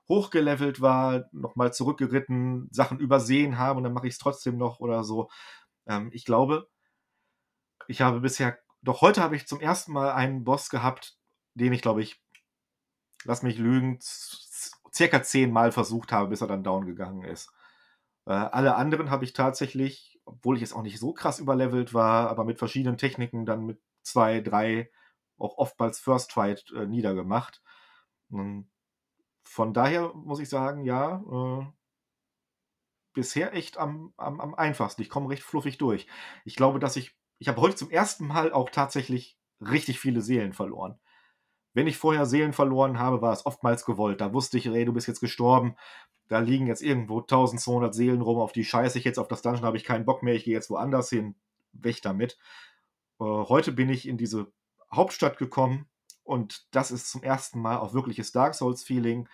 hochgelevelt 0.08 0.80
war, 0.80 1.28
nochmal 1.32 1.72
zurückgeritten, 1.72 2.68
Sachen 2.72 2.98
übersehen 2.98 3.56
habe 3.56 3.78
und 3.78 3.84
dann 3.84 3.92
mache 3.92 4.08
ich 4.08 4.14
es 4.14 4.18
trotzdem 4.18 4.56
noch 4.56 4.80
oder 4.80 5.04
so. 5.04 5.30
Ähm, 5.86 6.10
ich 6.12 6.24
glaube, 6.24 6.68
ich 7.86 8.00
habe 8.00 8.20
bisher, 8.20 8.58
doch 8.82 9.00
heute 9.00 9.22
habe 9.22 9.36
ich 9.36 9.46
zum 9.46 9.60
ersten 9.60 9.92
Mal 9.92 10.12
einen 10.12 10.44
Boss 10.44 10.70
gehabt, 10.70 11.16
den 11.54 11.72
ich, 11.72 11.82
glaube 11.82 12.02
ich, 12.02 12.22
lass 13.24 13.42
mich 13.42 13.58
lügen, 13.58 13.98
circa 14.92 15.22
zehnmal 15.22 15.72
versucht 15.72 16.12
habe, 16.12 16.28
bis 16.28 16.40
er 16.40 16.48
dann 16.48 16.64
down 16.64 16.86
gegangen 16.86 17.22
ist. 17.24 17.52
Äh, 18.26 18.32
alle 18.32 18.76
anderen 18.76 19.10
habe 19.10 19.24
ich 19.24 19.32
tatsächlich, 19.32 20.20
obwohl 20.24 20.56
ich 20.56 20.60
jetzt 20.62 20.74
auch 20.74 20.82
nicht 20.82 20.98
so 20.98 21.12
krass 21.12 21.38
überlevelt 21.38 21.94
war, 21.94 22.28
aber 22.28 22.44
mit 22.44 22.58
verschiedenen 22.58 22.98
Techniken 22.98 23.46
dann 23.46 23.64
mit 23.64 23.80
zwei, 24.02 24.40
drei, 24.40 24.90
auch 25.38 25.58
oftmals 25.58 25.98
First 25.98 26.30
Try 26.30 26.56
äh, 26.74 26.86
niedergemacht. 26.86 27.62
Und 28.30 28.70
von 29.44 29.74
daher 29.74 30.12
muss 30.14 30.40
ich 30.40 30.48
sagen, 30.48 30.84
ja, 30.84 31.22
äh, 31.30 31.66
bisher 33.12 33.54
echt 33.54 33.76
am, 33.78 34.14
am, 34.16 34.40
am 34.40 34.54
einfachsten. 34.54 35.02
Ich 35.02 35.10
komme 35.10 35.28
recht 35.28 35.42
fluffig 35.42 35.78
durch. 35.78 36.06
Ich 36.44 36.56
glaube, 36.56 36.78
dass 36.78 36.96
ich, 36.96 37.16
ich 37.42 37.48
habe 37.48 37.60
heute 37.60 37.74
zum 37.74 37.90
ersten 37.90 38.28
Mal 38.28 38.52
auch 38.52 38.70
tatsächlich 38.70 39.36
richtig 39.60 39.98
viele 39.98 40.20
Seelen 40.20 40.52
verloren. 40.52 41.00
Wenn 41.74 41.88
ich 41.88 41.98
vorher 41.98 42.24
Seelen 42.24 42.52
verloren 42.52 43.00
habe, 43.00 43.20
war 43.20 43.32
es 43.32 43.44
oftmals 43.46 43.84
gewollt. 43.84 44.20
Da 44.20 44.32
wusste 44.32 44.58
ich, 44.58 44.66
ey, 44.66 44.84
du 44.84 44.92
bist 44.92 45.08
jetzt 45.08 45.18
gestorben. 45.18 45.74
Da 46.28 46.38
liegen 46.38 46.68
jetzt 46.68 46.82
irgendwo 46.82 47.18
1200 47.18 47.96
Seelen 47.96 48.20
rum, 48.20 48.38
auf 48.38 48.52
die 48.52 48.64
scheiße 48.64 48.96
ich 48.96 49.04
jetzt. 49.04 49.18
Auf 49.18 49.26
das 49.26 49.42
Dungeon 49.42 49.64
habe 49.64 49.76
ich 49.76 49.82
keinen 49.82 50.04
Bock 50.04 50.22
mehr. 50.22 50.34
Ich 50.36 50.44
gehe 50.44 50.54
jetzt 50.54 50.70
woanders 50.70 51.10
hin. 51.10 51.34
Weg 51.72 52.00
damit. 52.02 52.38
Äh, 53.18 53.24
heute 53.24 53.72
bin 53.72 53.88
ich 53.88 54.06
in 54.06 54.18
diese 54.18 54.52
Hauptstadt 54.94 55.36
gekommen 55.36 55.88
und 56.22 56.68
das 56.70 56.92
ist 56.92 57.10
zum 57.10 57.24
ersten 57.24 57.60
Mal 57.60 57.78
auch 57.78 57.92
wirkliches 57.92 58.30
Dark 58.30 58.54
Souls-Feeling 58.54 59.28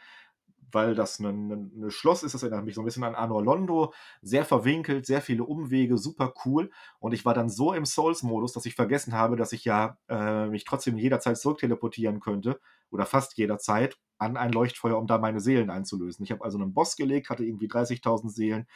weil 0.73 0.95
das 0.95 1.19
ein, 1.19 1.51
ein, 1.85 1.91
Schloss 1.91 2.23
ist. 2.23 2.35
Das 2.35 2.43
erinnert 2.43 2.65
mich 2.65 2.75
so 2.75 2.83
ein 2.83 2.85
bisschen 2.85 3.05
an 3.05 3.15
Anor 3.15 3.43
Londo. 3.43 3.93
Sehr 4.23 4.45
verwinkelt, 4.45 5.07
sehr 5.07 5.23
viele 5.23 5.45
Umwege, 5.45 5.99
super 5.99 6.33
cool. 6.45 6.71
Und 6.99 7.13
ich 7.13 7.25
war 7.25 7.35
dann 7.35 7.49
so 7.49 7.73
im 7.73 7.85
Souls-Modus, 7.85 8.53
dass 8.53 8.67
ich 8.67 8.75
vergessen 8.75 9.13
habe, 9.15 9.37
dass 9.37 9.53
ich 9.53 9.65
ja 9.65 9.99
äh, 10.09 10.47
mich 10.47 10.65
trotzdem 10.65 10.99
jederzeit 10.99 11.39
zurückteleportieren 11.39 12.21
könnte 12.21 12.61
oder 12.91 13.07
fast 13.07 13.37
jederzeit 13.37 13.97
an 14.19 14.37
ein 14.37 14.53
Leuchtfeuer, 14.53 14.99
um 14.99 15.07
da 15.07 15.19
meine 15.19 15.41
Seelen 15.41 15.71
einzulösen. 15.71 16.25
Ich 16.25 16.33
habe 16.33 16.45
also 16.45 16.59
einen 16.59 16.75
Boss 16.75 16.97
gelegt, 16.97 17.31
hatte 17.31 17.45
irgendwie 17.45 17.69
30.000 17.69 18.31
Seelen 18.31 18.67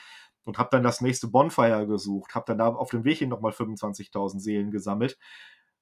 und 0.45 0.59
habe 0.59 0.71
dann 0.73 0.83
das 0.83 1.01
nächste 1.01 1.29
Bonfire 1.29 1.87
gesucht, 1.87 2.35
habe 2.35 2.47
dann 2.47 2.59
da 2.59 2.69
auf 2.69 2.91
dem 2.91 3.05
Weg 3.05 3.19
hin 3.19 3.29
nochmal 3.29 3.53
25.000 3.53 4.41
Seelen 4.41 4.71
gesammelt 4.71 5.19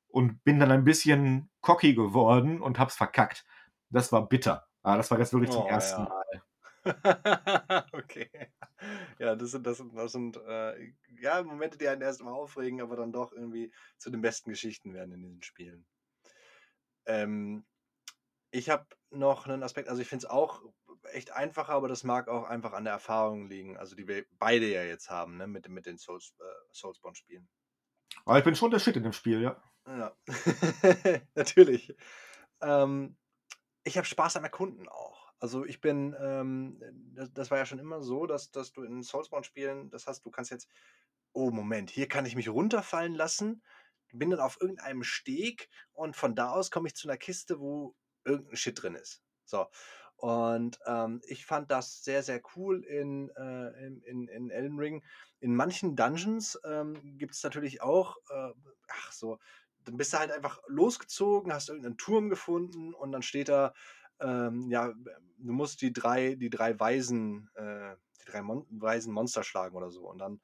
und 0.09 0.43
bin 0.45 0.59
dann 0.59 0.71
ein 0.71 0.85
bisschen 0.85 1.51
cocky 1.61 1.95
geworden 1.95 2.61
und 2.61 2.79
hab's 2.79 2.97
verkackt. 2.97 3.45
Das 3.91 4.13
war 4.13 4.29
bitter. 4.29 4.70
Aber 4.85 4.97
das 4.97 5.11
war 5.11 5.19
jetzt 5.19 5.33
wirklich 5.33 5.53
zum 5.53 5.65
Oh 5.65 5.67
ersten 5.67 6.05
ja. 6.05 6.09
Mal. 6.09 6.43
Okay. 7.95 8.31
Ja, 9.19 9.37
das 9.37 9.51
sind 9.53 9.67
das 9.67 9.79
sind 9.79 9.97
das 9.97 10.13
sind, 10.13 10.37
äh, 10.39 10.95
ja, 11.21 11.43
Momente, 11.43 11.79
die 11.79 11.89
einen 11.89 12.03
erst 12.03 12.23
mal 12.23 12.33
aufregen, 12.33 12.81
aber 12.81 12.97
dann 12.97 13.13
doch 13.13 13.33
irgendwie 13.33 13.73
zu 13.99 14.11
den 14.11 14.23
besten 14.23 14.51
Geschichten 14.51 14.95
werden 14.95 15.13
in 15.15 15.23
diesen 15.23 15.43
Spielen. 15.43 15.87
Ähm, 17.07 17.65
ich 18.53 18.71
habe 18.71 18.87
noch 19.11 19.47
'nen 19.47 19.63
Aspekt 19.65 19.89
also, 19.91 20.03
ich 20.03 20.09
finde 20.09 20.27
es 20.27 20.31
auch 20.33 20.63
echt 21.13 21.33
einfacher, 21.33 21.75
aber 21.75 21.89
das 21.89 22.05
mag 22.05 22.29
auch 22.29 22.45
einfach 22.45 22.73
an 22.75 22.85
der 22.85 22.95
Erfahrung 22.95 23.49
liegen, 23.49 23.77
also, 23.79 23.97
die 23.97 24.09
wir 24.09 24.27
beide 24.33 24.69
ja 24.71 24.85
jetzt 24.85 25.11
haben, 25.11 25.37
ne, 25.39 25.47
mit 25.49 25.69
mit 25.71 25.87
den 25.87 25.99
Souls 25.99 26.35
äh, 26.41 26.45
Soulsborne-Spielen. 26.75 27.49
Aber 28.25 28.39
ich 28.39 28.45
bin 28.45 28.55
schon 28.57 28.71
der 28.71 28.79
Shit 28.79 28.97
in 28.97 29.03
dem 29.03 29.13
Spiel, 29.13 29.43
ja. 29.43 29.63
Ja, 29.87 30.15
natürlich. 31.35 31.95
Ähm, 32.61 33.17
ich 33.85 33.97
habe 33.99 34.07
Spaß 34.07 34.37
am 34.37 34.45
Erkunden 34.45 34.89
auch. 34.89 35.33
Also, 35.41 35.65
ich 35.65 35.81
bin, 35.81 36.15
ähm 36.21 36.81
das 37.15 37.33
das 37.33 37.51
war 37.51 37.59
ja 37.59 37.67
schon 37.67 37.79
immer 37.79 38.03
so, 38.03 38.27
dass 38.27 38.51
dass 38.53 38.73
du 38.73 38.83
in 38.85 39.03
Soulsborne-Spielen 39.03 39.91
das 39.91 40.07
hast 40.07 40.25
du 40.27 40.31
kannst 40.31 40.51
jetzt: 40.51 40.69
„Oh, 41.33 41.51
Moment, 41.51 41.91
hier 41.91 42.09
kann 42.09 42.27
ich 42.27 42.37
mich 42.37 42.49
runterfallen 42.51 43.15
lassen, 43.15 43.63
bin 44.13 44.31
dann 44.31 44.41
auf 44.41 44.61
irgendeinem 44.61 45.03
Steg 45.05 45.71
und 45.93 46.17
von 46.17 46.35
da 46.37 46.51
aus 46.53 46.71
komme 46.71 46.89
ich 46.89 46.95
zu 46.97 47.09
'ner 47.09 47.17
Kiste, 47.19 47.61
wo 47.61 47.97
irgend 48.25 48.51
'n 48.53 48.57
Shit 48.57 48.83
drin 48.83 48.95
ist.“ 48.97 49.23
So, 49.47 49.69
und, 50.17 50.79
ähm, 50.87 51.21
ich 51.27 51.47
fand 51.47 51.71
das 51.73 52.05
sehr, 52.05 52.23
sehr 52.23 52.43
cool 52.57 52.85
in, 52.85 53.31
äh 53.37 53.87
in 53.87 54.29
in 54.29 54.51
Elden 54.51 54.79
Ring. 54.79 55.05
In 55.41 55.57
manchen 55.57 55.97
Dungeons, 55.97 56.59
ähm, 56.65 57.19
gibt's 57.19 57.43
natürlich 57.45 57.83
auch, 57.83 58.17
äh 58.31 58.53
ach 58.89 59.13
so, 59.13 59.39
dann 59.85 59.97
bist 59.97 60.13
du 60.13 60.19
halt 60.19 60.31
einfach 60.33 60.61
losgezogen, 60.69 61.53
hast 61.53 61.69
irgend 61.69 61.85
'nen 61.85 61.97
Turm 61.99 62.29
gefunden 62.31 62.95
und 62.95 63.13
dann 63.13 63.23
steht 63.23 63.49
da, 63.49 63.73
ähm, 64.21 64.71
ja, 64.71 64.93
du 65.39 65.53
musst 65.53 65.81
die 65.83 65.93
3 65.93 66.35
die 66.37 66.51
3 66.51 66.79
Weisen 66.79 67.51
äh, 67.55 67.97
die 68.21 68.31
3 68.31 68.43
Mon 68.43 68.67
weisen 68.71 69.13
Monster 69.15 69.43
schlagen 69.45 69.77
oder 69.77 69.91
so. 69.91 70.09
Und 70.09 70.19
dann 70.19 70.41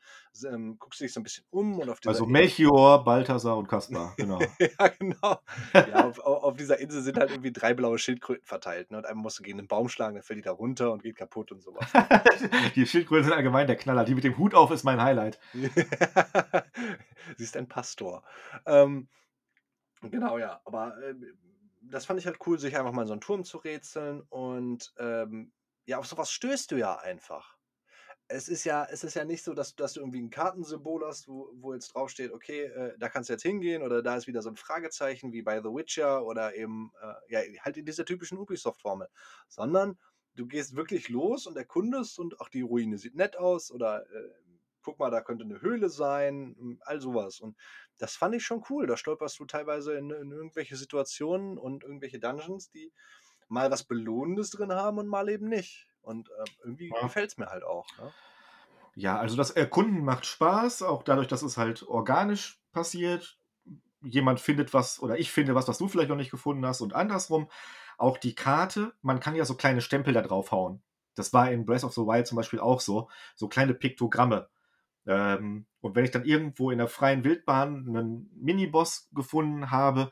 ähm, 0.46 0.78
guckst 0.78 1.00
du 1.00 1.04
dich 1.04 1.12
so 1.12 1.20
'n 1.20 1.24
bisschen 1.24 1.46
um 1.50 1.78
und 1.80 1.90
auf 1.90 2.00
dieser 2.00 2.22
Also, 2.22 2.26
Melchior, 2.26 3.04
Balthasar 3.04 3.56
und 3.58 3.68
Kaspar, 3.68 4.14
genau. 4.18 4.56
Ja, 4.78 4.88
genau. 4.88 5.40
Ja, 5.84 6.04
auf 6.04 6.18
au 6.20 6.34
auf 6.36 6.56
dieser 6.56 6.78
Insel 6.78 7.02
sind 7.02 7.18
halt 7.18 7.30
irgendwie 7.30 7.52
3 7.52 7.74
blaue 7.74 7.98
Schildkröten 7.98 8.44
verteilt, 8.46 8.90
ne? 8.90 8.98
Und 8.98 9.06
einmal 9.06 9.22
musst 9.24 9.38
du 9.38 9.42
gegen 9.42 9.58
'nen 9.58 9.68
Baum 9.68 9.88
schlagen, 9.88 10.14
dann 10.16 10.24
fällt 10.24 10.38
die 10.38 10.42
da 10.42 10.52
runter 10.52 10.92
und 10.92 11.02
geht 11.02 11.16
kaputt 11.16 11.52
und 11.52 11.62
so 11.62 11.74
was. 11.74 11.96
Die 12.76 12.86
Schildkröten 12.86 13.24
sind 13.24 13.32
allgemein 13.34 13.66
der 13.66 13.76
Knaller. 13.76 14.04
Die 14.04 14.14
mit 14.14 14.24
dem 14.24 14.38
Hut 14.38 14.54
auf 14.54 14.70
ist 14.70 14.84
mein 14.84 15.02
Highlight. 15.02 15.38
Sie 17.36 17.44
ist 17.44 17.56
ein 17.56 17.68
Pastor. 17.68 18.22
Ähm, 18.66 19.08
genau, 20.10 20.38
ja, 20.38 20.60
aber, 20.64 20.96
ähm, 21.02 21.38
das 21.80 22.06
fand 22.06 22.18
ich 22.20 22.26
halt 22.26 22.38
cool, 22.46 22.58
sich 22.58 22.76
einfach 22.76 22.92
mal 22.92 23.02
in 23.02 23.08
so 23.08 23.14
'n 23.14 23.20
Turm 23.20 23.44
zu 23.44 23.58
rätseln 23.58 24.22
und, 24.22 24.92
ähm, 24.98 25.52
ja, 25.86 25.98
auf 25.98 26.06
so 26.06 26.16
was 26.18 26.30
stößt 26.32 26.70
du 26.72 26.76
ja 26.76 26.96
einfach. 26.98 27.56
Es 28.28 28.48
ist 28.48 28.64
ja 28.64 28.86
es 28.90 29.04
ist 29.04 29.14
ja 29.14 29.24
nicht 29.24 29.42
so, 29.44 29.54
dass 29.54 29.76
dass 29.76 29.94
du 29.94 30.00
irgendwie 30.00 30.20
'n 30.20 30.30
Kartensymbol 30.30 31.06
hast, 31.06 31.28
wo 31.28 31.50
wo 31.56 31.74
jetzt 31.74 31.94
draufsteht: 31.94 32.32
„Okay, 32.32 32.64
äh, 32.64 32.98
da 32.98 33.08
kannst 33.10 33.30
du 33.30 33.34
jetzt 33.34 33.42
hingehen“ 33.44 33.82
oder 33.82 34.02
da 34.02 34.16
ist 34.16 34.26
wieder 34.28 34.42
so 34.42 34.50
'n 34.50 34.56
Fragezeichen 34.56 35.32
wie 35.32 35.42
bei 35.42 35.58
The 35.62 35.70
Witcher 35.70 36.24
oder 36.26 36.54
eben, 36.56 36.92
äh, 37.02 37.14
ja, 37.28 37.62
halt 37.64 37.76
in 37.78 37.86
dieser 37.86 38.04
typischen 38.06 38.38
Ubisoft-Formel, 38.38 39.08
sondern 39.48 39.98
du 40.34 40.46
gehst 40.46 40.76
wirklich 40.76 41.08
los 41.10 41.46
und 41.46 41.56
erkundest 41.58 42.18
und: 42.20 42.40
„Ach, 42.40 42.48
die 42.50 42.62
Ruine 42.62 42.98
sieht 42.98 43.14
nett 43.16 43.36
aus“ 43.38 43.70
oder, 43.72 44.04
äh: 44.10 44.30
„Guck 44.86 45.00
mal, 45.00 45.10
da 45.12 45.22
könnte 45.22 45.44
'ne 45.46 45.60
Höhle 45.62 45.90
sein“, 45.90 46.56
hm, 46.58 46.78
all 46.86 47.00
so 47.02 47.14
was. 47.14 47.40
Und 47.40 47.58
das 47.98 48.16
fand 48.16 48.36
ich 48.36 48.44
schon 48.46 48.64
cool. 48.70 48.86
Da 48.88 48.96
stolperst 48.98 49.38
du 49.40 49.46
teilweise 49.46 49.94
in 49.96 50.10
in 50.12 50.32
irgendwelche 50.32 50.76
Situationen 50.76 51.58
und 51.58 51.84
irgendwelche 51.84 52.20
Dungeons, 52.20 52.70
die 52.70 52.92
mal 53.48 53.70
was 53.72 53.84
Belohnendes 53.84 54.50
drin 54.50 54.72
haben 54.74 54.98
und 54.98 55.08
mal 55.08 55.28
eben 55.30 55.48
nicht. 55.48 55.88
Und, 56.02 56.30
ähm, 56.42 56.56
irgendwie 56.64 56.94
Ja. 56.94 57.16
gefällt's 57.16 57.38
mir 57.38 57.48
halt 57.48 57.64
auch, 57.64 57.94
ne? 57.96 58.14
Ja, 58.98 59.18
also, 59.18 59.36
das 59.36 59.50
Erkunden 59.50 60.04
macht 60.04 60.24
Spaß, 60.24 60.82
auch 60.82 61.02
dadurch, 61.02 61.28
dass 61.28 61.42
es 61.42 61.58
halt 61.58 61.82
organisch 61.82 62.62
passiert. 62.72 63.38
Jemand 64.02 64.40
findet 64.40 64.74
was 64.74 65.00
oder 65.00 65.18
ich 65.18 65.30
finde 65.32 65.54
was, 65.54 65.68
was 65.68 65.78
du 65.78 65.88
vielleicht 65.88 66.10
noch 66.10 66.16
nicht 66.16 66.30
gefunden 66.30 66.66
hast 66.66 66.80
und 66.82 66.94
andersrum. 66.94 67.50
Auch 67.98 68.18
die 68.18 68.34
Karte, 68.34 68.94
man 69.02 69.20
kann 69.20 69.36
ja 69.36 69.44
so 69.44 69.54
kleine 69.56 69.82
Stempel 69.82 70.14
da 70.14 70.22
draufhauen. 70.22 70.82
Das 71.14 71.32
war 71.34 71.50
in 71.52 71.66
Breath 71.66 71.84
of 71.84 71.94
the 71.94 72.02
Wild 72.02 72.26
zum 72.26 72.36
Beispiel 72.36 72.60
auch 72.60 72.80
so, 72.80 73.10
so 73.36 73.48
kleine 73.48 73.74
Piktogramme. 73.74 74.48
Ähm, 75.06 75.66
und 75.80 75.96
wenn 75.96 76.04
ich 76.04 76.10
dann 76.12 76.24
irgendwo 76.24 76.70
in 76.70 76.78
der 76.78 76.88
freien 76.88 77.24
Wildbahn 77.24 77.84
'nen 77.86 78.30
Miniboss 78.40 79.08
gefunden 79.14 79.70
habe, 79.70 80.10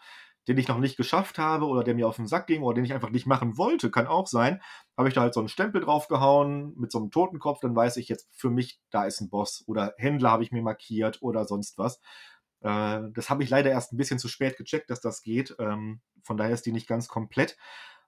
den 0.49 0.59
ich 0.59 0.69
noch 0.69 0.79
nicht 0.79 0.97
geschafft 0.99 1.39
habe 1.39 1.66
oder 1.66 1.85
der 1.85 1.95
mir 1.95 2.07
auf 2.09 2.19
'n 2.19 2.27
Sack 2.29 2.47
ging 2.49 2.62
oder 2.62 2.75
den 2.77 2.85
ich 2.85 2.93
einfach 2.95 3.11
nicht 3.11 3.27
machen 3.27 3.57
wollte, 3.59 3.91
kann 3.91 4.07
auch 4.07 4.27
sein, 4.29 4.61
habe 4.99 5.09
ich 5.09 5.15
da 5.15 5.23
halt 5.23 5.35
so 5.35 5.41
'n 5.41 5.49
Stempel 5.49 5.81
draufgehauen 5.83 6.75
mit 6.79 6.93
so 6.93 7.01
'nem 7.01 7.11
Totenkopf, 7.11 7.61
dann 7.61 7.75
weiß 7.77 7.97
ich 7.99 8.09
jetzt 8.09 8.29
für 8.37 8.51
mich, 8.51 8.81
da 8.91 9.05
ist 9.07 9.21
'n 9.23 9.31
Boss 9.31 9.65
oder 9.66 9.95
Händler 9.99 10.31
habe 10.33 10.43
ich 10.45 10.53
mir 10.53 10.62
markiert 10.62 11.23
oder 11.23 11.45
sonst 11.47 11.79
was. 11.79 12.01
Äh, 12.62 13.01
das 13.15 13.31
habe 13.31 13.43
ich 13.45 13.51
leider 13.51 13.71
erst 13.71 13.93
'n 13.93 13.97
bisschen 13.99 14.19
zu 14.19 14.29
spät 14.29 14.57
gecheckt, 14.59 14.91
dass 14.91 15.01
das 15.01 15.23
geht. 15.23 15.57
Ähm, 15.59 16.01
von 16.25 16.37
daher 16.37 16.55
ist 16.55 16.66
die 16.66 16.73
nicht 16.73 16.89
ganz 16.89 17.09
komplett. 17.09 17.57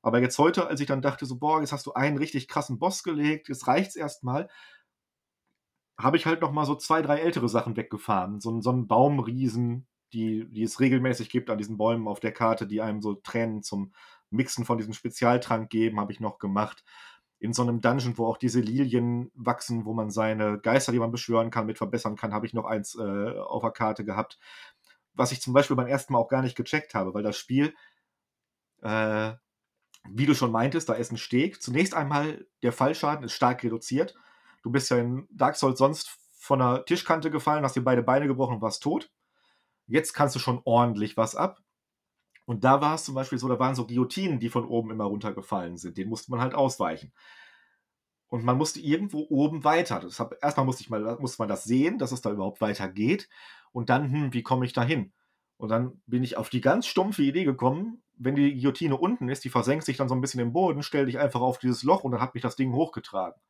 Aber 0.02 0.20
jetzt 0.20 0.38
heute, 0.38 0.68
als 0.68 0.80
ich 0.80 0.86
dann 0.88 1.02
dachte 1.02 1.26
so: 1.26 1.38
„Boah, 1.38 1.60
jetzt 1.60 1.72
hast 1.72 1.86
du 1.86 1.94
einen 1.94 2.18
richtig 2.18 2.48
krassen 2.48 2.78
Boss 2.78 3.02
gelegt, 3.02 3.48
jetzt 3.48 3.66
reicht's 3.68 3.96
erst 3.96 4.24
mal“ 4.24 4.48
habe 5.98 6.16
ich 6.16 6.26
halt 6.26 6.40
noch 6.42 6.52
mal 6.52 6.66
so 6.66 6.74
2, 6.76 7.02
3 7.02 7.18
ältere 7.20 7.48
Sachen 7.48 7.76
weggefahren. 7.76 8.40
So 8.40 8.60
so 8.60 8.70
'n 8.70 8.86
Baumriesen, 8.88 9.86
die 10.12 10.46
die 10.50 10.62
es 10.64 10.80
regelmäßig 10.80 11.30
gibt 11.30 11.50
an 11.50 11.58
diesen 11.58 11.76
Bäumen 11.78 12.08
auf 12.08 12.20
der 12.20 12.32
Karte, 12.32 12.66
die 12.66 12.80
einem 12.82 13.02
so 13.02 13.14
Tränen 13.14 13.62
zum 13.62 13.92
Mixen 14.30 14.64
von 14.64 14.78
diesem 14.78 14.92
Spezialtrank 14.94 15.70
geben, 15.70 16.00
habe 16.00 16.12
ich 16.12 16.20
noch 16.20 16.38
gemacht. 16.38 16.84
In 17.40 17.52
so 17.54 17.64
'nem 17.64 17.80
Dungeon, 17.80 18.18
wo 18.18 18.26
auch 18.26 18.38
diese 18.38 18.60
Lilien 18.60 19.30
wachsen, 19.34 19.84
wo 19.86 19.94
man 19.94 20.10
seine 20.10 20.58
Geister, 20.60 20.92
die 20.92 20.98
man 21.00 21.12
beschwören 21.12 21.50
kann, 21.50 21.66
mit 21.66 21.78
verbessern 21.78 22.16
kann, 22.16 22.32
habe 22.34 22.46
ich 22.46 22.54
noch 22.54 22.64
eins, 22.66 22.94
äh, 22.96 23.38
auf 23.40 23.62
der 23.62 23.70
Karte 23.72 24.04
gehabt. 24.04 24.38
Was 25.14 25.32
ich 25.32 25.40
zum 25.42 25.52
Beispiel 25.54 25.76
beim 25.76 25.86
ersten 25.88 26.12
Mal 26.14 26.18
auch 26.20 26.28
gar 26.28 26.42
nicht 26.42 26.56
gecheckt 26.56 26.94
habe, 26.94 27.14
weil 27.14 27.22
das 27.24 27.36
Spiel 27.38 27.74
äh, 28.82 29.32
wie 30.10 30.26
du 30.26 30.34
schon 30.34 30.52
meintest, 30.52 30.88
da 30.90 30.94
ist 30.94 31.12
'n 31.12 31.18
Steg. 31.18 31.62
Zunächst 31.62 31.94
einmal, 31.94 32.46
der 32.64 32.72
Fallschaden 32.72 33.24
ist 33.26 33.34
stark 33.34 33.64
reduziert. 33.64 34.16
Du 34.66 34.72
bist 34.72 34.90
ja 34.90 34.98
in 34.98 35.28
Dark 35.30 35.54
Souls 35.54 35.78
sonst 35.78 36.10
von 36.40 36.58
'ner 36.58 36.84
Tischkante 36.84 37.30
gefallen, 37.30 37.62
hast 37.62 37.76
dir 37.76 37.84
beide 37.84 38.02
Beine 38.02 38.26
gebrochen 38.26 38.56
und 38.56 38.62
warst 38.62 38.82
tot. 38.82 39.12
Jetzt 39.86 40.14
kannst 40.14 40.34
du 40.36 40.40
schon 40.40 40.60
ordentlich 40.64 41.16
was 41.16 41.36
ab. 41.36 41.60
Und 42.46 42.64
da 42.64 42.80
war 42.80 42.94
es 42.96 43.04
zum 43.04 43.14
Beispiel 43.14 43.38
so, 43.38 43.48
da 43.48 43.58
waren 43.60 43.74
so 43.76 43.86
Guillotinen, 43.86 44.40
die 44.40 44.50
von 44.50 44.66
oben 44.66 44.90
immer 44.92 45.04
runtergefallen 45.04 45.78
sind. 45.78 45.98
Denen 45.98 46.10
musste 46.10 46.30
man 46.32 46.40
halt 46.40 46.54
ausweichen. 46.54 47.12
Und 48.28 48.44
man 48.44 48.58
musste 48.58 48.80
irgendwo 48.80 49.26
oben 49.30 49.62
weiter. 49.64 50.00
Das 50.00 50.18
habe 50.18 50.36
erst 50.42 50.56
mal 50.56 50.64
musste 50.64 50.82
ich 50.82 50.90
mal 50.90 51.16
musste 51.20 51.40
man 51.40 51.48
das 51.48 51.64
sehen, 51.64 51.98
dass 51.98 52.12
es 52.12 52.20
da 52.22 52.30
überhaupt 52.32 52.60
weitergeht. 52.60 53.28
Und 53.72 53.88
dann: 53.88 54.10
„Hm, 54.10 54.32
wie 54.32 54.42
komme 54.42 54.66
ich 54.66 54.72
da 54.72 54.82
hin?“ 54.82 55.12
Und 55.58 55.68
dann 55.70 56.00
bin 56.06 56.24
ich 56.24 56.36
auf 56.36 56.48
die 56.50 56.60
ganz 56.60 56.86
stumpfe 56.86 57.22
Idee 57.22 57.44
gekommen, 57.44 58.02
wenn 58.18 58.34
die 58.34 58.52
Guillotine 58.54 58.96
unten 58.96 59.28
ist, 59.28 59.44
die 59.44 59.48
versenkt 59.50 59.84
sich 59.84 59.96
dann 59.96 60.08
so 60.08 60.14
'n 60.14 60.20
bisschen 60.20 60.40
im 60.40 60.52
Boden, 60.52 60.82
stell 60.82 61.06
dich 61.06 61.18
einfach 61.18 61.40
auf 61.40 61.58
dieses 61.58 61.82
Loch 61.84 62.02
und 62.04 62.12
dann 62.12 62.20
hat 62.20 62.34
mich 62.34 62.42
das 62.42 62.56
Ding 62.56 62.72
hochgetragen. 62.72 63.40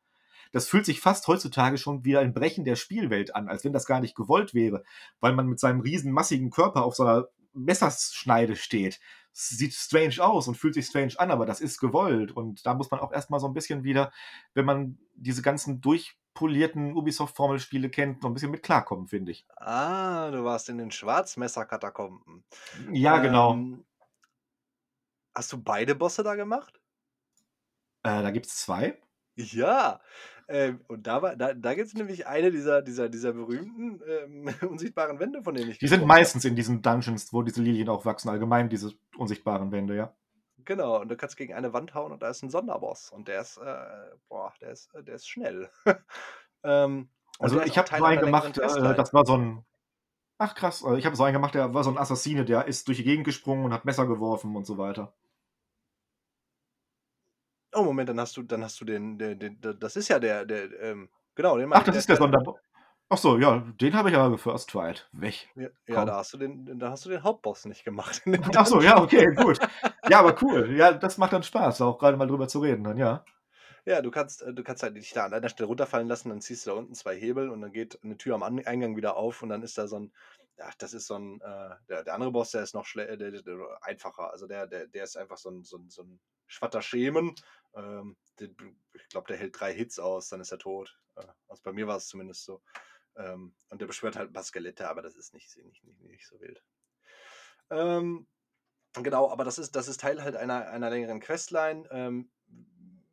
Das 0.51 0.67
fühlt 0.67 0.85
sich 0.85 0.99
fast 0.99 1.27
heutzutage 1.27 1.77
schon 1.77 2.05
wie 2.05 2.17
ein 2.17 2.33
Brechen 2.33 2.65
der 2.65 2.75
Spielwelt 2.75 3.35
an, 3.35 3.47
als 3.47 3.63
wenn 3.63 3.73
das 3.73 3.85
gar 3.85 3.99
nicht 3.99 4.15
gewollt 4.15 4.53
wäre, 4.53 4.83
weil 5.19 5.33
man 5.33 5.47
mit 5.47 5.59
seinem 5.59 5.81
riesen 5.81 6.11
massigen 6.11 6.49
Körper 6.49 6.83
auf 6.83 6.95
so 6.95 7.03
einer 7.03 7.27
Messerschneide 7.53 8.55
steht. 8.55 8.99
Sieht 9.33 9.73
strange 9.73 10.15
aus 10.19 10.47
und 10.47 10.55
fühlt 10.55 10.73
sich 10.73 10.87
strange 10.87 11.13
an, 11.17 11.31
aber 11.31 11.45
das 11.45 11.61
ist 11.61 11.79
gewollt. 11.79 12.31
Und 12.31 12.65
da 12.65 12.73
muss 12.73 12.89
man 12.89 12.99
auch 12.99 13.11
erstmal 13.11 13.39
so 13.39 13.47
ein 13.47 13.53
bisschen 13.53 13.83
wieder, 13.83 14.11
wenn 14.53 14.65
man 14.65 14.97
diese 15.13 15.41
ganzen 15.41 15.79
durchpolierten 15.81 16.95
Ubisoft-Formelspiele 16.95 17.89
kennt, 17.89 18.23
noch 18.23 18.31
ein 18.31 18.33
bisschen 18.33 18.51
mit 18.51 18.63
klarkommen, 18.63 19.07
finde 19.07 19.31
ich. 19.31 19.45
Ah, 19.57 20.31
du 20.31 20.43
warst 20.43 20.69
in 20.69 20.77
den 20.77 20.91
Schwarzmesser-Katakomben. 20.91 22.45
Ja, 22.91 23.19
genau. 23.19 23.53
Ähm, 23.53 23.85
hast 25.35 25.53
du 25.53 25.61
beide 25.61 25.93
Bosse 25.93 26.23
da 26.23 26.35
gemacht? 26.35 26.79
Äh, 28.03 28.23
da 28.23 28.31
gibt 28.31 28.47
es 28.47 28.55
zwei. 28.55 28.99
Ja, 29.35 30.01
ähm, 30.47 30.81
und 30.87 31.07
da 31.07 31.21
war 31.21 31.35
da 31.35 31.53
da 31.53 31.73
gibt's 31.73 31.93
nämlich 31.93 32.27
eine 32.27 32.51
dieser 32.51 32.81
dieser 32.81 33.09
dieser 33.09 33.33
berühmten, 33.33 34.01
ähm, 34.07 34.47
unsichtbaren 34.69 35.19
Wände, 35.19 35.43
von 35.43 35.53
denen 35.53 35.71
ich 35.71 35.79
Die 35.79 35.87
sind 35.87 36.05
meistens 36.05 36.45
in 36.45 36.55
diesen 36.55 36.81
Dungeons, 36.81 37.33
wo 37.33 37.41
diese 37.41 37.61
Lilien 37.61 37.89
auch 37.89 38.05
wachsen, 38.05 38.29
allgemein 38.29 38.69
diese 38.69 38.93
unsichtbaren 39.17 39.71
Wände, 39.71 39.95
ja. 39.95 40.15
Genau, 40.65 41.01
und 41.01 41.09
du 41.09 41.15
kannst 41.15 41.37
gegen 41.37 41.53
eine 41.53 41.73
Wand 41.73 41.93
hauen 41.93 42.11
und 42.11 42.21
da 42.21 42.29
ist 42.29 42.43
ein 42.43 42.49
Sonderboss 42.49 43.11
und 43.11 43.27
der 43.27 43.41
ist, 43.41 43.57
äh, 43.57 44.15
boah, 44.27 44.53
der 44.61 44.71
ist 44.71 44.93
äh, 44.95 45.03
der 45.03 45.15
ist 45.15 45.27
schnell. 45.27 45.69
Ähm, 46.63 47.09
Also 47.37 47.61
ich 47.61 47.77
habe 47.77 47.87
so 47.95 48.03
einen 48.03 48.19
gemacht, 48.19 48.57
äh, 48.57 48.95
das 48.95 49.13
war 49.13 49.25
so 49.25 49.37
ein 49.37 49.63
ach 50.37 50.55
krass, 50.55 50.83
äh, 50.83 50.97
ich 50.97 51.05
habe 51.05 51.15
so 51.15 51.23
einen 51.23 51.33
gemacht, 51.33 51.55
der 51.55 51.73
war 51.73 51.83
so 51.83 51.91
ein 51.91 51.97
Assassine, 51.97 52.45
der 52.45 52.67
ist 52.67 52.87
durch 52.87 52.97
die 52.97 53.03
Gegend 53.03 53.25
gesprungen 53.25 53.65
und 53.65 53.73
hat 53.73 53.85
Messer 53.85 54.07
geworfen 54.07 54.55
und 54.55 54.65
so 54.65 54.77
weiter. 54.77 55.13
Oh, 57.73 57.83
Moment, 57.83 58.07
dann 58.09 58.19
hast 58.19 58.37
du 58.37 58.43
dann 58.43 58.63
hast 58.63 58.79
du 58.79 58.85
den 58.85 59.17
den 59.17 59.39
den 59.39 59.59
d 59.59 59.73
das 59.77 59.95
ist 59.97 60.07
ja 60.07 60.19
der 60.19 60.45
der, 60.45 60.71
ähm 60.81 61.09
genau, 61.35 61.57
den 61.57 61.69
Ach, 61.71 61.83
das 61.83 61.97
der 61.97 62.03
ist 62.03 62.07
der 62.07 62.15
der 62.15 62.17
Sonderbo 62.17 62.61
ach 63.09 63.17
so, 63.17 63.37
ja, 63.37 63.59
den 63.81 63.93
habe 63.95 64.09
ich 64.09 64.15
aber 64.17 64.31
gefirst 64.31 64.69
tried. 64.69 65.07
Weg. 65.13 65.49
Ja, 65.55 65.69
ja, 65.87 66.05
da 66.05 66.17
hast 66.17 66.33
du 66.33 66.37
den 66.37 66.77
da 66.79 66.91
hast 66.91 67.05
du 67.05 67.09
den 67.09 67.23
Hauptboss 67.23 67.65
nicht 67.65 67.83
gemacht 67.83 68.21
Ach 68.55 68.65
so, 68.67 68.81
ja, 68.81 69.01
okay, 69.01 69.25
gut. 69.35 69.61
Ja, 70.05 70.19
aber 70.19 70.35
cool. 70.41 70.75
Ja, 70.75 70.93
das 70.93 71.17
macht 71.17 71.33
dann 71.33 71.43
Spaß, 71.43 71.81
auch 71.81 71.97
grade 71.99 72.17
mal 72.17 72.27
drüber 72.27 72.47
zu 72.47 72.59
reden 72.59 72.83
dann, 72.83 72.97
ja. 72.97 73.23
Ja, 73.87 74.01
du 74.01 74.11
kannst 74.11 74.41
äh, 74.41 74.53
du 74.53 74.63
kannst 74.63 74.83
halt 74.83 74.97
dich 74.97 75.13
da 75.13 75.23
an 75.25 75.33
einer 75.33 75.47
Stelle 75.47 75.67
runterfallen 75.67 76.09
lassen, 76.09 76.27
dann 76.27 76.41
ziehst 76.41 76.65
du 76.65 76.71
da 76.71 76.75
unten 76.75 76.93
2 76.93 77.15
Hebel 77.17 77.49
und 77.49 77.61
dann 77.61 77.71
geht 77.71 77.97
'ne 78.03 78.17
Tür 78.17 78.35
am 78.35 78.43
An 78.43 78.59
Eingang 78.65 78.97
wieder 78.97 79.15
auf 79.15 79.41
und 79.41 79.47
dann 79.49 79.63
ist 79.63 79.77
da 79.77 79.87
so 79.87 79.95
'n 79.95 80.11
ja, 80.57 80.69
das 80.79 80.93
ist 80.93 81.07
so 81.07 81.15
'n 81.15 81.39
äh, 81.39 81.75
der 81.87 82.03
der 82.03 82.13
andere 82.13 82.31
Boss, 82.33 82.51
der 82.51 82.63
ist 82.63 82.73
noch 82.73 82.85
äh, 82.95 83.15
der 83.17 83.31
der 83.31 83.77
einfacher. 83.81 84.29
Also 84.31 84.45
der 84.45 84.67
der 84.67 84.87
der 84.87 85.03
ist 85.05 85.15
einfach 85.15 85.37
so 85.37 85.49
'n 85.49 85.63
so 85.63 85.77
'n 85.77 85.89
so 85.89 86.01
'n 86.03 86.19
schwatter 86.47 86.81
Schemen. 86.81 87.35
Ähm, 87.75 88.17
ich 88.39 89.09
glaube, 89.09 89.27
der 89.27 89.37
hält 89.37 89.59
3 89.59 89.73
Hits 89.73 89.99
aus, 89.99 90.29
dann 90.29 90.41
ist 90.41 90.51
er 90.51 90.59
tot. 90.59 90.99
Äh, 91.15 91.27
also 91.47 91.63
bei 91.63 91.73
mir 91.73 91.87
war's 91.87 92.07
zumindest 92.07 92.43
so. 92.45 92.61
Ähm, 93.17 93.55
und 93.69 93.81
der 93.81 93.87
beschwört 93.87 94.17
halt 94.17 94.31
'n 94.31 94.33
paar 94.33 94.43
Skelette, 94.43 94.89
aber 94.89 95.01
das 95.03 95.15
ist 95.15 95.33
nicht 95.33 95.55
nicht 95.57 95.83
nicht 95.83 96.01
nicht 96.01 96.27
so 96.27 96.39
wild. 96.41 96.63
Ähm, 97.69 98.27
genau, 98.93 99.31
aber 99.31 99.43
das 99.45 99.59
ist 99.59 99.75
das 99.75 99.87
ist 99.87 100.01
Teil 100.01 100.23
halt 100.23 100.35
einer 100.35 100.67
einer 100.69 100.89
längeren 100.89 101.19
Questline, 101.21 101.87
ähm, 101.91 102.31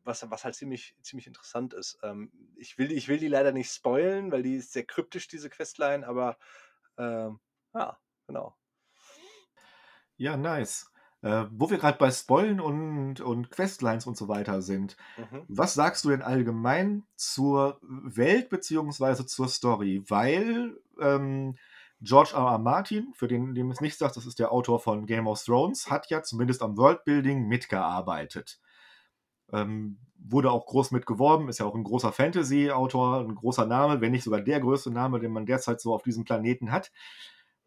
was 0.03 0.29
was 0.31 0.45
halt 0.45 0.55
ziemlich 0.55 0.97
ziemlich 1.03 1.27
interessant 1.27 1.73
ist. 1.73 1.99
Ähm, 2.03 2.31
ich 2.57 2.77
will 2.77 2.89
die 2.89 2.95
ich 2.95 3.07
will 3.09 3.19
die 3.19 3.27
leider 3.29 3.51
nicht 3.51 3.71
spoilen, 3.71 4.31
weil 4.31 4.43
die 4.43 4.55
ist 4.57 4.73
sehr 4.73 4.85
kryptisch, 4.85 5.27
diese 5.27 5.49
Questline, 5.49 6.07
aber, 6.07 6.37
ähm, 6.97 7.39
ja, 7.73 7.99
genau. 8.27 8.57
Ja, 10.17 10.37
nice. 10.37 10.85
Äh, 11.25 11.45
wo 11.51 11.69
wir 11.71 11.79
grad 11.79 11.99
bei 11.99 12.11
Spoilen 12.11 12.61
und 12.61 13.21
und 13.21 13.51
Questlines 13.51 14.07
und 14.07 14.17
so 14.17 14.29
weiter 14.29 14.61
sind, 14.63 14.97
Mhm. 15.17 15.45
was 15.47 15.73
sagst 15.75 16.05
du 16.05 16.09
denn 16.09 16.21
allgemein 16.23 17.05
zur 17.17 17.79
Welt 17.83 18.49
beziehungsweise 18.49 19.25
zur 19.27 19.47
Story? 19.49 20.03
Weil, 20.09 20.77
ähm, 21.01 21.57
George 22.01 22.31
R. 22.35 22.41
R. 22.53 22.59
Martin, 22.59 23.13
für 23.15 23.27
den 23.29 23.55
dem 23.55 23.71
es 23.71 23.81
nichts 23.81 23.99
sagt, 23.99 24.17
das 24.17 24.27
ist 24.27 24.39
der 24.39 24.51
Autor 24.53 24.79
von 24.81 25.07
Game 25.07 25.27
of 25.27 25.43
Thrones, 25.43 25.89
hat 25.91 26.09
ja 26.11 26.23
zumindest 26.23 26.61
am 26.63 26.77
Worldbuilding 26.77 27.47
mitgearbeitet. 27.47 28.59
Ähm, 29.53 29.99
wurde 30.19 30.51
auch 30.51 30.65
groß 30.67 30.91
mit 30.91 31.05
geworben, 31.07 31.49
ist 31.49 31.59
ja 31.59 31.65
auch 31.67 31.75
'n 31.75 31.83
großer 31.85 32.11
Fantasy-Autor, 32.13 33.21
'n 33.21 33.35
großer 33.35 33.65
Name, 33.67 34.01
wenn 34.01 34.11
nicht 34.13 34.23
sogar 34.25 34.41
der 34.41 34.59
größte 34.61 34.91
Name, 34.91 35.19
den 35.21 35.31
man 35.33 35.45
derzeit 35.47 35.81
so 35.81 35.93
auf 35.95 36.03
diesem 36.03 36.25
Planeten 36.25 36.71
hat. 36.71 36.91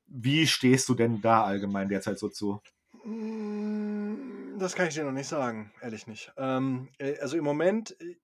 Wie 0.09 0.47
stehst 0.49 0.89
du 0.91 0.95
denn 0.95 1.21
da 1.23 1.45
allgemein 1.45 1.89
derzeit 1.91 2.19
so 2.21 2.29
zu? 2.31 2.61
Hm, 3.09 4.57
das 4.59 4.75
kann 4.75 4.89
ich 4.89 4.95
dir 4.95 5.05
noch 5.05 5.13
nicht 5.13 5.29
sagen, 5.29 5.73
ehrlich 5.81 6.07
nicht. 6.07 6.31
Ähm, 6.37 6.91
äh, 6.99 7.19
also 7.21 7.39
im 7.39 7.45
Moment, 7.45 7.99
äh, 8.03 8.17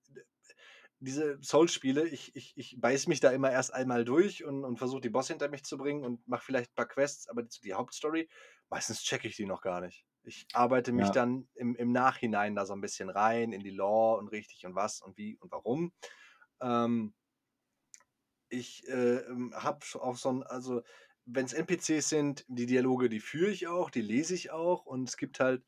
diese 0.99 1.39
Souls-Spiele, 1.43 2.07
ich 2.07 2.35
ich 2.35 2.53
ich 2.57 2.77
beiße 2.79 3.09
mich 3.09 3.19
da 3.19 3.31
immer 3.31 3.51
erst 3.51 3.73
einmal 3.73 4.05
durch 4.05 4.45
und 4.45 4.63
und 4.65 4.77
versuche 4.77 5.01
die 5.01 5.09
Bosse 5.09 5.33
hinter 5.33 5.49
mich 5.49 5.63
zu 5.65 5.77
bringen 5.77 6.03
und 6.05 6.27
mache 6.27 6.45
vielleicht 6.45 6.71
'n 6.71 6.75
paar 6.75 6.87
Quests, 6.87 7.27
aber 7.29 7.43
die 7.43 7.73
Hauptstory, 7.73 8.29
meistens 8.69 9.01
checke 9.03 9.27
ich 9.27 9.35
die 9.37 9.45
noch 9.47 9.61
gar 9.61 9.81
nicht. 9.81 10.05
Ich 10.23 10.47
arbeite 10.53 10.93
mich 10.93 11.11
Ja. 11.11 11.13
dann 11.13 11.49
im 11.55 11.75
im 11.75 11.91
Nachhinein 11.91 12.55
da 12.55 12.65
so 12.65 12.73
'n 12.73 12.81
bisschen 12.81 13.09
rein 13.09 13.53
in 13.53 13.63
die 13.63 13.71
Lore 13.71 14.19
und 14.19 14.29
richtig 14.29 14.65
und 14.67 14.75
was 14.75 15.01
und 15.01 15.17
wie 15.17 15.37
und 15.39 15.51
warum. 15.51 15.93
Ähm 16.61 17.13
ich, 18.51 18.87
äh, 18.87 19.17
ähm, 19.27 19.53
habe 19.55 19.79
auch 19.95 20.17
so 20.17 20.29
'n 20.29 20.43
also, 20.43 20.83
wenn's 21.25 21.53
NPCs 21.53 22.09
sind, 22.09 22.45
die 22.47 22.65
Dialoge, 22.67 23.09
die 23.09 23.19
führe 23.19 23.51
ich 23.51 23.67
auch, 23.67 23.89
die 23.89 24.01
lese 24.01 24.33
ich 24.35 24.51
auch 24.51 24.85
und 24.85 25.09
es 25.09 25.17
gibt 25.17 25.39
halt, 25.39 25.63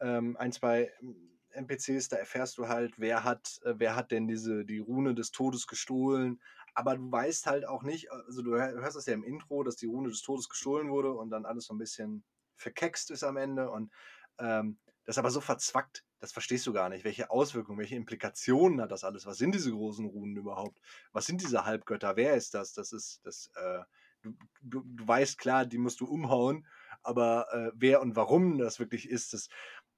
ähm, 0.00 0.36
1, 0.36 0.52
2, 0.52 0.92
hm, 1.00 1.38
NPCs, 1.50 2.08
da 2.08 2.16
erfährst 2.16 2.58
du 2.58 2.68
halt, 2.68 2.98
wer 2.98 3.24
hat 3.24 3.60
äh, 3.64 3.74
wer 3.78 3.96
hat 3.96 4.10
denn 4.12 4.28
diese 4.28 4.64
die 4.64 4.78
Rune 4.78 5.14
des 5.14 5.30
Todes 5.32 5.66
gestohlen, 5.66 6.40
aber 6.74 6.96
du 6.96 7.10
weißt 7.10 7.46
halt 7.46 7.66
auch 7.66 7.82
nicht 7.82 8.12
also, 8.12 8.42
du 8.42 8.52
hör 8.56 8.72
hörst 8.72 8.96
das 8.96 9.06
ja 9.06 9.14
im 9.14 9.24
Intro, 9.24 9.62
dass 9.64 9.76
die 9.76 9.86
Rune 9.86 10.08
des 10.10 10.22
Todes 10.22 10.48
gestohlen 10.48 10.90
wurde 10.90 11.12
und 11.12 11.30
dann 11.30 11.46
alles 11.46 11.66
so 11.66 11.74
'n 11.74 11.78
bisschen 11.78 12.24
verkekst 12.56 13.10
ist 13.10 13.24
am 13.24 13.36
Ende 13.38 13.70
und, 13.70 13.92
ähm, 14.38 14.78
das 15.04 15.14
ist 15.16 15.18
aber 15.18 15.30
so 15.30 15.40
verzwackt, 15.40 16.04
das 16.20 16.32
verstehst 16.32 16.66
du 16.66 16.72
gar 16.74 16.88
nicht. 16.90 17.04
Welche 17.04 17.30
Auswirkungen, 17.30 17.78
welche 17.78 17.96
Implikationen 17.96 18.80
hat 18.82 18.90
das 18.92 19.04
alles? 19.04 19.24
Was 19.26 19.38
sind 19.38 19.54
diese 19.54 19.72
großen 19.72 20.04
Runen 20.06 20.36
überhaupt? 20.36 20.80
Was 21.12 21.26
sind 21.26 21.40
diese 21.42 21.64
Halbgötter? 21.64 22.16
Wer 22.16 22.34
ist 22.36 22.52
das? 22.54 22.72
Das 22.74 22.92
ist 22.92 23.20
das, 23.24 23.50
äh 23.54 23.82
du 24.22 24.34
du 24.62 24.82
du 24.84 25.08
weißt, 25.08 25.38
klar, 25.38 25.66
die 25.66 25.78
musst 25.78 26.00
du 26.00 26.06
umhauen, 26.06 26.66
aber, 27.02 27.46
äh, 27.52 27.72
wer 27.76 28.00
und 28.02 28.16
warum 28.16 28.58
das 28.58 28.78
wirklich 28.80 29.08
ist, 29.10 29.32
das 29.34 29.48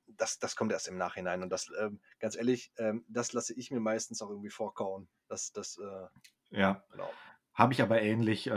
das 0.06 0.38
das 0.38 0.56
kommt 0.56 0.72
erst 0.72 0.88
im 0.88 0.98
Nachhinein 0.98 1.42
und 1.42 1.50
das, 1.50 1.70
ähm, 1.80 2.00
ganz 2.20 2.36
ehrlich, 2.36 2.72
ähm, 2.78 3.04
das 3.08 3.32
lasse 3.32 3.54
ich 3.54 3.70
mir 3.70 3.80
meistens 3.80 4.22
auch 4.22 4.30
irgendwie 4.30 4.50
vorkauen. 4.50 5.08
Das 5.28 5.52
das, 5.52 5.78
äh 5.78 6.06
Ja. 6.50 6.82
genau. 6.90 7.18
Habe 7.54 7.72
ich 7.74 7.82
aber 7.82 8.02
ähnlich. 8.02 8.48
Äh, 8.48 8.52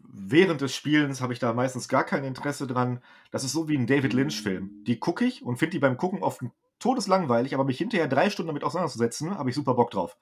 während 0.00 0.60
des 0.60 0.74
Spielens 0.74 1.20
habe 1.20 1.32
ich 1.34 1.38
da 1.38 1.52
meistens 1.54 1.88
gar 1.88 2.04
kein 2.04 2.24
Interesse 2.24 2.66
dran. 2.66 3.02
Das 3.30 3.44
ist 3.44 3.52
so 3.52 3.68
wie 3.68 3.76
'n 3.76 3.86
David-Lynch-Film. 3.86 4.72
Die 4.86 4.98
gucke 5.00 5.24
ich 5.26 5.44
und 5.44 5.58
finde 5.58 5.72
die 5.72 5.78
beim 5.80 5.96
Gucken 5.98 6.22
oft 6.22 6.42
todeslangweilig, 6.80 7.54
aber 7.54 7.64
mich 7.64 7.78
hinterher 7.78 8.08
3 8.08 8.30
Stunden 8.30 8.48
damit 8.48 8.64
auseinanderzusetzen, 8.64 9.38
habe 9.38 9.50
ich 9.50 9.56
super 9.56 9.74
Bock 9.74 9.90
drauf. 9.92 10.16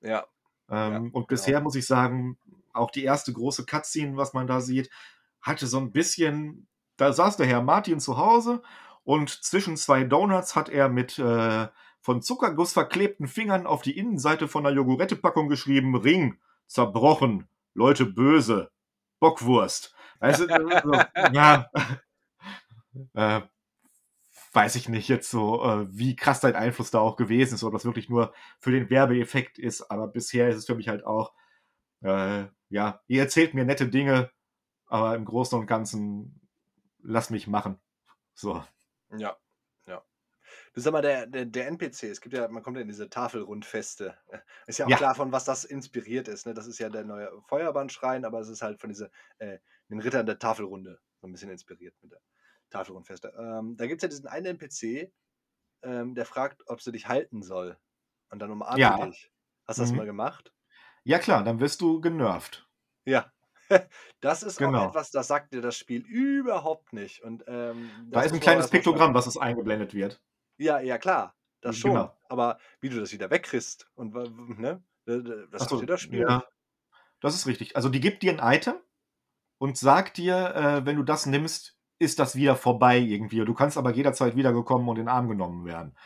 Ja. 0.00 0.26
Ja, 0.86 1.00
Ähm, 1.00 1.10
und 1.12 1.28
genau. 1.28 1.54
bisher 1.54 1.60
muss 1.60 1.74
ich 1.76 1.86
sagen, 1.86 2.38
auch 2.74 2.90
die 2.90 3.04
erste 3.04 3.32
große 3.32 3.66
Cutscene, 3.66 4.16
was 4.16 4.34
man 4.34 4.46
da 4.46 4.60
sieht, 4.60 4.90
hatte 5.42 5.66
so 5.66 5.78
'n 5.78 5.92
bisschen 5.92 6.68
da 6.98 7.12
saß 7.12 7.36
der 7.38 7.46
Herr 7.46 7.62
Martin 7.62 8.00
zu 8.00 8.18
Hause 8.18 8.62
und 9.04 9.30
zwischen 9.30 9.76
2 9.76 10.04
Donuts 10.04 10.56
hat 10.56 10.68
er 10.70 10.88
mit, 10.88 11.18
äh, 11.18 11.68
von 12.02 12.22
Zuckerguss 12.22 12.72
verklebten 12.74 13.26
Fingern 13.28 13.66
auf 13.66 13.82
die 13.82 13.96
Innenseite 13.98 14.48
von 14.48 14.62
'ner 14.64 14.70
Joghurttepackung 14.72 15.48
geschrieben: 15.48 15.96
„Ring, 15.96 16.38
zerbrochen, 16.68 17.48
Leute 17.74 18.06
böse, 18.06 18.70
Bockwurst.“ 19.20 19.94
Weißt 20.20 20.40
du, 20.42 20.46
ja. 21.28 21.66
Äh, 23.14 23.42
weiß 24.54 24.76
ich 24.76 24.88
nicht 24.88 25.08
jetzt 25.08 25.30
so, 25.30 25.64
äh, 25.64 25.86
wie 25.90 26.16
krass 26.16 26.40
dein 26.40 26.54
Einfluss 26.56 26.90
da 26.92 27.00
auch 27.00 27.16
gewesen 27.16 27.54
ist, 27.56 27.64
ob 27.64 27.72
das 27.72 27.84
wirklich 27.84 28.08
nur 28.08 28.32
für 28.60 28.70
den 28.72 28.90
Werbeeffekt 28.90 29.58
ist, 29.58 29.90
aber 29.90 30.08
bisher 30.08 30.48
ist 30.48 30.56
es 30.58 30.66
für 30.66 30.76
mich 30.76 30.88
halt 30.88 31.04
auch, 31.06 31.32
äh, 32.02 32.44
ja, 32.74 33.00
ihr 33.08 33.22
erzählt 33.22 33.54
mir 33.54 33.64
nette 33.64 33.88
Dinge, 33.88 34.30
aber 34.86 35.16
im 35.16 35.24
Großen 35.26 35.58
und 35.58 35.66
Ganzen 35.66 36.48
lass 37.02 37.30
mich 37.30 37.48
machen. 37.48 37.78
So. 38.34 38.64
Ja, 39.10 39.36
ja. 39.86 40.04
Du 40.74 40.80
sag 40.80 40.92
mal, 40.92 41.02
der 41.02 41.26
der 41.26 41.46
der 41.46 41.68
NPC, 41.68 42.04
es 42.10 42.20
gibt 42.20 42.34
ja 42.34 42.48
man 42.48 42.62
kommt 42.62 42.76
ja 42.78 42.82
in 42.82 42.88
diese 42.88 43.10
Tafelrundfeste. 43.10 44.18
Ist 44.68 44.78
ja 44.78 44.86
auch 44.88 44.94
Ja. 44.94 44.96
klar, 44.96 45.14
von 45.14 45.32
was 45.32 45.44
das 45.44 45.64
inspiriert 45.64 46.28
ist, 46.28 46.46
ne? 46.46 46.54
Das 46.54 46.66
ist 46.68 46.78
ja 46.80 46.90
der 46.90 47.04
neue 47.04 47.42
Feuerbahnschrein, 47.48 48.24
aber 48.24 48.40
es 48.40 48.48
ist 48.50 48.62
halt 48.62 48.80
von 48.80 48.90
diese 48.90 49.10
äh, 49.38 49.58
den 49.90 50.00
Rittern 50.00 50.26
der 50.26 50.38
Tafelrunde 50.40 51.00
so 51.20 51.26
'n 51.28 51.32
bisschen 51.32 51.50
inspiriert 51.50 51.96
mit 52.02 52.12
der 52.12 52.20
Tafelrundfeste. 52.70 53.34
Ähm, 53.38 53.76
da 53.76 53.86
gibt's 53.86 54.02
ja 54.02 54.08
diesen 54.10 54.28
einen 54.28 54.46
NPC, 54.46 55.12
ähm, 55.82 56.14
der 56.16 56.26
fragt, 56.26 56.62
ob 56.68 56.82
sie 56.82 56.92
dich 56.92 57.08
halten 57.08 57.42
soll 57.42 57.78
und 58.30 58.40
dann 58.40 58.50
umarmt 58.52 58.98
Ja. 58.98 58.98
dich. 58.98 59.32
Hast 59.66 59.78
du 59.80 59.82
das 59.84 59.94
mal 59.94 60.04
Mhm. 60.04 60.06
gemacht? 60.06 60.54
Ja 61.06 61.18
klar, 61.18 61.44
dann 61.44 61.60
wirst 61.60 61.80
du 61.82 62.00
genervt. 62.00 62.66
Ja. 63.06 63.30
Das 64.20 64.42
ist 64.42 64.62
auch 64.62 64.74
Genau. 64.74 64.94
etwas, 64.94 65.10
das 65.10 65.26
sagt 65.28 65.52
dir 65.54 65.60
das 65.60 65.76
Spiel 65.76 66.02
überhaupt 66.06 66.92
nicht 66.94 67.22
und, 67.22 67.44
ähm, 67.46 67.92
Da 68.12 68.22
ist 68.22 68.32
'n 68.32 68.38
muss 68.38 68.42
man 68.42 68.54
auch 68.54 68.58
kleines 68.58 68.70
Piktogramm, 68.70 69.12
was 69.14 69.26
es 69.26 69.36
eingeblendet 69.36 69.92
wird. 69.94 70.20
Ja, 70.60 70.78
ja 70.80 70.98
klar. 70.98 71.34
das 71.60 71.76
schon. 71.76 72.08
Genau. 72.08 72.14
Aber 72.28 72.58
wie 72.80 72.88
du 72.88 73.00
das 73.00 73.12
wieder 73.12 73.30
wegkriegst 73.30 73.90
und 73.94 74.14
ne? 74.58 74.84
Das 75.50 75.60
Ach 75.60 75.68
sagt 75.68 75.68
so, 75.68 75.82
dir 75.82 75.86
das 75.86 76.00
Spiel 76.00 76.24
ja. 76.24 76.42
Das 77.20 77.34
ist 77.34 77.46
richtig. 77.46 77.76
Also, 77.76 77.88
die 77.90 78.00
gibt 78.00 78.22
dir 78.22 78.32
'n 78.32 78.40
Item 78.42 78.76
und 79.58 79.78
sagt 79.78 80.18
dir, 80.18 80.54
äh, 80.56 80.86
wenn 80.86 80.96
du 80.96 81.02
das 81.04 81.26
nimmst, 81.26 81.78
ist 82.00 82.18
das 82.20 82.36
wieder 82.36 82.56
vorbei 82.56 82.98
irgendwie. 82.98 83.44
Du 83.44 83.54
kannst 83.54 83.78
aber 83.78 83.92
jederzeit 83.94 84.36
wiedergekommen 84.36 84.88
und 84.88 84.98
in 84.98 85.06
'n 85.06 85.08
Arm 85.08 85.28
genommen 85.28 85.64
werden. 85.66 85.96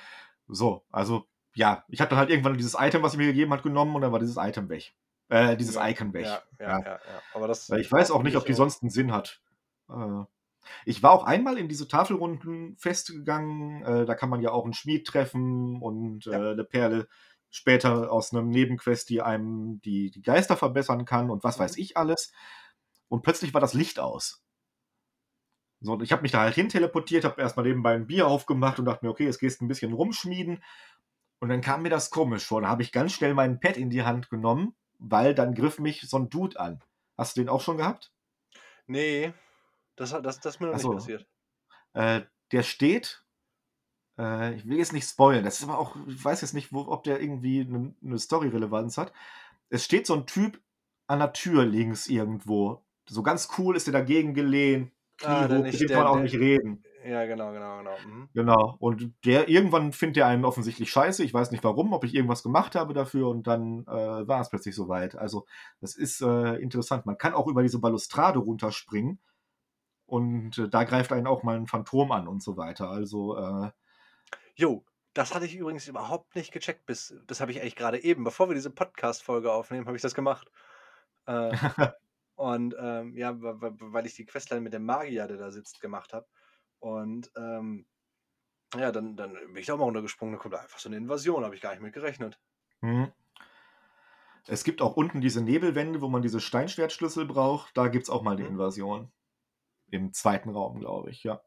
So, 0.48 0.84
also, 0.92 1.26
ja, 1.58 1.84
ich 1.88 2.00
habe 2.00 2.10
dann 2.10 2.18
halt 2.18 2.30
irgendwann 2.30 2.56
dieses 2.56 2.76
Item, 2.78 3.02
was 3.02 3.12
sie 3.12 3.18
mir 3.18 3.26
gegeben 3.28 3.52
hat, 3.52 3.62
genommen 3.64 3.94
und 3.96 4.02
dann 4.02 4.12
war 4.12 4.20
dieses 4.20 4.36
Item 4.38 4.68
weg. 4.68 4.94
Äh, 5.28 5.56
dieses 5.56 5.76
Ja, 5.76 5.82
Icon 5.82 6.12
weg. 6.14 6.28
ja, 6.28 6.42
ja, 6.58 6.66
Ja. 6.66 6.84
ja. 7.04 7.22
Aber 7.30 7.48
das 7.48 7.70
ich 7.78 7.92
weiß 7.92 8.10
auch 8.12 8.22
nicht, 8.24 8.36
ob 8.36 8.46
die 8.46 8.54
sonst 8.54 8.82
'n 8.82 8.90
Sinn 8.90 9.12
hat. 9.12 9.42
Äh, 9.90 10.24
ich 10.86 11.02
war 11.02 11.12
auch 11.12 11.24
einmal 11.24 11.58
in 11.58 11.68
diese 11.68 11.88
Tafelrundenfeste 11.88 13.14
gegangen, 13.14 13.82
äh, 13.84 14.06
da 14.06 14.14
kann 14.16 14.30
man 14.30 14.42
ja 14.42 14.52
auch 14.52 14.66
'n 14.66 14.74
Schmied 14.74 15.06
treffen 15.06 15.82
und, 15.82 16.26
Ja. 16.30 16.38
äh, 16.38 16.54
'ne 16.56 16.64
Perle 16.64 17.08
später 17.50 18.12
aus 18.12 18.32
'nem 18.32 18.48
Nebenquest, 18.50 19.10
die 19.10 19.22
einem 19.22 19.80
die 19.82 20.10
die 20.12 20.22
Geister 20.22 20.56
verbessern 20.56 21.04
kann 21.06 21.30
und 21.30 21.44
was 21.44 21.58
weiß 21.60 21.76
Mhm. 21.76 21.78
ich 21.78 21.96
alles. 21.98 22.32
Und 23.08 23.22
plötzlich 23.22 23.54
war 23.54 23.60
das 23.62 23.74
Licht 23.74 24.00
aus. 24.00 24.38
So, 25.82 25.92
und 25.92 26.02
ich 26.02 26.10
habe 26.10 26.22
mich 26.22 26.32
da 26.32 26.40
halt 26.40 26.54
hin 26.56 26.68
teleportiert, 26.68 27.24
habe 27.24 27.40
erst 27.40 27.56
mal 27.56 27.62
nebenbei 27.62 27.94
'n 27.94 28.06
Bier 28.08 28.26
aufgemacht 28.26 28.78
und 28.80 28.84
dachte 28.86 29.04
mir: 29.04 29.10
„Okay, 29.12 29.24
jetzt 29.26 29.38
gehst 29.38 29.60
'n 29.62 29.68
bisschen 29.68 29.92
rumschmieden.“ 29.92 30.62
Und 31.42 31.50
dann 31.50 31.60
kam 31.60 31.82
mir 31.82 31.90
das 31.90 32.10
komisch 32.10 32.44
vor. 32.46 32.62
Da 32.62 32.68
habe 32.68 32.82
ich 32.82 32.92
ganz 32.92 33.12
schnell 33.12 33.34
mein 33.34 33.60
Pad 33.60 33.76
in 33.76 33.90
die 33.90 34.02
Hand 34.02 34.28
genommen, 34.30 34.74
weil 34.98 35.34
dann 35.34 35.54
griff 35.54 35.78
mich 35.78 36.00
so 36.08 36.16
'n 36.16 36.28
Dude 36.30 36.58
an. 36.58 36.80
Hast 37.16 37.36
du 37.36 37.40
den 37.40 37.48
auch 37.48 37.60
schon 37.60 37.76
gehabt? 37.76 38.12
Ne, 38.88 39.34
das 39.96 40.12
hat 40.14 40.26
das 40.26 40.40
das 40.40 40.56
ist 40.56 40.60
mir 40.60 40.68
noch 40.68 40.74
Ach 40.74 40.78
nicht 40.78 40.90
passiert. 40.90 41.26
Äh, 41.94 42.22
der 42.52 42.62
steht 42.62 43.24
äh, 44.18 44.54
ich 44.56 44.66
will 44.68 44.78
jetzt 44.78 44.92
nicht 44.94 45.08
spoilern, 45.08 45.44
das 45.44 45.58
ist 45.60 45.64
aber 45.64 45.78
auch 45.78 45.96
ich 46.08 46.24
weiß 46.24 46.42
jetzt 46.42 46.54
nicht, 46.54 46.72
wo 46.72 46.82
ob 46.88 47.04
der 47.04 47.20
irgendwie 47.20 47.64
'nen 47.64 47.96
'ne 48.02 48.18
Storyrelevanz 48.18 48.98
hat. 48.98 49.12
Es 49.70 49.84
steht 49.86 50.06
so 50.06 50.14
'n 50.14 50.26
Typ 50.26 50.62
an 51.08 51.20
der 51.20 51.32
Tür 51.34 51.66
links 51.66 52.08
irgendwo. 52.08 52.84
So 53.08 53.22
ganz 53.24 53.50
cool 53.58 53.76
ist 53.76 53.86
der 53.88 53.92
dagegen 53.94 54.34
gelehnt, 54.34 54.92
Knie 55.18 55.44
Ah, 55.44 55.48
hoch, 55.48 55.70
mit 55.72 55.80
dem 55.80 55.90
kann 55.92 56.06
auch 56.08 56.20
nicht 56.20 56.36
reden. 56.38 56.86
Ja, 57.08 57.26
genau, 57.26 57.52
genau, 57.52 57.78
genau. 57.78 57.96
Mhm. 58.06 58.28
Genau. 58.34 58.76
Und 58.78 59.12
der 59.24 59.48
irgendwann 59.48 59.92
findet 59.92 60.16
der 60.16 60.26
einen 60.26 60.44
offensichtlich 60.44 60.90
scheiße. 60.90 61.24
Ich 61.24 61.34
weiß 61.34 61.50
nicht 61.50 61.64
warum, 61.64 61.92
ob 61.92 62.04
ich 62.04 62.14
irgendwas 62.14 62.42
gemacht 62.42 62.74
habe 62.74 62.92
dafür 62.94 63.28
und 63.28 63.46
dann, 63.46 63.84
äh, 63.86 64.28
war 64.28 64.40
es 64.40 64.50
plötzlich 64.50 64.74
so 64.74 64.88
weit. 64.88 65.16
Also, 65.16 65.46
das 65.80 65.96
ist, 65.96 66.20
äh, 66.22 66.54
interessant. 66.56 67.06
Man 67.06 67.18
kann 67.18 67.34
auch 67.34 67.46
über 67.48 67.62
diese 67.62 67.78
Balustrade 67.80 68.38
runterspringen 68.38 69.20
und, 70.06 70.58
äh, 70.58 70.68
da 70.68 70.84
greift 70.84 71.12
einen 71.12 71.26
auch 71.28 71.42
mal 71.44 71.56
'n 71.58 71.66
Phantom 71.68 72.12
an 72.12 72.28
und 72.28 72.42
so 72.42 72.56
weiter. 72.56 72.90
Also, 72.90 73.36
äh 73.38 73.70
Jo, 74.56 74.84
das 75.14 75.34
hatte 75.34 75.46
ich 75.46 75.56
übrigens 75.56 75.88
überhaupt 75.88 76.34
nicht 76.36 76.52
gecheckt 76.52 76.86
bis 76.86 77.14
das 77.26 77.40
habe 77.40 77.52
ich 77.52 77.60
eigentlich 77.60 77.76
grade 77.76 77.98
eben 78.02 78.24
bevor 78.24 78.48
wir 78.50 78.54
diese 78.54 78.70
Podcast-Folge 78.70 79.52
aufnehmen, 79.52 79.86
habe 79.86 79.96
ich 79.96 80.02
das 80.02 80.14
gemacht. 80.14 80.50
Äh, 81.26 81.52
und, 82.36 82.74
ähm, 82.80 83.14
ja, 83.16 83.34
weil 83.38 84.06
ich 84.06 84.14
die 84.14 84.26
Questline 84.26 84.60
mit 84.62 84.72
dem 84.72 84.84
Magier, 84.84 85.26
der 85.28 85.36
da 85.38 85.50
sitzt, 85.50 85.80
gemacht 85.80 86.12
habe. 86.14 86.26
Und, 86.82 87.30
ähm, 87.36 87.86
ja, 88.76 88.92
dann 88.92 89.16
dann 89.16 89.34
bin 89.34 89.56
ich 89.56 89.66
da 89.66 89.74
auch 89.74 89.78
mal 89.78 89.84
runtergesprungen, 89.86 90.34
da 90.36 90.40
kommt 90.42 90.54
einfach 90.56 90.78
so 90.80 90.88
'ne 90.90 90.96
Invasion, 90.98 91.44
habe 91.44 91.54
ich 91.56 91.62
gar 91.62 91.72
nicht 91.72 91.82
mit 91.82 91.94
gerechnet. 91.94 92.38
Mhm. 92.82 93.12
Es 94.46 94.64
gibt 94.64 94.80
auch 94.82 94.96
unten 94.96 95.20
diese 95.20 95.42
Nebelwände, 95.42 96.00
wo 96.00 96.08
man 96.08 96.22
diese 96.22 96.40
Steinschwertschlüssel 96.40 97.26
braucht. 97.26 97.76
Da 97.76 97.88
gibt's 97.88 98.10
auch 98.10 98.22
mal 98.22 98.36
'ne 98.36 98.46
Mhm. 98.46 98.48
Invasion. 98.48 99.12
Im 99.90 100.12
2. 100.14 100.50
Raum, 100.50 100.80
glaube 100.80 101.10
ich, 101.10 101.24
ja. 101.24 101.42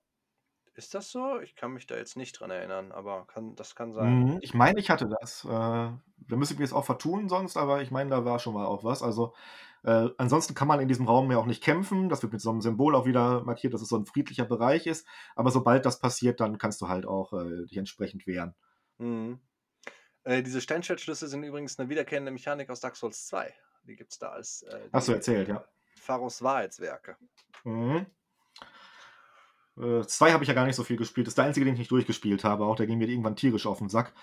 Ist 0.76 0.94
das 0.94 1.12
so? 1.12 1.40
Ich 1.42 1.56
kann 1.56 1.74
mich 1.74 1.86
da 1.86 1.98
jetzt 1.98 2.16
nicht 2.16 2.32
dran 2.40 2.50
erinnern, 2.50 2.92
aber 2.94 3.28
kann 3.28 3.56
das 3.56 3.76
kann 3.76 3.92
sein. 3.94 4.24
Mhm. 4.24 4.38
Ich 4.42 4.54
meine, 4.54 4.80
ich 4.80 4.90
hatte 4.90 5.08
das. 5.22 5.44
Äh, 5.46 5.48
da 5.50 6.36
müsste 6.36 6.54
ich 6.54 6.60
mich 6.60 6.70
jetzt 6.70 6.76
auch 6.76 6.86
vertun 6.86 7.28
sonst, 7.30 7.58
aber 7.58 7.82
ich 7.82 7.92
meine, 7.92 8.10
da 8.10 8.26
war 8.26 8.40
schon 8.40 8.54
mal 8.54 8.66
auch 8.66 8.84
was. 8.84 9.04
Also, 9.04 9.34
äh, 9.84 10.10
ansonsten 10.18 10.54
kann 10.56 10.68
man 10.68 10.80
in 10.80 10.88
diesem 10.88 11.08
Raum 11.08 11.30
ja 11.32 11.38
auch 11.38 11.46
nicht 11.46 11.64
kämpfen. 11.64 12.08
Das 12.10 12.22
wird 12.24 12.32
mit 12.34 12.42
so 12.42 12.52
'nem 12.52 12.62
Symbol 12.62 12.96
auch 12.96 13.06
wieder 13.06 13.44
markiert, 13.44 13.74
dass 13.74 13.82
es 13.82 13.90
so 13.90 13.98
'n 13.98 14.06
friedlicher 14.06 14.46
Bereich 14.46 14.88
ist. 14.88 15.06
Aber 15.36 15.52
sobald 15.52 15.86
das 15.86 16.00
passiert, 16.00 16.40
dann 16.40 16.58
kannst 16.58 16.82
du 16.82 16.88
halt 16.88 17.06
auch, 17.06 17.34
äh, 17.34 17.66
dich 17.66 17.78
entsprechend 17.78 18.26
wehren. 18.28 18.56
Mhm. 19.00 19.40
Äh, 20.24 20.44
diese 20.44 20.62
Steinschwertschlüssel 20.62 21.30
sind 21.30 21.44
übrigens 21.44 21.78
'ne 21.80 21.90
wiederkehrende 21.90 22.32
Mechanik 22.32 22.70
aus 22.70 22.82
Dark 22.82 22.96
Souls 22.98 23.28
2. 23.28 23.56
Die 23.84 23.96
gibt's 23.98 24.20
da 24.20 24.30
als, 24.32 24.64
äh, 24.64 24.90
Hast 24.94 25.08
du 25.08 25.14
erzählt, 25.14 25.48
ja. 25.48 25.64
Pharos 25.96 26.42
Wahrheitswerke. 26.44 27.18
Mhm. 27.66 28.12
Äh, 29.78 30.02
2 30.06 30.32
habe 30.34 30.44
ich 30.44 30.48
ja 30.50 30.54
gar 30.54 30.66
nicht 30.66 30.76
so 30.76 30.84
viel 30.84 30.98
gespielt. 30.98 31.28
Das 31.28 31.32
ist 31.32 31.38
der 31.38 31.46
einzige, 31.46 31.66
den 31.66 31.74
ich 31.74 31.80
nicht 31.80 31.92
durchgespielt 31.92 32.44
habe 32.44 32.66
auch. 32.66 32.76
Der 32.76 32.88
ging 32.88 32.98
mir 32.98 33.08
irgendwann 33.08 33.36
tierisch 33.36 33.66
auf 33.68 33.82
'n 33.82 33.90
Sack. 33.90 34.14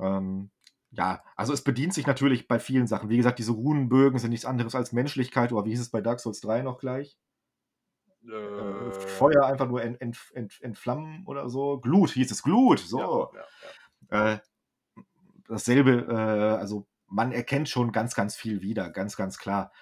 Ähm, 0.00 0.50
ja, 0.90 1.22
also, 1.36 1.52
es 1.52 1.62
bedient 1.64 1.94
sich 1.94 2.06
natürlich 2.06 2.48
bei 2.48 2.58
vielen 2.60 2.86
Sachen. 2.86 3.10
Wie 3.10 3.16
gesagt, 3.18 3.38
diese 3.38 3.52
Runenbögen 3.52 4.18
sind 4.18 4.30
nichts 4.30 4.46
anderes 4.46 4.74
als 4.74 4.92
Menschlichkeit 4.92 5.52
oder 5.52 5.64
wie 5.66 5.70
hieß 5.70 5.80
es 5.80 5.90
bei 5.90 6.00
Dark 6.00 6.20
Souls 6.20 6.40
3 6.40 6.62
noch 6.62 6.78
gleich? 6.78 7.14
Äh, 8.26 8.32
Äh 8.56 8.90
Feuer 8.92 9.46
einfach 9.46 9.68
nur 9.68 9.82
ent 9.82 10.00
entf 10.00 10.30
ent 10.34 10.60
entflammen 10.60 11.24
oder 11.26 11.48
so. 11.48 11.78
Glut 11.80 12.10
hieß 12.10 12.30
es, 12.30 12.42
Glut, 12.42 12.80
Ja, 12.94 13.08
so. 13.10 13.32
ja, 13.32 13.48
ja. 13.62 13.74
Äh, 14.10 14.40
dasselbe, 15.48 16.06
äh 16.08 16.58
also, 16.60 16.86
man 17.06 17.32
erkennt 17.32 17.68
schon 17.68 17.92
ganz, 17.92 18.14
ganz 18.14 18.36
viel 18.36 18.60
wieder, 18.62 18.90
ganz, 18.90 19.16
ganz 19.16 19.38
klar. 19.38 19.72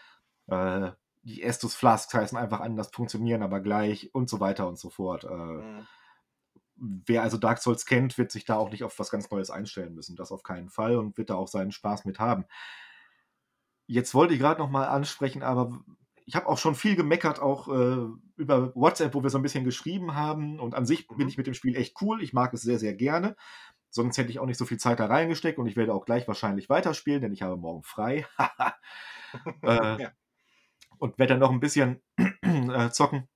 Äh, 0.49 0.93
die 1.27 1.43
Estus 1.43 1.75
Flasks 1.77 2.15
heißen 2.15 2.39
einfach 2.39 2.61
anders, 2.61 2.91
funktionieren 2.93 3.43
aber 3.43 3.61
gleich 3.61 4.15
und 4.15 4.29
so 4.31 4.41
weiter 4.41 4.69
und 4.69 4.79
so 4.79 4.91
fort. 4.91 5.25
Äh, 5.25 5.29
Mhm. 5.59 5.87
wer 6.77 7.23
also 7.23 7.39
Dark 7.39 7.59
Souls 7.59 7.87
kennt, 7.87 8.19
wird 8.19 8.31
sich 8.31 8.45
da 8.45 8.57
auch 8.57 8.71
nicht 8.71 8.85
auf 8.85 8.99
was 8.99 9.11
ganz 9.11 9.31
Neues 9.31 9.51
einstellen 9.51 9.95
müssen. 9.95 10.17
Das 10.17 10.33
auf 10.33 10.43
keinen 10.43 10.69
Fall 10.69 10.97
und 10.97 11.17
wird 11.17 11.31
da 11.31 11.35
auch 11.37 11.49
seinen 11.49 11.73
Spaß 11.73 12.05
mit 12.05 12.19
haben. 12.19 12.45
Jetzt 13.87 14.15
wollte 14.15 14.35
ich 14.35 14.41
grad 14.41 14.59
noch 14.59 14.71
mal 14.71 14.87
ansprechen, 14.87 15.43
aber 15.43 15.81
ich 16.25 16.35
habe 16.35 16.49
auch 16.49 16.59
schon 16.59 16.75
viel 16.75 16.97
gemeckert, 16.97 17.39
auch, 17.41 17.69
äh, 17.69 18.07
über 18.37 18.75
WhatsApp, 18.75 19.15
wo 19.15 19.23
wir 19.23 19.31
so 19.31 19.39
'n 19.39 19.43
bisschen 19.43 19.65
geschrieben 19.65 20.15
haben. 20.17 20.59
Und 20.59 20.75
an 20.75 20.87
sich 20.87 21.09
bin 21.15 21.29
Mhm. 21.29 21.29
ich 21.29 21.37
mit 21.39 21.47
dem 21.47 21.55
Spiel 21.55 21.77
echt 21.77 21.97
cool. 22.03 22.21
Ich 22.23 22.33
mag 22.33 22.53
es 22.53 22.63
sehr, 22.63 22.79
sehr 22.81 22.95
gerne. 22.95 23.37
Sonst 23.91 24.19
hätte 24.19 24.31
ich 24.31 24.39
auch 24.41 24.47
nicht 24.47 24.59
so 24.59 24.67
viel 24.67 24.79
Zeit 24.79 25.01
da 25.01 25.07
reingesteckt 25.07 25.59
und 25.59 25.67
ich 25.69 25.77
werde 25.77 25.95
auch 25.95 26.05
gleich 26.05 26.27
wahrscheinlich 26.29 26.69
weiterspielen, 26.69 27.23
denn 27.23 27.33
ich 27.33 27.43
habe 27.43 27.57
morgen 27.57 27.83
frei. 27.85 28.27
Äh, 29.67 29.99
Ja. 29.99 30.13
Und 30.99 31.19
werde 31.19 31.35
dann 31.35 31.41
noch 31.41 31.51
'n 31.53 31.61
bisschen, 31.61 32.03
äh, 32.43 32.91
zocken. 32.91 33.29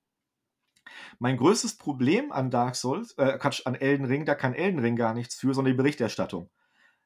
Mein 1.19 1.37
größtes 1.37 1.77
Problem 1.77 2.31
an 2.31 2.49
Dark 2.49 2.75
Souls 2.75 3.13
äh, 3.17 3.37
Quatsch, 3.37 3.61
an 3.65 3.75
Elden 3.75 4.05
Ring, 4.05 4.25
da 4.25 4.33
kann 4.35 4.53
Elden 4.55 4.79
Ring 4.79 4.95
gar 4.95 5.13
nichts 5.13 5.35
für, 5.35 5.53
sondern 5.53 5.73
die 5.73 5.77
Berichterstattung. 5.77 6.49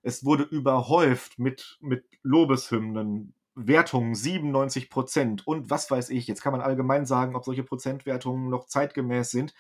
Es 0.04 0.26
wurde 0.26 0.44
überhäuft 0.44 1.40
mit 1.40 1.78
mit 1.82 2.06
Lobeshymnen, 2.24 3.34
Wertungen 3.56 4.16
97 4.16 4.90
% 4.90 5.48
und 5.48 5.70
was 5.72 5.92
weiß 5.92 6.10
ich. 6.12 6.28
Jetzt 6.28 6.42
kann 6.42 6.54
man 6.54 6.62
allgemein 6.62 7.06
sagen, 7.06 7.36
ob 7.36 7.46
solche 7.46 7.64
Prozentwertungen 7.64 8.50
noch 8.50 8.68
zeitgemäß 8.68 9.32
sind. 9.32 9.54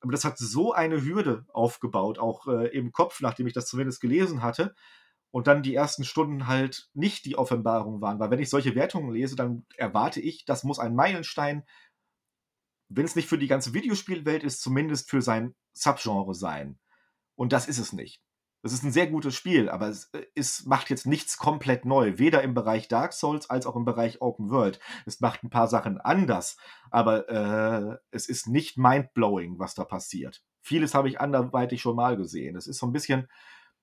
Aber 0.00 0.12
das 0.12 0.24
hat 0.24 0.38
so 0.38 0.72
eine 0.74 1.02
Hürde 1.04 1.46
aufgebaut, 1.52 2.18
auch, 2.18 2.46
äh, 2.48 2.68
im 2.68 2.92
Kopf, 2.92 3.20
nachdem 3.22 3.46
ich 3.48 3.54
das 3.54 3.66
zumindest 3.68 4.00
gelesen 4.00 4.42
hatte 4.42 4.74
und 5.36 5.46
dann 5.48 5.62
die 5.62 5.74
ersten 5.74 6.04
Stunden 6.04 6.46
halt 6.48 6.88
nicht 6.94 7.26
die 7.26 7.36
Offenbarung 7.38 8.00
waren. 8.00 8.18
Weil 8.20 8.30
wenn 8.30 8.40
ich 8.40 8.50
solche 8.50 8.74
Wertungen 8.74 9.12
lese, 9.12 9.36
dann 9.36 9.66
erwarte 9.76 10.20
ich, 10.20 10.46
das 10.46 10.64
muss 10.64 10.78
ein 10.80 10.94
Meilenstein 10.96 11.64
wenn's 12.90 13.16
nicht 13.16 13.28
für 13.28 13.38
die 13.38 13.48
ganze 13.48 13.74
Videospielwelt 13.74 14.44
ist, 14.44 14.60
zumindest 14.60 15.10
für 15.10 15.22
sein 15.22 15.54
Subgenre 15.72 16.34
sein. 16.34 16.78
Und 17.36 17.52
das 17.52 17.68
ist 17.68 17.78
es 17.78 17.92
nicht. 17.92 18.22
Es 18.62 18.72
ist 18.72 18.84
'n 18.84 18.92
sehr 18.92 19.08
gutes 19.08 19.34
Spiel, 19.34 19.68
aber 19.70 19.88
es, 19.88 20.10
äh, 20.14 20.26
es 20.34 20.66
macht 20.66 20.90
jetzt 20.90 21.06
nichts 21.06 21.36
komplett 21.38 21.84
neu, 21.86 22.18
weder 22.18 22.42
im 22.42 22.54
Bereich 22.54 22.88
Dark 22.88 23.12
Souls 23.14 23.50
als 23.50 23.66
auch 23.66 23.76
im 23.76 23.84
Bereich 23.86 24.22
Open 24.22 24.50
World. 24.50 24.80
Es 25.06 25.20
macht 25.20 25.44
'n 25.44 25.50
paar 25.50 25.68
Sachen 25.68 26.00
anders, 26.00 26.56
aber, 26.90 27.28
äh, 27.30 27.98
es 28.12 28.28
ist 28.28 28.48
nicht 28.48 28.78
mindblowing, 28.78 29.58
was 29.58 29.74
da 29.74 29.84
passiert. 29.84 30.42
Vieles 30.62 30.94
habe 30.94 31.08
ich 31.08 31.20
anderweitig 31.20 31.82
schon 31.82 31.96
mal 31.96 32.16
gesehen. 32.16 32.56
Es 32.56 32.66
ist 32.68 32.78
so 32.78 32.86
'n 32.86 32.92
bisschen 32.92 33.28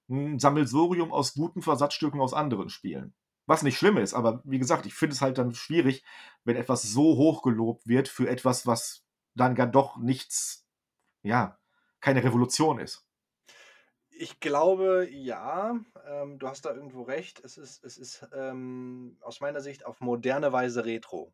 'n 0.09 0.39
Sammelsurium 0.39 1.11
aus 1.11 1.33
guten 1.33 1.61
Versatzstücken 1.61 2.21
aus 2.21 2.33
anderen 2.33 2.69
Spielen. 2.69 3.13
Was 3.45 3.63
nicht 3.63 3.77
schlimm 3.77 3.97
ist, 3.97 4.13
aber 4.13 4.41
wie 4.45 4.59
gesagt, 4.59 4.85
ich 4.85 4.93
finde 4.93 5.13
es 5.15 5.21
halt 5.21 5.37
dann 5.37 5.53
schwierig, 5.53 6.03
wenn 6.45 6.55
etwas 6.55 6.83
so 6.83 7.17
hoch 7.17 7.41
gelobt 7.43 7.87
wird 7.87 8.07
für 8.07 8.29
etwas, 8.29 8.65
was 8.67 9.05
dann 9.35 9.55
gar 9.55 9.67
doch 9.67 9.97
nichts 9.97 10.65
ja, 11.23 11.59
keine 12.01 12.23
Revolution 12.23 12.79
ist. 12.79 13.07
Ich 14.15 14.39
glaube, 14.39 15.07
ja, 15.11 15.79
ähm, 16.05 16.37
du 16.39 16.47
hast 16.47 16.65
da 16.65 16.73
irgendwo 16.73 17.01
recht. 17.03 17.39
Es 17.43 17.57
ist 17.57 17.83
es 17.83 17.97
ist, 17.97 18.27
ähm, 18.33 19.17
aus 19.21 19.39
meiner 19.41 19.61
Sicht 19.61 19.85
auf 19.85 20.01
moderne 20.01 20.51
Weise 20.53 20.85
Retro. 20.85 21.33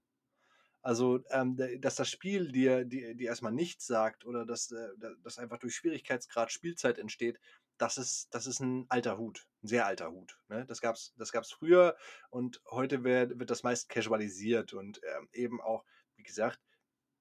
Also, 0.82 1.22
ähm, 1.32 1.58
dass 1.82 1.96
das 1.96 2.10
Spiel 2.10 2.52
dir 2.52 2.86
dir 2.86 3.16
dir 3.16 3.30
erst 3.30 3.44
mal 3.44 3.52
nichts 3.52 3.88
sagt 3.88 4.26
oder 4.26 4.46
dass, 4.46 4.72
äh, 4.72 4.90
da 5.00 5.12
dass 5.24 5.40
einfach 5.40 5.60
durch 5.60 5.76
Schwierigkeitsgrad 5.76 6.52
Spielzeit 6.52 7.00
entsteht, 7.00 7.40
das 7.82 7.98
ist 7.98 8.34
das 8.36 8.48
ist 8.48 8.62
'n 8.62 8.86
alter 8.90 9.18
Hut, 9.18 9.48
'n 9.64 9.68
sehr 9.68 9.86
alter 9.88 10.12
Hut, 10.12 10.40
ne? 10.50 10.66
Das 10.66 10.82
gab's 10.82 11.14
das 11.18 11.32
gab's 11.32 11.52
früher 11.52 11.98
und 12.30 12.62
heute 12.70 13.04
wer 13.04 13.30
wird 13.40 13.50
das 13.52 13.64
meist 13.64 13.90
casualisiert 13.90 14.74
und, 14.74 15.02
ähm, 15.04 15.30
eben 15.34 15.62
auch, 15.62 15.86
wie 16.16 16.24
gesagt 16.24 16.60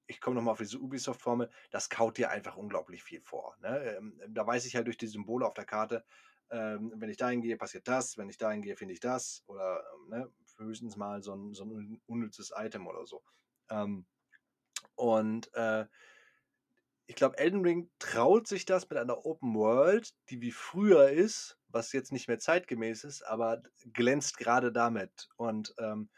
ich 0.07 0.21
komme 0.21 0.35
nochmal 0.35 0.53
auf 0.53 0.57
diese 0.59 0.79
Ubisoft-Formel, 0.79 1.49
das 1.69 1.89
kaut 1.89 2.17
dir 2.17 2.31
einfach 2.31 2.57
unglaublich 2.57 3.03
viel 3.03 3.21
vor. 3.21 3.55
Ne? 3.61 3.95
Ähm, 3.97 4.19
da 4.29 4.45
weiß 4.47 4.65
ich 4.65 4.75
halt 4.75 4.87
durch 4.87 4.97
die 4.97 5.07
Symbole 5.07 5.45
auf 5.45 5.53
der 5.53 5.65
Karte, 5.65 6.03
ähm, 6.49 6.93
wenn 6.95 7.09
ich 7.09 7.17
dahin 7.17 7.41
gehe, 7.41 7.57
passiert 7.57 7.87
das, 7.87 8.17
wenn 8.17 8.29
ich 8.29 8.37
dahin 8.37 8.61
gehe, 8.63 8.75
finde 8.75 8.93
ich 8.93 8.99
das. 8.99 9.43
Oder 9.47 9.83
ähm, 9.95 10.09
ne, 10.09 10.33
höchstens 10.57 10.95
mal 10.95 11.21
so 11.21 11.35
ein, 11.35 11.53
so 11.53 11.63
ein 11.65 12.01
unnützes 12.07 12.51
Item 12.55 12.87
oder 12.87 13.05
so. 13.05 13.23
Ähm, 13.69 14.07
und 14.95 15.53
äh, 15.55 15.87
ich 17.09 17.15
glaube, 17.15 17.39
Elden 17.39 17.63
Ring 17.63 17.89
traut 17.97 18.47
sich 18.47 18.65
das 18.65 18.87
mit 18.87 18.99
einer 18.99 19.25
Open 19.25 19.55
World, 19.55 20.13
die 20.29 20.41
wie 20.41 20.51
früher 20.51 21.09
ist, 21.09 21.57
was 21.67 21.91
jetzt 21.91 22.11
nicht 22.11 22.27
mehr 22.27 22.37
zeitgemäß 22.37 23.03
ist, 23.03 23.23
aber 23.23 23.63
glänzt 23.93 24.37
gerade 24.37 24.71
damit. 24.71 25.27
Und 25.35 25.73
ähm, 25.79 26.11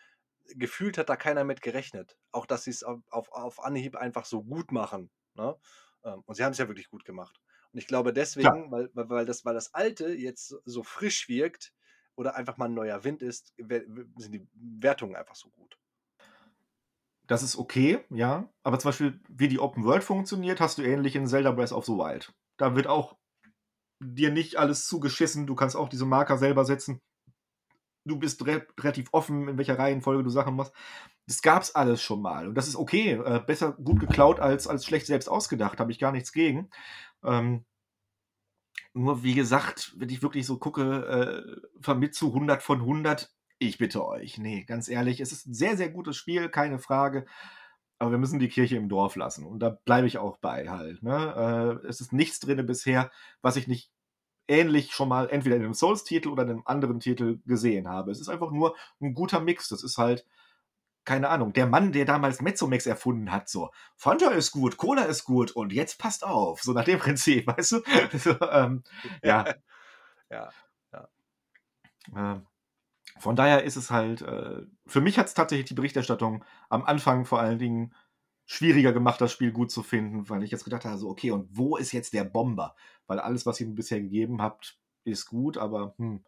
gefühlt 0.48 0.98
hat 0.98 1.08
da 1.08 1.16
keiner 1.16 1.46
mit 1.46 1.62
gerechnet. 1.62 2.18
Auch, 2.34 2.46
dass 2.46 2.66
sie 2.66 2.72
es 2.72 2.84
auf, 2.84 3.00
auf, 3.10 3.32
auf, 3.32 3.64
Anhieb 3.64 3.96
einfach 3.96 4.26
so 4.26 4.44
gut 4.44 4.74
machen. 4.74 5.10
Ne? 5.36 5.56
Ähm, 6.04 6.24
und 6.26 6.36
sie 6.36 6.44
haben 6.44 6.52
es 6.52 6.58
ja 6.58 6.68
wirklich 6.68 6.90
gut 6.90 7.06
gemacht. 7.06 7.40
Und 7.72 7.80
ich 7.80 7.88
glaube 7.88 8.12
deswegen, 8.12 8.70
weil, 8.70 8.90
weil, 8.94 9.10
weil, 9.10 9.26
das, 9.26 9.46
weil 9.46 9.54
das 9.54 9.74
Alte 9.74 10.10
jetzt 10.10 10.54
so 10.66 10.84
frisch 10.84 11.30
wirkt 11.30 11.72
oder 12.16 12.36
einfach 12.36 12.58
mal 12.58 12.66
ein 12.66 12.74
neuer 12.74 13.06
Wind 13.06 13.22
ist, 13.22 13.54
sind 13.58 14.34
die 14.34 14.46
Wertungen 14.54 15.16
einfach 15.16 15.36
so 15.36 15.50
gut. 15.52 15.78
Das 17.32 17.44
ist 17.44 17.56
okay, 17.56 18.04
ja. 18.10 18.52
Aber 18.62 18.78
zum 18.78 18.90
Beispiel, 18.90 19.22
wie 19.30 19.48
die 19.48 19.60
Open 19.60 19.86
World 19.86 20.04
funktioniert, 20.04 20.60
hast 20.60 20.78
du 20.78 20.82
ähnlich 20.82 21.16
in 21.16 21.28
Zelda 21.28 21.52
Breath 21.52 21.72
of 21.72 21.86
the 21.86 21.94
Wild. 21.94 22.34
Da 22.58 22.76
wird 22.76 22.88
auch 22.88 23.16
dir 24.04 24.32
nicht 24.32 24.58
alles 24.58 24.86
zugeschissen. 24.86 25.48
Du 25.48 25.56
kannst 25.56 25.78
auch 25.78 25.88
diese 25.88 26.06
Marker 26.06 26.38
selber 26.38 26.66
setzen. 26.66 27.00
Du 28.06 28.20
bist 28.20 28.46
re 28.46 28.68
relativ 28.78 29.08
offen, 29.14 29.48
in 29.48 29.58
welcher 29.58 29.80
Reihenfolge 29.80 30.24
du 30.24 30.30
Sachen 30.30 30.58
machst. 30.58 30.74
Das 31.26 31.42
gab's 31.42 31.72
alles 31.72 32.02
schon 32.02 32.22
mal. 32.22 32.50
Und 32.50 32.56
das 32.56 32.68
ist 32.68 32.76
okay. 32.76 33.12
Äh, 33.14 33.40
besser 33.40 33.72
gut 33.82 34.02
geklaut 34.02 34.42
als, 34.42 34.68
als 34.68 34.86
schlecht 34.86 35.06
selbst 35.06 35.30
ausgedacht. 35.30 35.80
Habe 35.80 35.94
ich 35.94 36.00
gar 36.00 36.12
nichts 36.12 36.34
gegen. 36.34 36.70
Ähm, 37.24 37.64
nur 38.94 39.24
wie 39.24 39.36
gesagt, 39.36 39.94
wenn 39.96 40.10
ich 40.10 40.22
wirklich 40.22 40.46
so 40.46 40.60
gucke, 40.60 41.62
äh, 41.88 41.94
mit 41.96 42.14
zu 42.14 42.28
100 42.28 42.62
von 42.62 42.82
100, 42.82 43.34
ich 43.62 43.78
bitte 43.78 44.06
euch. 44.06 44.38
Nee, 44.40 44.64
ganz 44.64 44.90
ehrlich, 44.90 45.20
es 45.20 45.32
ist 45.32 45.48
ein 45.48 45.54
sehr, 45.54 45.78
sehr 45.78 45.90
gutes 45.90 46.18
Spiel, 46.18 46.50
keine 46.50 46.80
Frage. 46.80 47.26
Aber 48.00 48.12
wir 48.12 48.18
müssen 48.18 48.40
die 48.40 48.50
Kirche 48.50 48.76
im 48.78 48.90
Dorf 48.90 49.16
lassen. 49.16 49.46
Und 49.46 49.60
da 49.60 49.70
bleibe 49.70 50.08
ich 50.08 50.18
auch 50.18 50.38
bei 50.38 50.68
halt. 50.70 51.04
Ne? 51.04 51.80
Äh, 51.84 51.88
es 51.88 52.02
ist 52.02 52.12
nichts 52.12 52.40
drin 52.40 52.66
bisher, 52.66 53.12
was 53.44 53.58
ich 53.58 53.68
nicht 53.68 53.92
ähnlich 54.48 54.94
schon 54.94 55.08
mal 55.10 55.30
entweder 55.30 55.56
in 55.58 55.64
einem 55.64 55.76
Souls-Titel 55.76 56.30
oder 56.30 56.44
in 56.44 56.50
einem 56.50 56.64
anderen 56.66 57.00
Titel 57.00 57.40
gesehen 57.46 57.88
habe. 57.88 58.10
Es 58.12 58.20
ist 58.20 58.30
einfach 58.30 58.52
nur 58.52 58.76
ein 59.00 59.14
guter 59.14 59.40
Mix. 59.40 59.70
Das 59.70 59.84
ist 59.84 60.00
halt, 60.00 60.26
keine 61.06 61.30
Ahnung, 61.30 61.54
der 61.54 61.68
Mann, 61.68 61.92
der 61.92 62.06
damals 62.06 62.42
Mezzomex 62.42 62.88
erfunden 62.88 63.32
hat, 63.32 63.48
so, 63.48 63.70
Fanta 63.96 64.30
ist 64.32 64.52
gut, 64.52 64.78
Cola 64.78 65.04
ist 65.04 65.24
gut 65.24 65.52
und 65.52 65.72
jetzt 65.72 66.00
passt 66.00 66.24
auf. 66.24 66.64
So 66.64 66.74
nach 66.74 66.86
dem 66.86 66.98
Prinzip, 67.00 67.46
weißt 67.46 67.72
du? 67.74 67.82
so, 68.18 68.42
ähm, 68.42 68.84
ja. 69.22 69.46
ja. 70.32 70.50
ja. 70.92 71.08
Ähm, 72.16 72.48
von 73.22 73.36
daher 73.36 73.64
ist 73.64 73.76
es 73.76 73.92
halt, 73.92 74.22
äh, 74.22 74.62
für 74.86 75.02
mich 75.02 75.18
hat 75.18 75.28
es 75.28 75.34
tatsächlich 75.34 75.68
die 75.68 75.74
Berichterstattung 75.74 76.44
am 76.70 76.84
Anfang 76.84 77.26
vor 77.26 77.40
allen 77.40 77.60
Dingen 77.60 77.94
schwieriger 78.46 78.94
gemacht, 78.94 79.22
das 79.22 79.32
Spiel 79.32 79.52
gut 79.52 79.72
zu 79.72 79.84
finden, 79.84 80.30
weil 80.30 80.44
ich 80.44 80.52
jetzt 80.52 80.66
gedacht 80.66 80.86
habe, 80.86 80.98
so, 80.98 81.10
okay, 81.10 81.32
und 81.32 81.48
wo 81.56 81.78
ist 81.78 81.92
jetzt 81.92 82.14
der 82.14 82.26
Bomber? 82.26 82.76
Weil 83.08 83.20
alles, 83.20 83.46
was 83.46 83.60
ihr 83.60 83.68
mir 83.68 83.76
bisher 83.76 84.02
gegeben 84.02 84.42
habt, 84.42 84.80
ist 85.04 85.28
gut, 85.28 85.58
aber 85.58 85.96
hm, 85.98 86.24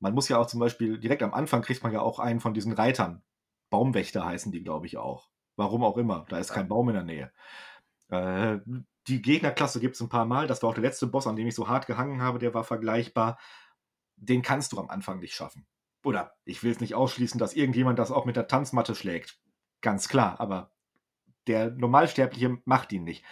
man 0.00 0.14
muss 0.14 0.28
ja 0.28 0.38
auch 0.38 0.46
zum 0.46 0.60
Beispiel, 0.60 0.98
direkt 0.98 1.22
am 1.22 1.34
Anfang 1.34 1.62
kriegt 1.62 1.82
man 1.82 1.92
ja 1.92 2.00
auch 2.00 2.18
einen 2.18 2.40
von 2.40 2.54
diesen 2.54 2.72
Reitern. 2.72 3.22
Baumwächter 3.70 4.24
heißen 4.24 4.50
die, 4.50 4.64
glaube 4.64 4.86
ich, 4.86 4.96
auch. 4.96 5.30
Warum 5.56 5.84
auch 5.84 5.98
immer, 5.98 6.26
da 6.28 6.38
ist 6.38 6.52
kein 6.52 6.68
Baum 6.68 6.88
in 6.88 6.94
der 6.94 7.04
Nähe. 7.04 7.32
Äh, 8.08 8.58
die 9.06 9.22
Gegnerklasse 9.22 9.80
gibt 9.80 9.94
es 9.94 10.00
ein 10.00 10.08
paar 10.08 10.24
Mal. 10.24 10.46
Das 10.46 10.62
war 10.62 10.70
auch 10.70 10.74
der 10.74 10.82
letzte 10.82 11.06
Boss, 11.06 11.26
an 11.26 11.36
dem 11.36 11.46
ich 11.46 11.54
so 11.54 11.68
hart 11.68 11.86
gehangen 11.86 12.22
habe, 12.22 12.38
der 12.38 12.54
war 12.54 12.64
vergleichbar. 12.64 13.38
Den 14.16 14.42
kannst 14.42 14.72
du 14.72 14.78
am 14.78 14.90
Anfang 14.90 15.20
nicht 15.20 15.34
schaffen. 15.34 15.66
Oder 16.02 16.36
ich 16.44 16.62
will 16.62 16.72
es 16.72 16.80
nicht 16.80 16.94
ausschließen, 16.94 17.38
dass 17.38 17.54
irgendjemand 17.54 17.98
das 17.98 18.10
auch 18.10 18.24
mit 18.24 18.36
der 18.36 18.48
Tanzmatte 18.48 18.94
schlägt. 18.94 19.38
Ganz 19.80 20.08
klar, 20.08 20.40
aber 20.40 20.72
der 21.46 21.70
Normalsterbliche 21.70 22.58
macht 22.64 22.92
ihn 22.92 23.04
nicht. 23.04 23.24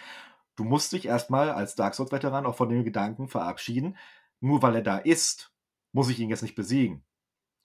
Du 0.55 0.63
musst 0.63 0.91
dich 0.91 1.05
erstmal 1.05 1.51
als 1.51 1.75
Dark 1.75 1.95
Souls-Veteran 1.95 2.45
auch 2.45 2.55
von 2.55 2.69
dem 2.69 2.83
Gedanken 2.83 3.27
verabschieden, 3.27 3.97
nur 4.39 4.61
weil 4.61 4.75
er 4.75 4.81
da 4.81 4.97
ist, 4.97 5.53
muss 5.91 6.09
ich 6.09 6.19
ihn 6.19 6.29
jetzt 6.29 6.41
nicht 6.41 6.55
besiegen. 6.55 7.03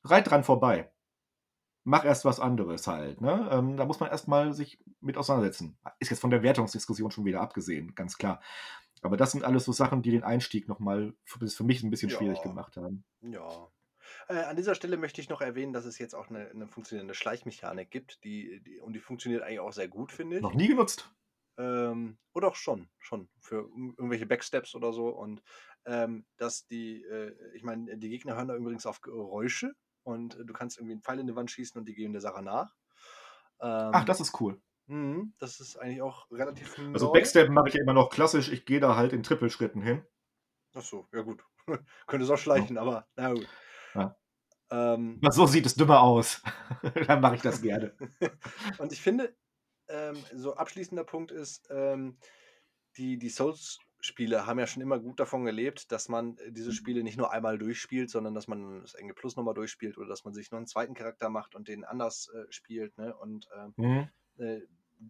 Reit 0.05 0.31
dran 0.31 0.45
vorbei. 0.45 0.91
Mach 1.83 2.05
erst 2.05 2.25
was 2.25 2.41
anderes 2.41 2.87
halt. 2.87 3.21
Ne? 3.21 3.49
Ähm, 3.51 3.77
da 3.77 3.85
muss 3.85 4.01
man 4.01 4.11
erstmal 4.11 4.55
sich 4.55 4.79
mit 5.01 5.19
auseinandersetzen. 5.19 5.77
Ist 5.99 6.11
jetzt 6.11 6.21
von 6.21 6.31
der 6.31 6.43
Wertungsdiskussion 6.43 7.11
schon 7.11 7.27
wieder 7.27 7.41
abgesehen, 7.41 7.95
ganz 7.95 8.17
klar. 8.17 8.41
Aber 9.03 9.19
das 9.19 9.33
sind 9.33 9.45
alles 9.45 9.67
so 9.67 9.73
Sachen, 9.73 10.01
die 10.01 10.11
den 10.11 10.25
Einstieg 10.25 10.67
nochmal 10.67 11.15
für, 11.25 11.47
für 11.47 11.65
mich 11.65 11.83
ein 11.83 11.91
bisschen 11.91 12.11
ja. 12.11 12.17
schwierig 12.17 12.41
gemacht 12.43 12.79
haben. 12.79 13.05
Ja, 13.21 13.69
äh, 14.29 14.45
an 14.45 14.57
dieser 14.57 14.75
Stelle 14.75 14.97
möchte 14.97 15.21
ich 15.21 15.29
noch 15.29 15.41
erwähnen, 15.41 15.73
dass 15.73 15.85
es 15.85 15.99
jetzt 15.99 16.15
auch 16.15 16.29
eine, 16.29 16.51
eine 16.51 16.69
funktionierende 16.69 17.15
Schleichmechanik 17.15 17.91
gibt, 17.91 18.23
die, 18.25 18.61
die, 18.63 18.81
und 18.81 18.93
die 18.93 19.01
funktioniert 19.01 19.43
eigentlich 19.43 19.61
auch 19.61 19.73
sehr 19.73 19.89
gut, 19.89 20.13
finde 20.13 20.37
ich. 20.37 20.43
Noch 20.43 20.55
nie 20.55 20.69
genutzt. 20.69 21.11
Ähm, 21.57 22.19
oder 22.33 22.49
auch 22.49 22.57
schon, 22.57 22.89
schon 22.99 23.29
für 23.39 23.69
irgendwelche 23.77 24.27
Backsteps 24.27 24.75
oder 24.75 24.93
so. 24.93 25.09
Und 25.09 25.43
ähm, 25.87 26.25
dass 26.37 26.67
die, 26.67 27.03
äh, 27.05 27.35
ich 27.55 27.63
meine, 27.63 27.97
die 27.97 28.09
Gegner 28.09 28.37
hören 28.37 28.49
da 28.49 28.57
übrigens 28.57 28.87
auf 28.87 29.01
Geräusche 29.01 29.73
und 30.03 30.37
du 30.45 30.53
kannst 30.53 30.79
irgendwie 30.79 30.93
einen 30.93 31.03
Pfeil 31.03 31.21
in 31.21 31.27
die 31.27 31.37
Wand 31.37 31.51
schießen 31.51 31.79
und 31.79 31.87
die 31.87 31.95
gehen 31.95 32.13
der 32.13 32.23
Sache 32.23 32.43
nach. 32.43 32.75
Ähm, 33.61 33.91
Ach, 33.93 34.05
das 34.05 34.21
ist 34.21 34.41
cool. 34.41 34.61
Mh, 34.87 35.29
das 35.39 35.61
ist 35.61 35.77
eigentlich 35.77 36.03
auch 36.03 36.31
relativ. 36.31 36.79
Also 36.93 37.13
Backstep 37.13 37.49
mache 37.51 37.69
ich 37.69 37.75
ja 37.75 37.83
immer 37.83 37.95
noch 37.95 38.11
klassisch. 38.11 38.51
Ich 38.51 38.67
gehe 38.67 38.81
da 38.81 38.97
halt 38.97 39.13
in 39.13 39.23
Trippelschritten 39.23 39.81
hin. 39.81 40.05
Ach 40.75 40.83
so, 40.83 41.07
ja 41.13 41.23
gut. 41.23 41.43
Könnte 42.07 42.25
es 42.25 42.31
auch 42.31 42.39
schleichen, 42.39 42.77
ja. 42.77 42.83
aber 42.83 43.07
na 43.17 43.33
gut. 43.33 43.49
Ja. 43.95 44.17
Ähm, 44.71 45.21
so 45.31 45.47
sieht 45.47 45.67
es 45.67 45.75
dümmer 45.75 46.01
aus. 46.01 46.43
Dann 47.07 47.21
mache 47.21 47.37
ich 47.37 47.43
das 47.43 47.63
gerne. 47.63 47.95
und 48.79 48.93
ich 48.93 49.01
finde, 49.01 49.35
ähm, 49.89 50.17
so 50.35 50.55
abschließender 50.55 51.05
Punkt 51.05 51.31
ist, 51.31 51.69
ähm, 51.71 52.19
die, 52.97 53.19
die 53.19 53.29
Souls-Spiele 53.29 54.47
haben 54.47 54.59
ja 54.59 54.67
schon 54.67 54.83
immer 54.83 54.99
gut 54.99 55.21
davon 55.21 55.45
gelebt, 55.45 55.93
dass 55.93 56.09
man 56.09 56.39
äh, 56.39 56.53
diese 56.53 56.73
Spiele 56.73 57.03
nicht 57.03 57.19
nur 57.19 57.33
einmal 57.33 57.59
durchspielt, 57.59 58.11
sondern 58.11 58.35
dass 58.35 58.49
man 58.49 58.81
das 58.81 58.95
Enge 58.95 59.15
Plus 59.15 59.37
nochmal 59.37 59.55
durchspielt 59.55 59.99
oder 59.99 60.09
dass 60.09 60.25
man 60.25 60.35
sich 60.35 60.51
noch 60.51 60.59
einen 60.59 60.67
zweiten 60.67 60.95
Charakter 60.95 61.29
macht 61.29 61.55
und 61.55 61.69
den 61.69 61.85
anders 61.85 62.31
äh, 62.35 62.51
spielt. 62.51 62.97
Ne? 62.97 63.15
Und 63.15 63.49
ähm, 63.57 63.75
mhm. 63.77 64.09
äh, 64.39 64.61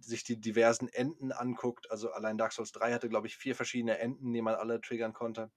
sich 0.01 0.25
die 0.25 0.41
diversen 0.41 0.89
Enden 0.89 1.31
anguckt. 1.31 1.91
Also 1.91 2.11
allein 2.11 2.39
Dark 2.39 2.53
Souls 2.53 2.73
3 2.73 2.93
hatte, 2.93 3.09
glaube 3.09 3.29
ich, 3.29 3.37
vier 3.37 3.55
verschiedene 3.55 3.99
Enden, 3.99 4.33
die 4.33 4.43
man 4.43 4.57
alle 4.57 4.81
triggern 4.81 5.13
konnte 5.13 5.51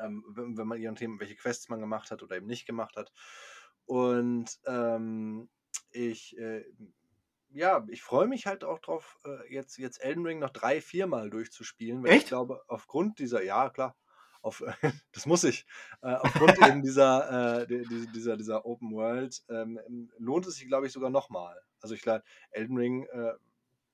ähm, 0.00 0.24
wenn, 0.28 0.56
wenn 0.56 0.66
man 0.66 0.80
je 0.80 0.90
nachdem, 0.90 1.20
welche 1.20 1.36
Quests 1.36 1.68
man 1.68 1.80
gemacht 1.80 2.10
hat 2.10 2.22
oder 2.22 2.36
eben 2.36 2.46
nicht 2.46 2.66
gemacht 2.66 2.96
hat. 2.96 3.12
Und 3.86 4.58
ähm, 4.66 5.48
ich, 5.90 6.36
äh, 6.38 6.64
ja, 7.50 7.84
ich 7.88 8.02
freue 8.02 8.26
mich 8.26 8.46
halt 8.46 8.64
auch 8.64 8.78
drauf, 8.78 9.18
äh, 9.24 9.52
jetzt, 9.52 9.76
jetzt 9.78 10.02
Elden 10.02 10.24
Ring 10.24 10.38
noch 10.38 10.50
drei, 10.50 10.80
viermal 10.80 11.30
durchzuspielen. 11.30 12.02
Weil 12.02 12.12
Echt? 12.12 12.22
ich 12.24 12.28
glaube, 12.28 12.62
aufgrund 12.68 13.18
dieser, 13.18 13.42
ja, 13.42 13.68
klar, 13.70 13.96
auf, 14.42 14.62
das 15.12 15.26
muss 15.26 15.44
ich. 15.44 15.66
Äh, 16.02 16.14
aufgrund 16.14 16.58
eben 16.66 16.82
dieser, 16.82 17.62
äh, 17.62 17.66
dieser, 18.14 18.36
dieser 18.36 18.66
Open 18.66 18.92
World 18.92 19.42
ähm, 19.48 20.10
lohnt 20.18 20.46
es 20.46 20.56
sich, 20.56 20.66
glaube 20.66 20.86
ich, 20.86 20.92
sogar 20.92 21.10
nochmal. 21.10 21.60
Also 21.80 21.94
ich 21.94 22.02
glaube, 22.02 22.24
Elden 22.50 22.76
Ring, 22.76 23.06
äh, 23.06 23.34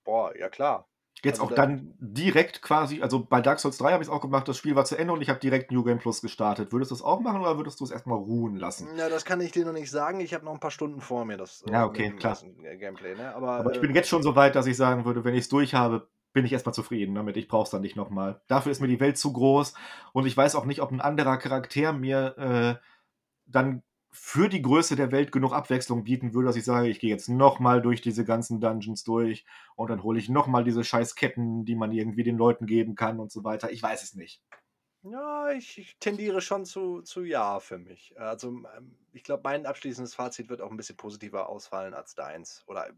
boah, 0.04 0.36
ja 0.36 0.48
klar, 0.48 0.88
Jetzt 1.24 1.40
also 1.40 1.52
auch 1.52 1.56
dann 1.56 1.94
direkt 1.98 2.62
quasi, 2.62 3.02
also 3.02 3.24
bei 3.24 3.40
Dark 3.40 3.58
Souls 3.58 3.76
3 3.78 3.92
habe 3.92 4.02
ich 4.02 4.08
es 4.08 4.14
auch 4.14 4.20
gemacht, 4.20 4.46
das 4.46 4.56
Spiel 4.56 4.76
war 4.76 4.84
zu 4.84 4.96
Ende 4.96 5.12
und 5.12 5.20
ich 5.20 5.28
habe 5.28 5.40
direkt 5.40 5.72
New 5.72 5.82
Game 5.82 5.98
Plus 5.98 6.22
gestartet. 6.22 6.72
Würdest 6.72 6.90
du 6.90 6.94
es 6.94 7.02
auch 7.02 7.20
machen 7.20 7.40
oder 7.40 7.56
würdest 7.56 7.80
du 7.80 7.84
es 7.84 7.90
erstmal 7.90 8.18
ruhen 8.18 8.56
lassen? 8.56 8.88
Ja, 8.96 9.08
das 9.08 9.24
kann 9.24 9.40
ich 9.40 9.50
dir 9.50 9.64
noch 9.64 9.72
nicht 9.72 9.90
sagen. 9.90 10.20
Ich 10.20 10.32
habe 10.34 10.44
noch 10.44 10.52
ein 10.52 10.60
paar 10.60 10.70
Stunden 10.70 11.00
vor 11.00 11.24
mir, 11.24 11.36
das 11.36 11.64
ja, 11.68 11.84
okay, 11.84 12.10
klar. 12.12 12.38
Äh, 12.62 12.76
Gameplay. 12.76 13.16
Ne? 13.16 13.34
Aber, 13.34 13.50
Aber, 13.52 13.72
ich 13.72 13.80
bin 13.80 13.94
jetzt 13.94 14.08
schon 14.08 14.22
so 14.22 14.36
weit, 14.36 14.54
dass 14.54 14.66
ich 14.66 14.76
sagen 14.76 15.04
würde, 15.04 15.24
wenn 15.24 15.34
ich 15.34 15.40
es 15.40 15.48
durch 15.48 15.74
habe, 15.74 16.08
bin 16.32 16.44
ich 16.44 16.52
erstmal 16.52 16.74
zufrieden 16.74 17.14
damit. 17.14 17.36
Ich 17.36 17.48
brauche 17.48 17.64
es 17.64 17.70
dann 17.70 17.82
nicht 17.82 17.96
nochmal. 17.96 18.40
Dafür 18.46 18.70
ist 18.70 18.80
mir 18.80 18.88
die 18.88 19.00
Welt 19.00 19.18
zu 19.18 19.32
groß 19.32 19.74
und 20.12 20.26
ich 20.26 20.36
weiß 20.36 20.54
auch 20.54 20.66
nicht, 20.66 20.82
ob 20.82 20.92
ein 20.92 21.00
anderer 21.00 21.36
Charakter 21.36 21.92
mir 21.92 22.78
äh, 22.78 22.86
dann 23.46 23.82
für 24.20 24.48
die 24.48 24.62
Größe 24.62 24.96
der 24.96 25.12
Welt 25.12 25.32
genug 25.32 25.52
Abwechslung 25.52 26.04
bieten 26.04 26.34
würde, 26.34 26.46
dass 26.46 26.56
ich 26.56 26.64
sage, 26.64 26.88
ich 26.88 27.00
gehe 27.00 27.10
jetzt 27.10 27.28
nochmal 27.28 27.80
durch 27.80 28.00
diese 28.00 28.24
ganzen 28.24 28.60
Dungeons 28.60 29.04
durch 29.04 29.46
und 29.76 29.90
dann 29.90 30.02
hole 30.02 30.18
ich 30.18 30.28
nochmal 30.28 30.64
diese 30.64 30.84
scheiß 30.84 31.14
Ketten, 31.14 31.64
die 31.64 31.76
man 31.76 31.92
irgendwie 31.92 32.24
den 32.24 32.36
Leuten 32.36 32.66
geben 32.66 32.94
kann 32.94 33.20
und 33.20 33.32
so 33.32 33.44
weiter. 33.44 33.70
Ich 33.70 33.82
weiß 33.82 34.02
es 34.02 34.14
nicht. 34.14 34.42
Ja, 35.02 35.50
ich, 35.52 35.78
ich 35.78 35.96
tendiere 35.98 36.40
schon 36.40 36.64
zu, 36.64 37.02
zu 37.02 37.22
ja 37.22 37.60
für 37.60 37.78
mich. 37.78 38.18
Also 38.18 38.48
ähm, 38.76 38.96
ich 39.12 39.22
glaube, 39.22 39.42
mein 39.44 39.64
abschließendes 39.64 40.14
Fazit 40.14 40.48
wird 40.48 40.60
auch 40.60 40.70
ein 40.70 40.76
bisschen 40.76 40.96
positiver 40.96 41.48
ausfallen 41.48 41.94
als 41.94 42.14
deins. 42.14 42.64
Oder 42.66 42.90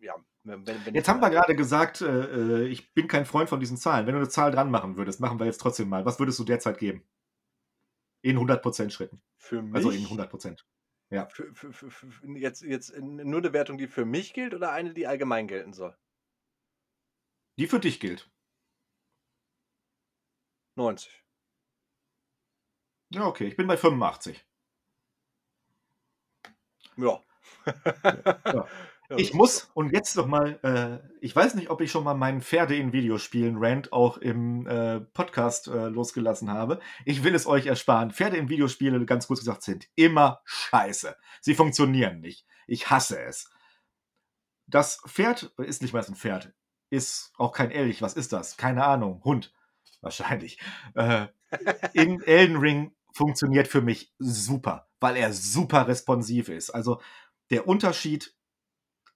ja, 0.00 0.14
wenn, 0.44 0.66
wenn 0.66 0.94
Jetzt 0.94 1.08
haben 1.08 1.20
wir 1.20 1.30
gerade 1.30 1.54
gesagt, 1.54 2.00
äh, 2.00 2.64
äh, 2.64 2.66
ich 2.66 2.92
bin 2.92 3.06
kein 3.06 3.24
Freund 3.24 3.48
von 3.48 3.60
diesen 3.60 3.76
Zahlen. 3.76 4.06
Wenn 4.06 4.14
du 4.14 4.20
eine 4.20 4.28
Zahl 4.28 4.50
dran 4.50 4.70
machen 4.70 4.96
würdest, 4.96 5.20
machen 5.20 5.38
wir 5.38 5.46
jetzt 5.46 5.60
trotzdem 5.60 5.88
mal. 5.88 6.04
Was 6.04 6.18
würdest 6.18 6.38
du 6.38 6.44
derzeit 6.44 6.78
geben? 6.78 7.04
In 8.22 8.38
100% 8.38 8.90
Schritten. 8.90 9.22
Für 9.36 9.62
mich? 9.62 9.74
Also 9.74 9.90
in 9.90 10.04
100%. 10.04 10.60
Ja. 11.10 11.26
Für, 11.26 11.52
für, 11.54 11.72
für, 11.72 12.38
jetzt, 12.38 12.62
jetzt 12.62 12.96
nur 12.98 13.38
eine 13.38 13.52
Wertung, 13.52 13.78
die 13.78 13.88
für 13.88 14.04
mich 14.04 14.32
gilt 14.32 14.54
oder 14.54 14.72
eine, 14.72 14.94
die 14.94 15.06
allgemein 15.06 15.48
gelten 15.48 15.72
soll? 15.72 15.96
die 17.60 17.66
für 17.66 17.78
dich 17.78 18.00
gilt. 18.00 18.30
90. 20.76 21.12
Ja, 23.10 23.26
okay, 23.26 23.46
ich 23.46 23.56
bin 23.56 23.66
bei 23.66 23.76
85. 23.76 24.46
Ja. 26.96 27.22
Ja. 27.66 28.68
Ich 29.16 29.34
muss, 29.34 29.70
und 29.74 29.92
jetzt 29.92 30.16
noch 30.16 30.26
mal, 30.26 30.60
äh, 30.62 31.08
ich 31.20 31.34
weiß 31.34 31.54
nicht, 31.54 31.70
ob 31.70 31.80
ich 31.80 31.90
schon 31.90 32.04
mal 32.04 32.14
meinen 32.14 32.42
Pferde 32.42 32.76
in 32.76 32.92
Videospielen 32.92 33.56
Rant 33.58 33.92
auch 33.92 34.18
im 34.18 34.66
äh, 34.66 35.00
Podcast 35.00 35.66
äh, 35.66 35.88
losgelassen 35.88 36.50
habe. 36.50 36.78
Ich 37.04 37.24
will 37.24 37.34
es 37.34 37.46
euch 37.46 37.66
ersparen. 37.66 38.12
Pferde 38.12 38.36
in 38.36 38.48
Videospielen, 38.48 39.04
ganz 39.06 39.26
kurz 39.26 39.40
gesagt, 39.40 39.62
sind 39.62 39.88
immer 39.96 40.40
scheiße. 40.44 41.16
Sie 41.40 41.54
funktionieren 41.54 42.20
nicht. 42.20 42.46
Ich 42.68 42.90
hasse 42.90 43.20
es. 43.20 43.50
Das 44.68 45.02
Pferd 45.08 45.52
ist 45.58 45.82
nicht 45.82 45.92
mehr 45.92 46.06
ein 46.06 46.14
Pferd. 46.14 46.52
Ist 46.90 47.32
auch 47.36 47.52
kein 47.52 47.72
Elch. 47.72 48.02
Was 48.02 48.14
ist 48.14 48.32
das? 48.32 48.56
Keine 48.56 48.84
Ahnung. 48.84 49.22
Hund. 49.24 49.52
Wahrscheinlich. 50.02 50.60
Äh, 50.94 51.26
in 51.94 52.22
Elden 52.26 52.56
Ring 52.56 52.94
funktioniert 53.12 53.66
für 53.66 53.82
mich 53.82 54.12
super, 54.18 54.88
weil 55.00 55.16
er 55.16 55.32
super 55.32 55.88
responsiv 55.88 56.48
ist. 56.48 56.70
Also 56.70 57.00
der 57.50 57.66
Unterschied 57.66 58.34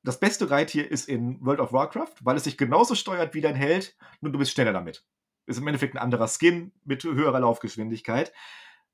das 0.05 0.21
beste 0.21 0.51
Reittier 0.51 0.91
ist 0.91 1.09
in 1.09 1.45
World 1.45 1.61
of 1.61 1.73
Warcraft, 1.73 2.15
weil 2.21 2.37
es 2.37 2.45
sich 2.45 2.59
genauso 2.59 2.95
steuert 2.95 3.35
wie 3.35 3.41
dein 3.41 3.57
Held, 3.57 3.97
nur 4.21 4.33
du 4.33 4.39
bist 4.39 4.53
schneller 4.53 4.75
damit. 4.75 5.05
Ist 5.47 5.59
im 5.59 5.67
Endeffekt 5.67 5.95
ein 5.95 6.03
anderer 6.03 6.29
Skin 6.29 6.73
mit 6.85 7.05
höherer 7.05 7.41
Laufgeschwindigkeit. 7.41 8.33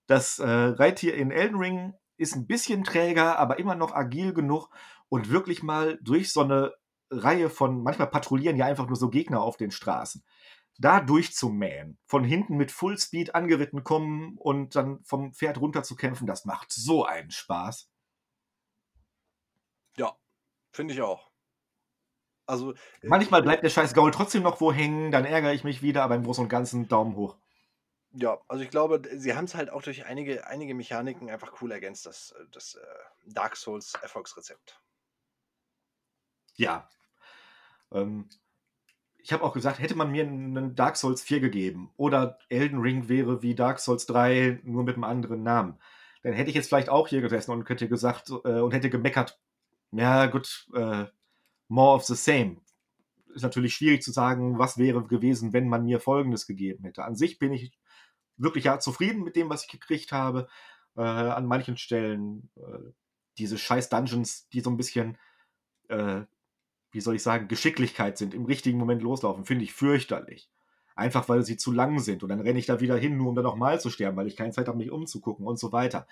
Das 0.07 0.39
äh, 0.39 0.49
Reittier 0.49 1.15
in 1.15 1.32
Elden 1.32 1.59
Ring 1.59 1.95
ist 2.16 2.37
ein 2.37 2.47
bisschen 2.47 2.85
träger, 2.85 3.39
aber 3.39 3.59
immer 3.59 3.74
noch 3.74 3.93
agil 3.93 4.32
genug 4.32 4.70
und 5.09 5.31
wirklich 5.31 5.65
mal 5.65 5.99
durch 6.01 6.32
so 6.32 6.43
eine 6.43 6.74
Reihe 7.11 7.51
von, 7.51 7.82
manchmal 7.82 8.09
patrouillieren 8.09 8.57
ja 8.57 8.66
einfach 8.66 8.87
nur 8.87 8.97
so 8.97 9.11
Gegner 9.11 9.43
auf 9.43 9.57
den 9.57 9.73
Straßen. 9.73 10.24
Da 10.78 11.01
durchzumähen, 11.01 11.99
von 12.07 12.23
hinten 12.23 12.57
mit 12.57 12.70
Fullspeed 12.70 13.35
angeritten 13.35 13.82
kommen 13.82 14.37
und 14.39 14.77
dann 14.77 15.03
vom 15.03 15.32
Pferd 15.32 15.61
runterzukämpfen, 15.61 16.27
das 16.27 16.45
macht 16.45 16.70
so 16.73 17.05
einen 17.05 17.32
Spaß. 17.32 17.91
Ja, 19.97 20.16
Finde 20.73 20.95
ich 20.95 21.03
auch. 21.03 21.31
Also, 22.47 22.73
äh, 22.73 22.77
Manchmal 23.03 23.43
bleibt 23.43 23.63
der 23.63 23.71
scheiß 23.71 23.95
Gaul 23.95 24.11
trotzdem 24.11 24.43
noch 24.43 24.61
wo 24.61 24.73
hängen, 24.73 25.13
dann 25.13 25.25
ärgere 25.25 25.53
ich 25.53 25.65
mich 25.65 25.83
wieder, 25.83 26.03
aber 26.03 26.17
im 26.17 26.25
Großen 26.25 26.43
und 26.45 26.49
Ganzen 26.49 26.89
Daumen 26.89 27.15
hoch. 27.17 27.37
Ja, 28.13 28.41
also 28.49 28.65
ich 28.65 28.71
glaube, 28.71 29.01
sie 29.15 29.35
haben 29.35 29.45
es 29.45 29.55
halt 29.55 29.71
auch 29.71 29.83
durch 29.83 30.05
einige, 30.07 30.47
einige 30.49 30.75
Mechaniken 30.75 31.31
einfach 31.31 31.63
cool 31.63 31.71
ergänzt, 31.71 32.07
das, 32.07 32.33
äh, 32.33 32.45
das 32.51 32.75
äh, 32.75 32.81
Dark 33.27 33.57
Souls 33.57 33.95
Erfolgsrezept. 34.03 34.81
Ja. 36.57 36.91
Ähm, 37.93 38.29
ich 39.19 39.33
habe 39.33 39.45
auch 39.45 39.53
gesagt, 39.53 39.79
hätte 39.79 39.95
man 39.95 40.11
mir 40.11 40.25
einen 40.25 40.75
Dark 40.75 40.97
Souls 40.97 41.23
4 41.23 41.41
gegeben 41.41 41.93
oder 41.97 42.39
Elden 42.49 42.81
Ring 42.81 43.09
wäre 43.09 43.43
wie 43.43 43.55
Dark 43.55 43.79
Souls 43.79 44.07
3, 44.07 44.61
nur 44.65 44.83
mit 44.83 44.97
einem 44.97 45.05
anderen 45.05 45.43
Namen, 45.45 45.79
dann 46.23 46.33
hätte 46.33 46.51
ich 46.51 46.57
jetzt 46.57 46.69
vielleicht 46.69 46.89
auch 46.89 47.07
hier 47.07 47.21
gesessen 47.21 47.53
und 47.53 47.69
hätte 47.69 47.89
gesagt 47.89 48.31
äh, 48.31 48.61
und 48.61 48.73
hätte 48.73 48.91
gemeckert, 48.91 49.39
ja, 49.93 50.27
gut, 50.27 50.67
äh, 50.75 51.07
more 51.69 51.97
of 51.97 52.05
the 52.05 52.15
same. 52.15 52.59
Ist 53.35 53.43
natürlich 53.43 53.75
schwierig 53.75 54.03
zu 54.03 54.12
sagen, 54.12 54.59
was 54.59 54.79
wäre 54.79 55.05
gewesen, 55.05 55.53
wenn 55.53 55.69
man 55.69 55.85
mir 55.85 56.01
Folgendes 56.01 56.47
gegeben 56.47 56.85
hätte. 56.85 57.05
An 57.05 57.17
sich 57.17 57.39
bin 57.39 57.53
ich 57.53 57.73
wirklich 58.37 58.65
ja 58.65 58.79
zufrieden 58.79 59.23
mit 59.23 59.37
dem, 59.37 59.51
was 59.51 59.65
ich 59.65 59.71
gekriegt 59.71 60.12
habe. 60.12 60.49
Äh, 60.97 61.03
an 61.03 61.47
manchen 61.47 61.77
Stellen 61.77 62.51
äh, 62.57 62.91
diese 63.39 63.59
scheiß 63.59 63.89
Dungeons, 63.89 64.49
die 64.49 64.61
so 64.61 64.71
ein 64.71 64.77
bisschen, 64.77 65.19
äh, 65.89 66.23
wie 66.91 67.01
soll 67.01 67.17
ich 67.17 67.23
sagen, 67.23 67.49
Geschicklichkeit 67.49 68.19
sind, 68.19 68.35
im 68.35 68.45
richtigen 68.45 68.79
Moment 68.79 69.03
loslaufen, 69.03 69.45
finde 69.45 69.65
ich 69.65 69.73
fürchterlich. 69.73 70.51
Einfach 70.97 71.29
weil 71.29 71.45
sie 71.45 71.57
zu 71.57 71.73
lang 71.73 72.01
sind 72.01 72.23
und 72.23 72.29
dann 72.29 72.41
renne 72.41 72.59
ich 72.59 72.67
da 72.67 72.81
wieder 72.81 72.97
hin, 72.97 73.17
nur 73.17 73.29
um 73.29 73.35
dann 73.35 73.45
nochmal 73.45 73.81
zu 73.81 73.91
sterben, 73.91 74.17
weil 74.17 74.27
ich 74.27 74.37
keine 74.37 74.53
Zeit 74.53 74.69
habe, 74.69 74.77
mich 74.77 74.91
umzugucken 74.91 75.47
und 75.47 75.59
so 75.59 75.73
weiter. 75.73 76.07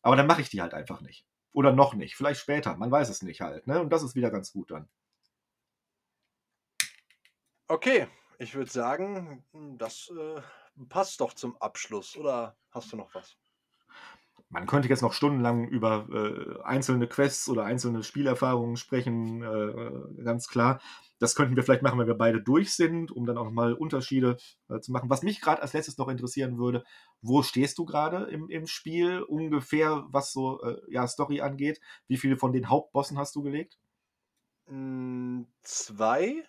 Aber 0.00 0.16
dann 0.16 0.26
mache 0.26 0.40
ich 0.40 0.48
die 0.48 0.62
halt 0.62 0.74
einfach 0.74 1.00
nicht. 1.00 1.26
Oder 1.52 1.72
noch 1.72 1.94
nicht. 1.94 2.16
Vielleicht 2.16 2.40
später. 2.40 2.76
Man 2.76 2.90
weiß 2.90 3.08
es 3.08 3.22
nicht 3.22 3.40
halt. 3.40 3.66
Ne? 3.66 3.80
Und 3.80 3.90
das 3.90 4.02
ist 4.02 4.14
wieder 4.14 4.30
ganz 4.30 4.52
gut 4.52 4.70
dann. 4.70 4.88
Okay, 7.68 8.08
ich 8.38 8.54
würde 8.54 8.70
sagen, 8.70 9.44
das 9.78 10.10
äh, 10.10 10.40
passt 10.88 11.20
doch 11.20 11.32
zum 11.32 11.56
Abschluss. 11.56 12.16
Oder 12.16 12.56
hast 12.70 12.92
du 12.92 12.96
noch 12.96 13.14
was? 13.14 13.36
Man 14.48 14.66
könnte 14.66 14.88
jetzt 14.88 15.00
noch 15.00 15.14
stundenlang 15.14 15.66
über 15.68 16.06
äh, 16.10 16.62
einzelne 16.62 17.06
Quests 17.06 17.48
oder 17.48 17.64
einzelne 17.64 18.02
Spielerfahrungen 18.02 18.76
sprechen, 18.76 19.42
äh, 19.42 20.22
ganz 20.22 20.46
klar. 20.46 20.80
Das 21.22 21.36
könnten 21.36 21.54
wir 21.54 21.62
vielleicht 21.62 21.82
machen, 21.82 22.00
wenn 22.00 22.08
wir 22.08 22.18
beide 22.18 22.42
durch 22.42 22.74
sind, 22.74 23.12
um 23.12 23.26
dann 23.26 23.38
auch 23.38 23.44
nochmal 23.44 23.74
Unterschiede 23.74 24.38
äh, 24.68 24.80
zu 24.80 24.90
machen. 24.90 25.08
Was 25.08 25.22
mich 25.22 25.40
gerade 25.40 25.62
als 25.62 25.72
letztes 25.72 25.96
noch 25.96 26.08
interessieren 26.08 26.58
würde, 26.58 26.82
wo 27.20 27.44
stehst 27.44 27.78
du 27.78 27.84
gerade 27.84 28.24
im, 28.24 28.50
im 28.50 28.66
Spiel 28.66 29.22
ungefähr, 29.22 30.04
was 30.08 30.32
so 30.32 30.60
äh, 30.64 30.82
ja, 30.88 31.06
Story 31.06 31.40
angeht? 31.40 31.80
Wie 32.08 32.16
viele 32.16 32.36
von 32.36 32.52
den 32.52 32.68
Hauptbossen 32.68 33.18
hast 33.18 33.36
du 33.36 33.42
gelegt? 33.44 33.78
Mm, 34.66 35.42
zwei. 35.60 36.42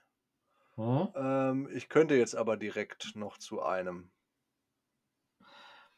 Hm? 0.73 1.07
Ähm, 1.13 1.69
ich 1.71 1.87
könnte 1.87 2.15
jetzt 2.15 2.35
aber 2.35 2.57
direkt 2.57 3.15
noch 3.15 3.37
zu 3.37 3.61
einem. 3.61 4.09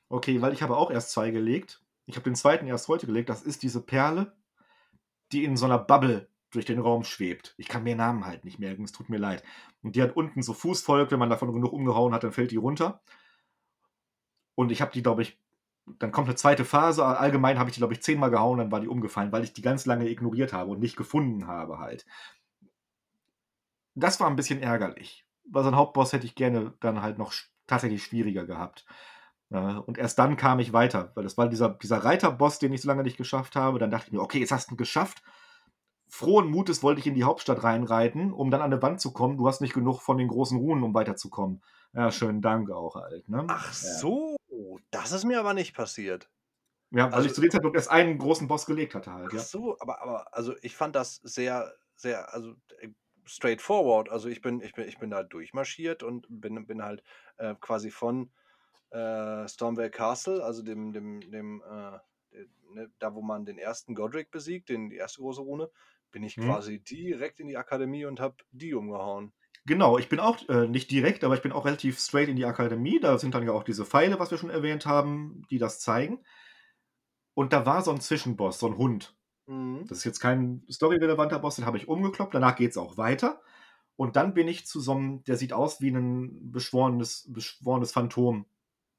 Okay, 0.10 0.42
weil 0.42 0.52
ich 0.52 0.62
habe 0.62 0.76
auch 0.76 0.92
erst 0.92 1.12
zwei 1.12 1.32
gelegt. 1.32 1.82
Ich 2.08 2.18
habe 2.18 2.26
den 2.26 2.36
zweiten 2.36 2.68
erst 2.68 2.90
heute 2.90 3.06
gelegt. 3.06 3.30
Das 3.30 3.42
ist 3.42 3.64
diese 3.64 3.82
Perle, 3.82 4.36
die 5.32 5.46
in 5.46 5.56
so 5.56 5.64
einer 5.64 5.80
Bubble 5.80 6.28
durch 6.56 6.66
den 6.66 6.80
Raum 6.80 7.04
schwebt. 7.04 7.54
Ich 7.58 7.68
kann 7.68 7.84
mir 7.84 7.96
Namen 7.96 8.26
halt 8.26 8.46
nicht 8.46 8.60
merken, 8.60 8.84
es 8.84 8.92
tut 8.92 9.10
mir 9.10 9.18
leid. 9.18 9.44
Und 9.84 9.96
die 9.96 10.02
hat 10.02 10.16
unten 10.16 10.42
so 10.42 10.54
Fußvolk, 10.54 11.12
wenn 11.12 11.20
man 11.20 11.30
davon 11.30 11.54
genug 11.54 11.74
umgehauen 11.74 12.14
hat, 12.14 12.24
dann 12.24 12.32
fällt 12.32 12.52
die 12.52 12.58
runter. 12.58 13.02
Und 14.56 14.72
ich 14.72 14.82
habe 14.82 14.92
die, 14.92 15.04
glaube 15.04 15.22
ich, 15.22 15.38
dann 16.00 16.12
kommt 16.12 16.28
eine 16.28 16.36
zweite 16.36 16.66
Phase. 16.66 17.06
Allgemein 17.06 17.60
habe 17.60 17.70
ich 17.70 17.76
die, 17.76 17.80
glaube 17.80 17.94
ich, 17.94 18.02
zehnmal 18.02 18.32
gehauen, 18.32 18.58
dann 18.58 18.72
war 18.72 18.80
die 18.80 18.88
umgefallen, 18.88 19.32
weil 19.32 19.44
ich 19.44 19.54
die 19.54 19.62
ganz 19.62 19.86
lange 19.86 20.10
ignoriert 20.10 20.54
habe 20.54 20.72
und 20.72 20.80
nicht 20.80 20.96
gefunden 20.96 21.46
habe 21.48 21.80
halt. 21.80 22.06
Das 23.94 24.20
war 24.20 24.28
ein 24.28 24.36
bisschen 24.36 24.62
ärgerlich. 24.62 25.26
Weil 25.48 25.64
so 25.64 25.70
ein 25.70 25.76
Hauptboss 25.76 26.14
hätte 26.14 26.26
ich 26.26 26.36
gerne 26.36 26.74
dann 26.80 27.02
halt 27.02 27.18
noch 27.18 27.34
tatsächlich 27.68 28.04
schwieriger 28.04 28.46
gehabt. 28.46 28.86
Und 29.50 30.00
erst 30.00 30.18
dann 30.18 30.38
kam 30.38 30.60
ich 30.60 30.74
weiter, 30.74 31.12
weil 31.14 31.24
das 31.24 31.38
war 31.38 31.48
dieser, 31.48 31.70
dieser 31.70 32.04
Reiterboss, 32.04 32.58
den 32.58 32.74
ich 32.74 32.82
so 32.82 32.88
lange 32.88 33.04
nicht 33.04 33.18
geschafft 33.18 33.56
habe. 33.56 33.78
Dann 33.78 33.92
dachte 33.92 34.08
ich 34.08 34.14
mir, 34.14 34.22
okay, 34.22 34.40
jetzt 34.40 34.52
hast 34.52 34.72
du 34.72 34.74
ihn 34.74 34.78
geschafft 34.78 35.22
frohen 36.08 36.50
Mutes 36.50 36.84
wollte 36.84 37.00
ich 37.00 37.08
in 37.08 37.16
die 37.16 37.24
Hauptstadt 37.24 37.64
reinreiten, 37.64 38.32
um 38.32 38.52
dann 38.52 38.62
an 38.62 38.72
eine 38.72 38.82
Wand 38.82 39.02
zu 39.02 39.12
kommen. 39.12 39.38
Du 39.38 39.48
hast 39.48 39.62
nicht 39.62 39.74
genug 39.74 40.02
von 40.02 40.18
den 40.18 40.28
großen 40.28 40.58
Runen, 40.58 40.84
um 40.84 40.94
weiterzukommen. 40.94 41.62
Ja, 41.94 42.12
schönen 42.12 42.42
Dank 42.42 42.70
auch 42.72 42.96
halt. 42.96 43.28
Ne? 43.30 43.46
Ach 43.48 43.74
so, 43.74 44.36
das 44.92 45.12
ist 45.12 45.24
mir 45.24 45.40
aber 45.40 45.54
nicht 45.54 45.76
passiert. 45.76 46.30
Ja, 46.92 47.06
weil 47.08 47.14
also, 47.14 47.28
ich 47.28 47.34
zu 47.34 47.42
dem 47.42 47.52
Zeitpunkt 47.52 47.76
erst 47.76 47.90
einen 47.90 48.18
großen 48.18 48.48
Boss 48.48 48.66
gelegt 48.66 48.96
hatte 48.96 49.12
halt. 49.12 49.32
Ach 49.34 49.40
so, 49.40 49.78
aber, 49.80 50.02
aber 50.02 50.34
also 50.34 50.54
ich 50.62 50.76
fand 50.76 50.96
das 50.96 51.16
sehr, 51.24 51.74
sehr, 51.96 52.34
also 52.34 52.56
äh, 52.80 52.90
straightforward. 53.26 54.10
Also 54.10 54.30
ich 54.30 54.42
bin, 54.42 54.62
ich 54.62 54.74
bin, 54.74 54.88
ich 54.88 55.00
bin 55.00 55.10
da 55.10 55.24
durchmarschiert 55.24 56.04
und 56.04 56.26
bin, 56.30 56.68
bin 56.68 56.84
halt 56.84 57.04
äh, 57.38 57.56
quasi 57.60 57.92
von 57.92 58.32
äh, 58.92 59.48
Stormwell 59.48 59.90
Castle, 59.90 60.44
also 60.44 60.62
dem, 60.62 60.94
dem, 60.94 61.20
dem, 61.32 61.62
äh, 61.64 62.00
ne, 62.74 62.92
da 63.00 63.14
wo 63.14 63.22
man 63.22 63.46
den 63.46 63.58
ersten 63.58 63.96
Godric 63.96 64.32
besiegt, 64.32 64.70
den, 64.70 64.90
die 64.90 64.98
erste 64.98 65.22
große 65.22 65.42
Rune, 65.42 65.70
bin 66.16 66.24
ich 66.24 66.38
mhm. 66.38 66.46
quasi 66.46 66.80
direkt 66.80 67.42
in 67.42 67.48
die 67.50 67.58
Akademie 67.58 68.06
und 68.06 68.22
habe 68.22 68.38
die 68.52 68.74
umgehauen. 68.74 69.34
Genau, 69.66 69.98
ich 69.98 70.08
bin 70.08 70.22
auch 70.22 70.48
äh, 70.48 70.66
nicht 70.66 70.90
direkt, 70.90 71.26
aber 71.26 71.36
ich 71.36 71.42
bin 71.42 71.52
auch 71.52 71.66
relativ 71.66 72.00
straight 72.00 72.30
in 72.30 72.38
die 72.38 72.46
Akademie. 72.46 73.02
Da 73.02 73.18
sind 73.18 73.36
dann 73.36 73.46
ja 73.46 73.52
auch 73.52 73.64
diese 73.64 73.84
Pfeile, 73.84 74.18
was 74.18 74.32
wir 74.32 74.38
schon 74.38 74.50
erwähnt 74.50 74.86
haben, 74.86 75.42
die 75.50 75.58
das 75.58 75.82
zeigen. 75.82 76.24
Und 77.34 77.52
da 77.52 77.66
war 77.66 77.82
so 77.82 77.92
ein 77.92 78.00
Zwischenboss, 78.00 78.60
so 78.60 78.68
ein 78.68 78.78
Hund. 78.78 79.14
Mhm. 79.48 79.86
Das 79.90 79.98
ist 79.98 80.04
jetzt 80.06 80.22
kein 80.22 80.64
storyrelevanter 80.70 81.38
Boss, 81.40 81.58
den 81.58 81.66
habe 81.66 81.76
ich 81.76 81.90
umgekloppt. 81.90 82.34
Danach 82.34 82.56
geht 82.56 82.72
es 82.72 82.78
auch 82.78 82.96
weiter. 82.96 83.42
Und 83.98 84.16
dann 84.16 84.34
bin 84.34 84.48
ich 84.48 84.66
zu 84.66 84.80
so 84.80 84.94
einem, 84.94 85.22
der 85.26 85.36
sieht 85.36 85.52
aus 85.52 85.82
wie 85.82 85.90
ein 85.90 86.50
beschworenes, 86.50 87.30
beschworenes 87.30 87.92
Phantom. 87.92 88.46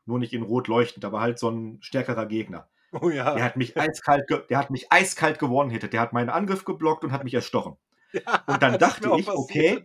Nur 0.05 0.19
nicht 0.19 0.35
in 0.35 0.43
rot 0.43 0.69
leuchtend, 0.69 1.07
aber 1.07 1.21
halt 1.21 1.39
so 1.39 1.49
ein 1.49 1.79
stärkerer 1.81 2.27
Gegner. 2.27 2.69
Oh 3.01 3.10
ja. 3.10 3.35
Der 3.35 3.44
hat 3.44 3.56
mich 3.56 3.77
eiskalt, 3.77 4.24
der 4.51 4.59
hat 4.59 4.70
mich 4.70 4.93
eiskalt 4.93 5.39
gewonnen 5.39 5.70
hätte. 5.70 5.89
Der 5.89 6.01
hat 6.01 6.12
meinen 6.12 6.31
Angriff 6.31 6.64
geblockt 6.64 7.05
und 7.05 7.12
hat 7.12 7.24
mich 7.24 7.35
erstochen. 7.35 7.77
Ja, 8.12 8.44
und 8.47 8.62
dann 8.62 8.78
dachte 8.78 9.10
ich, 9.18 9.28
okay. 9.28 9.85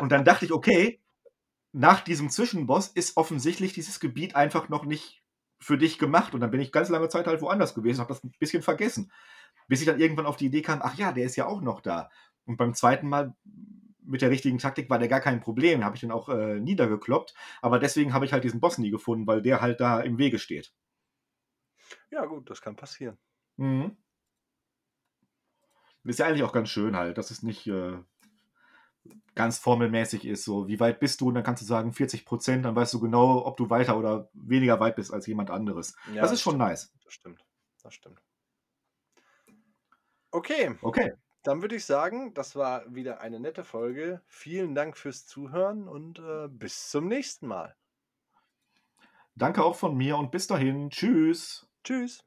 Und 0.00 0.10
dann 0.10 0.24
dachte 0.24 0.44
ich, 0.44 0.52
okay, 0.52 1.00
nach 1.72 2.00
diesem 2.00 2.30
Zwischenboss 2.30 2.88
ist 2.88 3.16
offensichtlich 3.16 3.72
dieses 3.72 4.00
Gebiet 4.00 4.36
einfach 4.36 4.68
noch 4.68 4.84
nicht 4.84 5.22
für 5.58 5.78
dich 5.78 5.98
gemacht. 5.98 6.34
Und 6.34 6.40
dann 6.40 6.50
bin 6.50 6.60
ich 6.60 6.72
ganz 6.72 6.88
lange 6.88 7.08
Zeit 7.08 7.26
halt 7.26 7.40
woanders 7.40 7.74
gewesen, 7.74 8.00
habe 8.00 8.12
das 8.12 8.24
ein 8.24 8.32
bisschen 8.38 8.62
vergessen. 8.62 9.12
Bis 9.68 9.80
ich 9.80 9.86
dann 9.86 10.00
irgendwann 10.00 10.26
auf 10.26 10.36
die 10.36 10.46
Idee 10.46 10.62
kam, 10.62 10.80
ach 10.82 10.96
ja, 10.96 11.12
der 11.12 11.24
ist 11.24 11.36
ja 11.36 11.46
auch 11.46 11.60
noch 11.60 11.80
da. 11.80 12.10
Und 12.44 12.56
beim 12.56 12.74
zweiten 12.74 13.08
Mal 13.08 13.34
mit 14.04 14.20
der 14.20 14.30
richtigen 14.30 14.58
Taktik 14.58 14.90
war 14.90 14.98
der 14.98 15.08
gar 15.08 15.20
kein 15.20 15.40
Problem. 15.40 15.84
Habe 15.84 15.94
ich 15.94 16.00
den 16.00 16.10
auch 16.10 16.28
äh, 16.28 16.58
niedergekloppt. 16.58 17.34
Aber 17.62 17.78
deswegen 17.78 18.12
habe 18.12 18.24
ich 18.24 18.32
halt 18.32 18.44
diesen 18.44 18.60
Boss 18.60 18.78
nie 18.78 18.90
gefunden, 18.90 19.26
weil 19.26 19.40
der 19.40 19.60
halt 19.60 19.80
da 19.80 20.00
im 20.00 20.18
Wege 20.18 20.38
steht. 20.38 20.72
Ja, 22.12 22.26
gut, 22.26 22.48
das 22.48 22.60
kann 22.60 22.76
passieren. 22.76 23.18
Mhm. 23.56 23.96
Ist 26.04 26.18
ja 26.18 26.26
eigentlich 26.26 26.42
auch 26.42 26.52
ganz 26.52 26.68
schön 26.68 26.96
halt, 26.96 27.16
dass 27.18 27.30
es 27.30 27.42
nicht, 27.42 27.66
äh, 27.66 27.98
ganz 29.34 29.58
formelmäßig 29.58 30.26
ist. 30.26 30.44
So, 30.44 30.68
wie 30.68 30.78
weit 30.80 31.00
bist 31.00 31.20
du? 31.20 31.28
Und 31.28 31.34
dann 31.34 31.44
kannst 31.44 31.62
du 31.62 31.66
sagen 31.66 31.92
40 31.92 32.24
Prozent, 32.24 32.64
dann 32.64 32.76
weißt 32.76 32.92
du 32.94 33.00
genau, 33.00 33.44
ob 33.46 33.56
du 33.56 33.70
weiter 33.70 33.96
oder 33.98 34.28
weniger 34.34 34.78
weit 34.80 34.96
bist 34.96 35.12
als 35.12 35.26
jemand 35.26 35.50
anderes. 35.50 35.96
Ja, 36.12 36.22
das 36.22 36.32
ist 36.32 36.42
schon 36.42 36.52
stimmt. 36.52 36.68
nice. 36.68 36.92
Das 37.04 37.12
stimmt. 37.14 37.46
Das 37.82 37.94
stimmt. 37.94 38.22
Okay, 40.30 40.78
Okay. 40.82 41.12
dann 41.42 41.62
würde 41.62 41.76
ich 41.76 41.84
sagen, 41.84 42.34
das 42.34 42.56
war 42.56 42.94
wieder 42.94 43.20
eine 43.20 43.40
nette 43.40 43.64
Folge. 43.64 44.22
Vielen 44.26 44.74
Dank 44.74 44.96
fürs 44.96 45.26
Zuhören 45.26 45.88
und 45.88 46.18
äh, 46.18 46.48
bis 46.48 46.90
zum 46.90 47.08
nächsten 47.08 47.46
Mal. 47.46 47.76
Danke 49.34 49.62
auch 49.64 49.76
von 49.76 49.96
mir 49.96 50.16
und 50.16 50.30
bis 50.30 50.46
dahin. 50.46 50.88
Tschüss. 50.90 51.66
Tschüss. 51.84 52.24